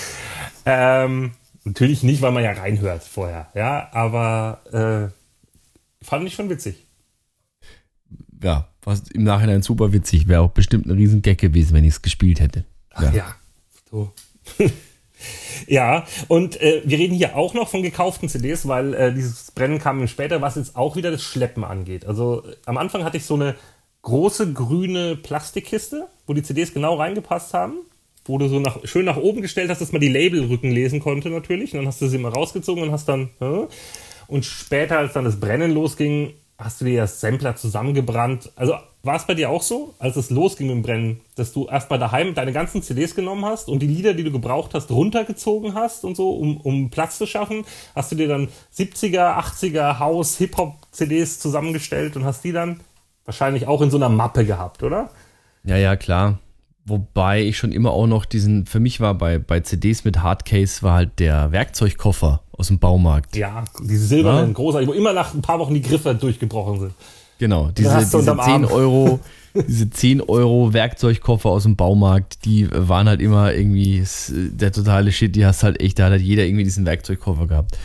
Ähm, 0.66 1.32
natürlich 1.64 2.02
nicht, 2.02 2.20
weil 2.20 2.30
man 2.30 2.44
ja 2.44 2.52
reinhört 2.52 3.02
vorher, 3.02 3.48
ja, 3.54 3.88
aber 3.92 4.60
äh, 6.02 6.04
fand 6.04 6.26
ich 6.26 6.34
schon 6.34 6.50
witzig. 6.50 6.84
Ja, 8.42 8.68
was 8.82 9.08
im 9.08 9.24
Nachhinein 9.24 9.62
super 9.62 9.94
witzig. 9.94 10.28
Wäre 10.28 10.42
auch 10.42 10.50
bestimmt 10.50 10.84
ein 10.84 10.90
riesen 10.90 11.22
Gag 11.22 11.38
gewesen, 11.38 11.72
wenn 11.72 11.84
ich 11.84 11.94
es 11.94 12.02
gespielt 12.02 12.38
hätte. 12.38 12.66
Ja. 13.00 13.08
Ach 13.08 13.14
ja, 13.14 13.34
so. 13.90 14.12
ja, 15.66 16.04
und 16.28 16.60
äh, 16.60 16.82
wir 16.84 16.98
reden 16.98 17.14
hier 17.14 17.34
auch 17.34 17.54
noch 17.54 17.70
von 17.70 17.82
gekauften 17.82 18.28
CDs, 18.28 18.68
weil 18.68 18.92
äh, 18.92 19.14
dieses 19.14 19.52
Brennen 19.52 19.78
kam 19.78 20.06
später, 20.06 20.42
was 20.42 20.56
jetzt 20.56 20.76
auch 20.76 20.96
wieder 20.96 21.10
das 21.10 21.22
Schleppen 21.22 21.64
angeht. 21.64 22.04
Also 22.04 22.44
äh, 22.44 22.56
am 22.66 22.76
Anfang 22.76 23.04
hatte 23.04 23.16
ich 23.16 23.24
so 23.24 23.36
eine 23.36 23.54
große 24.08 24.52
grüne 24.52 25.16
Plastikkiste, 25.16 26.08
wo 26.26 26.32
die 26.32 26.42
CDs 26.42 26.72
genau 26.72 26.96
reingepasst 26.96 27.54
haben, 27.54 27.76
wo 28.24 28.38
du 28.38 28.48
so 28.48 28.58
nach, 28.58 28.78
schön 28.84 29.04
nach 29.04 29.16
oben 29.16 29.42
gestellt 29.42 29.70
hast, 29.70 29.80
dass 29.80 29.92
man 29.92 30.00
die 30.00 30.08
Labelrücken 30.08 30.70
lesen 30.70 31.00
konnte 31.00 31.30
natürlich. 31.30 31.72
Und 31.72 31.80
dann 31.80 31.86
hast 31.86 32.00
du 32.00 32.08
sie 32.08 32.16
immer 32.16 32.30
rausgezogen 32.30 32.82
und 32.82 32.92
hast 32.92 33.08
dann. 33.08 33.30
Und 34.26 34.44
später, 34.44 34.98
als 34.98 35.12
dann 35.12 35.24
das 35.24 35.40
Brennen 35.40 35.72
losging, 35.72 36.34
hast 36.58 36.80
du 36.80 36.86
dir 36.86 37.02
das 37.02 37.20
Sampler 37.20 37.56
zusammengebrannt. 37.56 38.50
Also 38.56 38.74
war 39.02 39.16
es 39.16 39.26
bei 39.26 39.34
dir 39.34 39.48
auch 39.48 39.62
so, 39.62 39.94
als 39.98 40.16
es 40.16 40.28
losging 40.28 40.66
mit 40.66 40.76
dem 40.76 40.82
Brennen, 40.82 41.20
dass 41.36 41.52
du 41.52 41.66
erst 41.66 41.88
mal 41.88 41.98
daheim 41.98 42.34
deine 42.34 42.52
ganzen 42.52 42.82
CDs 42.82 43.14
genommen 43.14 43.44
hast 43.44 43.68
und 43.68 43.80
die 43.80 43.86
Lieder, 43.86 44.12
die 44.12 44.24
du 44.24 44.32
gebraucht 44.32 44.74
hast, 44.74 44.90
runtergezogen 44.90 45.74
hast 45.74 46.04
und 46.04 46.16
so, 46.16 46.30
um, 46.30 46.58
um 46.58 46.90
Platz 46.90 47.16
zu 47.16 47.26
schaffen? 47.26 47.64
Hast 47.94 48.10
du 48.10 48.16
dir 48.16 48.28
dann 48.28 48.48
70er, 48.76 49.38
80er 49.38 49.98
House, 49.98 50.36
Hip-Hop-CDs 50.38 51.38
zusammengestellt 51.38 52.16
und 52.16 52.24
hast 52.24 52.42
die 52.44 52.52
dann 52.52 52.80
wahrscheinlich 53.28 53.68
auch 53.68 53.82
in 53.82 53.90
so 53.90 53.98
einer 53.98 54.08
Mappe 54.08 54.46
gehabt, 54.46 54.82
oder? 54.82 55.10
Ja, 55.62 55.76
ja, 55.76 55.96
klar. 55.96 56.38
Wobei 56.86 57.42
ich 57.42 57.58
schon 57.58 57.72
immer 57.72 57.90
auch 57.90 58.06
noch 58.06 58.24
diesen, 58.24 58.64
für 58.64 58.80
mich 58.80 59.00
war 59.00 59.12
bei, 59.12 59.38
bei 59.38 59.60
CDs 59.60 60.04
mit 60.04 60.22
Hardcase 60.22 60.82
war 60.82 60.94
halt 60.94 61.18
der 61.18 61.52
Werkzeugkoffer 61.52 62.40
aus 62.52 62.68
dem 62.68 62.78
Baumarkt. 62.78 63.36
Ja, 63.36 63.64
diese 63.82 64.06
silbernen, 64.06 64.48
ja? 64.48 64.52
großartig, 64.54 64.88
wo 64.88 64.94
immer 64.94 65.12
nach 65.12 65.34
ein 65.34 65.42
paar 65.42 65.58
Wochen 65.58 65.74
die 65.74 65.82
Griffe 65.82 66.14
durchgebrochen 66.14 66.80
sind. 66.80 66.92
Genau, 67.38 67.68
diese, 67.68 67.98
diese 67.98 68.36
10 68.38 68.64
Euro, 68.64 69.20
diese 69.54 69.90
10 69.90 70.22
Euro 70.22 70.72
Werkzeugkoffer 70.72 71.50
aus 71.50 71.64
dem 71.64 71.76
Baumarkt, 71.76 72.46
die 72.46 72.66
waren 72.72 73.06
halt 73.08 73.20
immer 73.20 73.52
irgendwie 73.52 74.02
der 74.30 74.72
totale 74.72 75.12
Shit, 75.12 75.36
die 75.36 75.44
hast 75.44 75.62
halt 75.62 75.82
echt, 75.82 75.98
da 75.98 76.06
hat 76.06 76.12
halt 76.12 76.22
jeder 76.22 76.46
irgendwie 76.46 76.64
diesen 76.64 76.86
Werkzeugkoffer 76.86 77.46
gehabt. 77.46 77.78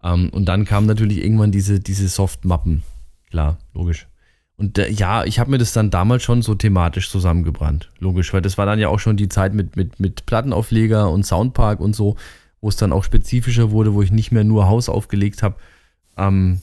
Um, 0.00 0.10
ähm, 0.10 0.30
und 0.30 0.46
dann 0.46 0.64
kamen 0.64 0.86
natürlich 0.86 1.22
irgendwann 1.22 1.52
diese, 1.52 1.80
diese 1.80 2.08
Softmappen. 2.08 2.82
Klar, 3.30 3.58
logisch. 3.74 4.07
Und 4.58 4.76
äh, 4.76 4.90
ja, 4.90 5.24
ich 5.24 5.38
habe 5.38 5.52
mir 5.52 5.58
das 5.58 5.72
dann 5.72 5.90
damals 5.90 6.24
schon 6.24 6.42
so 6.42 6.54
thematisch 6.54 7.10
zusammengebrannt. 7.10 7.90
Logisch, 8.00 8.34
weil 8.34 8.42
das 8.42 8.58
war 8.58 8.66
dann 8.66 8.80
ja 8.80 8.88
auch 8.88 8.98
schon 8.98 9.16
die 9.16 9.28
Zeit 9.28 9.54
mit, 9.54 9.76
mit, 9.76 10.00
mit 10.00 10.26
Plattenaufleger 10.26 11.08
und 11.10 11.24
Soundpark 11.24 11.78
und 11.78 11.94
so, 11.94 12.16
wo 12.60 12.68
es 12.68 12.76
dann 12.76 12.92
auch 12.92 13.04
spezifischer 13.04 13.70
wurde, 13.70 13.94
wo 13.94 14.02
ich 14.02 14.10
nicht 14.10 14.32
mehr 14.32 14.42
nur 14.42 14.68
Haus 14.68 14.88
aufgelegt 14.88 15.44
habe. 15.44 15.54
Ähm, 16.16 16.60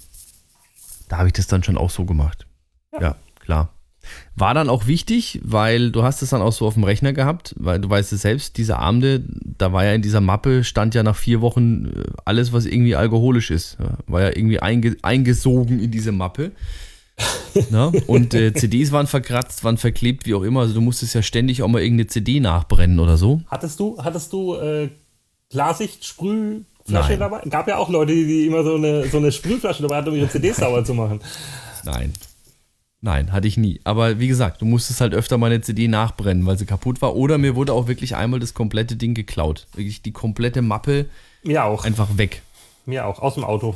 da 1.08 1.18
habe 1.18 1.28
ich 1.28 1.34
das 1.34 1.48
dann 1.48 1.64
schon 1.64 1.78
auch 1.78 1.90
so 1.90 2.04
gemacht. 2.04 2.46
Ja. 2.94 3.02
ja, 3.02 3.16
klar. 3.40 3.70
War 4.36 4.54
dann 4.54 4.70
auch 4.70 4.88
wichtig, 4.88 5.40
weil 5.44 5.90
du 5.90 6.04
hast 6.04 6.22
es 6.22 6.32
dann 6.32 6.42
auch 6.42 6.52
so 6.52 6.68
auf 6.68 6.74
dem 6.74 6.84
Rechner 6.84 7.14
gehabt, 7.14 7.56
weil 7.58 7.80
du 7.80 7.90
weißt 7.90 8.12
es 8.12 8.22
selbst, 8.22 8.58
diese 8.58 8.78
Abende, 8.78 9.24
da 9.58 9.72
war 9.72 9.86
ja 9.86 9.94
in 9.94 10.02
dieser 10.02 10.22
Mappe, 10.22 10.66
stand 10.66 10.94
ja 10.94 11.02
nach 11.02 11.16
vier 11.16 11.40
Wochen 11.40 11.86
äh, 11.86 12.04
alles, 12.26 12.52
was 12.52 12.66
irgendwie 12.66 12.96
alkoholisch 12.96 13.52
ist. 13.52 13.78
War 14.06 14.22
ja 14.22 14.30
irgendwie 14.30 14.60
einge 14.60 14.98
eingesogen 15.02 15.80
in 15.80 15.92
diese 15.92 16.12
Mappe. 16.12 16.52
Ne? 17.70 17.92
Und 18.08 18.34
äh, 18.34 18.54
CDs 18.54 18.92
waren 18.92 19.08
verkratzt, 19.08 19.64
waren 19.64 19.78
verklebt, 19.78 20.26
wie 20.26 20.34
auch 20.34 20.44
immer. 20.44 20.62
Also 20.62 20.74
du 20.74 20.82
musstest 20.82 21.16
ja 21.16 21.22
ständig 21.22 21.64
auch 21.64 21.70
mal 21.70 21.82
irgendeine 21.82 22.08
CD 22.08 22.42
nachbrennen 22.42 23.00
oder 23.00 23.16
so. 23.16 23.42
Hattest 23.48 23.80
du, 23.80 23.98
hattest 24.04 24.34
du 24.34 24.56
äh, 24.56 24.90
Klarsicht, 25.50 26.06
Sprühflasche 26.06 27.12
Nein. 27.12 27.20
dabei? 27.20 27.42
Gab 27.50 27.68
ja 27.70 27.78
auch 27.78 27.90
Leute, 27.90 28.14
die 28.14 28.46
immer 28.46 28.64
so 28.64 28.76
eine, 28.76 29.08
so 29.08 29.18
eine 29.18 29.32
Sprühflasche 29.32 29.84
dabei 29.84 29.98
hatten, 29.98 30.10
um 30.10 30.16
ihre 30.16 30.30
CDs 30.30 30.58
sauber 30.58 30.84
zu 30.84 30.94
machen. 30.94 31.22
Nein. 31.86 32.14
Nein, 33.02 33.32
hatte 33.32 33.48
ich 33.48 33.56
nie. 33.56 33.80
Aber 33.84 34.20
wie 34.20 34.28
gesagt, 34.28 34.62
du 34.62 34.66
musstest 34.66 35.00
halt 35.00 35.14
öfter 35.14 35.38
mal 35.38 35.52
eine 35.52 35.62
CD 35.62 35.88
nachbrennen, 35.88 36.46
weil 36.46 36.58
sie 36.58 36.66
kaputt 36.66 37.02
war. 37.02 37.16
Oder 37.16 37.38
mir 37.38 37.56
wurde 37.56 37.72
auch 37.72 37.88
wirklich 37.88 38.16
einmal 38.16 38.40
das 38.40 38.56
komplette 38.56 38.96
Ding 38.96 39.14
geklaut. 39.14 39.68
Wirklich 39.74 40.02
die 40.02 40.12
komplette 40.12 40.64
Mappe. 40.64 41.06
Mir 41.44 41.66
auch. 41.66 41.86
Einfach 41.86 42.18
weg. 42.18 42.42
Mir 42.86 43.06
auch, 43.06 43.20
aus 43.20 43.36
dem 43.36 43.44
Auto. 43.44 43.76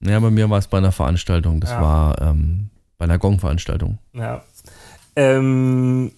Ja, 0.00 0.20
bei 0.20 0.30
mir 0.30 0.50
war 0.50 0.58
es 0.58 0.68
bei 0.68 0.78
einer 0.78 0.92
Veranstaltung. 0.92 1.60
Das 1.60 1.70
ja. 1.70 1.80
war 1.80 2.22
ähm, 2.22 2.70
bei 2.98 3.04
einer 3.04 3.18
Gong-Veranstaltung. 3.18 3.98
Ja. 4.12 4.42
Ähm, 5.14 6.12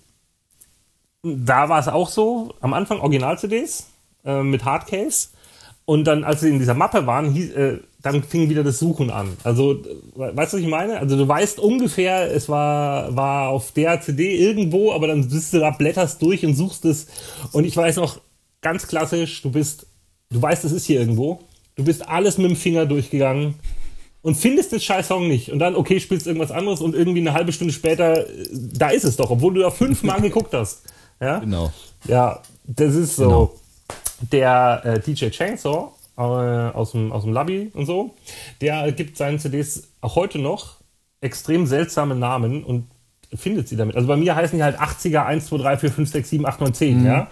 da 1.23 1.69
war 1.69 1.79
es 1.79 1.89
auch 1.89 2.09
so, 2.09 2.55
am 2.61 2.75
Anfang 2.75 3.01
Original-CDs 3.01 3.89
äh, 4.25 4.43
mit 4.43 4.65
Hardcase. 4.65 5.29
Und 5.85 6.05
dann, 6.05 6.23
als 6.23 6.41
sie 6.41 6.51
in 6.51 6.59
dieser 6.59 6.75
Mappe 6.75 7.07
waren, 7.07 7.33
hieß, 7.33 7.53
äh, 7.53 7.79
dann 8.03 8.23
fing 8.23 8.51
wieder 8.51 8.63
das 8.63 8.79
Suchen 8.79 9.11
an. 9.11 9.37
Also, 9.43 9.83
weißt 10.15 10.53
du, 10.53 10.57
was 10.59 10.63
ich 10.63 10.69
meine? 10.69 10.99
Also, 10.99 11.17
du 11.17 11.27
weißt 11.27 11.59
ungefähr, 11.59 12.31
es 12.31 12.49
war, 12.49 13.17
war 13.17 13.49
auf 13.49 13.73
der 13.73 14.01
CD 14.01 14.37
irgendwo, 14.37 14.93
aber 14.93 15.07
dann 15.07 15.29
bist 15.29 15.55
du 15.55 15.61
da, 15.61 15.71
blätterst 15.71 16.21
durch 16.21 16.45
und 16.45 16.55
suchst 16.55 16.85
es. 16.85 17.07
Und 17.53 17.65
ich 17.65 17.77
weiß 17.77 17.97
noch, 17.97 18.21
ganz 18.61 18.87
klassisch, 18.87 19.43
du 19.43 19.51
bist, 19.51 19.87
du 20.31 20.43
weißt, 20.43 20.65
es 20.65 20.73
ist 20.73 20.85
hier 20.85 21.01
irgendwo. 21.01 21.41
Du 21.79 21.85
bist 21.85 22.09
alles 22.09 22.39
mit 22.39 22.51
dem 22.51 22.57
Finger 22.57 22.87
durchgegangen 22.87 23.55
und 24.23 24.35
findest 24.35 24.73
den 24.73 24.81
scheiß 24.81 25.07
Song 25.07 25.29
nicht. 25.29 25.53
Und 25.53 25.61
dann, 25.61 25.77
okay, 25.77 26.01
spielst 26.01 26.27
irgendwas 26.27 26.51
anderes 26.51 26.81
und 26.81 26.93
irgendwie 26.93 27.21
eine 27.21 27.35
halbe 27.35 27.53
Stunde 27.53 27.73
später, 27.73 28.27
da 28.53 28.89
ist 28.89 29.05
es 29.05 29.17
doch, 29.17 29.31
obwohl 29.31 29.55
du 29.55 29.61
da 29.61 29.71
fünfmal 29.71 30.21
geguckt 30.21 30.53
hast. 30.55 30.83
Ja? 31.21 31.39
Genau. 31.39 31.73
Ja, 32.09 32.43
das 32.65 32.97
ist 32.97 33.15
so. 33.15 33.25
Genau. 33.25 33.55
Der 34.33 34.83
äh, 34.85 34.99
DJ 34.99 35.29
Chainsaw 35.29 35.93
äh, 36.17 36.21
aus, 36.21 36.91
dem, 36.91 37.13
aus 37.13 37.23
dem 37.23 37.33
Lobby 37.33 37.71
und 37.73 37.87
so, 37.87 38.13
der 38.61 38.91
gibt 38.91 39.17
seinen 39.17 39.39
CDs 39.39 39.85
auch 40.01 40.17
heute 40.17 40.41
noch 40.41 40.79
extrem 41.21 41.65
seltsame 41.65 42.17
Namen 42.17 42.65
und 42.65 42.89
findet 43.35 43.69
sie 43.69 43.77
damit. 43.77 43.95
Also 43.95 44.09
bei 44.09 44.17
mir 44.17 44.35
heißen 44.35 44.59
die 44.59 44.65
halt 44.65 44.79
80er 44.79 45.25
1, 45.27 45.47
2, 45.47 45.59
3, 45.59 45.77
4, 45.77 45.91
5, 45.91 46.11
6, 46.11 46.31
7, 46.31 46.47
8, 46.47 46.61
9, 46.61 46.75
10, 46.75 46.99
mhm. 47.01 47.07
ja. 47.07 47.29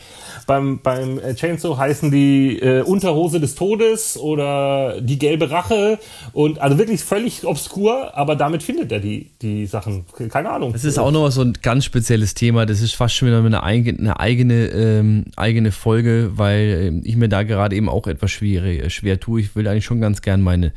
Beim, 0.46 0.80
beim 0.82 1.18
äh, 1.18 1.34
Chainsaw 1.34 1.76
heißen 1.76 2.10
die 2.10 2.58
äh, 2.58 2.82
Unterhose 2.82 3.40
des 3.40 3.54
Todes 3.54 4.18
oder 4.18 5.00
die 5.00 5.18
gelbe 5.18 5.50
Rache 5.50 5.98
und 6.32 6.60
also 6.60 6.78
wirklich 6.78 7.02
völlig 7.02 7.46
obskur, 7.46 8.16
aber 8.16 8.36
damit 8.36 8.62
findet 8.62 8.92
er 8.92 9.00
die, 9.00 9.30
die 9.40 9.66
Sachen. 9.66 10.04
Keine 10.28 10.50
Ahnung. 10.50 10.72
Das 10.72 10.84
ist 10.84 10.98
auch 10.98 11.10
noch 11.10 11.30
so 11.30 11.42
ein 11.42 11.54
ganz 11.62 11.86
spezielles 11.86 12.34
Thema. 12.34 12.66
Das 12.66 12.82
ist 12.82 12.94
fast 12.94 13.14
schon 13.14 13.28
wieder 13.28 13.42
eine 13.42 13.62
eigene, 13.62 13.98
eine 13.98 14.20
eigene, 14.20 14.66
ähm, 14.66 15.24
eigene 15.36 15.72
Folge, 15.72 16.32
weil 16.34 16.88
ähm, 16.88 17.02
ich 17.04 17.16
mir 17.16 17.28
da 17.28 17.42
gerade 17.42 17.74
eben 17.74 17.88
auch 17.88 18.06
etwas 18.06 18.30
schwer, 18.30 18.64
äh, 18.64 18.90
schwer 18.90 19.18
tue. 19.18 19.40
Ich 19.40 19.56
will 19.56 19.66
eigentlich 19.66 19.86
schon 19.86 20.00
ganz 20.00 20.20
gern 20.20 20.42
meine, 20.42 20.72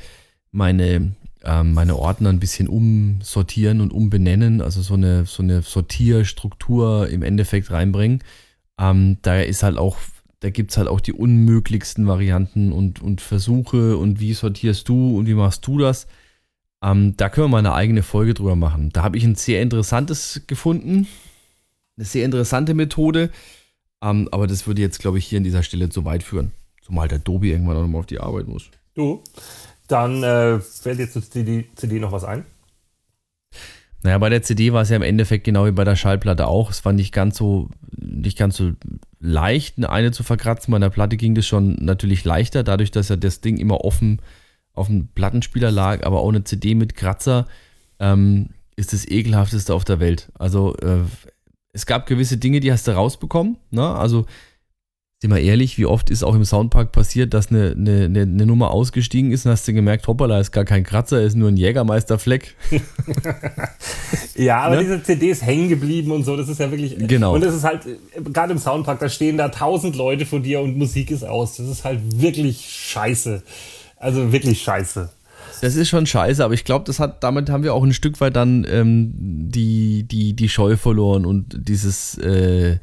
meine 0.51 1.11
ähm, 1.49 1.73
meine 1.73 1.95
Ordner 1.95 2.29
ein 2.29 2.39
bisschen 2.39 2.67
umsortieren 2.67 3.81
und 3.81 3.91
umbenennen, 3.91 4.61
also 4.61 4.83
so 4.83 4.93
eine, 4.93 5.25
so 5.25 5.41
eine 5.41 5.63
Sortierstruktur 5.63 7.09
im 7.09 7.23
Endeffekt 7.23 7.71
reinbringen. 7.71 8.23
Ähm, 8.79 9.17
da 9.23 9.39
ist 9.41 9.63
halt 9.63 9.77
auch, 9.77 9.97
da 10.41 10.51
gibt 10.51 10.69
es 10.69 10.77
halt 10.77 10.87
auch 10.87 10.99
die 10.99 11.13
unmöglichsten 11.13 12.05
Varianten 12.05 12.71
und, 12.71 13.01
und 13.01 13.21
Versuche 13.21 13.97
und 13.97 14.19
wie 14.19 14.33
sortierst 14.33 14.87
du 14.89 15.17
und 15.17 15.25
wie 15.25 15.33
machst 15.33 15.65
du 15.65 15.79
das. 15.79 16.05
Ähm, 16.83 17.17
da 17.17 17.29
können 17.29 17.45
wir 17.45 17.49
mal 17.49 17.57
eine 17.57 17.73
eigene 17.73 18.03
Folge 18.03 18.35
drüber 18.35 18.55
machen. 18.55 18.91
Da 18.91 19.01
habe 19.01 19.17
ich 19.17 19.23
ein 19.23 19.35
sehr 19.35 19.63
interessantes 19.63 20.43
gefunden, 20.45 21.07
eine 21.97 22.05
sehr 22.05 22.25
interessante 22.25 22.75
Methode, 22.75 23.31
ähm, 24.03 24.29
aber 24.31 24.45
das 24.45 24.67
würde 24.67 24.83
jetzt, 24.83 24.99
glaube 24.99 25.17
ich, 25.17 25.25
hier 25.25 25.37
an 25.37 25.43
dieser 25.43 25.63
Stelle 25.63 25.89
zu 25.89 26.05
weit 26.05 26.21
führen. 26.21 26.51
Zumal 26.83 27.07
der 27.07 27.19
Dobi 27.19 27.51
irgendwann 27.51 27.77
auch 27.77 27.81
nochmal 27.81 28.01
auf 28.01 28.05
die 28.05 28.19
Arbeit 28.19 28.47
muss. 28.47 28.69
Du, 28.93 29.23
dann 29.89 30.23
äh, 30.23 30.59
fällt 30.59 30.99
jetzt 30.99 31.13
zur 31.13 31.21
CD, 31.21 31.69
CD 31.75 31.99
noch 31.99 32.11
was 32.11 32.23
ein. 32.23 32.45
Naja, 34.01 34.17
bei 34.17 34.29
der 34.29 34.41
CD 34.41 34.71
war 34.71 34.83
es 34.83 34.89
ja 34.89 34.95
im 34.95 35.01
Endeffekt 35.01 35.43
genau 35.43 35.65
wie 35.65 35.71
bei 35.71 35.83
der 35.83 35.97
Schallplatte 35.97 36.47
auch. 36.47 36.71
Es 36.71 36.85
war 36.85 36.93
nicht 36.93 37.13
ganz 37.13 37.37
so, 37.37 37.69
nicht 37.97 38.37
ganz 38.37 38.55
so 38.55 38.71
leicht, 39.19 39.83
eine 39.83 40.11
zu 40.11 40.23
verkratzen. 40.23 40.71
Bei 40.71 40.79
der 40.79 40.89
Platte 40.89 41.17
ging 41.17 41.35
das 41.35 41.45
schon 41.45 41.75
natürlich 41.81 42.23
leichter, 42.23 42.63
dadurch, 42.63 42.91
dass 42.91 43.09
ja 43.09 43.17
das 43.17 43.41
Ding 43.41 43.57
immer 43.57 43.81
offen 43.83 44.21
auf 44.73 44.87
dem 44.87 45.07
Plattenspieler 45.07 45.71
lag, 45.71 46.05
aber 46.05 46.21
auch 46.21 46.29
eine 46.29 46.45
CD 46.45 46.75
mit 46.75 46.95
Kratzer 46.95 47.45
ähm, 47.99 48.51
ist 48.77 48.93
das 48.93 49.05
ekelhafteste 49.05 49.73
auf 49.73 49.83
der 49.83 49.99
Welt. 49.99 50.29
Also 50.39 50.77
äh, 50.77 50.99
es 51.73 51.85
gab 51.85 52.05
gewisse 52.05 52.37
Dinge, 52.37 52.61
die 52.61 52.71
hast 52.71 52.87
du 52.87 52.91
rausbekommen. 52.91 53.57
Ne? 53.71 53.85
Also 53.85 54.25
sind 55.21 55.31
wir 55.31 55.41
ehrlich, 55.41 55.77
wie 55.77 55.85
oft 55.85 56.09
ist 56.09 56.23
auch 56.23 56.33
im 56.33 56.45
Soundpark 56.45 56.93
passiert, 56.93 57.33
dass 57.33 57.49
eine, 57.49 57.71
eine, 57.71 58.05
eine, 58.05 58.45
Nummer 58.45 58.71
ausgestiegen 58.71 59.33
ist 59.33 59.45
und 59.45 59.51
hast 59.51 59.67
du 59.67 59.73
gemerkt, 59.73 60.07
hoppala, 60.07 60.39
ist 60.39 60.53
gar 60.53 60.63
kein 60.63 60.85
Kratzer, 60.85 61.21
ist 61.21 61.35
nur 61.35 61.49
ein 61.49 61.57
Jägermeisterfleck. 61.57 62.55
ja, 64.35 64.61
aber 64.61 64.77
ne? 64.77 64.83
diese 64.83 65.03
CD 65.03 65.29
ist 65.29 65.45
hängen 65.45 65.67
geblieben 65.67 66.11
und 66.11 66.23
so, 66.23 66.37
das 66.37 66.47
ist 66.47 66.61
ja 66.61 66.71
wirklich. 66.71 66.95
Genau. 66.97 67.35
Und 67.35 67.43
das 67.43 67.53
ist 67.53 67.65
halt, 67.65 67.81
gerade 68.33 68.53
im 68.53 68.59
Soundpark, 68.59 68.99
da 68.99 69.09
stehen 69.09 69.37
da 69.37 69.49
tausend 69.49 69.97
Leute 69.97 70.25
vor 70.25 70.39
dir 70.39 70.61
und 70.61 70.77
Musik 70.77 71.11
ist 71.11 71.25
aus. 71.25 71.57
Das 71.57 71.67
ist 71.67 71.83
halt 71.83 71.99
wirklich 72.21 72.65
scheiße. 72.69 73.43
Also 73.97 74.31
wirklich 74.31 74.61
scheiße. 74.61 75.09
Das 75.61 75.75
ist 75.75 75.89
schon 75.89 76.05
scheiße, 76.05 76.45
aber 76.45 76.53
ich 76.53 76.63
glaube, 76.63 76.85
das 76.85 77.01
hat, 77.01 77.25
damit 77.25 77.49
haben 77.49 77.63
wir 77.63 77.73
auch 77.73 77.83
ein 77.83 77.91
Stück 77.91 78.21
weit 78.21 78.37
dann 78.37 78.65
ähm, 78.69 79.11
die, 79.17 80.03
die, 80.03 80.33
die 80.33 80.47
Scheu 80.47 80.77
verloren 80.77 81.25
und 81.25 81.67
dieses, 81.67 82.17
äh, 82.19 82.77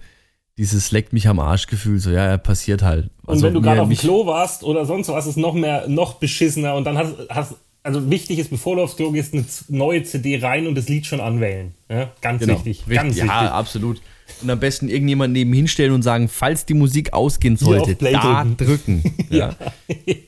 dieses 0.59 0.91
leckt 0.91 1.13
mich 1.13 1.29
am 1.29 1.39
Arsch 1.39 1.67
Gefühl, 1.67 1.99
so 1.99 2.11
ja, 2.11 2.25
er 2.25 2.39
passiert 2.39 2.83
halt. 2.83 3.11
Also 3.27 3.39
und 3.39 3.43
wenn 3.43 3.55
du 3.55 3.61
gerade 3.61 3.83
auf 3.83 3.89
dem 3.89 3.97
Klo 3.97 4.27
warst 4.27 4.65
oder 4.65 4.87
sonst 4.87 5.09
was, 5.09 5.27
ist 5.27 5.37
noch 5.37 5.55
mehr, 5.55 5.87
noch 5.89 6.15
beschissener 6.15 6.75
und 6.75 6.85
dann 6.85 6.97
hast, 6.97 7.15
hast 7.29 7.55
also 7.83 8.11
wichtig 8.11 8.39
ist, 8.41 8.51
bevor 8.51 8.77
du 8.77 8.83
aufs 8.83 8.97
Klo 8.97 9.13
gehst, 9.13 9.33
eine 9.33 9.45
neue 9.69 10.03
CD 10.03 10.39
rein 10.39 10.67
und 10.67 10.75
das 10.75 10.89
Lied 10.89 11.07
schon 11.07 11.21
anwählen. 11.21 11.73
Ja, 11.89 12.11
ganz 12.21 12.41
genau. 12.41 12.55
wichtig. 12.55 12.85
Ganz 12.89 13.17
ja, 13.17 13.25
wichtig. 13.25 13.51
absolut. 13.51 14.03
Und 14.43 14.51
am 14.51 14.59
besten 14.59 14.89
irgendjemand 14.89 15.33
neben 15.33 15.53
hinstellen 15.53 15.93
und 15.93 16.03
sagen, 16.03 16.29
falls 16.29 16.67
die 16.67 16.75
Musik 16.75 17.13
ausgehen 17.13 17.57
sollte, 17.57 17.95
da 17.95 18.45
drücken. 18.45 18.57
drücken. 18.57 19.15
ja. 19.31 19.55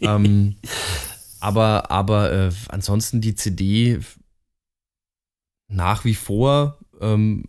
ähm, 0.01 0.55
aber 1.41 1.91
aber 1.91 2.33
äh, 2.33 2.51
ansonsten 2.69 3.21
die 3.21 3.35
CD 3.35 3.99
nach 5.69 6.05
wie 6.05 6.15
vor 6.15 6.79
ähm, 7.01 7.45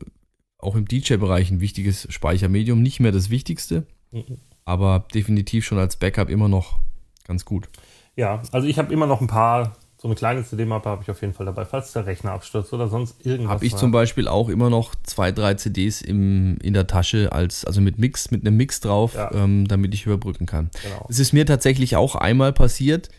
auch 0.59 0.75
im 0.75 0.85
DJ-Bereich 0.85 1.49
ein 1.49 1.61
wichtiges 1.61 2.07
Speichermedium. 2.11 2.81
Nicht 2.81 2.99
mehr 2.99 3.11
das 3.11 3.29
Wichtigste, 3.29 3.87
mhm. 4.11 4.37
aber 4.65 5.05
definitiv 5.13 5.65
schon 5.65 5.79
als 5.79 5.95
Backup 5.95 6.29
immer 6.29 6.47
noch 6.47 6.79
ganz 7.25 7.45
gut. 7.45 7.69
Ja, 8.15 8.41
also 8.51 8.67
ich 8.67 8.77
habe 8.77 8.91
immer 8.91 9.07
noch 9.07 9.21
ein 9.21 9.27
paar, 9.27 9.77
so 9.97 10.07
eine 10.07 10.15
kleine 10.15 10.43
CD-Mappe 10.43 10.89
habe 10.89 11.03
ich 11.03 11.09
auf 11.09 11.21
jeden 11.21 11.33
Fall 11.33 11.45
dabei, 11.45 11.63
falls 11.63 11.93
der 11.93 12.05
Rechner 12.05 12.33
abstürzt 12.33 12.73
oder 12.73 12.89
sonst 12.89 13.25
irgendwas. 13.25 13.53
Habe 13.53 13.65
ich 13.65 13.71
war. 13.73 13.79
zum 13.79 13.91
Beispiel 13.91 14.27
auch 14.27 14.49
immer 14.49 14.69
noch 14.69 14.93
zwei, 15.03 15.31
drei 15.31 15.53
CDs 15.53 16.01
im, 16.01 16.57
in 16.57 16.73
der 16.73 16.87
Tasche, 16.87 17.31
als, 17.31 17.63
also 17.63 17.79
mit 17.79 17.97
Mix, 17.97 18.31
mit 18.31 18.45
einem 18.45 18.57
Mix 18.57 18.81
drauf, 18.81 19.15
ja. 19.15 19.31
ähm, 19.33 19.67
damit 19.67 19.93
ich 19.93 20.05
überbrücken 20.05 20.45
kann. 20.45 20.69
Genau. 20.83 21.05
Es 21.09 21.19
ist 21.19 21.31
mir 21.31 21.45
tatsächlich 21.45 21.95
auch 21.95 22.15
einmal 22.15 22.51
passiert, 22.51 23.09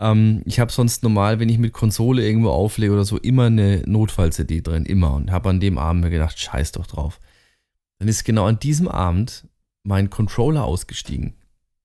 ähm, 0.00 0.42
ich 0.46 0.58
habe 0.58 0.72
sonst 0.72 1.02
normal, 1.02 1.38
wenn 1.38 1.48
ich 1.48 1.58
mit 1.58 1.72
Konsole 1.72 2.26
irgendwo 2.26 2.50
auflege 2.50 2.92
oder 2.92 3.04
so, 3.04 3.18
immer 3.18 3.46
eine 3.46 3.82
Notfall-CD 3.86 4.62
drin, 4.62 4.86
immer. 4.86 5.14
Und 5.14 5.30
habe 5.30 5.50
an 5.50 5.60
dem 5.60 5.78
Abend 5.78 6.02
mir 6.02 6.10
gedacht, 6.10 6.38
scheiß 6.38 6.72
doch 6.72 6.86
drauf. 6.86 7.20
Dann 7.98 8.08
ist 8.08 8.24
genau 8.24 8.46
an 8.46 8.58
diesem 8.58 8.88
Abend 8.88 9.46
mein 9.82 10.08
Controller 10.08 10.64
ausgestiegen. 10.64 11.34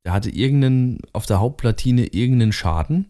Der 0.06 0.14
hatte 0.14 0.30
irgendeinen, 0.30 1.00
auf 1.14 1.26
der 1.26 1.40
Hauptplatine 1.40 2.08
irgendeinen 2.08 2.54
Schaden. 2.54 3.08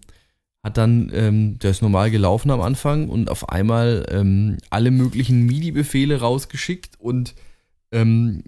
Hat 0.63 0.77
dann, 0.77 1.11
ähm, 1.13 1.59
der 1.59 1.71
ist 1.71 1.83
normal 1.83 2.09
gelaufen 2.09 2.49
am 2.49 2.61
Anfang 2.61 3.09
und 3.09 3.29
auf 3.29 3.49
einmal 3.49 4.07
ähm, 4.09 4.57
alle 4.71 4.89
möglichen 4.89 5.45
MIDI-Befehle 5.45 6.19
rausgeschickt 6.19 6.99
und 6.99 7.35
ähm, 7.91 8.41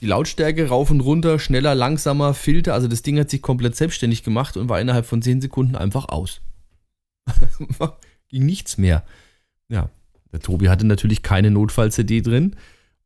die 0.00 0.06
Lautstärke 0.06 0.68
rauf 0.68 0.90
und 0.90 1.00
runter, 1.00 1.38
schneller, 1.38 1.74
langsamer, 1.74 2.34
Filter. 2.34 2.74
Also 2.74 2.88
das 2.88 3.02
Ding 3.02 3.18
hat 3.18 3.30
sich 3.30 3.42
komplett 3.42 3.76
selbstständig 3.76 4.22
gemacht 4.22 4.56
und 4.56 4.68
war 4.68 4.80
innerhalb 4.80 5.06
von 5.06 5.22
10 5.22 5.40
Sekunden 5.40 5.76
einfach 5.76 6.08
aus. 6.08 6.40
Ging 8.28 8.46
nichts 8.46 8.78
mehr. 8.78 9.04
Ja, 9.68 9.90
der 10.32 10.40
Tobi 10.40 10.68
hatte 10.68 10.86
natürlich 10.86 11.22
keine 11.22 11.50
Notfall-CD 11.50 12.22
drin. 12.22 12.56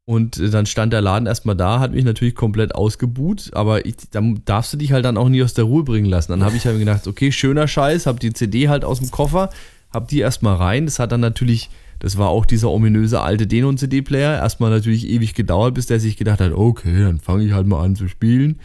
Und 0.07 0.39
äh, 0.39 0.51
dann 0.51 0.67
stand 0.67 0.93
der 0.93 1.01
Laden 1.01 1.27
erstmal 1.27 1.57
da, 1.57 1.81
hat 1.81 1.93
mich 1.93 2.05
natürlich 2.05 2.35
komplett 2.35 2.75
ausgebuht, 2.75 3.51
aber 3.55 3.87
ich, 3.87 3.97
dann 4.11 4.43
darfst 4.45 4.73
du 4.73 4.77
dich 4.77 4.93
halt 4.93 5.05
dann 5.05 5.17
auch 5.17 5.29
nie 5.31 5.43
aus 5.43 5.55
der 5.55 5.65
Ruhe 5.65 5.83
bringen 5.83 6.07
lassen. 6.07 6.33
Dann 6.33 6.45
habe 6.45 6.57
ich 6.57 6.67
halt 6.67 6.79
gedacht, 6.79 7.07
okay, 7.07 7.33
schöner 7.33 7.67
Scheiß, 7.67 8.07
habe 8.07 8.19
die 8.19 8.33
CD 8.33 8.69
halt 8.69 8.85
aus 8.85 8.99
dem 8.99 9.11
Koffer, 9.11 9.49
hab 9.91 10.09
die 10.09 10.21
erstmal 10.21 10.57
rein. 10.57 10.85
Das 10.85 10.99
hat 10.99 11.11
dann 11.13 11.21
natürlich, 11.21 11.71
das 11.99 12.19
war 12.19 12.29
auch 12.29 12.45
dieser 12.45 12.71
ominöse 12.71 13.21
alte 13.21 13.47
Denon-CD-Player, 13.47 14.37
erstmal 14.37 14.71
natürlich 14.71 15.09
ewig 15.09 15.35
gedauert, 15.35 15.75
bis 15.75 15.87
der 15.87 16.01
sich 16.01 16.17
gedacht 16.17 16.41
hat, 16.41 16.53
okay, 16.53 17.03
dann 17.03 17.21
fange 17.21 17.45
ich 17.45 17.53
halt 17.53 17.67
mal 17.67 17.83
an 17.83 17.97
zu 17.97 18.09
spielen. 18.09 18.61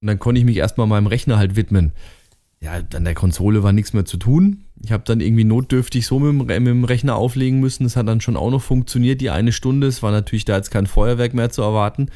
Und 0.00 0.08
dann 0.08 0.18
konnte 0.18 0.38
ich 0.38 0.44
mich 0.44 0.56
erstmal 0.56 0.86
meinem 0.86 1.06
Rechner 1.06 1.38
halt 1.38 1.56
widmen. 1.56 1.92
Ja, 2.60 2.80
an 2.94 3.04
der 3.04 3.14
Konsole 3.14 3.62
war 3.62 3.72
nichts 3.72 3.92
mehr 3.92 4.04
zu 4.04 4.16
tun. 4.16 4.64
Ich 4.82 4.92
habe 4.92 5.04
dann 5.04 5.20
irgendwie 5.20 5.44
notdürftig 5.44 6.06
so 6.06 6.18
mit 6.18 6.50
dem, 6.50 6.64
mit 6.64 6.68
dem, 6.68 6.84
Rechner 6.84 7.16
auflegen 7.16 7.60
müssen. 7.60 7.84
Das 7.84 7.96
hat 7.96 8.08
dann 8.08 8.20
schon 8.20 8.36
auch 8.36 8.50
noch 8.50 8.62
funktioniert, 8.62 9.20
die 9.20 9.30
eine 9.30 9.52
Stunde. 9.52 9.86
Es 9.86 10.02
war 10.02 10.10
natürlich 10.10 10.44
da 10.44 10.56
jetzt 10.56 10.70
kein 10.70 10.86
Feuerwerk 10.86 11.34
mehr 11.34 11.50
zu 11.50 11.62
erwarten. 11.62 12.08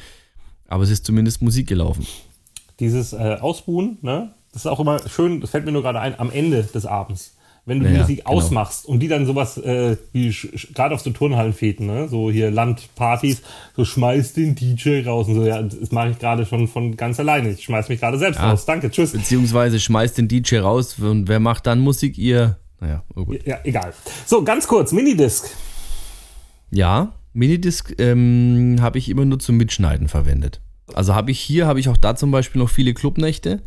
Aber 0.67 0.83
es 0.83 0.89
ist 0.89 1.05
zumindest 1.05 1.41
Musik 1.41 1.67
gelaufen. 1.67 2.05
Dieses 2.79 3.13
äh, 3.13 3.37
Ausruhen, 3.39 3.97
ne? 4.01 4.33
Das 4.51 4.63
ist 4.63 4.71
auch 4.71 4.79
immer 4.79 4.99
schön, 5.07 5.39
das 5.39 5.51
fällt 5.51 5.65
mir 5.65 5.71
nur 5.71 5.81
gerade 5.81 5.99
ein, 6.01 6.19
am 6.19 6.29
Ende 6.29 6.63
des 6.63 6.85
Abends 6.85 7.35
wenn 7.65 7.79
du 7.79 7.87
die 7.87 7.93
ja, 7.93 8.01
Musik 8.01 8.17
genau. 8.19 8.29
ausmachst 8.29 8.85
und 8.85 8.99
die 8.99 9.07
dann 9.07 9.25
sowas 9.25 9.57
äh, 9.57 9.95
wie 10.13 10.35
gerade 10.73 10.95
auf 10.95 11.01
so 11.01 11.11
Turnhallenfäden, 11.11 11.85
ne? 11.85 12.07
so 12.07 12.31
hier 12.31 12.49
Landpartys, 12.49 13.41
so 13.75 13.85
schmeiß 13.85 14.33
den 14.33 14.55
DJ 14.55 15.01
raus 15.05 15.27
und 15.27 15.35
so, 15.35 15.45
ja, 15.45 15.61
das 15.61 15.91
mache 15.91 16.09
ich 16.09 16.19
gerade 16.19 16.45
schon 16.45 16.67
von 16.67 16.97
ganz 16.97 17.19
alleine. 17.19 17.51
Ich 17.51 17.63
schmeiß 17.63 17.89
mich 17.89 17.99
gerade 17.99 18.17
selbst 18.17 18.39
ja. 18.39 18.49
raus. 18.49 18.65
Danke, 18.65 18.89
tschüss. 18.89 19.11
Beziehungsweise 19.11 19.79
schmeiß 19.79 20.13
den 20.13 20.27
DJ 20.27 20.57
raus 20.57 20.97
und 20.99 21.27
wer 21.27 21.39
macht 21.39 21.67
dann 21.67 21.79
Musik? 21.79 22.17
Ihr. 22.17 22.57
Naja, 22.79 23.03
oh 23.15 23.25
gut. 23.25 23.45
Ja, 23.45 23.59
egal. 23.63 23.93
So, 24.25 24.43
ganz 24.43 24.67
kurz, 24.67 24.91
Minidisc. 24.91 25.49
Ja, 26.71 27.13
Minidisc 27.33 27.93
ähm, 27.99 28.77
habe 28.81 28.97
ich 28.97 29.07
immer 29.07 29.25
nur 29.25 29.37
zum 29.37 29.57
Mitschneiden 29.57 30.07
verwendet. 30.07 30.61
Also 30.93 31.13
habe 31.13 31.31
ich 31.31 31.39
hier, 31.39 31.67
habe 31.67 31.79
ich 31.79 31.89
auch 31.89 31.97
da 31.97 32.15
zum 32.15 32.31
Beispiel 32.31 32.59
noch 32.59 32.69
viele 32.69 32.93
Clubnächte. 32.93 33.61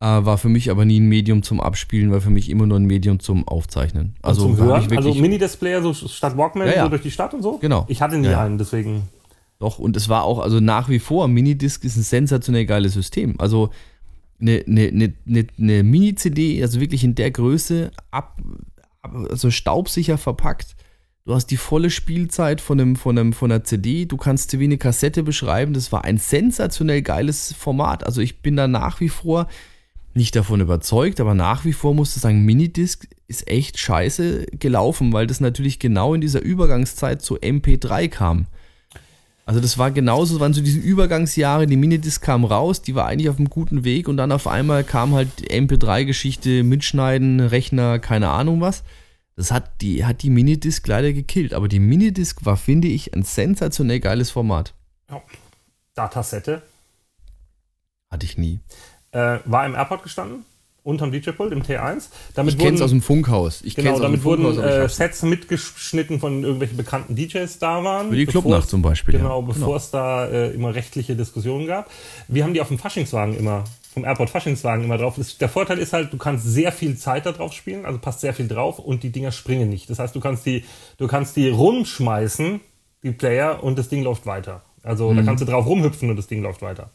Äh, 0.00 0.06
war 0.06 0.38
für 0.38 0.48
mich 0.48 0.70
aber 0.70 0.84
nie 0.84 1.00
ein 1.00 1.08
Medium 1.08 1.42
zum 1.42 1.60
Abspielen, 1.60 2.12
war 2.12 2.20
für 2.20 2.30
mich 2.30 2.50
immer 2.50 2.66
nur 2.66 2.78
ein 2.78 2.84
Medium 2.84 3.18
zum 3.18 3.48
Aufzeichnen. 3.48 4.14
Also 4.22 4.42
zum 4.42 4.56
Hören? 4.56 4.96
Also 4.96 5.12
Mini-Displayer 5.14 5.82
so 5.82 5.92
statt 5.92 6.36
Walkman 6.36 6.68
ja, 6.68 6.74
ja. 6.74 6.82
so 6.84 6.90
durch 6.90 7.02
die 7.02 7.10
Stadt 7.10 7.34
und 7.34 7.42
so? 7.42 7.58
Genau. 7.58 7.84
Ich 7.88 8.00
hatte 8.00 8.16
nie 8.16 8.28
ja. 8.28 8.40
einen, 8.40 8.58
deswegen. 8.58 9.08
Doch, 9.58 9.80
und 9.80 9.96
es 9.96 10.08
war 10.08 10.22
auch, 10.22 10.38
also 10.38 10.60
nach 10.60 10.88
wie 10.88 11.00
vor, 11.00 11.26
Minidisc 11.26 11.82
ist 11.84 11.96
ein 11.96 12.04
sensationell 12.04 12.64
geiles 12.64 12.92
System. 12.92 13.34
Also 13.38 13.70
eine, 14.40 14.62
eine, 14.68 15.14
eine, 15.26 15.46
eine 15.58 15.82
Mini-CD, 15.82 16.62
also 16.62 16.80
wirklich 16.80 17.02
in 17.02 17.16
der 17.16 17.32
Größe, 17.32 17.90
ab, 18.12 18.40
also 19.02 19.50
staubsicher 19.50 20.16
verpackt. 20.16 20.76
Du 21.24 21.34
hast 21.34 21.46
die 21.46 21.56
volle 21.56 21.90
Spielzeit 21.90 22.60
von, 22.60 22.80
einem, 22.80 22.94
von, 22.94 23.18
einem, 23.18 23.32
von 23.32 23.50
einer 23.50 23.64
CD. 23.64 24.06
Du 24.06 24.16
kannst 24.16 24.52
sie 24.52 24.60
wie 24.60 24.64
eine 24.64 24.78
Kassette 24.78 25.24
beschreiben. 25.24 25.74
Das 25.74 25.90
war 25.90 26.04
ein 26.04 26.18
sensationell 26.18 27.02
geiles 27.02 27.52
Format. 27.52 28.06
Also 28.06 28.20
ich 28.20 28.40
bin 28.40 28.54
da 28.54 28.68
nach 28.68 29.00
wie 29.00 29.08
vor, 29.08 29.48
nicht 30.18 30.36
davon 30.36 30.60
überzeugt, 30.60 31.20
aber 31.20 31.32
nach 31.32 31.64
wie 31.64 31.72
vor 31.72 31.94
musste 31.94 32.20
sagen, 32.20 32.44
Minidisc 32.44 33.06
ist 33.28 33.48
echt 33.48 33.78
scheiße 33.78 34.46
gelaufen, 34.58 35.12
weil 35.12 35.26
das 35.26 35.40
natürlich 35.40 35.78
genau 35.78 36.12
in 36.12 36.20
dieser 36.20 36.42
Übergangszeit 36.42 37.22
zu 37.22 37.38
MP3 37.38 38.08
kam. 38.08 38.46
Also 39.46 39.60
das 39.60 39.78
war 39.78 39.90
genauso, 39.92 40.40
waren 40.40 40.52
so 40.52 40.60
diese 40.60 40.80
Übergangsjahre, 40.80 41.66
die 41.66 41.76
Minidisc 41.76 42.20
kam 42.20 42.44
raus, 42.44 42.82
die 42.82 42.94
war 42.94 43.06
eigentlich 43.06 43.30
auf 43.30 43.38
einem 43.38 43.48
guten 43.48 43.84
Weg 43.84 44.08
und 44.08 44.18
dann 44.18 44.32
auf 44.32 44.46
einmal 44.46 44.84
kam 44.84 45.14
halt 45.14 45.50
MP3-Geschichte, 45.50 46.64
Mitschneiden, 46.64 47.40
Rechner, 47.40 47.98
keine 47.98 48.28
Ahnung 48.28 48.60
was. 48.60 48.82
Das 49.36 49.52
hat 49.52 49.80
die, 49.80 50.04
hat 50.04 50.22
die 50.22 50.30
Minidisc 50.30 50.86
leider 50.86 51.12
gekillt, 51.12 51.54
aber 51.54 51.68
die 51.68 51.78
Minidisc 51.78 52.44
war, 52.44 52.56
finde 52.56 52.88
ich, 52.88 53.14
ein 53.14 53.22
sensationell 53.22 54.00
geiles 54.00 54.30
Format. 54.30 54.74
Ja. 55.08 55.22
Datasette. 55.94 56.62
Hatte 58.10 58.26
ich 58.26 58.36
nie 58.36 58.58
äh, 59.12 59.38
war 59.44 59.66
im 59.66 59.74
Airport 59.74 60.02
gestanden, 60.02 60.44
unterm 60.88 61.12
DJ-Pult 61.12 61.52
im 61.52 61.62
T1. 61.62 62.08
Damit 62.34 62.54
ich 62.54 62.60
kenne 62.60 62.76
es 62.76 62.82
aus 62.82 62.90
dem 62.90 63.02
Funkhaus. 63.02 63.60
Ich 63.62 63.74
genau, 63.74 64.00
damit 64.00 64.24
wurden 64.24 64.58
äh, 64.58 64.88
Sets 64.88 65.22
mitgeschnitten 65.22 66.18
von 66.18 66.42
irgendwelchen 66.42 66.76
bekannten 66.76 67.14
DJs 67.14 67.58
da 67.58 67.84
waren. 67.84 68.08
Für 68.08 68.16
die 68.16 68.26
Clubnacht 68.26 68.68
zum 68.68 68.80
Beispiel. 68.80 69.18
Genau, 69.18 69.40
ja. 69.40 69.46
bevor 69.46 69.66
genau. 69.66 69.76
es 69.76 69.90
da 69.90 70.26
äh, 70.26 70.50
immer 70.52 70.74
rechtliche 70.74 71.14
Diskussionen 71.14 71.66
gab. 71.66 71.90
Wir 72.26 72.44
haben 72.44 72.54
die 72.54 72.60
auf 72.60 72.68
dem 72.68 72.78
Faschingswagen 72.78 73.36
immer, 73.36 73.64
vom 73.92 74.04
Airport 74.04 74.30
Faschingswagen 74.30 74.84
immer 74.84 74.96
drauf. 74.96 75.16
Der 75.38 75.48
Vorteil 75.48 75.78
ist 75.78 75.92
halt, 75.92 76.12
du 76.12 76.16
kannst 76.16 76.46
sehr 76.46 76.72
viel 76.72 76.96
Zeit 76.96 77.26
da 77.26 77.32
drauf 77.32 77.52
spielen, 77.52 77.84
also 77.84 77.98
passt 77.98 78.20
sehr 78.20 78.32
viel 78.32 78.48
drauf 78.48 78.78
und 78.78 79.02
die 79.02 79.10
Dinger 79.10 79.32
springen 79.32 79.68
nicht. 79.68 79.90
Das 79.90 79.98
heißt, 79.98 80.16
du 80.16 80.20
kannst 80.20 80.46
die, 80.46 80.64
du 80.96 81.06
kannst 81.06 81.36
die 81.36 81.50
rumschmeißen, 81.50 82.60
die 83.02 83.12
Player, 83.12 83.62
und 83.62 83.78
das 83.78 83.90
Ding 83.90 84.02
läuft 84.02 84.24
weiter. 84.24 84.62
Also 84.82 85.12
mhm. 85.12 85.18
da 85.18 85.22
kannst 85.24 85.42
du 85.42 85.46
drauf 85.46 85.66
rumhüpfen 85.66 86.08
und 86.08 86.16
das 86.16 86.28
Ding 86.28 86.42
läuft 86.42 86.62
weiter. 86.62 86.90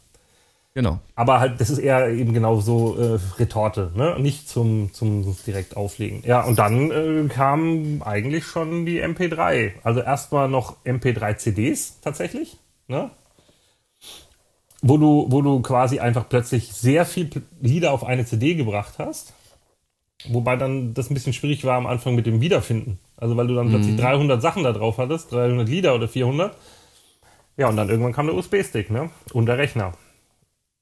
Genau. 0.76 1.00
Aber 1.16 1.40
halt, 1.40 1.62
das 1.62 1.70
ist 1.70 1.78
eher 1.78 2.10
eben 2.10 2.34
genau 2.34 2.60
so 2.60 2.98
äh, 2.98 3.20
Retorte, 3.38 3.92
ne? 3.96 4.16
Nicht 4.20 4.50
zum, 4.50 4.92
zum 4.92 5.36
direkt 5.46 5.78
auflegen. 5.78 6.24
Ja, 6.26 6.42
und 6.42 6.58
dann 6.58 6.90
äh, 6.90 7.28
kam 7.30 8.02
eigentlich 8.04 8.46
schon 8.46 8.86
die 8.86 9.04
MP3. 9.04 9.74
Also 9.84 10.02
erstmal 10.02 10.50
noch 10.50 10.78
MP3-CDs 10.84 12.00
tatsächlich, 12.02 12.58
ne? 12.88 13.12
Wo 14.82 14.98
du, 14.98 15.28
wo 15.30 15.42
du 15.44 15.62
quasi 15.62 16.00
einfach 16.00 16.28
plötzlich 16.28 16.74
sehr 16.74 17.06
viel 17.06 17.30
Lieder 17.62 17.92
auf 17.92 18.04
eine 18.04 18.26
CD 18.26 18.56
gebracht 18.56 18.96
hast. 18.98 19.34
Wobei 20.28 20.56
dann 20.56 20.94
das 20.94 21.10
ein 21.10 21.14
bisschen 21.14 21.34
schwierig 21.34 21.64
war 21.66 21.78
am 21.78 21.86
Anfang 21.86 22.16
mit 22.16 22.26
dem 22.26 22.42
Wiederfinden. 22.42 22.98
Also 23.16 23.38
weil 23.38 23.46
du 23.46 23.54
dann 23.54 23.68
mhm. 23.68 23.72
plötzlich 23.72 23.96
300 23.98 24.42
Sachen 24.42 24.64
da 24.64 24.72
drauf 24.72 24.98
hattest, 24.98 25.32
300 25.32 25.70
Lieder 25.70 25.94
oder 25.94 26.08
400. 26.08 26.58
Ja, 27.58 27.70
und 27.70 27.78
dann 27.78 27.90
irgendwann 27.90 28.14
kam 28.14 28.26
der 28.26 28.36
USB-Stick, 28.36 28.90
ne? 28.90 29.12
Und 29.34 29.46
der 29.46 29.60
Rechner. 29.60 29.94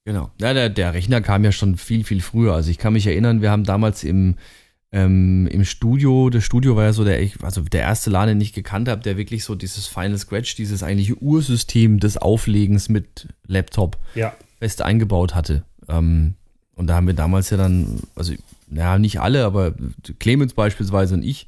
Genau. 0.04 0.32
Ja, 0.40 0.54
der, 0.54 0.70
der 0.70 0.94
Rechner 0.94 1.22
kam 1.22 1.44
ja 1.44 1.52
schon 1.52 1.78
viel, 1.78 2.04
viel 2.04 2.22
früher. 2.22 2.54
Also 2.54 2.72
ich 2.72 2.78
kann 2.78 2.94
mich 2.94 3.06
erinnern, 3.06 3.42
wir 3.42 3.52
haben 3.52 3.64
damals 3.64 4.04
im, 4.04 4.36
ähm, 4.92 5.48
im 5.48 5.64
Studio, 5.64 6.30
das 6.30 6.44
Studio 6.44 6.76
war 6.76 6.86
ja 6.86 6.94
so 6.94 7.04
der, 7.04 7.20
also 7.42 7.62
der 7.62 7.82
erste 7.82 8.10
Laden, 8.10 8.30
den 8.30 8.42
ich 8.42 8.54
gekannt 8.54 8.90
habe, 8.90 9.02
der 9.02 9.18
wirklich 9.18 9.44
so 9.44 9.56
dieses 9.56 9.88
Final 9.88 10.18
Scratch, 10.18 10.56
dieses 10.56 10.82
eigentliche 10.82 11.16
Ursystem 11.22 12.00
des 12.00 12.18
Auflegens 12.18 12.90
mit 12.90 13.28
Laptop 13.46 13.98
ja. 14.16 14.34
fest 14.60 14.82
eingebaut 14.82 15.36
hatte. 15.36 15.64
Ähm, 15.88 16.34
und 16.74 16.88
da 16.88 16.96
haben 16.96 17.08
wir 17.08 17.14
damals 17.14 17.52
ja 17.52 17.58
dann, 17.58 18.02
also 18.16 18.34
ja, 18.72 18.98
nicht 18.98 19.20
alle, 19.20 19.46
aber 19.46 19.76
Clemens 20.20 20.54
beispielsweise 20.54 21.14
und 21.14 21.24
ich, 21.24 21.48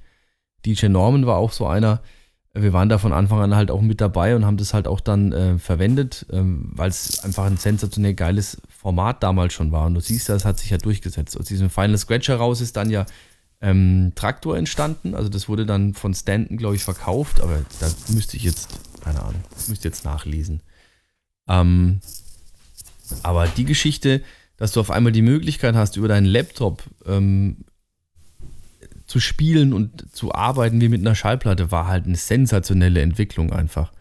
DJ 0.65 0.87
Norman 0.87 1.25
war 1.25 1.37
auch 1.37 1.51
so 1.51 1.65
einer, 1.65 2.01
wir 2.53 2.71
waren 2.71 2.87
da 2.87 2.99
von 2.99 3.13
Anfang 3.13 3.39
an 3.39 3.55
halt 3.55 3.71
auch 3.71 3.81
mit 3.81 3.99
dabei 3.99 4.35
und 4.35 4.45
haben 4.45 4.57
das 4.57 4.75
halt 4.75 4.87
auch 4.87 4.99
dann 4.99 5.31
äh, 5.31 5.57
verwendet, 5.57 6.27
ähm, 6.31 6.69
weil 6.73 6.89
es 6.89 7.23
einfach 7.23 7.45
ein 7.45 7.57
sensationell 7.57 8.13
geiles 8.13 8.61
Format 8.69 9.23
damals 9.23 9.53
schon 9.53 9.71
war. 9.71 9.87
Und 9.87 9.95
du 9.95 10.01
siehst, 10.01 10.29
das 10.29 10.45
hat 10.45 10.59
sich 10.59 10.69
ja 10.69 10.77
durchgesetzt. 10.77 11.39
Aus 11.39 11.47
diesem 11.47 11.71
Final 11.71 11.97
Scratch 11.97 12.27
heraus 12.27 12.61
ist 12.61 12.77
dann 12.77 12.91
ja 12.91 13.07
ähm, 13.59 14.11
Traktor 14.13 14.55
entstanden. 14.55 15.15
Also 15.15 15.29
das 15.29 15.49
wurde 15.49 15.65
dann 15.65 15.95
von 15.95 16.13
Stanton, 16.13 16.57
glaube 16.57 16.75
ich, 16.75 16.83
verkauft, 16.83 17.41
aber 17.41 17.59
da 17.79 17.89
müsste 18.09 18.37
ich 18.37 18.43
jetzt, 18.43 18.69
keine 19.03 19.21
Ahnung, 19.21 19.43
müsste 19.67 19.87
jetzt 19.87 20.05
nachlesen. 20.05 20.61
Ähm, 21.47 22.01
aber 23.23 23.47
die 23.47 23.65
Geschichte, 23.65 24.21
dass 24.57 24.73
du 24.73 24.79
auf 24.79 24.91
einmal 24.91 25.11
die 25.11 25.23
Möglichkeit 25.23 25.73
hast, 25.73 25.97
über 25.97 26.07
deinen 26.07 26.25
Laptop 26.25 26.83
ähm, 27.07 27.65
zu 29.13 29.19
spielen 29.19 29.73
und 29.73 30.11
zu 30.11 30.33
arbeiten 30.33 30.81
wie 30.81 30.89
mit 30.89 31.01
einer 31.01 31.13
Schallplatte 31.13 31.69
war 31.69 31.85
halt 31.85 32.07
eine 32.07 32.15
sensationelle 32.15 32.99
Entwicklung 32.99 33.53
einfach. 33.53 33.91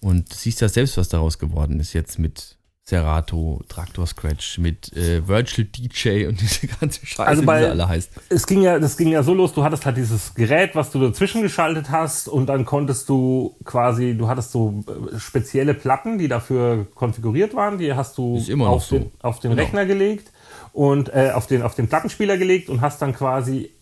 Und 0.00 0.32
siehst 0.32 0.62
ja 0.62 0.70
selbst, 0.70 0.96
was 0.96 1.10
daraus 1.10 1.38
geworden 1.38 1.78
ist 1.78 1.92
jetzt 1.92 2.18
mit 2.18 2.56
Serato, 2.82 3.60
Traktor 3.68 4.06
Scratch, 4.06 4.56
mit 4.56 4.96
äh, 4.96 5.28
Virtual 5.28 5.66
DJ 5.66 6.26
und 6.26 6.40
diese 6.40 6.68
ganze 6.68 7.04
Scheiße, 7.04 7.28
also 7.28 7.42
bei, 7.42 7.58
wie 7.58 7.64
sie 7.64 7.70
alle 7.70 7.86
heißt. 7.86 8.10
Es 8.30 8.46
ging 8.46 8.62
ja, 8.62 8.78
das 8.78 8.96
ging 8.96 9.08
ja 9.08 9.22
so 9.22 9.34
los, 9.34 9.52
du 9.52 9.62
hattest 9.62 9.84
halt 9.84 9.98
dieses 9.98 10.32
Gerät, 10.32 10.74
was 10.74 10.90
du 10.90 11.00
dazwischen 11.00 11.42
geschaltet 11.42 11.90
hast 11.90 12.26
und 12.26 12.46
dann 12.46 12.64
konntest 12.64 13.10
du 13.10 13.58
quasi, 13.64 14.16
du 14.16 14.26
hattest 14.26 14.52
so 14.52 14.82
äh, 14.86 15.18
spezielle 15.18 15.74
Platten, 15.74 16.16
die 16.16 16.28
dafür 16.28 16.86
konfiguriert 16.94 17.52
waren, 17.52 17.76
die 17.76 17.92
hast 17.92 18.16
du 18.16 18.42
auf, 18.60 18.86
so. 18.86 19.00
den, 19.00 19.10
auf 19.20 19.38
den 19.40 19.50
genau. 19.50 19.62
Rechner 19.62 19.84
gelegt 19.84 20.32
und 20.72 21.10
äh, 21.14 21.32
auf, 21.34 21.46
den, 21.46 21.60
auf 21.60 21.74
den 21.74 21.88
Plattenspieler 21.88 22.38
gelegt 22.38 22.70
und 22.70 22.80
hast 22.80 23.02
dann 23.02 23.12
quasi 23.14 23.75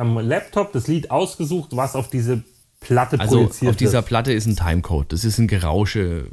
am 0.00 0.18
Laptop 0.18 0.72
das 0.72 0.88
Lied 0.88 1.10
ausgesucht, 1.10 1.70
was 1.72 1.94
auf 1.94 2.08
diese 2.08 2.42
Platte 2.80 3.20
also 3.20 3.36
projiziert 3.36 3.62
wird. 3.62 3.70
Auf 3.70 3.76
dieser 3.76 4.02
Platte 4.02 4.32
ist 4.32 4.46
ein 4.46 4.56
Timecode. 4.56 5.12
Das 5.12 5.24
ist 5.24 5.38
ein 5.38 5.46
Gerausche 5.46 6.26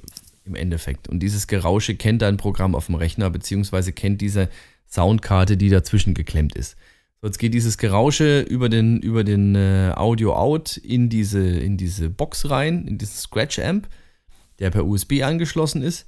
im 0.45 0.55
Endeffekt. 0.55 1.09
Und 1.09 1.19
dieses 1.19 1.47
Gerausche 1.47 1.95
kennt 1.95 2.21
dein 2.21 2.37
Programm 2.37 2.75
auf 2.75 2.85
dem 2.85 2.95
Rechner, 2.95 3.29
beziehungsweise 3.29 3.91
kennt 3.91 4.21
diese 4.21 4.49
Soundkarte, 4.89 5.57
die 5.57 5.69
dazwischen 5.69 6.13
geklemmt 6.13 6.55
ist. 6.55 6.77
So, 7.21 7.27
jetzt 7.27 7.39
geht 7.39 7.53
dieses 7.53 7.77
Gerausche 7.77 8.41
über 8.41 8.69
den, 8.69 9.01
über 9.01 9.25
den 9.25 9.55
äh, 9.55 9.91
Audio-Out 9.95 10.77
in 10.77 11.09
diese, 11.09 11.45
in 11.45 11.75
diese 11.75 12.09
Box 12.09 12.49
rein, 12.49 12.87
in 12.87 12.97
diesen 12.97 13.17
Scratch-Amp, 13.17 13.89
der 14.59 14.69
per 14.69 14.85
USB 14.85 15.23
angeschlossen 15.23 15.81
ist. 15.81 16.05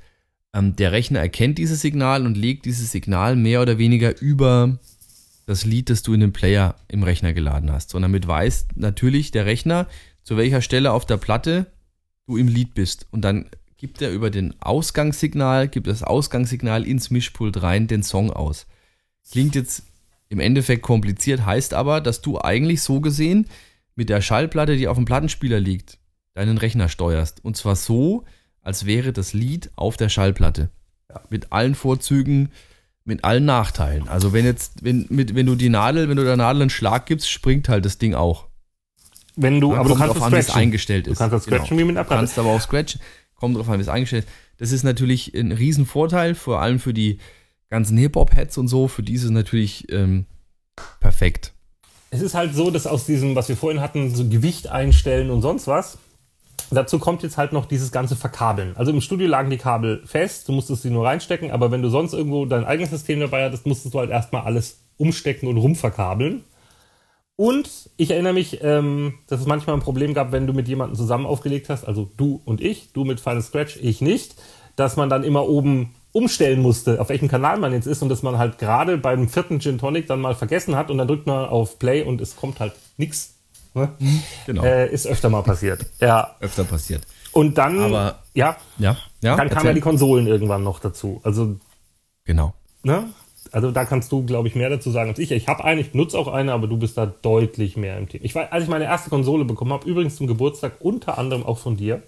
Ähm, 0.53 0.77
der 0.77 0.93
Rechner 0.93 1.19
erkennt 1.19 1.57
dieses 1.57 1.81
Signal 1.81 2.25
und 2.25 2.37
legt 2.37 2.65
dieses 2.65 2.91
Signal 2.91 3.35
mehr 3.35 3.61
oder 3.61 3.77
weniger 3.77 4.19
über 4.21 4.79
das 5.49 5.65
Lied, 5.65 5.89
das 5.89 6.03
du 6.03 6.13
in 6.13 6.19
den 6.19 6.31
Player 6.31 6.75
im 6.87 7.01
Rechner 7.01 7.33
geladen 7.33 7.71
hast. 7.71 7.95
Und 7.95 8.03
damit 8.03 8.27
weiß 8.27 8.67
natürlich 8.75 9.31
der 9.31 9.47
Rechner, 9.47 9.87
zu 10.21 10.37
welcher 10.37 10.61
Stelle 10.61 10.91
auf 10.91 11.07
der 11.07 11.17
Platte 11.17 11.65
du 12.27 12.37
im 12.37 12.47
Lied 12.47 12.75
bist. 12.75 13.07
Und 13.09 13.21
dann 13.21 13.49
gibt 13.75 13.99
er 14.03 14.11
über 14.11 14.29
den 14.29 14.53
Ausgangssignal, 14.61 15.67
gibt 15.67 15.87
das 15.87 16.03
Ausgangssignal 16.03 16.85
ins 16.85 17.09
Mischpult 17.09 17.63
rein 17.63 17.87
den 17.87 18.03
Song 18.03 18.31
aus. 18.31 18.67
Klingt 19.31 19.55
jetzt 19.55 19.83
Im 20.31 20.39
Endeffekt 20.39 20.83
kompliziert 20.83 21.43
heißt 21.43 21.73
aber, 21.73 21.99
dass 21.99 22.21
du 22.21 22.39
eigentlich 22.39 22.83
so 22.83 23.01
gesehen 23.01 23.47
mit 23.95 24.09
der 24.09 24.21
Schallplatte, 24.21 24.77
die 24.77 24.87
auf 24.87 24.97
dem 24.97 25.05
Plattenspieler 25.05 25.59
liegt, 25.59 25.97
deinen 26.35 26.59
Rechner 26.59 26.89
steuerst. 26.89 27.43
Und 27.43 27.57
zwar 27.57 27.75
so, 27.75 28.23
als 28.61 28.85
wäre 28.85 29.13
das 29.13 29.33
Lied 29.33 29.71
auf 29.75 29.97
der 29.97 30.09
Schallplatte. 30.09 30.69
Ja. 31.09 31.23
Mit 31.31 31.51
allen 31.51 31.73
Vorzügen, 31.73 32.51
mit 33.05 33.23
allen 33.23 33.45
Nachteilen. 33.45 34.07
Also 34.07 34.33
wenn 34.33 34.45
jetzt, 34.45 34.83
wenn, 34.83 35.05
mit, 35.09 35.35
wenn 35.35 35.45
du 35.45 35.55
die 35.55 35.69
Nadel, 35.69 36.09
wenn 36.09 36.17
du 36.17 36.23
der 36.23 36.37
Nadel 36.37 36.63
einen 36.63 36.69
Schlag 36.69 37.05
gibst, 37.05 37.29
springt 37.29 37.69
halt 37.69 37.85
das 37.85 37.97
Ding 37.97 38.13
auch. 38.13 38.47
Wenn 39.35 39.61
du, 39.61 39.71
Dann 39.71 39.79
aber 39.79 39.89
du 39.89 39.95
kannst 39.95 40.15
drauf 40.15 40.23
an, 40.23 40.33
wie 40.33 40.37
es 40.37 40.49
eingestellt 40.49 41.07
ist. 41.07 41.19
Du 41.19 41.23
kannst 41.23 41.33
das 41.33 41.43
scratchen 41.43 41.77
wie 41.77 41.83
mit 41.83 41.97
einer 41.97 42.03
Du 42.03 42.09
kannst 42.09 42.37
aber 42.37 42.49
auch 42.49 42.61
scratchen. 42.61 42.99
Kommt 43.35 43.55
drauf 43.55 43.69
an, 43.69 43.77
wie 43.77 43.83
es 43.83 43.89
eingestellt 43.89 44.25
ist. 44.25 44.33
Das 44.57 44.71
ist 44.73 44.83
natürlich 44.83 45.33
ein 45.33 45.53
Riesenvorteil, 45.53 46.35
vor 46.35 46.61
allem 46.61 46.79
für 46.79 46.93
die 46.93 47.19
ganzen 47.69 47.97
Hip-Hop-Heads 47.97 48.57
und 48.57 48.67
so. 48.67 48.89
Für 48.89 49.01
die 49.01 49.13
ist 49.13 49.23
es 49.23 49.29
natürlich 49.29 49.89
ähm, 49.91 50.25
perfekt. 50.99 51.53
Es 52.11 52.21
ist 52.21 52.33
halt 52.33 52.53
so, 52.53 52.69
dass 52.71 52.85
aus 52.85 53.05
diesem, 53.05 53.35
was 53.35 53.47
wir 53.47 53.55
vorhin 53.55 53.81
hatten, 53.81 54.13
so 54.13 54.27
Gewicht 54.27 54.67
einstellen 54.67 55.29
und 55.29 55.41
sonst 55.41 55.67
was, 55.67 55.97
dazu 56.71 56.99
kommt 56.99 57.23
jetzt 57.23 57.37
halt 57.37 57.53
noch 57.53 57.65
dieses 57.65 57.91
ganze 57.91 58.15
Verkabeln. 58.15 58.75
Also 58.75 58.91
im 58.91 59.01
Studio 59.01 59.27
lagen 59.27 59.49
die 59.49 59.57
Kabel 59.57 60.01
fest, 60.05 60.47
du 60.47 60.51
musstest 60.51 60.83
sie 60.83 60.89
nur 60.89 61.05
reinstecken, 61.05 61.51
aber 61.51 61.71
wenn 61.71 61.81
du 61.81 61.89
sonst 61.89 62.13
irgendwo 62.13 62.45
dein 62.45 62.65
eigenes 62.65 62.89
System 62.89 63.19
dabei 63.19 63.45
hattest, 63.45 63.65
musstest 63.65 63.93
du 63.93 63.99
halt 63.99 64.09
erstmal 64.09 64.43
alles 64.43 64.81
umstecken 64.97 65.47
und 65.47 65.57
rumverkabeln. 65.57 66.43
Und 67.35 67.89
ich 67.95 68.11
erinnere 68.11 68.33
mich, 68.33 68.59
ähm, 68.63 69.13
dass 69.27 69.39
es 69.39 69.47
manchmal 69.47 69.77
ein 69.77 69.81
Problem 69.81 70.13
gab, 70.13 70.33
wenn 70.33 70.45
du 70.45 70.51
mit 70.51 70.67
jemandem 70.67 70.97
zusammen 70.97 71.25
aufgelegt 71.25 71.69
hast, 71.69 71.85
also 71.85 72.11
du 72.17 72.41
und 72.43 72.59
ich, 72.59 72.91
du 72.91 73.05
mit 73.05 73.21
Final 73.21 73.41
Scratch, 73.41 73.77
ich 73.81 74.01
nicht, 74.01 74.35
dass 74.75 74.97
man 74.97 75.09
dann 75.09 75.23
immer 75.23 75.47
oben 75.47 75.95
umstellen 76.11 76.61
musste, 76.61 76.99
auf 76.99 77.09
welchem 77.09 77.27
Kanal 77.27 77.57
man 77.57 77.71
jetzt 77.71 77.85
ist 77.85 78.01
und 78.01 78.09
dass 78.09 78.23
man 78.23 78.37
halt 78.37 78.57
gerade 78.57 78.97
beim 78.97 79.29
vierten 79.29 79.61
Gin 79.61 79.77
Tonic 79.77 80.07
dann 80.07 80.19
mal 80.19 80.35
vergessen 80.35 80.75
hat 80.75 80.91
und 80.91 80.97
dann 80.97 81.07
drückt 81.07 81.27
man 81.27 81.47
auf 81.47 81.79
Play 81.79 82.03
und 82.03 82.19
es 82.19 82.35
kommt 82.35 82.59
halt 82.59 82.73
nichts. 82.97 83.38
Ne? 83.73 83.89
Genau. 84.45 84.63
Äh, 84.63 84.91
ist 84.91 85.05
öfter 85.07 85.29
mal 85.29 85.43
passiert. 85.43 85.85
Ja. 85.99 86.35
Öfter 86.39 86.63
passiert. 86.63 87.01
Und 87.31 87.57
dann, 87.57 87.79
Aber- 87.79 88.23
ja, 88.33 88.57
Ja, 88.79 88.97
ja. 89.21 89.35
dann 89.35 89.49
kamen 89.49 89.67
ja 89.67 89.73
die 89.73 89.81
Konsolen 89.81 90.25
irgendwann 90.27 90.63
noch 90.63 90.79
dazu. 90.79 91.21
Also, 91.23 91.57
Genau. 92.25 92.53
ne? 92.83 93.05
Also 93.51 93.71
da 93.71 93.85
kannst 93.85 94.11
du, 94.11 94.23
glaube 94.25 94.47
ich, 94.47 94.55
mehr 94.55 94.69
dazu 94.69 94.91
sagen 94.91 95.09
als 95.09 95.17
ich. 95.19 95.31
Ich 95.31 95.47
habe 95.47 95.63
eine, 95.63 95.81
ich 95.81 95.91
benutze 95.91 96.17
auch 96.19 96.27
eine, 96.27 96.53
aber 96.53 96.67
du 96.67 96.77
bist 96.77 96.97
da 96.97 97.05
deutlich 97.07 97.77
mehr 97.77 97.97
im 97.97 98.07
Thema. 98.09 98.23
Ich 98.25 98.35
war, 98.35 98.51
als 98.53 98.63
ich 98.63 98.69
meine 98.69 98.85
erste 98.85 99.09
Konsole 99.09 99.43
bekommen 99.45 99.73
habe, 99.73 99.87
übrigens 99.89 100.15
zum 100.17 100.27
Geburtstag, 100.27 100.73
unter 100.79 101.17
anderem 101.17 101.43
auch 101.45 101.57
von 101.57 101.75
dir, 101.77 102.03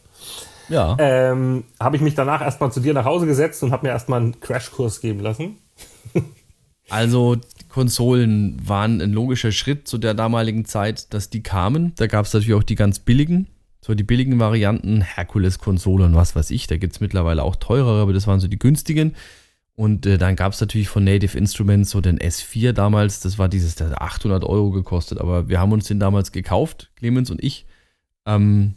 Ja. 0.69 0.95
ähm, 0.99 1.63
habe 1.79 1.95
ich 1.95 2.01
mich 2.01 2.13
danach 2.15 2.41
erstmal 2.41 2.71
zu 2.71 2.79
dir 2.79 2.93
nach 2.93 3.05
Hause 3.05 3.25
gesetzt 3.25 3.63
und 3.63 3.71
habe 3.71 3.87
mir 3.87 3.91
erstmal 3.93 4.21
einen 4.21 4.39
Crashkurs 4.39 5.01
geben 5.01 5.19
lassen. 5.21 5.57
Also 6.89 7.37
Konsolen 7.71 8.57
waren 8.67 9.01
ein 9.01 9.13
logischer 9.13 9.53
Schritt 9.53 9.87
zu 9.87 9.97
der 9.97 10.13
damaligen 10.13 10.65
Zeit, 10.65 11.13
dass 11.13 11.29
die 11.29 11.41
kamen. 11.41 11.93
Da 11.95 12.07
gab 12.07 12.25
es 12.25 12.33
natürlich 12.33 12.53
auch 12.53 12.63
die 12.63 12.75
ganz 12.75 12.99
billigen, 12.99 13.47
so 13.79 13.95
die 13.95 14.03
billigen 14.03 14.39
Varianten, 14.39 15.01
Herkules-Konsole 15.01 16.03
und 16.03 16.13
was 16.13 16.35
weiß 16.35 16.51
ich. 16.51 16.67
Da 16.67 16.75
gibt 16.75 16.93
es 16.93 16.99
mittlerweile 16.99 17.43
auch 17.43 17.55
teurere, 17.55 18.01
aber 18.01 18.11
das 18.11 18.27
waren 18.27 18.41
so 18.41 18.49
die 18.49 18.59
günstigen. 18.59 19.15
Und 19.73 20.05
äh, 20.05 20.17
dann 20.17 20.35
gab 20.35 20.51
es 20.51 20.59
natürlich 20.59 20.89
von 20.89 21.05
Native 21.05 21.37
Instruments 21.37 21.91
so 21.91 22.01
den 22.01 22.19
S4 22.19 22.73
damals, 22.73 23.21
das 23.21 23.39
war 23.39 23.47
dieses, 23.47 23.75
der 23.75 23.91
hat 23.91 24.01
800 24.01 24.43
Euro 24.43 24.71
gekostet, 24.71 25.19
aber 25.19 25.47
wir 25.47 25.59
haben 25.59 25.71
uns 25.71 25.87
den 25.87 25.99
damals 25.99 26.33
gekauft, 26.33 26.91
Clemens 26.97 27.31
und 27.31 27.41
ich. 27.41 27.65
Ähm, 28.25 28.75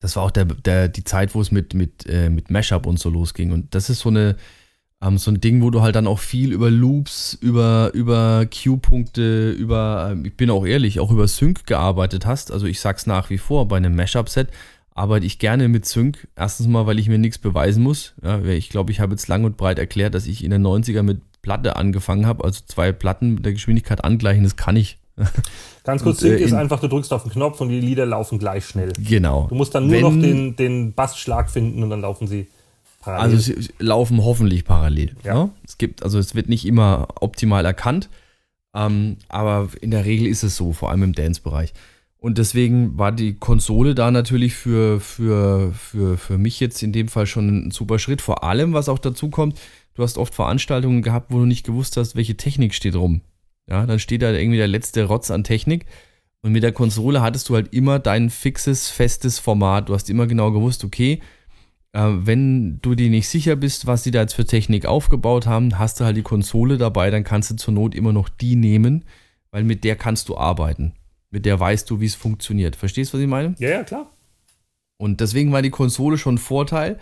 das 0.00 0.16
war 0.16 0.22
auch 0.22 0.30
der, 0.30 0.46
der, 0.46 0.88
die 0.88 1.04
Zeit, 1.04 1.34
wo 1.34 1.42
es 1.42 1.52
mit, 1.52 1.74
mit, 1.74 2.06
äh, 2.06 2.30
mit 2.30 2.50
Mashup 2.50 2.86
und 2.86 2.98
so 2.98 3.10
losging. 3.10 3.52
Und 3.52 3.74
das 3.74 3.90
ist 3.90 4.00
so 4.00 4.08
eine, 4.08 4.36
ähm, 5.02 5.18
so 5.18 5.30
ein 5.30 5.40
Ding, 5.40 5.62
wo 5.62 5.70
du 5.70 5.82
halt 5.82 5.94
dann 5.94 6.06
auch 6.06 6.18
viel 6.18 6.52
über 6.52 6.70
Loops, 6.70 7.36
über, 7.40 7.90
über 7.94 8.46
Q-Punkte, 8.46 9.50
über, 9.50 10.08
ähm, 10.12 10.24
ich 10.24 10.36
bin 10.36 10.50
auch 10.50 10.64
ehrlich, 10.66 11.00
auch 11.00 11.10
über 11.10 11.28
Sync 11.28 11.66
gearbeitet 11.66 12.26
hast. 12.26 12.50
Also 12.52 12.66
ich 12.66 12.80
sag's 12.80 13.06
nach 13.06 13.30
wie 13.30 13.38
vor, 13.38 13.68
bei 13.68 13.76
einem 13.76 13.94
Mashup-Set 13.94 14.48
arbeite 14.94 15.26
ich 15.26 15.38
gerne 15.38 15.68
mit 15.68 15.84
Sync. 15.84 16.26
Erstens 16.36 16.66
mal, 16.68 16.86
weil 16.86 16.98
ich 16.98 17.08
mir 17.08 17.18
nichts 17.18 17.38
beweisen 17.38 17.82
muss. 17.82 18.14
Ja, 18.22 18.42
ich 18.42 18.70
glaube, 18.70 18.90
ich 18.92 19.00
habe 19.00 19.12
jetzt 19.12 19.28
lang 19.28 19.44
und 19.44 19.56
breit 19.58 19.78
erklärt, 19.78 20.14
dass 20.14 20.26
ich 20.26 20.42
in 20.42 20.50
den 20.50 20.66
90er 20.66 21.02
mit 21.02 21.20
Platte 21.42 21.76
angefangen 21.76 22.26
habe, 22.26 22.42
also 22.44 22.60
zwei 22.66 22.90
Platten 22.92 23.34
mit 23.34 23.44
der 23.44 23.52
Geschwindigkeit 23.52 24.02
angleichen, 24.02 24.42
das 24.44 24.56
kann 24.56 24.76
ich. 24.76 24.98
Ganz 25.84 26.02
kurz, 26.02 26.22
Und, 26.22 26.28
äh, 26.28 26.30
Sync 26.32 26.40
ist 26.40 26.50
in- 26.52 26.56
einfach, 26.56 26.80
du 26.80 26.88
drückst 26.88 27.12
auf 27.12 27.22
den 27.22 27.32
Knopf 27.32 27.60
und 27.60 27.68
die 27.68 27.80
Lieder 27.80 28.04
laufen 28.06 28.38
gleich 28.38 28.64
schnell. 28.66 28.92
Genau. 28.98 29.46
Du 29.48 29.54
musst 29.54 29.74
dann 29.74 29.86
nur 29.86 29.94
Wenn- 29.94 30.00
noch 30.02 30.10
den, 30.12 30.56
den 30.56 30.92
Bassschlag 30.94 31.50
finden 31.50 31.82
und 31.82 31.90
dann 31.90 32.00
laufen 32.00 32.26
sie 32.26 32.48
parallel. 33.06 33.36
Also 33.36 33.52
sie 33.52 33.68
laufen 33.78 34.22
hoffentlich 34.22 34.64
parallel. 34.64 35.16
Ja. 35.24 35.34
Ja. 35.34 35.50
Es 35.64 35.78
gibt, 35.78 36.02
also 36.02 36.18
es 36.18 36.34
wird 36.34 36.48
nicht 36.48 36.66
immer 36.66 37.08
optimal 37.20 37.64
erkannt, 37.64 38.10
ähm, 38.74 39.16
aber 39.28 39.68
in 39.80 39.90
der 39.90 40.04
Regel 40.04 40.26
ist 40.26 40.42
es 40.42 40.56
so, 40.56 40.72
vor 40.72 40.90
allem 40.90 41.02
im 41.02 41.12
Dance-Bereich. 41.14 41.72
Und 42.18 42.38
deswegen 42.38 42.98
war 42.98 43.12
die 43.12 43.34
Konsole 43.34 43.94
da 43.94 44.10
natürlich 44.10 44.54
für, 44.54 45.00
für, 45.00 45.72
für, 45.72 46.18
für 46.18 46.38
mich 46.38 46.58
jetzt 46.58 46.82
in 46.82 46.92
dem 46.92 47.08
Fall 47.08 47.26
schon 47.26 47.68
ein 47.68 47.70
super 47.70 47.98
Schritt. 47.98 48.20
Vor 48.20 48.42
allem, 48.42 48.72
was 48.72 48.88
auch 48.88 48.98
dazu 48.98 49.30
kommt, 49.30 49.60
du 49.94 50.02
hast 50.02 50.18
oft 50.18 50.34
Veranstaltungen 50.34 51.02
gehabt, 51.02 51.30
wo 51.30 51.38
du 51.38 51.46
nicht 51.46 51.64
gewusst 51.64 51.96
hast, 51.96 52.16
welche 52.16 52.36
Technik 52.36 52.74
steht 52.74 52.96
rum. 52.96 53.20
Ja, 53.68 53.86
dann 53.86 53.98
steht 53.98 54.22
da 54.22 54.32
irgendwie 54.32 54.58
der 54.58 54.66
letzte 54.66 55.04
Rotz 55.04 55.30
an 55.30 55.44
Technik. 55.44 55.86
Und 56.42 56.52
mit 56.52 56.62
der 56.62 56.72
Konsole 56.72 57.22
hattest 57.22 57.48
du 57.48 57.54
halt 57.54 57.72
immer 57.72 57.98
dein 57.98 58.30
fixes, 58.30 58.88
festes 58.88 59.38
Format. 59.38 59.88
Du 59.88 59.94
hast 59.94 60.10
immer 60.10 60.26
genau 60.26 60.50
gewusst, 60.50 60.84
okay, 60.84 61.20
wenn 61.98 62.78
du 62.82 62.94
dir 62.94 63.08
nicht 63.08 63.28
sicher 63.28 63.56
bist, 63.56 63.86
was 63.86 64.04
sie 64.04 64.10
da 64.10 64.20
jetzt 64.20 64.34
für 64.34 64.44
Technik 64.44 64.84
aufgebaut 64.84 65.46
haben, 65.46 65.78
hast 65.78 65.98
du 65.98 66.04
halt 66.04 66.16
die 66.16 66.22
Konsole 66.22 66.76
dabei, 66.76 67.10
dann 67.10 67.24
kannst 67.24 67.50
du 67.50 67.56
zur 67.56 67.72
Not 67.72 67.94
immer 67.94 68.12
noch 68.12 68.28
die 68.28 68.54
nehmen, 68.54 69.04
weil 69.50 69.64
mit 69.64 69.82
der 69.82 69.96
kannst 69.96 70.28
du 70.28 70.36
arbeiten. 70.36 70.92
Mit 71.30 71.46
der 71.46 71.58
weißt 71.58 71.88
du, 71.88 72.00
wie 72.00 72.06
es 72.06 72.14
funktioniert. 72.14 72.76
Verstehst 72.76 73.12
du, 73.12 73.16
was 73.16 73.22
ich 73.22 73.28
meine? 73.28 73.54
ja, 73.58 73.70
ja, 73.70 73.82
klar. 73.82 74.10
Und 74.98 75.20
deswegen 75.20 75.52
war 75.52 75.62
die 75.62 75.70
Konsole 75.70 76.18
schon 76.18 76.34
ein 76.34 76.38
Vorteil. 76.38 76.98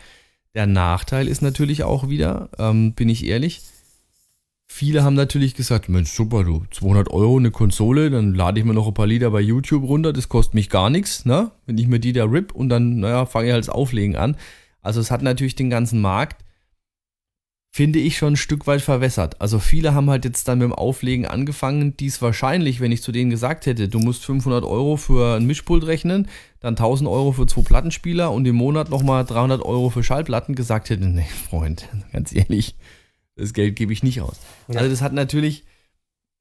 Der 0.55 0.67
Nachteil 0.67 1.29
ist 1.29 1.43
natürlich 1.43 1.83
auch 1.83 2.09
wieder, 2.09 2.49
ähm, 2.59 2.93
bin 2.93 3.09
ich 3.09 3.27
ehrlich, 3.27 3.63
viele 4.67 5.03
haben 5.03 5.15
natürlich 5.15 5.55
gesagt, 5.55 5.89
Mensch, 5.89 6.11
super, 6.11 6.45
du, 6.45 6.65
200 6.71 7.11
Euro 7.11 7.37
eine 7.37 7.51
Konsole, 7.51 8.11
dann 8.11 8.35
lade 8.35 8.61
ich 8.61 8.67
mir 8.67 8.75
noch 8.75 8.87
ein 8.87 8.95
paar 8.95 9.07
Lieder 9.07 9.31
bei 9.31 9.41
YouTube 9.41 9.85
runter, 9.85 10.13
das 10.13 10.29
kostet 10.29 10.55
mich 10.55 10.71
gar 10.71 10.91
nichts, 10.91 11.25
ne? 11.25 11.51
Wenn 11.67 11.79
ich 11.79 11.87
mir 11.87 11.99
die 11.99 12.13
da 12.13 12.25
rip 12.25 12.53
und 12.53 12.69
dann, 12.69 13.01
naja, 13.01 13.27
fange 13.27 13.49
ich 13.49 13.53
halt 13.53 13.65
das 13.65 13.75
Auflegen 13.75 14.17
an. 14.17 14.37
Also 14.85 15.01
es 15.01 15.11
hat 15.11 15.23
natürlich 15.23 15.57
den 15.57 15.71
ganzen 15.71 16.01
Markt, 16.01 16.45
finde 17.73 17.99
ich, 17.99 18.17
schon 18.17 18.35
ein 18.35 18.37
Stück 18.37 18.69
weit 18.69 18.83
verwässert. 18.83 19.41
Also 19.41 19.59
viele 19.59 19.95
haben 19.95 20.09
halt 20.09 20.25
jetzt 20.25 20.47
dann 20.47 20.59
mit 20.59 20.67
dem 20.67 20.73
Auflegen 20.73 21.27
angefangen, 21.27 21.97
die 21.97 22.07
es 22.07 22.23
wahrscheinlich, 22.23 22.79
wenn 22.79 22.93
ich 22.93 23.03
zu 23.03 23.11
denen 23.11 23.31
gesagt 23.31 23.67
hätte, 23.67 23.89
du 23.89 23.99
musst 23.99 24.25
500 24.25 24.63
Euro 24.63 24.97
für 24.97 25.37
ein 25.37 25.47
Mischpult 25.47 25.85
rechnen, 25.85 26.29
dann 26.61 26.75
1000 26.75 27.11
Euro 27.11 27.33
für 27.33 27.47
zwei 27.47 27.63
Plattenspieler 27.63 28.31
und 28.31 28.47
im 28.47 28.55
Monat 28.55 28.91
nochmal 28.91 29.25
300 29.25 29.61
Euro 29.63 29.91
für 29.91 30.05
Schallplatten 30.05 30.55
gesagt 30.55 30.91
hätte, 30.91 31.07
nee, 31.07 31.27
Freund, 31.51 31.89
ganz 32.13 32.33
ehrlich, 32.33 32.77
das 33.35 33.55
Geld 33.55 33.75
gebe 33.75 33.93
ich 33.93 34.05
nicht 34.05 34.21
aus. 34.21 34.39
Ja. 34.69 34.79
Also 34.79 34.91
das 34.91 35.03
hat 35.03 35.13
natürlich 35.13 35.65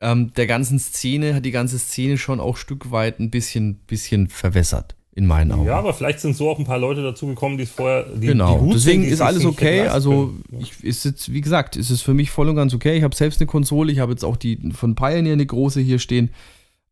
ähm, 0.01 0.33
der 0.35 0.45
ganzen 0.45 0.77
Szene, 0.77 1.33
hat 1.33 1.45
die 1.45 1.51
ganze 1.51 1.79
Szene 1.79 2.17
schon 2.19 2.39
auch 2.39 2.57
Stück 2.57 2.91
weit 2.91 3.19
ein 3.19 3.31
bisschen, 3.31 3.77
bisschen 3.87 4.27
verwässert, 4.27 4.95
in 5.15 5.27
meinen 5.27 5.51
Augen. 5.51 5.65
Ja, 5.65 5.77
aber 5.77 5.93
vielleicht 5.93 6.19
sind 6.19 6.35
so 6.35 6.49
auch 6.49 6.57
ein 6.57 6.65
paar 6.65 6.79
Leute 6.79 7.03
dazugekommen, 7.03 7.57
die 7.57 7.65
es 7.65 7.69
vorher, 7.69 8.03
die, 8.03 8.27
Genau, 8.27 8.59
die 8.65 8.73
deswegen 8.73 9.03
sind, 9.03 9.13
ist 9.13 9.21
alles 9.21 9.45
okay. 9.45 9.87
Also, 9.87 10.33
ich, 10.59 10.83
ist 10.83 11.05
jetzt, 11.05 11.31
wie 11.31 11.41
gesagt, 11.41 11.75
ist 11.75 11.91
es 11.91 12.01
für 12.01 12.15
mich 12.15 12.31
voll 12.31 12.49
und 12.49 12.55
ganz 12.55 12.73
okay. 12.73 12.97
Ich 12.97 13.03
habe 13.03 13.15
selbst 13.15 13.39
eine 13.39 13.47
Konsole, 13.47 13.91
ich 13.91 13.99
habe 13.99 14.11
jetzt 14.11 14.25
auch 14.25 14.37
die 14.37 14.71
von 14.73 14.95
Pioneer 14.95 15.33
eine 15.33 15.45
große 15.45 15.81
hier 15.81 15.99
stehen. 15.99 16.31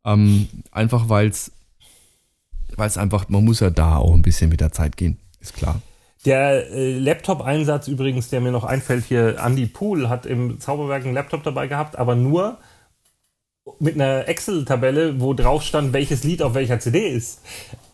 Ähm, 0.05 0.47
einfach 0.71 1.09
weil 1.09 1.29
es, 1.29 1.51
weil 2.75 2.87
es 2.87 2.97
einfach, 2.97 3.27
man 3.29 3.43
muss 3.43 3.59
ja 3.59 3.69
da 3.69 3.97
auch 3.97 4.13
ein 4.13 4.21
bisschen 4.21 4.49
mit 4.49 4.61
der 4.61 4.71
Zeit 4.71 4.97
gehen, 4.97 5.17
ist 5.39 5.55
klar. 5.55 5.81
Der 6.25 6.69
äh, 6.71 6.99
Laptop-Einsatz 6.99 7.87
übrigens, 7.87 8.29
der 8.29 8.41
mir 8.41 8.51
noch 8.51 8.63
einfällt 8.63 9.05
hier, 9.05 9.39
Andy 9.43 9.65
Pool 9.65 10.09
hat 10.09 10.27
im 10.27 10.59
Zauberwerk 10.59 11.03
einen 11.05 11.15
Laptop 11.15 11.43
dabei 11.43 11.65
gehabt, 11.65 11.97
aber 11.97 12.13
nur 12.13 12.59
mit 13.79 13.95
einer 13.95 14.27
Excel-Tabelle, 14.27 15.19
wo 15.19 15.33
drauf 15.33 15.63
stand, 15.63 15.93
welches 15.93 16.23
Lied 16.23 16.43
auf 16.43 16.53
welcher 16.53 16.79
CD 16.79 17.09
ist. 17.09 17.41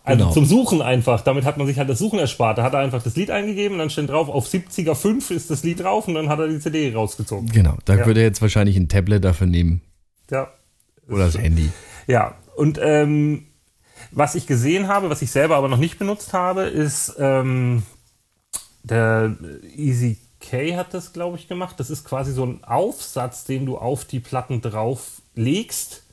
Also 0.07 0.23
Genau. 0.23 0.33
zum 0.33 0.45
Suchen 0.45 0.81
einfach. 0.81 1.21
Damit 1.21 1.43
hat 1.43 1.57
man 1.57 1.67
sich 1.67 1.77
halt 1.77 1.89
das 1.89 1.99
Suchen 1.99 2.17
erspart. 2.17 2.57
Da 2.57 2.63
hat 2.63 2.73
er 2.73 2.79
einfach 2.79 3.03
das 3.03 3.15
Lied 3.17 3.29
eingegeben, 3.29 3.77
dann 3.77 3.89
steht 3.89 4.09
drauf, 4.09 4.29
auf 4.29 4.47
70er 4.47 4.95
5 4.95 5.31
ist 5.31 5.49
das 5.51 5.63
Lied 5.63 5.81
drauf 5.81 6.07
und 6.07 6.13
dann 6.13 6.29
hat 6.29 6.39
er 6.39 6.47
die 6.47 6.59
CD 6.59 6.93
rausgezogen. 6.93 7.49
Genau, 7.51 7.75
da 7.85 7.95
Ja. 7.95 8.05
würde 8.05 8.21
er 8.21 8.27
jetzt 8.27 8.41
wahrscheinlich 8.41 8.77
ein 8.77 8.87
Tablet 8.87 9.23
dafür 9.25 9.47
nehmen 9.47 9.81
Ja. 10.31 10.47
oder 11.09 11.25
das 11.25 11.37
Handy. 11.37 11.69
Ja, 12.07 12.35
und 12.55 12.79
ähm, 12.81 13.47
was 14.11 14.35
ich 14.35 14.47
gesehen 14.47 14.87
habe, 14.87 15.09
was 15.09 15.21
ich 15.21 15.29
selber 15.31 15.57
aber 15.57 15.67
noch 15.67 15.77
nicht 15.77 15.99
benutzt 15.99 16.31
habe, 16.31 16.61
ist 16.63 17.15
ähm, 17.19 17.83
der 18.83 19.35
Easy 19.75 20.17
K 20.39 20.77
hat 20.77 20.93
das, 20.93 21.11
glaube 21.13 21.35
ich, 21.37 21.47
gemacht. 21.49 21.75
Das 21.79 21.89
ist 21.89 22.05
quasi 22.05 22.31
so 22.31 22.45
ein 22.45 22.63
Aufsatz, 22.63 23.43
den 23.43 23.65
du 23.65 23.77
auf 23.77 24.05
die 24.05 24.19
Platten 24.21 24.61
drauf 24.61 25.21
legst, 25.35 26.03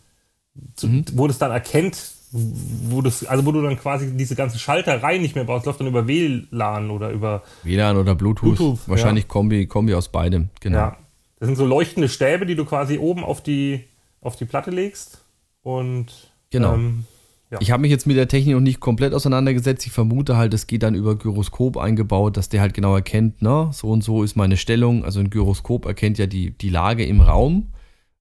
zu, 0.74 1.02
wo 1.12 1.28
das 1.28 1.38
dann 1.38 1.50
erkennt, 1.52 1.96
wo 2.36 3.00
das, 3.00 3.24
also 3.24 3.46
wo 3.46 3.52
du 3.52 3.62
dann 3.62 3.78
quasi 3.78 4.10
diese 4.16 4.34
ganzen 4.34 4.58
Schaltereien 4.58 5.22
nicht 5.22 5.36
mehr 5.36 5.44
brauchst, 5.44 5.66
läuft 5.66 5.78
dann 5.80 5.86
über 5.86 6.08
WLAN 6.08 6.90
oder 6.90 7.10
über 7.10 7.42
WLAN 7.62 7.96
oder 7.96 8.14
Bluetooth. 8.16 8.56
Bluetooth, 8.56 8.88
wahrscheinlich 8.88 9.28
Kombi, 9.28 9.66
Kombi 9.66 9.94
aus 9.94 10.08
beidem. 10.08 10.48
Genau. 10.60 10.76
Ja. 10.78 10.96
das 11.38 11.46
sind 11.46 11.56
so 11.56 11.64
leuchtende 11.66 12.08
Stäbe, 12.08 12.44
die 12.46 12.56
du 12.56 12.64
quasi 12.64 12.98
oben 12.98 13.22
auf 13.22 13.42
die, 13.42 13.84
auf 14.20 14.34
die 14.36 14.46
Platte 14.46 14.70
legst. 14.70 15.22
Und 15.62 16.30
Genau. 16.50 16.74
ähm, 16.74 17.04
Ja. 17.50 17.58
Ich 17.60 17.70
habe 17.70 17.82
mich 17.82 17.90
jetzt 17.92 18.06
mit 18.06 18.16
der 18.16 18.26
Technik 18.26 18.54
noch 18.54 18.60
nicht 18.60 18.80
komplett 18.80 19.14
auseinandergesetzt. 19.14 19.86
Ich 19.86 19.92
vermute 19.92 20.36
halt, 20.36 20.52
es 20.54 20.66
geht 20.66 20.82
dann 20.82 20.94
über 20.96 21.14
Gyroskop 21.16 21.76
eingebaut, 21.76 22.36
dass 22.36 22.48
der 22.48 22.60
halt 22.60 22.74
genau 22.74 22.96
erkennt, 22.96 23.42
ne, 23.42 23.68
so 23.72 23.90
und 23.90 24.02
so 24.02 24.24
ist 24.24 24.34
meine 24.34 24.56
Stellung. 24.56 25.04
Also 25.04 25.20
ein 25.20 25.30
Gyroskop 25.30 25.84
erkennt 25.86 26.18
ja 26.18 26.26
die, 26.26 26.50
die 26.50 26.70
Lage 26.70 27.04
im 27.04 27.20
Raum. 27.20 27.68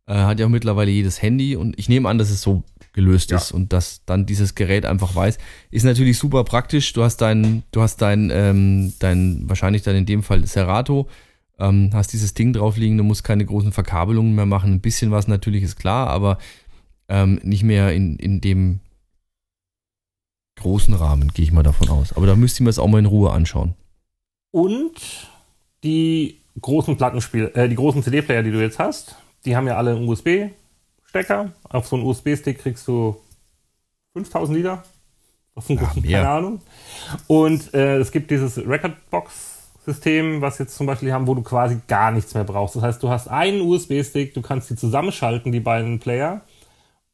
Äh, 0.05 0.15
hat 0.15 0.39
ja 0.39 0.45
auch 0.45 0.49
mittlerweile 0.49 0.91
jedes 0.91 1.21
Handy 1.21 1.55
und 1.55 1.79
ich 1.79 1.87
nehme 1.87 2.09
an, 2.09 2.17
dass 2.17 2.29
es 2.29 2.41
so 2.41 2.63
gelöst 2.91 3.31
Ja. 3.31 3.37
ist 3.37 3.51
und 3.51 3.71
dass 3.73 4.03
dann 4.05 4.25
dieses 4.25 4.53
Gerät 4.53 4.85
einfach 4.85 5.15
weiß. 5.15 5.37
Ist 5.71 5.83
natürlich 5.85 6.17
super 6.19 6.43
praktisch. 6.43 6.91
Du 6.93 7.03
hast 7.03 7.17
dein, 7.17 7.63
du 7.71 7.81
hast 7.81 8.01
dein, 8.01 8.29
ähm, 8.31 8.93
dein, 8.99 9.43
wahrscheinlich 9.47 9.81
dann 9.81 9.95
in 9.95 10.05
dem 10.05 10.21
Fall 10.21 10.45
Serato, 10.45 11.07
ähm, 11.57 11.89
hast 11.93 12.11
dieses 12.13 12.33
Ding 12.33 12.53
drauf 12.53 12.77
liegen, 12.77 12.97
du 12.97 13.03
musst 13.03 13.23
keine 13.23 13.45
großen 13.45 13.71
Verkabelungen 13.71 14.35
mehr 14.35 14.45
machen. 14.45 14.73
Ein 14.73 14.81
bisschen 14.81 15.11
was 15.11 15.27
natürlich 15.27 15.63
ist 15.63 15.77
klar, 15.77 16.07
aber 16.09 16.37
ähm, 17.07 17.39
nicht 17.43 17.63
mehr 17.63 17.93
in, 17.93 18.17
in 18.17 18.41
dem 18.41 18.79
großen 20.57 20.93
Rahmen, 20.93 21.29
gehe 21.33 21.43
ich 21.45 21.51
mal 21.51 21.63
davon 21.63 21.89
aus. 21.89 22.13
Aber 22.13 22.27
da 22.27 22.35
müsste 22.35 22.57
ich 22.57 22.61
mir 22.61 22.69
das 22.69 22.79
auch 22.79 22.87
mal 22.87 22.99
in 22.99 23.05
Ruhe 23.05 23.31
anschauen. 23.31 23.73
Und 24.51 24.93
die 25.83 26.37
großen 26.61 26.95
Plattenspiel, 26.95 27.51
äh, 27.55 27.67
die 27.67 27.75
großen 27.75 28.03
CD-Player, 28.03 28.43
die 28.43 28.51
du 28.51 28.61
jetzt 28.61 28.77
hast, 28.79 29.15
die 29.45 29.55
haben 29.55 29.67
ja 29.67 29.77
alle 29.77 29.91
einen 29.95 30.07
USB-Stecker. 30.07 31.51
Auf 31.69 31.87
so 31.87 31.95
einen 31.95 32.05
USB-Stick 32.05 32.59
kriegst 32.59 32.87
du 32.87 33.15
5000 34.13 34.57
Liter. 34.57 34.83
Auf 35.55 35.69
einen 35.69 35.79
Ja, 35.79 35.91
mehr. 36.01 36.17
keine 36.21 36.29
Ahnung. 36.29 36.61
Und 37.27 37.73
äh, 37.73 37.97
es 37.97 38.11
gibt 38.11 38.31
dieses 38.31 38.57
Recordbox-System, 38.57 40.41
was 40.41 40.57
jetzt 40.57 40.75
zum 40.75 40.87
Beispiel 40.87 41.13
haben, 41.13 41.27
wo 41.27 41.35
du 41.35 41.41
quasi 41.43 41.77
gar 41.87 42.11
nichts 42.11 42.33
mehr 42.33 42.43
brauchst. 42.43 42.75
Das 42.75 42.83
heißt, 42.83 43.03
du 43.03 43.09
hast 43.09 43.27
einen 43.27 43.61
USB-Stick, 43.61 44.33
du 44.33 44.41
kannst 44.41 44.69
die 44.69 44.75
zusammenschalten, 44.75 45.51
die 45.51 45.59
beiden 45.59 45.99
Player, 45.99 46.41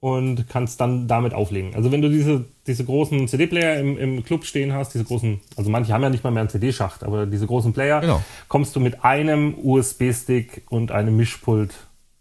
und 0.01 0.47
kannst 0.47 0.79
dann 0.79 1.09
damit 1.09 1.33
auflegen. 1.33 1.75
Also 1.75 1.91
wenn 1.91 2.01
du 2.01 2.07
diese, 2.09 2.45
diese 2.65 2.85
großen 2.85 3.27
CD-Player 3.27 3.81
im, 3.81 3.97
im 3.97 4.23
Club 4.23 4.45
stehen 4.45 4.71
hast, 4.71 4.93
diese 4.93 5.03
großen, 5.03 5.41
also 5.57 5.69
manche 5.69 5.91
haben 5.91 6.01
ja 6.03 6.09
nicht 6.09 6.23
mal 6.23 6.31
mehr 6.31 6.39
einen 6.39 6.49
CD-Schacht, 6.49 7.03
aber 7.03 7.25
diese 7.25 7.45
großen 7.45 7.73
Player, 7.73 7.99
Genau. 7.99 8.23
kommst 8.47 8.73
du 8.77 8.79
mit 8.79 9.03
einem 9.03 9.55
USB-Stick 9.61 10.63
und 10.69 10.93
einem 10.93 11.17
Mischpult 11.17 11.73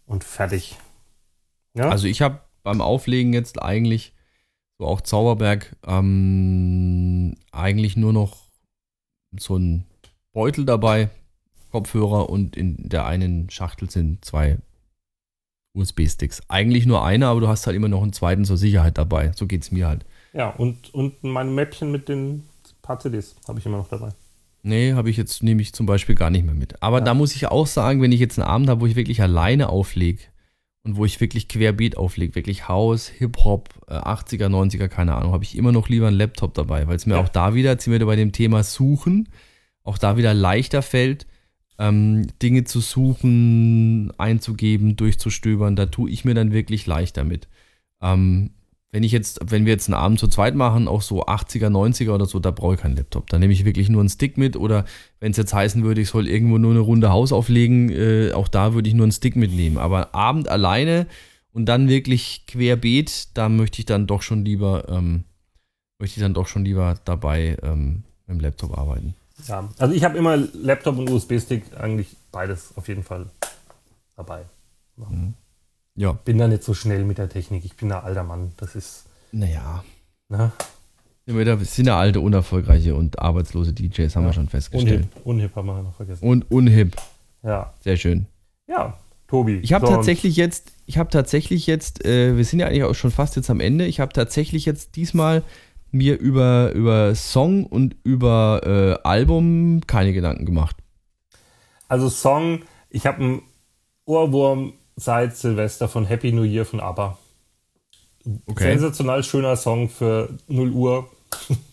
und 0.09 0.23
fertig. 0.23 0.75
Ja? 1.73 1.89
Also 1.89 2.07
ich 2.07 2.21
habe 2.21 2.41
beim 2.63 2.81
Auflegen 2.81 3.31
jetzt 3.31 3.61
eigentlich, 3.61 4.13
so 4.77 4.85
auch 4.85 5.01
Zauberberg, 5.01 5.75
ähm, 5.85 7.37
eigentlich 7.51 7.95
nur 7.95 8.11
noch 8.11 8.37
so 9.37 9.55
ein 9.55 9.85
Beutel 10.33 10.65
dabei, 10.65 11.09
Kopfhörer 11.71 12.29
und 12.29 12.57
in 12.57 12.89
der 12.89 13.05
einen 13.05 13.49
Schachtel 13.49 13.89
sind 13.89 14.25
zwei 14.25 14.57
USB-Sticks. 15.75 16.41
Eigentlich 16.49 16.87
nur 16.87 17.05
einer, 17.05 17.27
aber 17.27 17.41
du 17.41 17.47
hast 17.47 17.67
halt 17.67 17.75
immer 17.75 17.87
noch 17.87 18.01
einen 18.01 18.13
zweiten 18.13 18.45
zur 18.45 18.57
Sicherheit 18.57 18.97
dabei. 18.97 19.31
So 19.35 19.45
geht 19.45 19.61
es 19.61 19.71
mir 19.71 19.87
halt. 19.87 20.05
ja, 20.33 20.49
und, 20.49 20.93
und 20.93 21.23
mein 21.23 21.53
Mäppchen 21.53 21.91
mit 21.91 22.09
den 22.09 22.49
paar 22.81 22.99
CDs 22.99 23.35
habe 23.47 23.59
ich 23.59 23.65
immer 23.67 23.77
noch 23.77 23.89
dabei. 23.89 24.09
Nee, 24.61 24.93
habe 24.93 25.09
ich 25.09 25.17
jetzt, 25.17 25.41
nehme 25.43 25.61
ich 25.61 25.73
zum 25.73 25.85
Beispiel 25.85 26.15
gar 26.15 26.29
nicht 26.29 26.45
mehr 26.45 26.53
mit. 26.55 26.81
Aber 26.83 26.99
Ja. 26.99 27.03
da 27.05 27.13
muss 27.13 27.35
ich 27.35 27.47
auch 27.47 27.67
sagen, 27.67 28.01
wenn 28.01 28.11
ich 28.11 28.19
jetzt 28.19 28.37
einen 28.39 28.47
Abend 28.47 28.69
habe, 28.69 28.81
wo 28.81 28.85
ich 28.85 28.95
wirklich 28.95 29.21
alleine 29.21 29.69
auflege 29.69 30.19
und 30.83 30.97
wo 30.97 31.05
ich 31.05 31.19
wirklich 31.21 31.47
querbeet 31.47 31.97
auflege, 31.97 32.35
wirklich 32.35 32.67
House, 32.67 33.07
Hip-Hop, 33.07 33.69
äh, 33.87 33.93
80er, 33.93 34.49
90er, 34.49 34.87
keine 34.89 35.15
Ahnung, 35.15 35.31
habe 35.31 35.43
ich 35.43 35.57
immer 35.57 35.71
noch 35.71 35.87
lieber 35.89 36.07
einen 36.07 36.17
Laptop 36.17 36.53
dabei, 36.53 36.87
weil 36.87 36.95
es 36.97 37.05
mir 37.05 37.15
Ja. 37.15 37.21
auch 37.21 37.29
da 37.29 37.53
wieder, 37.55 37.71
jetzt 37.71 37.85
sind 37.85 37.93
wir 37.97 38.05
bei 38.05 38.15
dem 38.17 38.31
Thema 38.31 38.63
Suchen, 38.63 39.29
auch 39.83 39.97
da 39.97 40.17
wieder 40.17 40.33
leichter 40.33 40.81
fällt, 40.81 41.25
ähm, 41.79 42.27
Dinge 42.41 42.65
zu 42.65 42.81
suchen, 42.81 44.11
einzugeben, 44.17 44.95
durchzustöbern. 44.97 45.75
Da 45.77 45.85
tue 45.85 46.09
ich 46.11 46.25
mir 46.25 46.33
dann 46.33 46.51
wirklich 46.51 46.85
leichter 46.85 47.23
mit. 47.23 47.47
Ähm, 48.01 48.51
wenn 48.91 49.03
ich 49.03 49.11
jetzt, 49.11 49.39
wenn 49.45 49.65
wir 49.65 49.73
jetzt 49.73 49.87
einen 49.87 50.01
Abend 50.01 50.19
zu 50.19 50.27
zweit 50.27 50.55
machen, 50.55 50.87
auch 50.87 51.03
so 51.03 51.25
80er, 51.25 51.67
90er 51.67 52.11
oder 52.11 52.25
so, 52.25 52.39
da 52.39 52.49
brauche 52.49 52.73
ich 52.73 52.79
keinen 52.79 52.95
Laptop. 52.95 53.29
Da 53.29 53.37
nehme 53.37 53.53
ich 53.53 53.65
wirklich 53.65 53.89
nur 53.89 54.01
einen 54.01 54.09
Stick 54.09 54.37
mit 54.37 54.55
oder 54.55 54.85
wenn 55.19 55.31
es 55.31 55.37
jetzt 55.37 55.53
heißen 55.53 55.83
würde, 55.83 56.01
ich 56.01 56.09
soll 56.09 56.27
irgendwo 56.27 56.57
nur 56.57 56.71
eine 56.71 56.79
Runde 56.79 57.11
Haus 57.11 57.31
auflegen, 57.31 57.89
äh, 57.91 58.31
auch 58.33 58.47
da 58.47 58.73
würde 58.73 58.89
ich 58.89 58.95
nur 58.95 59.05
einen 59.05 59.11
Stick 59.11 59.35
mitnehmen. 59.35 59.77
Aber 59.77 60.15
Abend 60.15 60.47
alleine 60.47 61.05
und 61.53 61.65
dann 61.65 61.87
wirklich 61.87 62.45
querbeet, 62.47 63.29
da 63.35 63.47
möchte 63.47 63.79
ich 63.79 63.85
dann 63.85 64.07
doch 64.07 64.23
schon 64.23 64.43
lieber, 64.43 64.89
ähm, 64.89 65.23
möchte 65.99 66.19
ich 66.19 66.23
dann 66.23 66.33
doch 66.33 66.47
schon 66.47 66.65
lieber 66.65 66.95
dabei 67.05 67.57
ähm, 67.61 68.03
mit 68.25 68.37
dem 68.37 68.39
Laptop 68.39 68.75
arbeiten. 68.75 69.13
Ja, 69.47 69.69
also 69.77 69.93
ich 69.93 70.03
habe 70.03 70.17
immer 70.17 70.35
Laptop 70.35 70.97
und 70.97 71.09
USB-Stick, 71.09 71.77
eigentlich 71.77 72.15
beides 72.31 72.73
auf 72.75 72.87
jeden 72.87 73.03
Fall 73.03 73.27
dabei. 74.15 74.41
Ja, 75.99 76.13
Bin 76.13 76.37
da 76.37 76.47
nicht 76.47 76.63
so 76.63 76.73
schnell 76.73 77.03
mit 77.03 77.17
der 77.17 77.27
Technik. 77.27 77.65
Ich 77.65 77.75
bin 77.75 77.91
ein 77.91 78.01
alter 78.01 78.23
Mann. 78.23 78.53
Das 78.55 78.73
ist, 78.73 79.03
naja. 79.33 79.83
ne? 80.29 80.53
Sind 81.25 81.37
wir 81.37 81.43
da- 81.43 81.57
sind 81.57 81.87
ja 81.87 81.99
alte, 81.99 82.21
unerfolgreiche 82.21 82.95
und 82.95 83.19
arbeitslose 83.19 83.73
DJs, 83.73 84.15
haben 84.15 84.25
wir 84.25 84.31
schon 84.31 84.47
festgestellt. 84.47 85.07
Unhip. 85.13 85.25
Unhip 85.25 85.55
haben 85.57 85.65
wir 85.67 85.83
noch 85.83 85.93
vergessen. 85.93 86.25
Und 86.25 86.49
unhip. 86.49 86.95
Ja. 87.43 87.73
Sehr 87.81 87.97
schön. 87.97 88.27
Ja, 88.67 88.97
Tobi. 89.27 89.57
Ich 89.57 89.73
habe 89.73 89.87
tatsächlich 89.87 90.37
jetzt, 90.37 90.71
ich 90.85 90.97
habe 90.97 91.09
tatsächlich 91.09 91.67
jetzt, 91.67 92.05
äh, 92.05 92.37
wir 92.37 92.45
sind 92.45 92.59
ja 92.59 92.67
eigentlich 92.67 92.83
auch 92.85 92.95
schon 92.95 93.11
fast 93.11 93.35
jetzt 93.35 93.49
am 93.49 93.59
Ende. 93.59 93.85
Ich 93.85 93.99
habe 93.99 94.13
tatsächlich 94.13 94.65
jetzt 94.65 94.95
diesmal 94.95 95.43
mir 95.91 96.17
über, 96.17 96.71
über 96.71 97.13
Song 97.13 97.65
und 97.65 97.97
über 98.05 98.61
äh, 99.03 99.05
Album 99.05 99.81
keine 99.85 100.13
Gedanken 100.13 100.45
gemacht. 100.45 100.77
Also 101.89 102.07
Song, 102.07 102.61
ich 102.89 103.05
habe 103.05 103.17
einen 103.21 103.41
Ohrwurm 104.05 104.73
seit 104.99 105.35
Silvester 105.35 105.87
von 105.87 106.05
Happy 106.05 106.31
New 106.31 106.43
Year 106.43 106.65
von 106.65 106.79
ABBA. 106.79 107.17
Okay. 108.45 108.63
Sensational 108.63 109.23
schöner 109.23 109.55
Song 109.55 109.89
für 109.89 110.29
0 110.47 110.71
Uhr. 110.71 111.09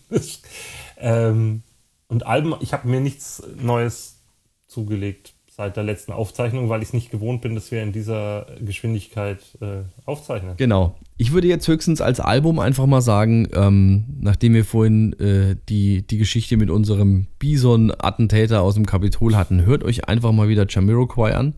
ähm, 0.97 1.63
und 2.07 2.25
Alben, 2.25 2.55
ich 2.61 2.73
habe 2.73 2.87
mir 2.87 3.01
nichts 3.01 3.43
Neues 3.57 4.19
zugelegt 4.67 5.33
seit 5.57 5.75
der 5.75 5.83
letzten 5.83 6.11
Aufzeichnung, 6.11 6.69
weil 6.69 6.83
ich 6.83 6.89
es 6.89 6.93
nicht 6.93 7.09
gewohnt 7.09 7.41
bin, 7.41 7.55
dass 7.55 7.71
wir 7.71 7.81
in 7.81 7.91
dieser 7.91 8.45
Geschwindigkeit 8.61 9.39
äh, 9.59 9.79
aufzeichnen. 10.05 10.53
Genau. 10.57 10.95
Ich 11.17 11.33
würde 11.33 11.47
jetzt 11.47 11.67
höchstens 11.67 11.99
als 11.99 12.19
Album 12.19 12.59
einfach 12.59 12.85
mal 12.85 13.01
sagen, 13.01 13.47
ähm, 13.53 14.05
nachdem 14.19 14.53
wir 14.53 14.63
vorhin 14.63 15.13
äh, 15.13 15.55
die, 15.67 16.05
die 16.05 16.19
Geschichte 16.19 16.57
mit 16.57 16.69
unserem 16.69 17.25
Bison-Attentäter 17.39 18.61
aus 18.61 18.75
dem 18.75 18.85
Kapitol 18.85 19.35
hatten, 19.35 19.65
hört 19.65 19.83
euch 19.83 20.07
einfach 20.07 20.31
mal 20.31 20.47
wieder 20.47 20.67
Jamiroquai 20.69 21.33
an. 21.33 21.55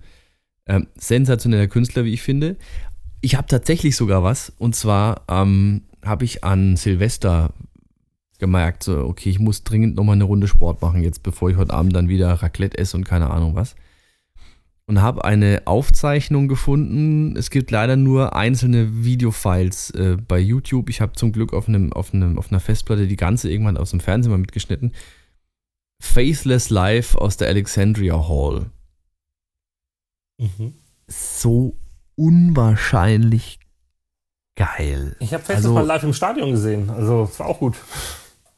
Ähm, 0.69 0.87
sensationeller 0.95 1.67
Künstler, 1.67 2.05
wie 2.05 2.13
ich 2.13 2.21
finde. 2.21 2.55
Ich 3.19 3.35
habe 3.35 3.47
tatsächlich 3.47 3.97
sogar 3.97 4.23
was, 4.23 4.53
und 4.57 4.75
zwar 4.75 5.23
ähm, 5.27 5.81
habe 6.05 6.23
ich 6.23 6.45
an 6.45 6.77
Silvester 6.77 7.51
gemerkt, 8.37 8.83
so, 8.83 8.99
okay, 8.99 9.29
ich 9.29 9.39
muss 9.39 9.65
dringend 9.65 9.97
nochmal 9.97 10.15
eine 10.15 10.23
Runde 10.23 10.47
Sport 10.47 10.81
machen, 10.81 11.03
jetzt 11.03 11.23
bevor 11.23 11.49
ich 11.49 11.57
heute 11.57 11.73
Abend 11.73 11.93
dann 11.93 12.07
wieder 12.07 12.31
Raclette 12.31 12.77
esse 12.77 12.95
und 12.95 13.03
keine 13.03 13.29
Ahnung 13.29 13.55
was 13.55 13.75
und 14.89 15.03
habe 15.03 15.23
eine 15.23 15.61
Aufzeichnung 15.65 16.47
gefunden. 16.47 17.37
Es 17.37 17.51
gibt 17.51 17.69
leider 17.69 17.95
nur 17.95 18.35
einzelne 18.35 19.03
Videofiles 19.05 19.91
äh, 19.91 20.17
bei 20.27 20.39
YouTube. 20.39 20.89
Ich 20.89 20.99
habe 20.99 21.13
zum 21.13 21.31
Glück 21.31 21.53
auf, 21.53 21.67
einem, 21.67 21.93
auf, 21.93 22.11
einem, 22.11 22.39
auf 22.39 22.51
einer 22.51 22.59
Festplatte 22.59 23.05
die 23.05 23.15
ganze 23.15 23.51
irgendwann 23.51 23.77
aus 23.77 23.91
dem 23.91 23.99
Fernsehen 23.99 24.31
mal 24.31 24.39
mitgeschnitten. 24.39 24.93
Faithless 26.01 26.71
Life 26.71 27.21
aus 27.21 27.37
der 27.37 27.49
Alexandria 27.49 28.27
Hall. 28.27 28.71
Mhm. 30.39 30.73
So 31.07 31.75
unwahrscheinlich 32.15 33.59
geil. 34.55 35.15
Ich 35.19 35.33
habe 35.33 35.43
Festes 35.43 35.65
Also- 35.65 35.73
mal 35.73 35.85
live 35.85 36.03
im 36.03 36.13
Stadion 36.13 36.51
gesehen. 36.51 36.89
Also, 36.89 37.29
es 37.31 37.39
war 37.39 37.47
auch 37.47 37.59
gut. 37.59 37.75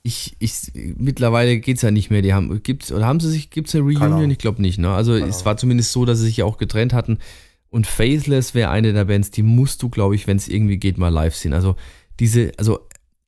Ich, 0.04 0.36
ich, 0.40 0.72
mittlerweile 0.98 1.60
geht's 1.60 1.84
ja 1.84 1.92
nicht 1.92 2.10
mehr. 2.10 2.24
Die 2.24 2.34
haben, 2.34 2.64
gibt's, 2.64 2.92
oder 2.92 3.06
haben 3.06 3.20
sie 3.20 3.30
sich, 3.30 3.52
gibt's 3.52 3.76
eine 3.76 3.84
Keine 3.94 4.14
Reunion? 4.14 4.32
Ich 4.32 4.40
glaube 4.40 4.62
nicht, 4.62 4.80
ne? 4.80 4.90
Also, 4.94 5.14
Keine 5.14 5.28
es 5.28 5.46
war 5.46 5.58
zumindest 5.58 5.92
so, 5.92 6.06
dass 6.06 6.18
sie 6.20 6.26
sich 6.26 6.38
ja 6.38 6.46
auch 6.46 6.58
getrennt 6.58 6.94
hatten. 6.94 7.20
Und 7.70 7.88
Faithless 7.88 8.54
wäre 8.54 8.72
eine 8.72 8.94
der 8.94 9.06
Bands, 9.06 9.32
die 9.32 9.44
musst 9.44 9.82
du, 9.84 9.90
glaube 9.90 10.16
ich, 10.16 10.28
wenn 10.28 10.38
es 10.38 10.48
irgendwie 10.48 10.78
geht, 10.78 10.98
mal 10.98 11.10
live 11.10 11.36
sehen. 11.36 11.54
Also, 11.54 11.76
diese, 12.20 12.52
also, 12.58 12.80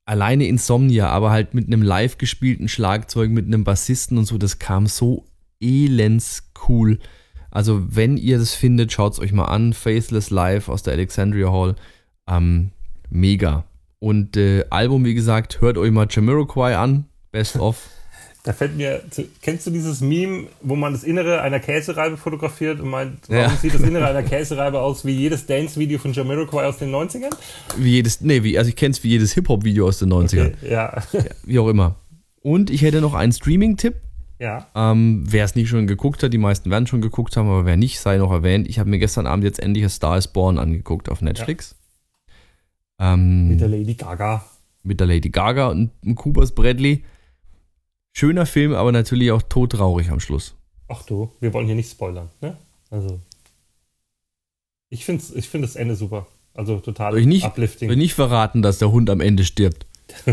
alleine 0.04 0.46
Insomnia, 0.48 1.08
aber 1.08 1.30
halt 1.30 1.54
mit 1.54 1.66
einem 1.68 1.80
live 1.82 2.18
gespielten 2.18 2.68
Schlagzeug, 2.68 3.30
mit 3.30 3.46
einem 3.46 3.64
Bassisten 3.64 4.18
und 4.18 4.26
so, 4.26 4.36
das 4.36 4.58
kam 4.58 4.86
so 4.86 5.24
elends 5.60 6.50
cool. 6.68 6.98
Also, 7.54 7.82
wenn 7.88 8.18
ihr 8.18 8.36
das 8.38 8.52
findet, 8.54 8.92
schaut's 8.92 9.18
euch 9.18 9.32
mal 9.32 9.46
an. 9.46 9.72
Faithless 9.72 10.28
Live 10.28 10.68
aus 10.68 10.82
der 10.82 10.92
Alexandria 10.92 11.50
Hall. 11.50 11.76
Ähm, 12.28 12.70
mega. 13.08 13.64
Und 14.00 14.36
äh, 14.36 14.64
Album, 14.68 15.04
wie 15.06 15.14
gesagt, 15.14 15.62
hört 15.62 15.78
euch 15.78 15.90
mal 15.90 16.06
Jamiroquai 16.10 16.76
an. 16.76 17.06
Best 17.32 17.56
of. 17.56 17.80
Da 18.46 18.52
fällt 18.52 18.76
mir, 18.76 19.00
kennst 19.40 19.66
du 19.66 19.70
dieses 19.70 20.02
Meme, 20.02 20.48
wo 20.60 20.76
man 20.76 20.92
das 20.92 21.02
Innere 21.02 21.40
einer 21.40 21.60
Käsereibe 21.60 22.18
fotografiert 22.18 22.78
und 22.78 22.90
meint, 22.90 23.20
warum 23.28 23.42
Ja. 23.42 23.56
sieht 23.56 23.72
das 23.72 23.80
Innere 23.80 24.06
einer 24.06 24.22
Käsereibe 24.22 24.80
aus 24.82 25.06
wie 25.06 25.12
jedes 25.12 25.46
Dance-Video 25.46 25.98
von 25.98 26.12
Jamiroquai 26.12 26.66
aus 26.66 26.76
den 26.76 26.90
90ern? 26.94 27.30
Wie 27.78 27.92
jedes, 27.92 28.20
nee, 28.20 28.42
wie, 28.42 28.58
also 28.58 28.68
ich 28.68 28.76
kenne 28.76 28.90
es 28.92 29.02
wie 29.02 29.08
jedes 29.08 29.32
Hip-Hop-Video 29.32 29.88
aus 29.88 29.98
den 30.00 30.12
90ern. 30.12 30.52
Okay, 30.58 30.70
ja. 30.70 31.02
Wie 31.46 31.58
auch 31.58 31.68
immer. 31.68 31.94
Und 32.42 32.68
ich 32.68 32.82
hätte 32.82 33.00
noch 33.00 33.14
einen 33.14 33.32
Streaming-Tipp. 33.32 33.94
Ja. 34.44 34.68
Ähm, 34.74 35.24
wer 35.26 35.46
es 35.46 35.54
nicht 35.54 35.70
schon 35.70 35.86
geguckt 35.86 36.22
hat, 36.22 36.34
die 36.34 36.38
meisten 36.38 36.70
werden 36.70 36.86
schon 36.86 37.00
geguckt 37.00 37.34
haben, 37.38 37.48
aber 37.48 37.64
wer 37.64 37.78
nicht, 37.78 37.98
sei 37.98 38.18
noch 38.18 38.30
erwähnt. 38.30 38.68
Ich 38.68 38.78
habe 38.78 38.90
mir 38.90 38.98
gestern 38.98 39.26
Abend 39.26 39.42
jetzt 39.44 39.58
endlich 39.58 39.86
A 39.86 39.88
Star 39.88 40.18
is 40.18 40.28
Born 40.28 40.58
angeguckt 40.58 41.08
auf 41.08 41.22
Netflix. 41.22 41.74
Ähm, 42.98 43.48
Mit 43.48 43.60
der 43.62 43.68
Lady 43.68 43.94
Gaga. 43.94 44.44
mit 44.82 45.00
der 45.00 45.06
Lady 45.06 45.30
Gaga 45.30 45.68
und 45.68 45.90
Kubas 46.14 46.54
Bradley. 46.54 47.04
Schöner 48.12 48.44
Film, 48.44 48.74
aber 48.74 48.92
natürlich 48.92 49.30
auch 49.32 49.40
todtraurig 49.42 50.10
am 50.10 50.20
Schluss. 50.20 50.54
Ach 50.88 51.02
du, 51.04 51.32
wir 51.40 51.54
wollen 51.54 51.64
hier 51.66 51.74
nicht 51.74 51.90
spoilern, 51.90 52.28
ne? 52.42 52.58
Also. 52.90 53.18
Ich 54.90 55.06
finde 55.06 55.24
ich 55.34 55.48
find 55.48 55.64
das 55.64 55.74
Ende 55.74 55.96
super. 55.96 56.26
Also 56.52 56.78
total 56.80 57.12
Soll 57.12 57.20
ich 57.22 57.26
nicht, 57.26 57.46
uplifting. 57.46 57.88
soll 57.88 57.94
ich 57.96 58.02
nicht 58.02 58.14
verraten, 58.14 58.60
dass 58.60 58.78
der 58.78 58.92
Hund 58.92 59.08
am 59.08 59.20
Ende 59.22 59.44
stirbt. 59.44 59.86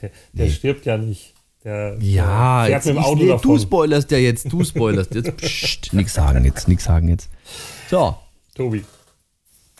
der 0.00 0.10
der 0.32 0.48
stirbt 0.50 0.86
ja 0.86 0.96
nicht. 0.98 1.34
Der, 1.66 1.96
Ja, 1.98 2.62
der 2.62 2.76
jetzt, 2.76 2.84
fährt 2.84 2.94
mit 2.94 2.94
dem 2.94 3.00
ich, 3.00 3.06
Auto 3.06 3.24
nee, 3.24 3.40
du 3.42 3.58
spoilerst 3.58 4.10
ja 4.12 4.18
jetzt, 4.18 4.52
du 4.52 4.62
spoilerst 4.62 5.12
jetzt. 5.16 5.36
Psst, 5.36 5.92
nix 5.92 6.14
sagen 6.14 6.44
jetzt, 6.44 6.68
nix 6.68 6.84
sagen 6.84 7.08
jetzt. 7.08 7.28
So, 7.90 8.16
Tobi. 8.54 8.84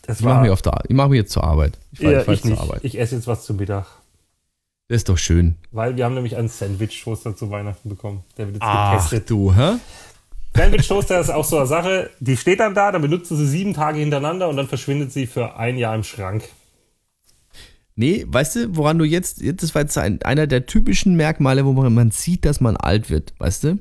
Das 0.02 0.18
ich 0.18 0.26
mache 0.26 0.42
mich, 0.42 0.50
auf 0.50 0.62
der, 0.62 0.82
ich 0.88 0.96
mach 0.96 1.08
mich 1.08 1.18
jetzt 1.18 1.32
zur 1.32 1.44
Arbeit. 1.44 1.78
Ich 1.92 2.00
fahr, 2.00 2.10
ja, 2.10 2.22
ich 2.22 2.28
ich 2.28 2.44
jetzt 2.44 2.56
zur. 2.56 2.60
Arbeit. 2.60 2.80
Ich 2.82 2.98
esse 2.98 3.14
jetzt 3.14 3.28
was 3.28 3.44
zum 3.44 3.56
Mittag. 3.56 3.86
Das 4.88 4.96
ist 4.96 5.08
doch 5.08 5.18
schön. 5.18 5.56
Weil 5.70 5.96
wir 5.96 6.04
haben 6.04 6.14
nämlich 6.14 6.36
einen 6.36 6.48
Sandwich-Toaster 6.48 7.36
zu 7.36 7.50
Weihnachten 7.50 7.88
bekommen. 7.88 8.24
Der 8.36 8.46
wird 8.46 8.56
jetzt 8.56 8.64
Ach 8.64 8.94
getestet. 8.94 9.30
du, 9.30 9.54
hä? 9.54 9.74
Sandwich-Toaster 10.56 11.20
ist 11.20 11.30
auch 11.30 11.44
so 11.44 11.58
eine 11.58 11.66
Sache, 11.66 12.10
die 12.18 12.36
steht 12.36 12.58
dann 12.58 12.74
da, 12.74 12.90
dann 12.90 13.02
benutzt 13.02 13.30
du 13.30 13.36
sie 13.36 13.46
sieben 13.46 13.74
Tage 13.74 14.00
hintereinander 14.00 14.48
und 14.48 14.56
dann 14.56 14.66
verschwindet 14.66 15.12
sie 15.12 15.28
für 15.28 15.56
ein 15.56 15.76
Jahr 15.78 15.94
im 15.94 16.02
Schrank. 16.02 16.48
Nee, 17.96 18.26
weißt 18.28 18.56
du, 18.56 18.76
woran 18.76 18.98
du 18.98 19.04
jetzt, 19.04 19.40
jetzt 19.40 19.62
das 19.62 19.74
war 19.74 19.82
jetzt 19.82 19.96
ein, 19.96 20.20
einer 20.22 20.46
der 20.46 20.66
typischen 20.66 21.16
Merkmale, 21.16 21.64
wo 21.64 21.72
man, 21.72 21.92
man 21.94 22.10
sieht, 22.10 22.44
dass 22.44 22.60
man 22.60 22.76
alt 22.76 23.08
wird, 23.08 23.32
weißt 23.38 23.64
du? 23.64 23.78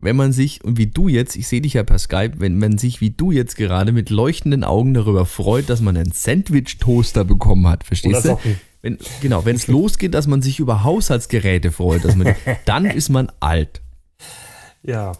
Wenn 0.00 0.16
man 0.16 0.32
sich, 0.32 0.64
und 0.64 0.78
wie 0.78 0.86
du 0.86 1.08
jetzt, 1.08 1.36
ich 1.36 1.48
sehe 1.48 1.60
dich 1.60 1.74
ja 1.74 1.82
per 1.82 1.98
Skype, 1.98 2.34
wenn 2.38 2.56
man 2.56 2.78
sich 2.78 3.00
wie 3.00 3.10
du 3.10 3.30
jetzt 3.30 3.56
gerade 3.56 3.92
mit 3.92 4.10
leuchtenden 4.10 4.64
Augen 4.64 4.94
darüber 4.94 5.26
freut, 5.26 5.68
dass 5.68 5.80
man 5.82 5.96
einen 5.96 6.12
Sandwich-Toaster 6.12 7.24
bekommen 7.24 7.66
hat, 7.66 7.80
Oder 7.80 7.86
verstehst 7.86 8.24
du? 8.24 8.28
Socken. 8.28 8.60
Wenn, 8.80 8.98
genau, 9.20 9.44
wenn 9.44 9.56
es 9.56 9.66
losgeht, 9.66 10.14
dass 10.14 10.28
man 10.28 10.40
sich 10.40 10.60
über 10.60 10.84
Haushaltsgeräte 10.84 11.72
freut, 11.72 12.04
dass 12.04 12.14
man, 12.14 12.34
dann 12.64 12.86
ist 12.86 13.08
man 13.08 13.30
alt. 13.40 13.82
Ja, 14.82 15.12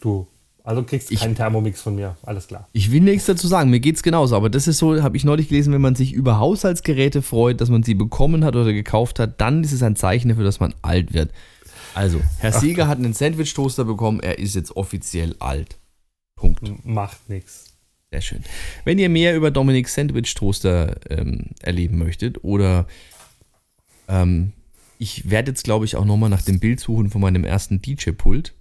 du. 0.00 0.26
Also 0.66 0.82
kriegst 0.82 1.12
Ich- 1.12 1.20
keinen 1.20 1.36
Thermomix 1.36 1.80
von 1.80 1.94
mir. 1.94 2.16
Alles 2.22 2.48
klar. 2.48 2.68
Ich 2.72 2.90
will 2.90 3.00
nichts 3.00 3.26
dazu 3.26 3.46
sagen, 3.46 3.70
mir 3.70 3.78
geht's 3.80 4.02
genauso, 4.02 4.34
aber 4.36 4.50
das 4.50 4.66
ist 4.66 4.78
so, 4.78 5.00
habe 5.00 5.16
ich 5.16 5.24
neulich 5.24 5.48
gelesen, 5.48 5.72
wenn 5.72 5.80
man 5.80 5.94
sich 5.94 6.12
über 6.12 6.38
Haushaltsgeräte 6.40 7.22
freut, 7.22 7.60
dass 7.60 7.70
man 7.70 7.84
sie 7.84 7.94
bekommen 7.94 8.44
hat 8.44 8.56
oder 8.56 8.72
gekauft 8.72 9.20
hat, 9.20 9.40
dann 9.40 9.62
ist 9.62 9.70
es 9.72 9.82
ein 9.84 9.94
Zeichen 9.94 10.28
dafür, 10.28 10.42
dass 10.44 10.58
man 10.58 10.74
alt 10.82 11.14
wird. 11.14 11.30
Also, 11.94 12.20
Herr 12.38 12.52
Sieger 12.52 12.88
hat 12.88 12.98
einen 12.98 13.14
Sandwich-Toaster 13.14 13.84
bekommen, 13.84 14.20
er 14.20 14.38
ist 14.40 14.54
jetzt 14.56 14.76
offiziell 14.76 15.36
alt. 15.38 15.78
Punkt. 16.34 16.60
Macht 16.84 17.28
nix. 17.30 17.66
Sehr 18.10 18.20
schön. 18.20 18.42
Wenn 18.84 18.98
ihr 18.98 19.08
mehr 19.08 19.36
über 19.36 19.50
Dominiks 19.52 19.94
Sandwich-Toaster 19.94 20.96
ähm, 21.10 21.46
erleben 21.62 21.96
möchtet 21.96 22.42
oder 22.44 22.86
ähm, 24.08 24.52
ich 24.98 25.30
werde 25.30 25.52
jetzt, 25.52 25.64
glaube 25.64 25.84
ich, 25.84 25.96
auch 25.96 26.04
nochmal 26.04 26.30
nach 26.30 26.42
dem 26.42 26.58
Bild 26.58 26.80
suchen 26.80 27.08
von 27.10 27.20
meinem 27.20 27.44
ersten 27.44 27.80
DJ-Pult. 27.80 28.52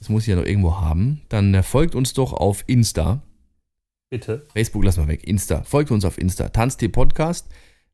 Das 0.00 0.08
muss 0.08 0.22
ich 0.22 0.28
ja 0.28 0.36
noch 0.36 0.44
irgendwo 0.46 0.80
haben. 0.80 1.20
Dann 1.28 1.54
äh, 1.54 1.62
folgt 1.62 1.94
uns 1.94 2.12
doch 2.14 2.32
auf 2.32 2.64
Insta. 2.66 3.22
Bitte. 4.10 4.46
Facebook 4.52 4.82
lassen 4.84 5.02
wir 5.04 5.08
weg. 5.08 5.24
Insta. 5.28 5.62
Folgt 5.62 5.90
uns 5.90 6.04
auf 6.04 6.18
Insta. 6.18 6.48
Tanztee 6.48 6.88
Podcast. 6.88 7.46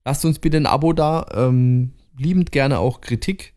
Lasst 0.04 0.24
uns 0.24 0.38
bitte 0.38 0.56
ein 0.56 0.66
Abo 0.66 0.92
da. 0.92 1.26
Ähm, 1.34 1.92
liebend 2.16 2.52
gerne 2.52 2.78
auch 2.78 3.00
Kritik. 3.00 3.52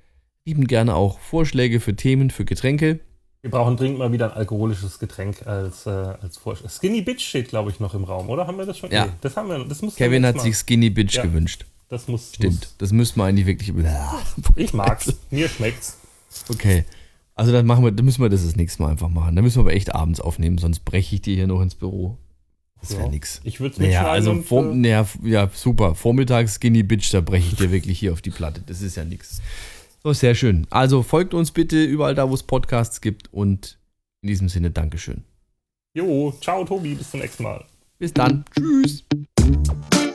Liebend 0.45 0.67
gerne 0.67 0.95
auch 0.95 1.19
Vorschläge 1.19 1.79
für 1.79 1.95
Themen, 1.95 2.31
für 2.31 2.43
Getränke. 2.43 2.99
Wir 3.41 3.51
brauchen 3.51 3.77
dringend 3.77 3.99
mal 3.99 4.11
wieder 4.11 4.31
ein 4.31 4.37
alkoholisches 4.37 4.99
Getränk 4.99 5.47
als, 5.47 5.85
äh, 5.85 5.89
als 5.91 6.37
Vorschlag. 6.37 6.69
Skinny 6.71 7.01
Bitch 7.01 7.21
steht, 7.25 7.47
glaube 7.49 7.69
ich, 7.69 7.79
noch 7.79 7.93
im 7.93 8.03
Raum, 8.03 8.29
oder? 8.29 8.47
Haben 8.47 8.57
wir 8.57 8.65
das 8.65 8.77
schon? 8.77 8.91
Ja. 8.91 9.05
Nee, 9.05 9.11
das 9.21 9.37
haben 9.37 9.47
wir. 9.47 9.63
Das 9.63 9.81
muss 9.81 9.95
Kevin 9.95 10.25
hat 10.25 10.35
mal. 10.37 10.41
sich 10.41 10.55
Skinny 10.57 10.89
Bitch 10.89 11.15
Ja. 11.15 11.23
gewünscht. 11.23 11.65
Das 11.87 12.07
muss. 12.07 12.33
Stimmt. 12.33 12.73
Das 12.79 12.91
müssten 12.91 13.19
wir 13.19 13.25
eigentlich 13.25 13.45
wirklich. 13.45 13.71
Muss. 13.73 13.85
Ich 14.55 14.73
mag's. 14.73 15.13
Mir 15.29 15.47
schmeckt's. 15.47 15.97
Okay. 16.49 16.83
Also 17.39 17.53
dann 17.53 17.65
machen 17.65 17.85
wir, 17.85 17.91
dann 17.91 18.03
müssen 18.05 18.21
wir 18.21 18.29
das 18.29 18.43
das 18.45 18.55
nächste 18.57 18.81
Mal 18.81 18.89
einfach 18.91 19.07
machen. 19.09 19.35
Dann 19.35 19.43
müssen 19.45 19.57
wir 19.57 19.61
aber 19.61 19.73
echt 19.73 19.95
abends 19.95 20.19
aufnehmen, 20.19 20.57
sonst 20.57 20.79
breche 20.85 21.15
ich 21.15 21.21
dir 21.21 21.35
hier 21.35 21.47
noch 21.47 21.61
ins 21.61 21.73
Büro. 21.75 22.17
Das 22.81 22.91
wäre 22.91 23.03
Ja. 23.03 23.07
nix. 23.09 23.39
Ich 23.45 23.59
würde 23.59 23.73
es 23.73 23.79
Naja, 23.79 24.07
also 24.09 24.31
und, 24.31 24.43
vor, 24.45 24.65
äh, 24.71 24.75
naja, 24.75 25.07
ja, 25.23 25.49
super. 25.53 25.95
Vormittags 25.95 26.55
Skinny 26.55 26.83
Bitch, 26.83 27.13
da 27.13 27.21
breche 27.21 27.47
ich 27.51 27.55
dir 27.55 27.71
wirklich 27.71 27.97
hier 27.99 28.11
auf 28.13 28.21
die 28.21 28.29
Platte. 28.29 28.61
Das 28.65 28.81
ist 28.81 28.95
ja 28.97 29.05
nix. 29.05 29.41
So, 30.03 30.13
sehr 30.13 30.35
schön. 30.35 30.67
Also 30.69 31.01
folgt 31.03 31.33
uns 31.33 31.51
bitte 31.51 31.83
überall 31.83 32.15
da, 32.15 32.29
wo 32.29 32.33
es 32.33 32.43
Podcasts 32.43 33.01
gibt 33.01 33.33
und 33.33 33.77
in 34.21 34.27
diesem 34.27 34.49
Sinne 34.49 34.71
Dankeschön. 34.71 35.23
Jo, 35.93 36.33
ciao 36.41 36.63
Tobi, 36.65 36.93
bis 36.95 37.09
zum 37.11 37.19
nächsten 37.21 37.43
Mal. 37.43 37.65
Bis 37.97 38.13
dann. 38.13 38.45
Tschüss. 38.53 39.03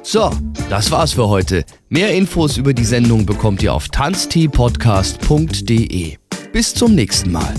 So, 0.02 0.30
das 0.68 0.90
war's 0.90 1.12
für 1.12 1.28
heute. 1.28 1.64
Mehr 1.88 2.12
Infos 2.12 2.56
über 2.56 2.74
die 2.74 2.84
Sendung 2.84 3.26
bekommt 3.26 3.62
ihr 3.62 3.74
auf 3.74 3.88
tanzteepodcast.de. 3.88 6.16
Bis 6.52 6.74
zum 6.74 6.94
nächsten 6.94 7.32
Mal. 7.32 7.54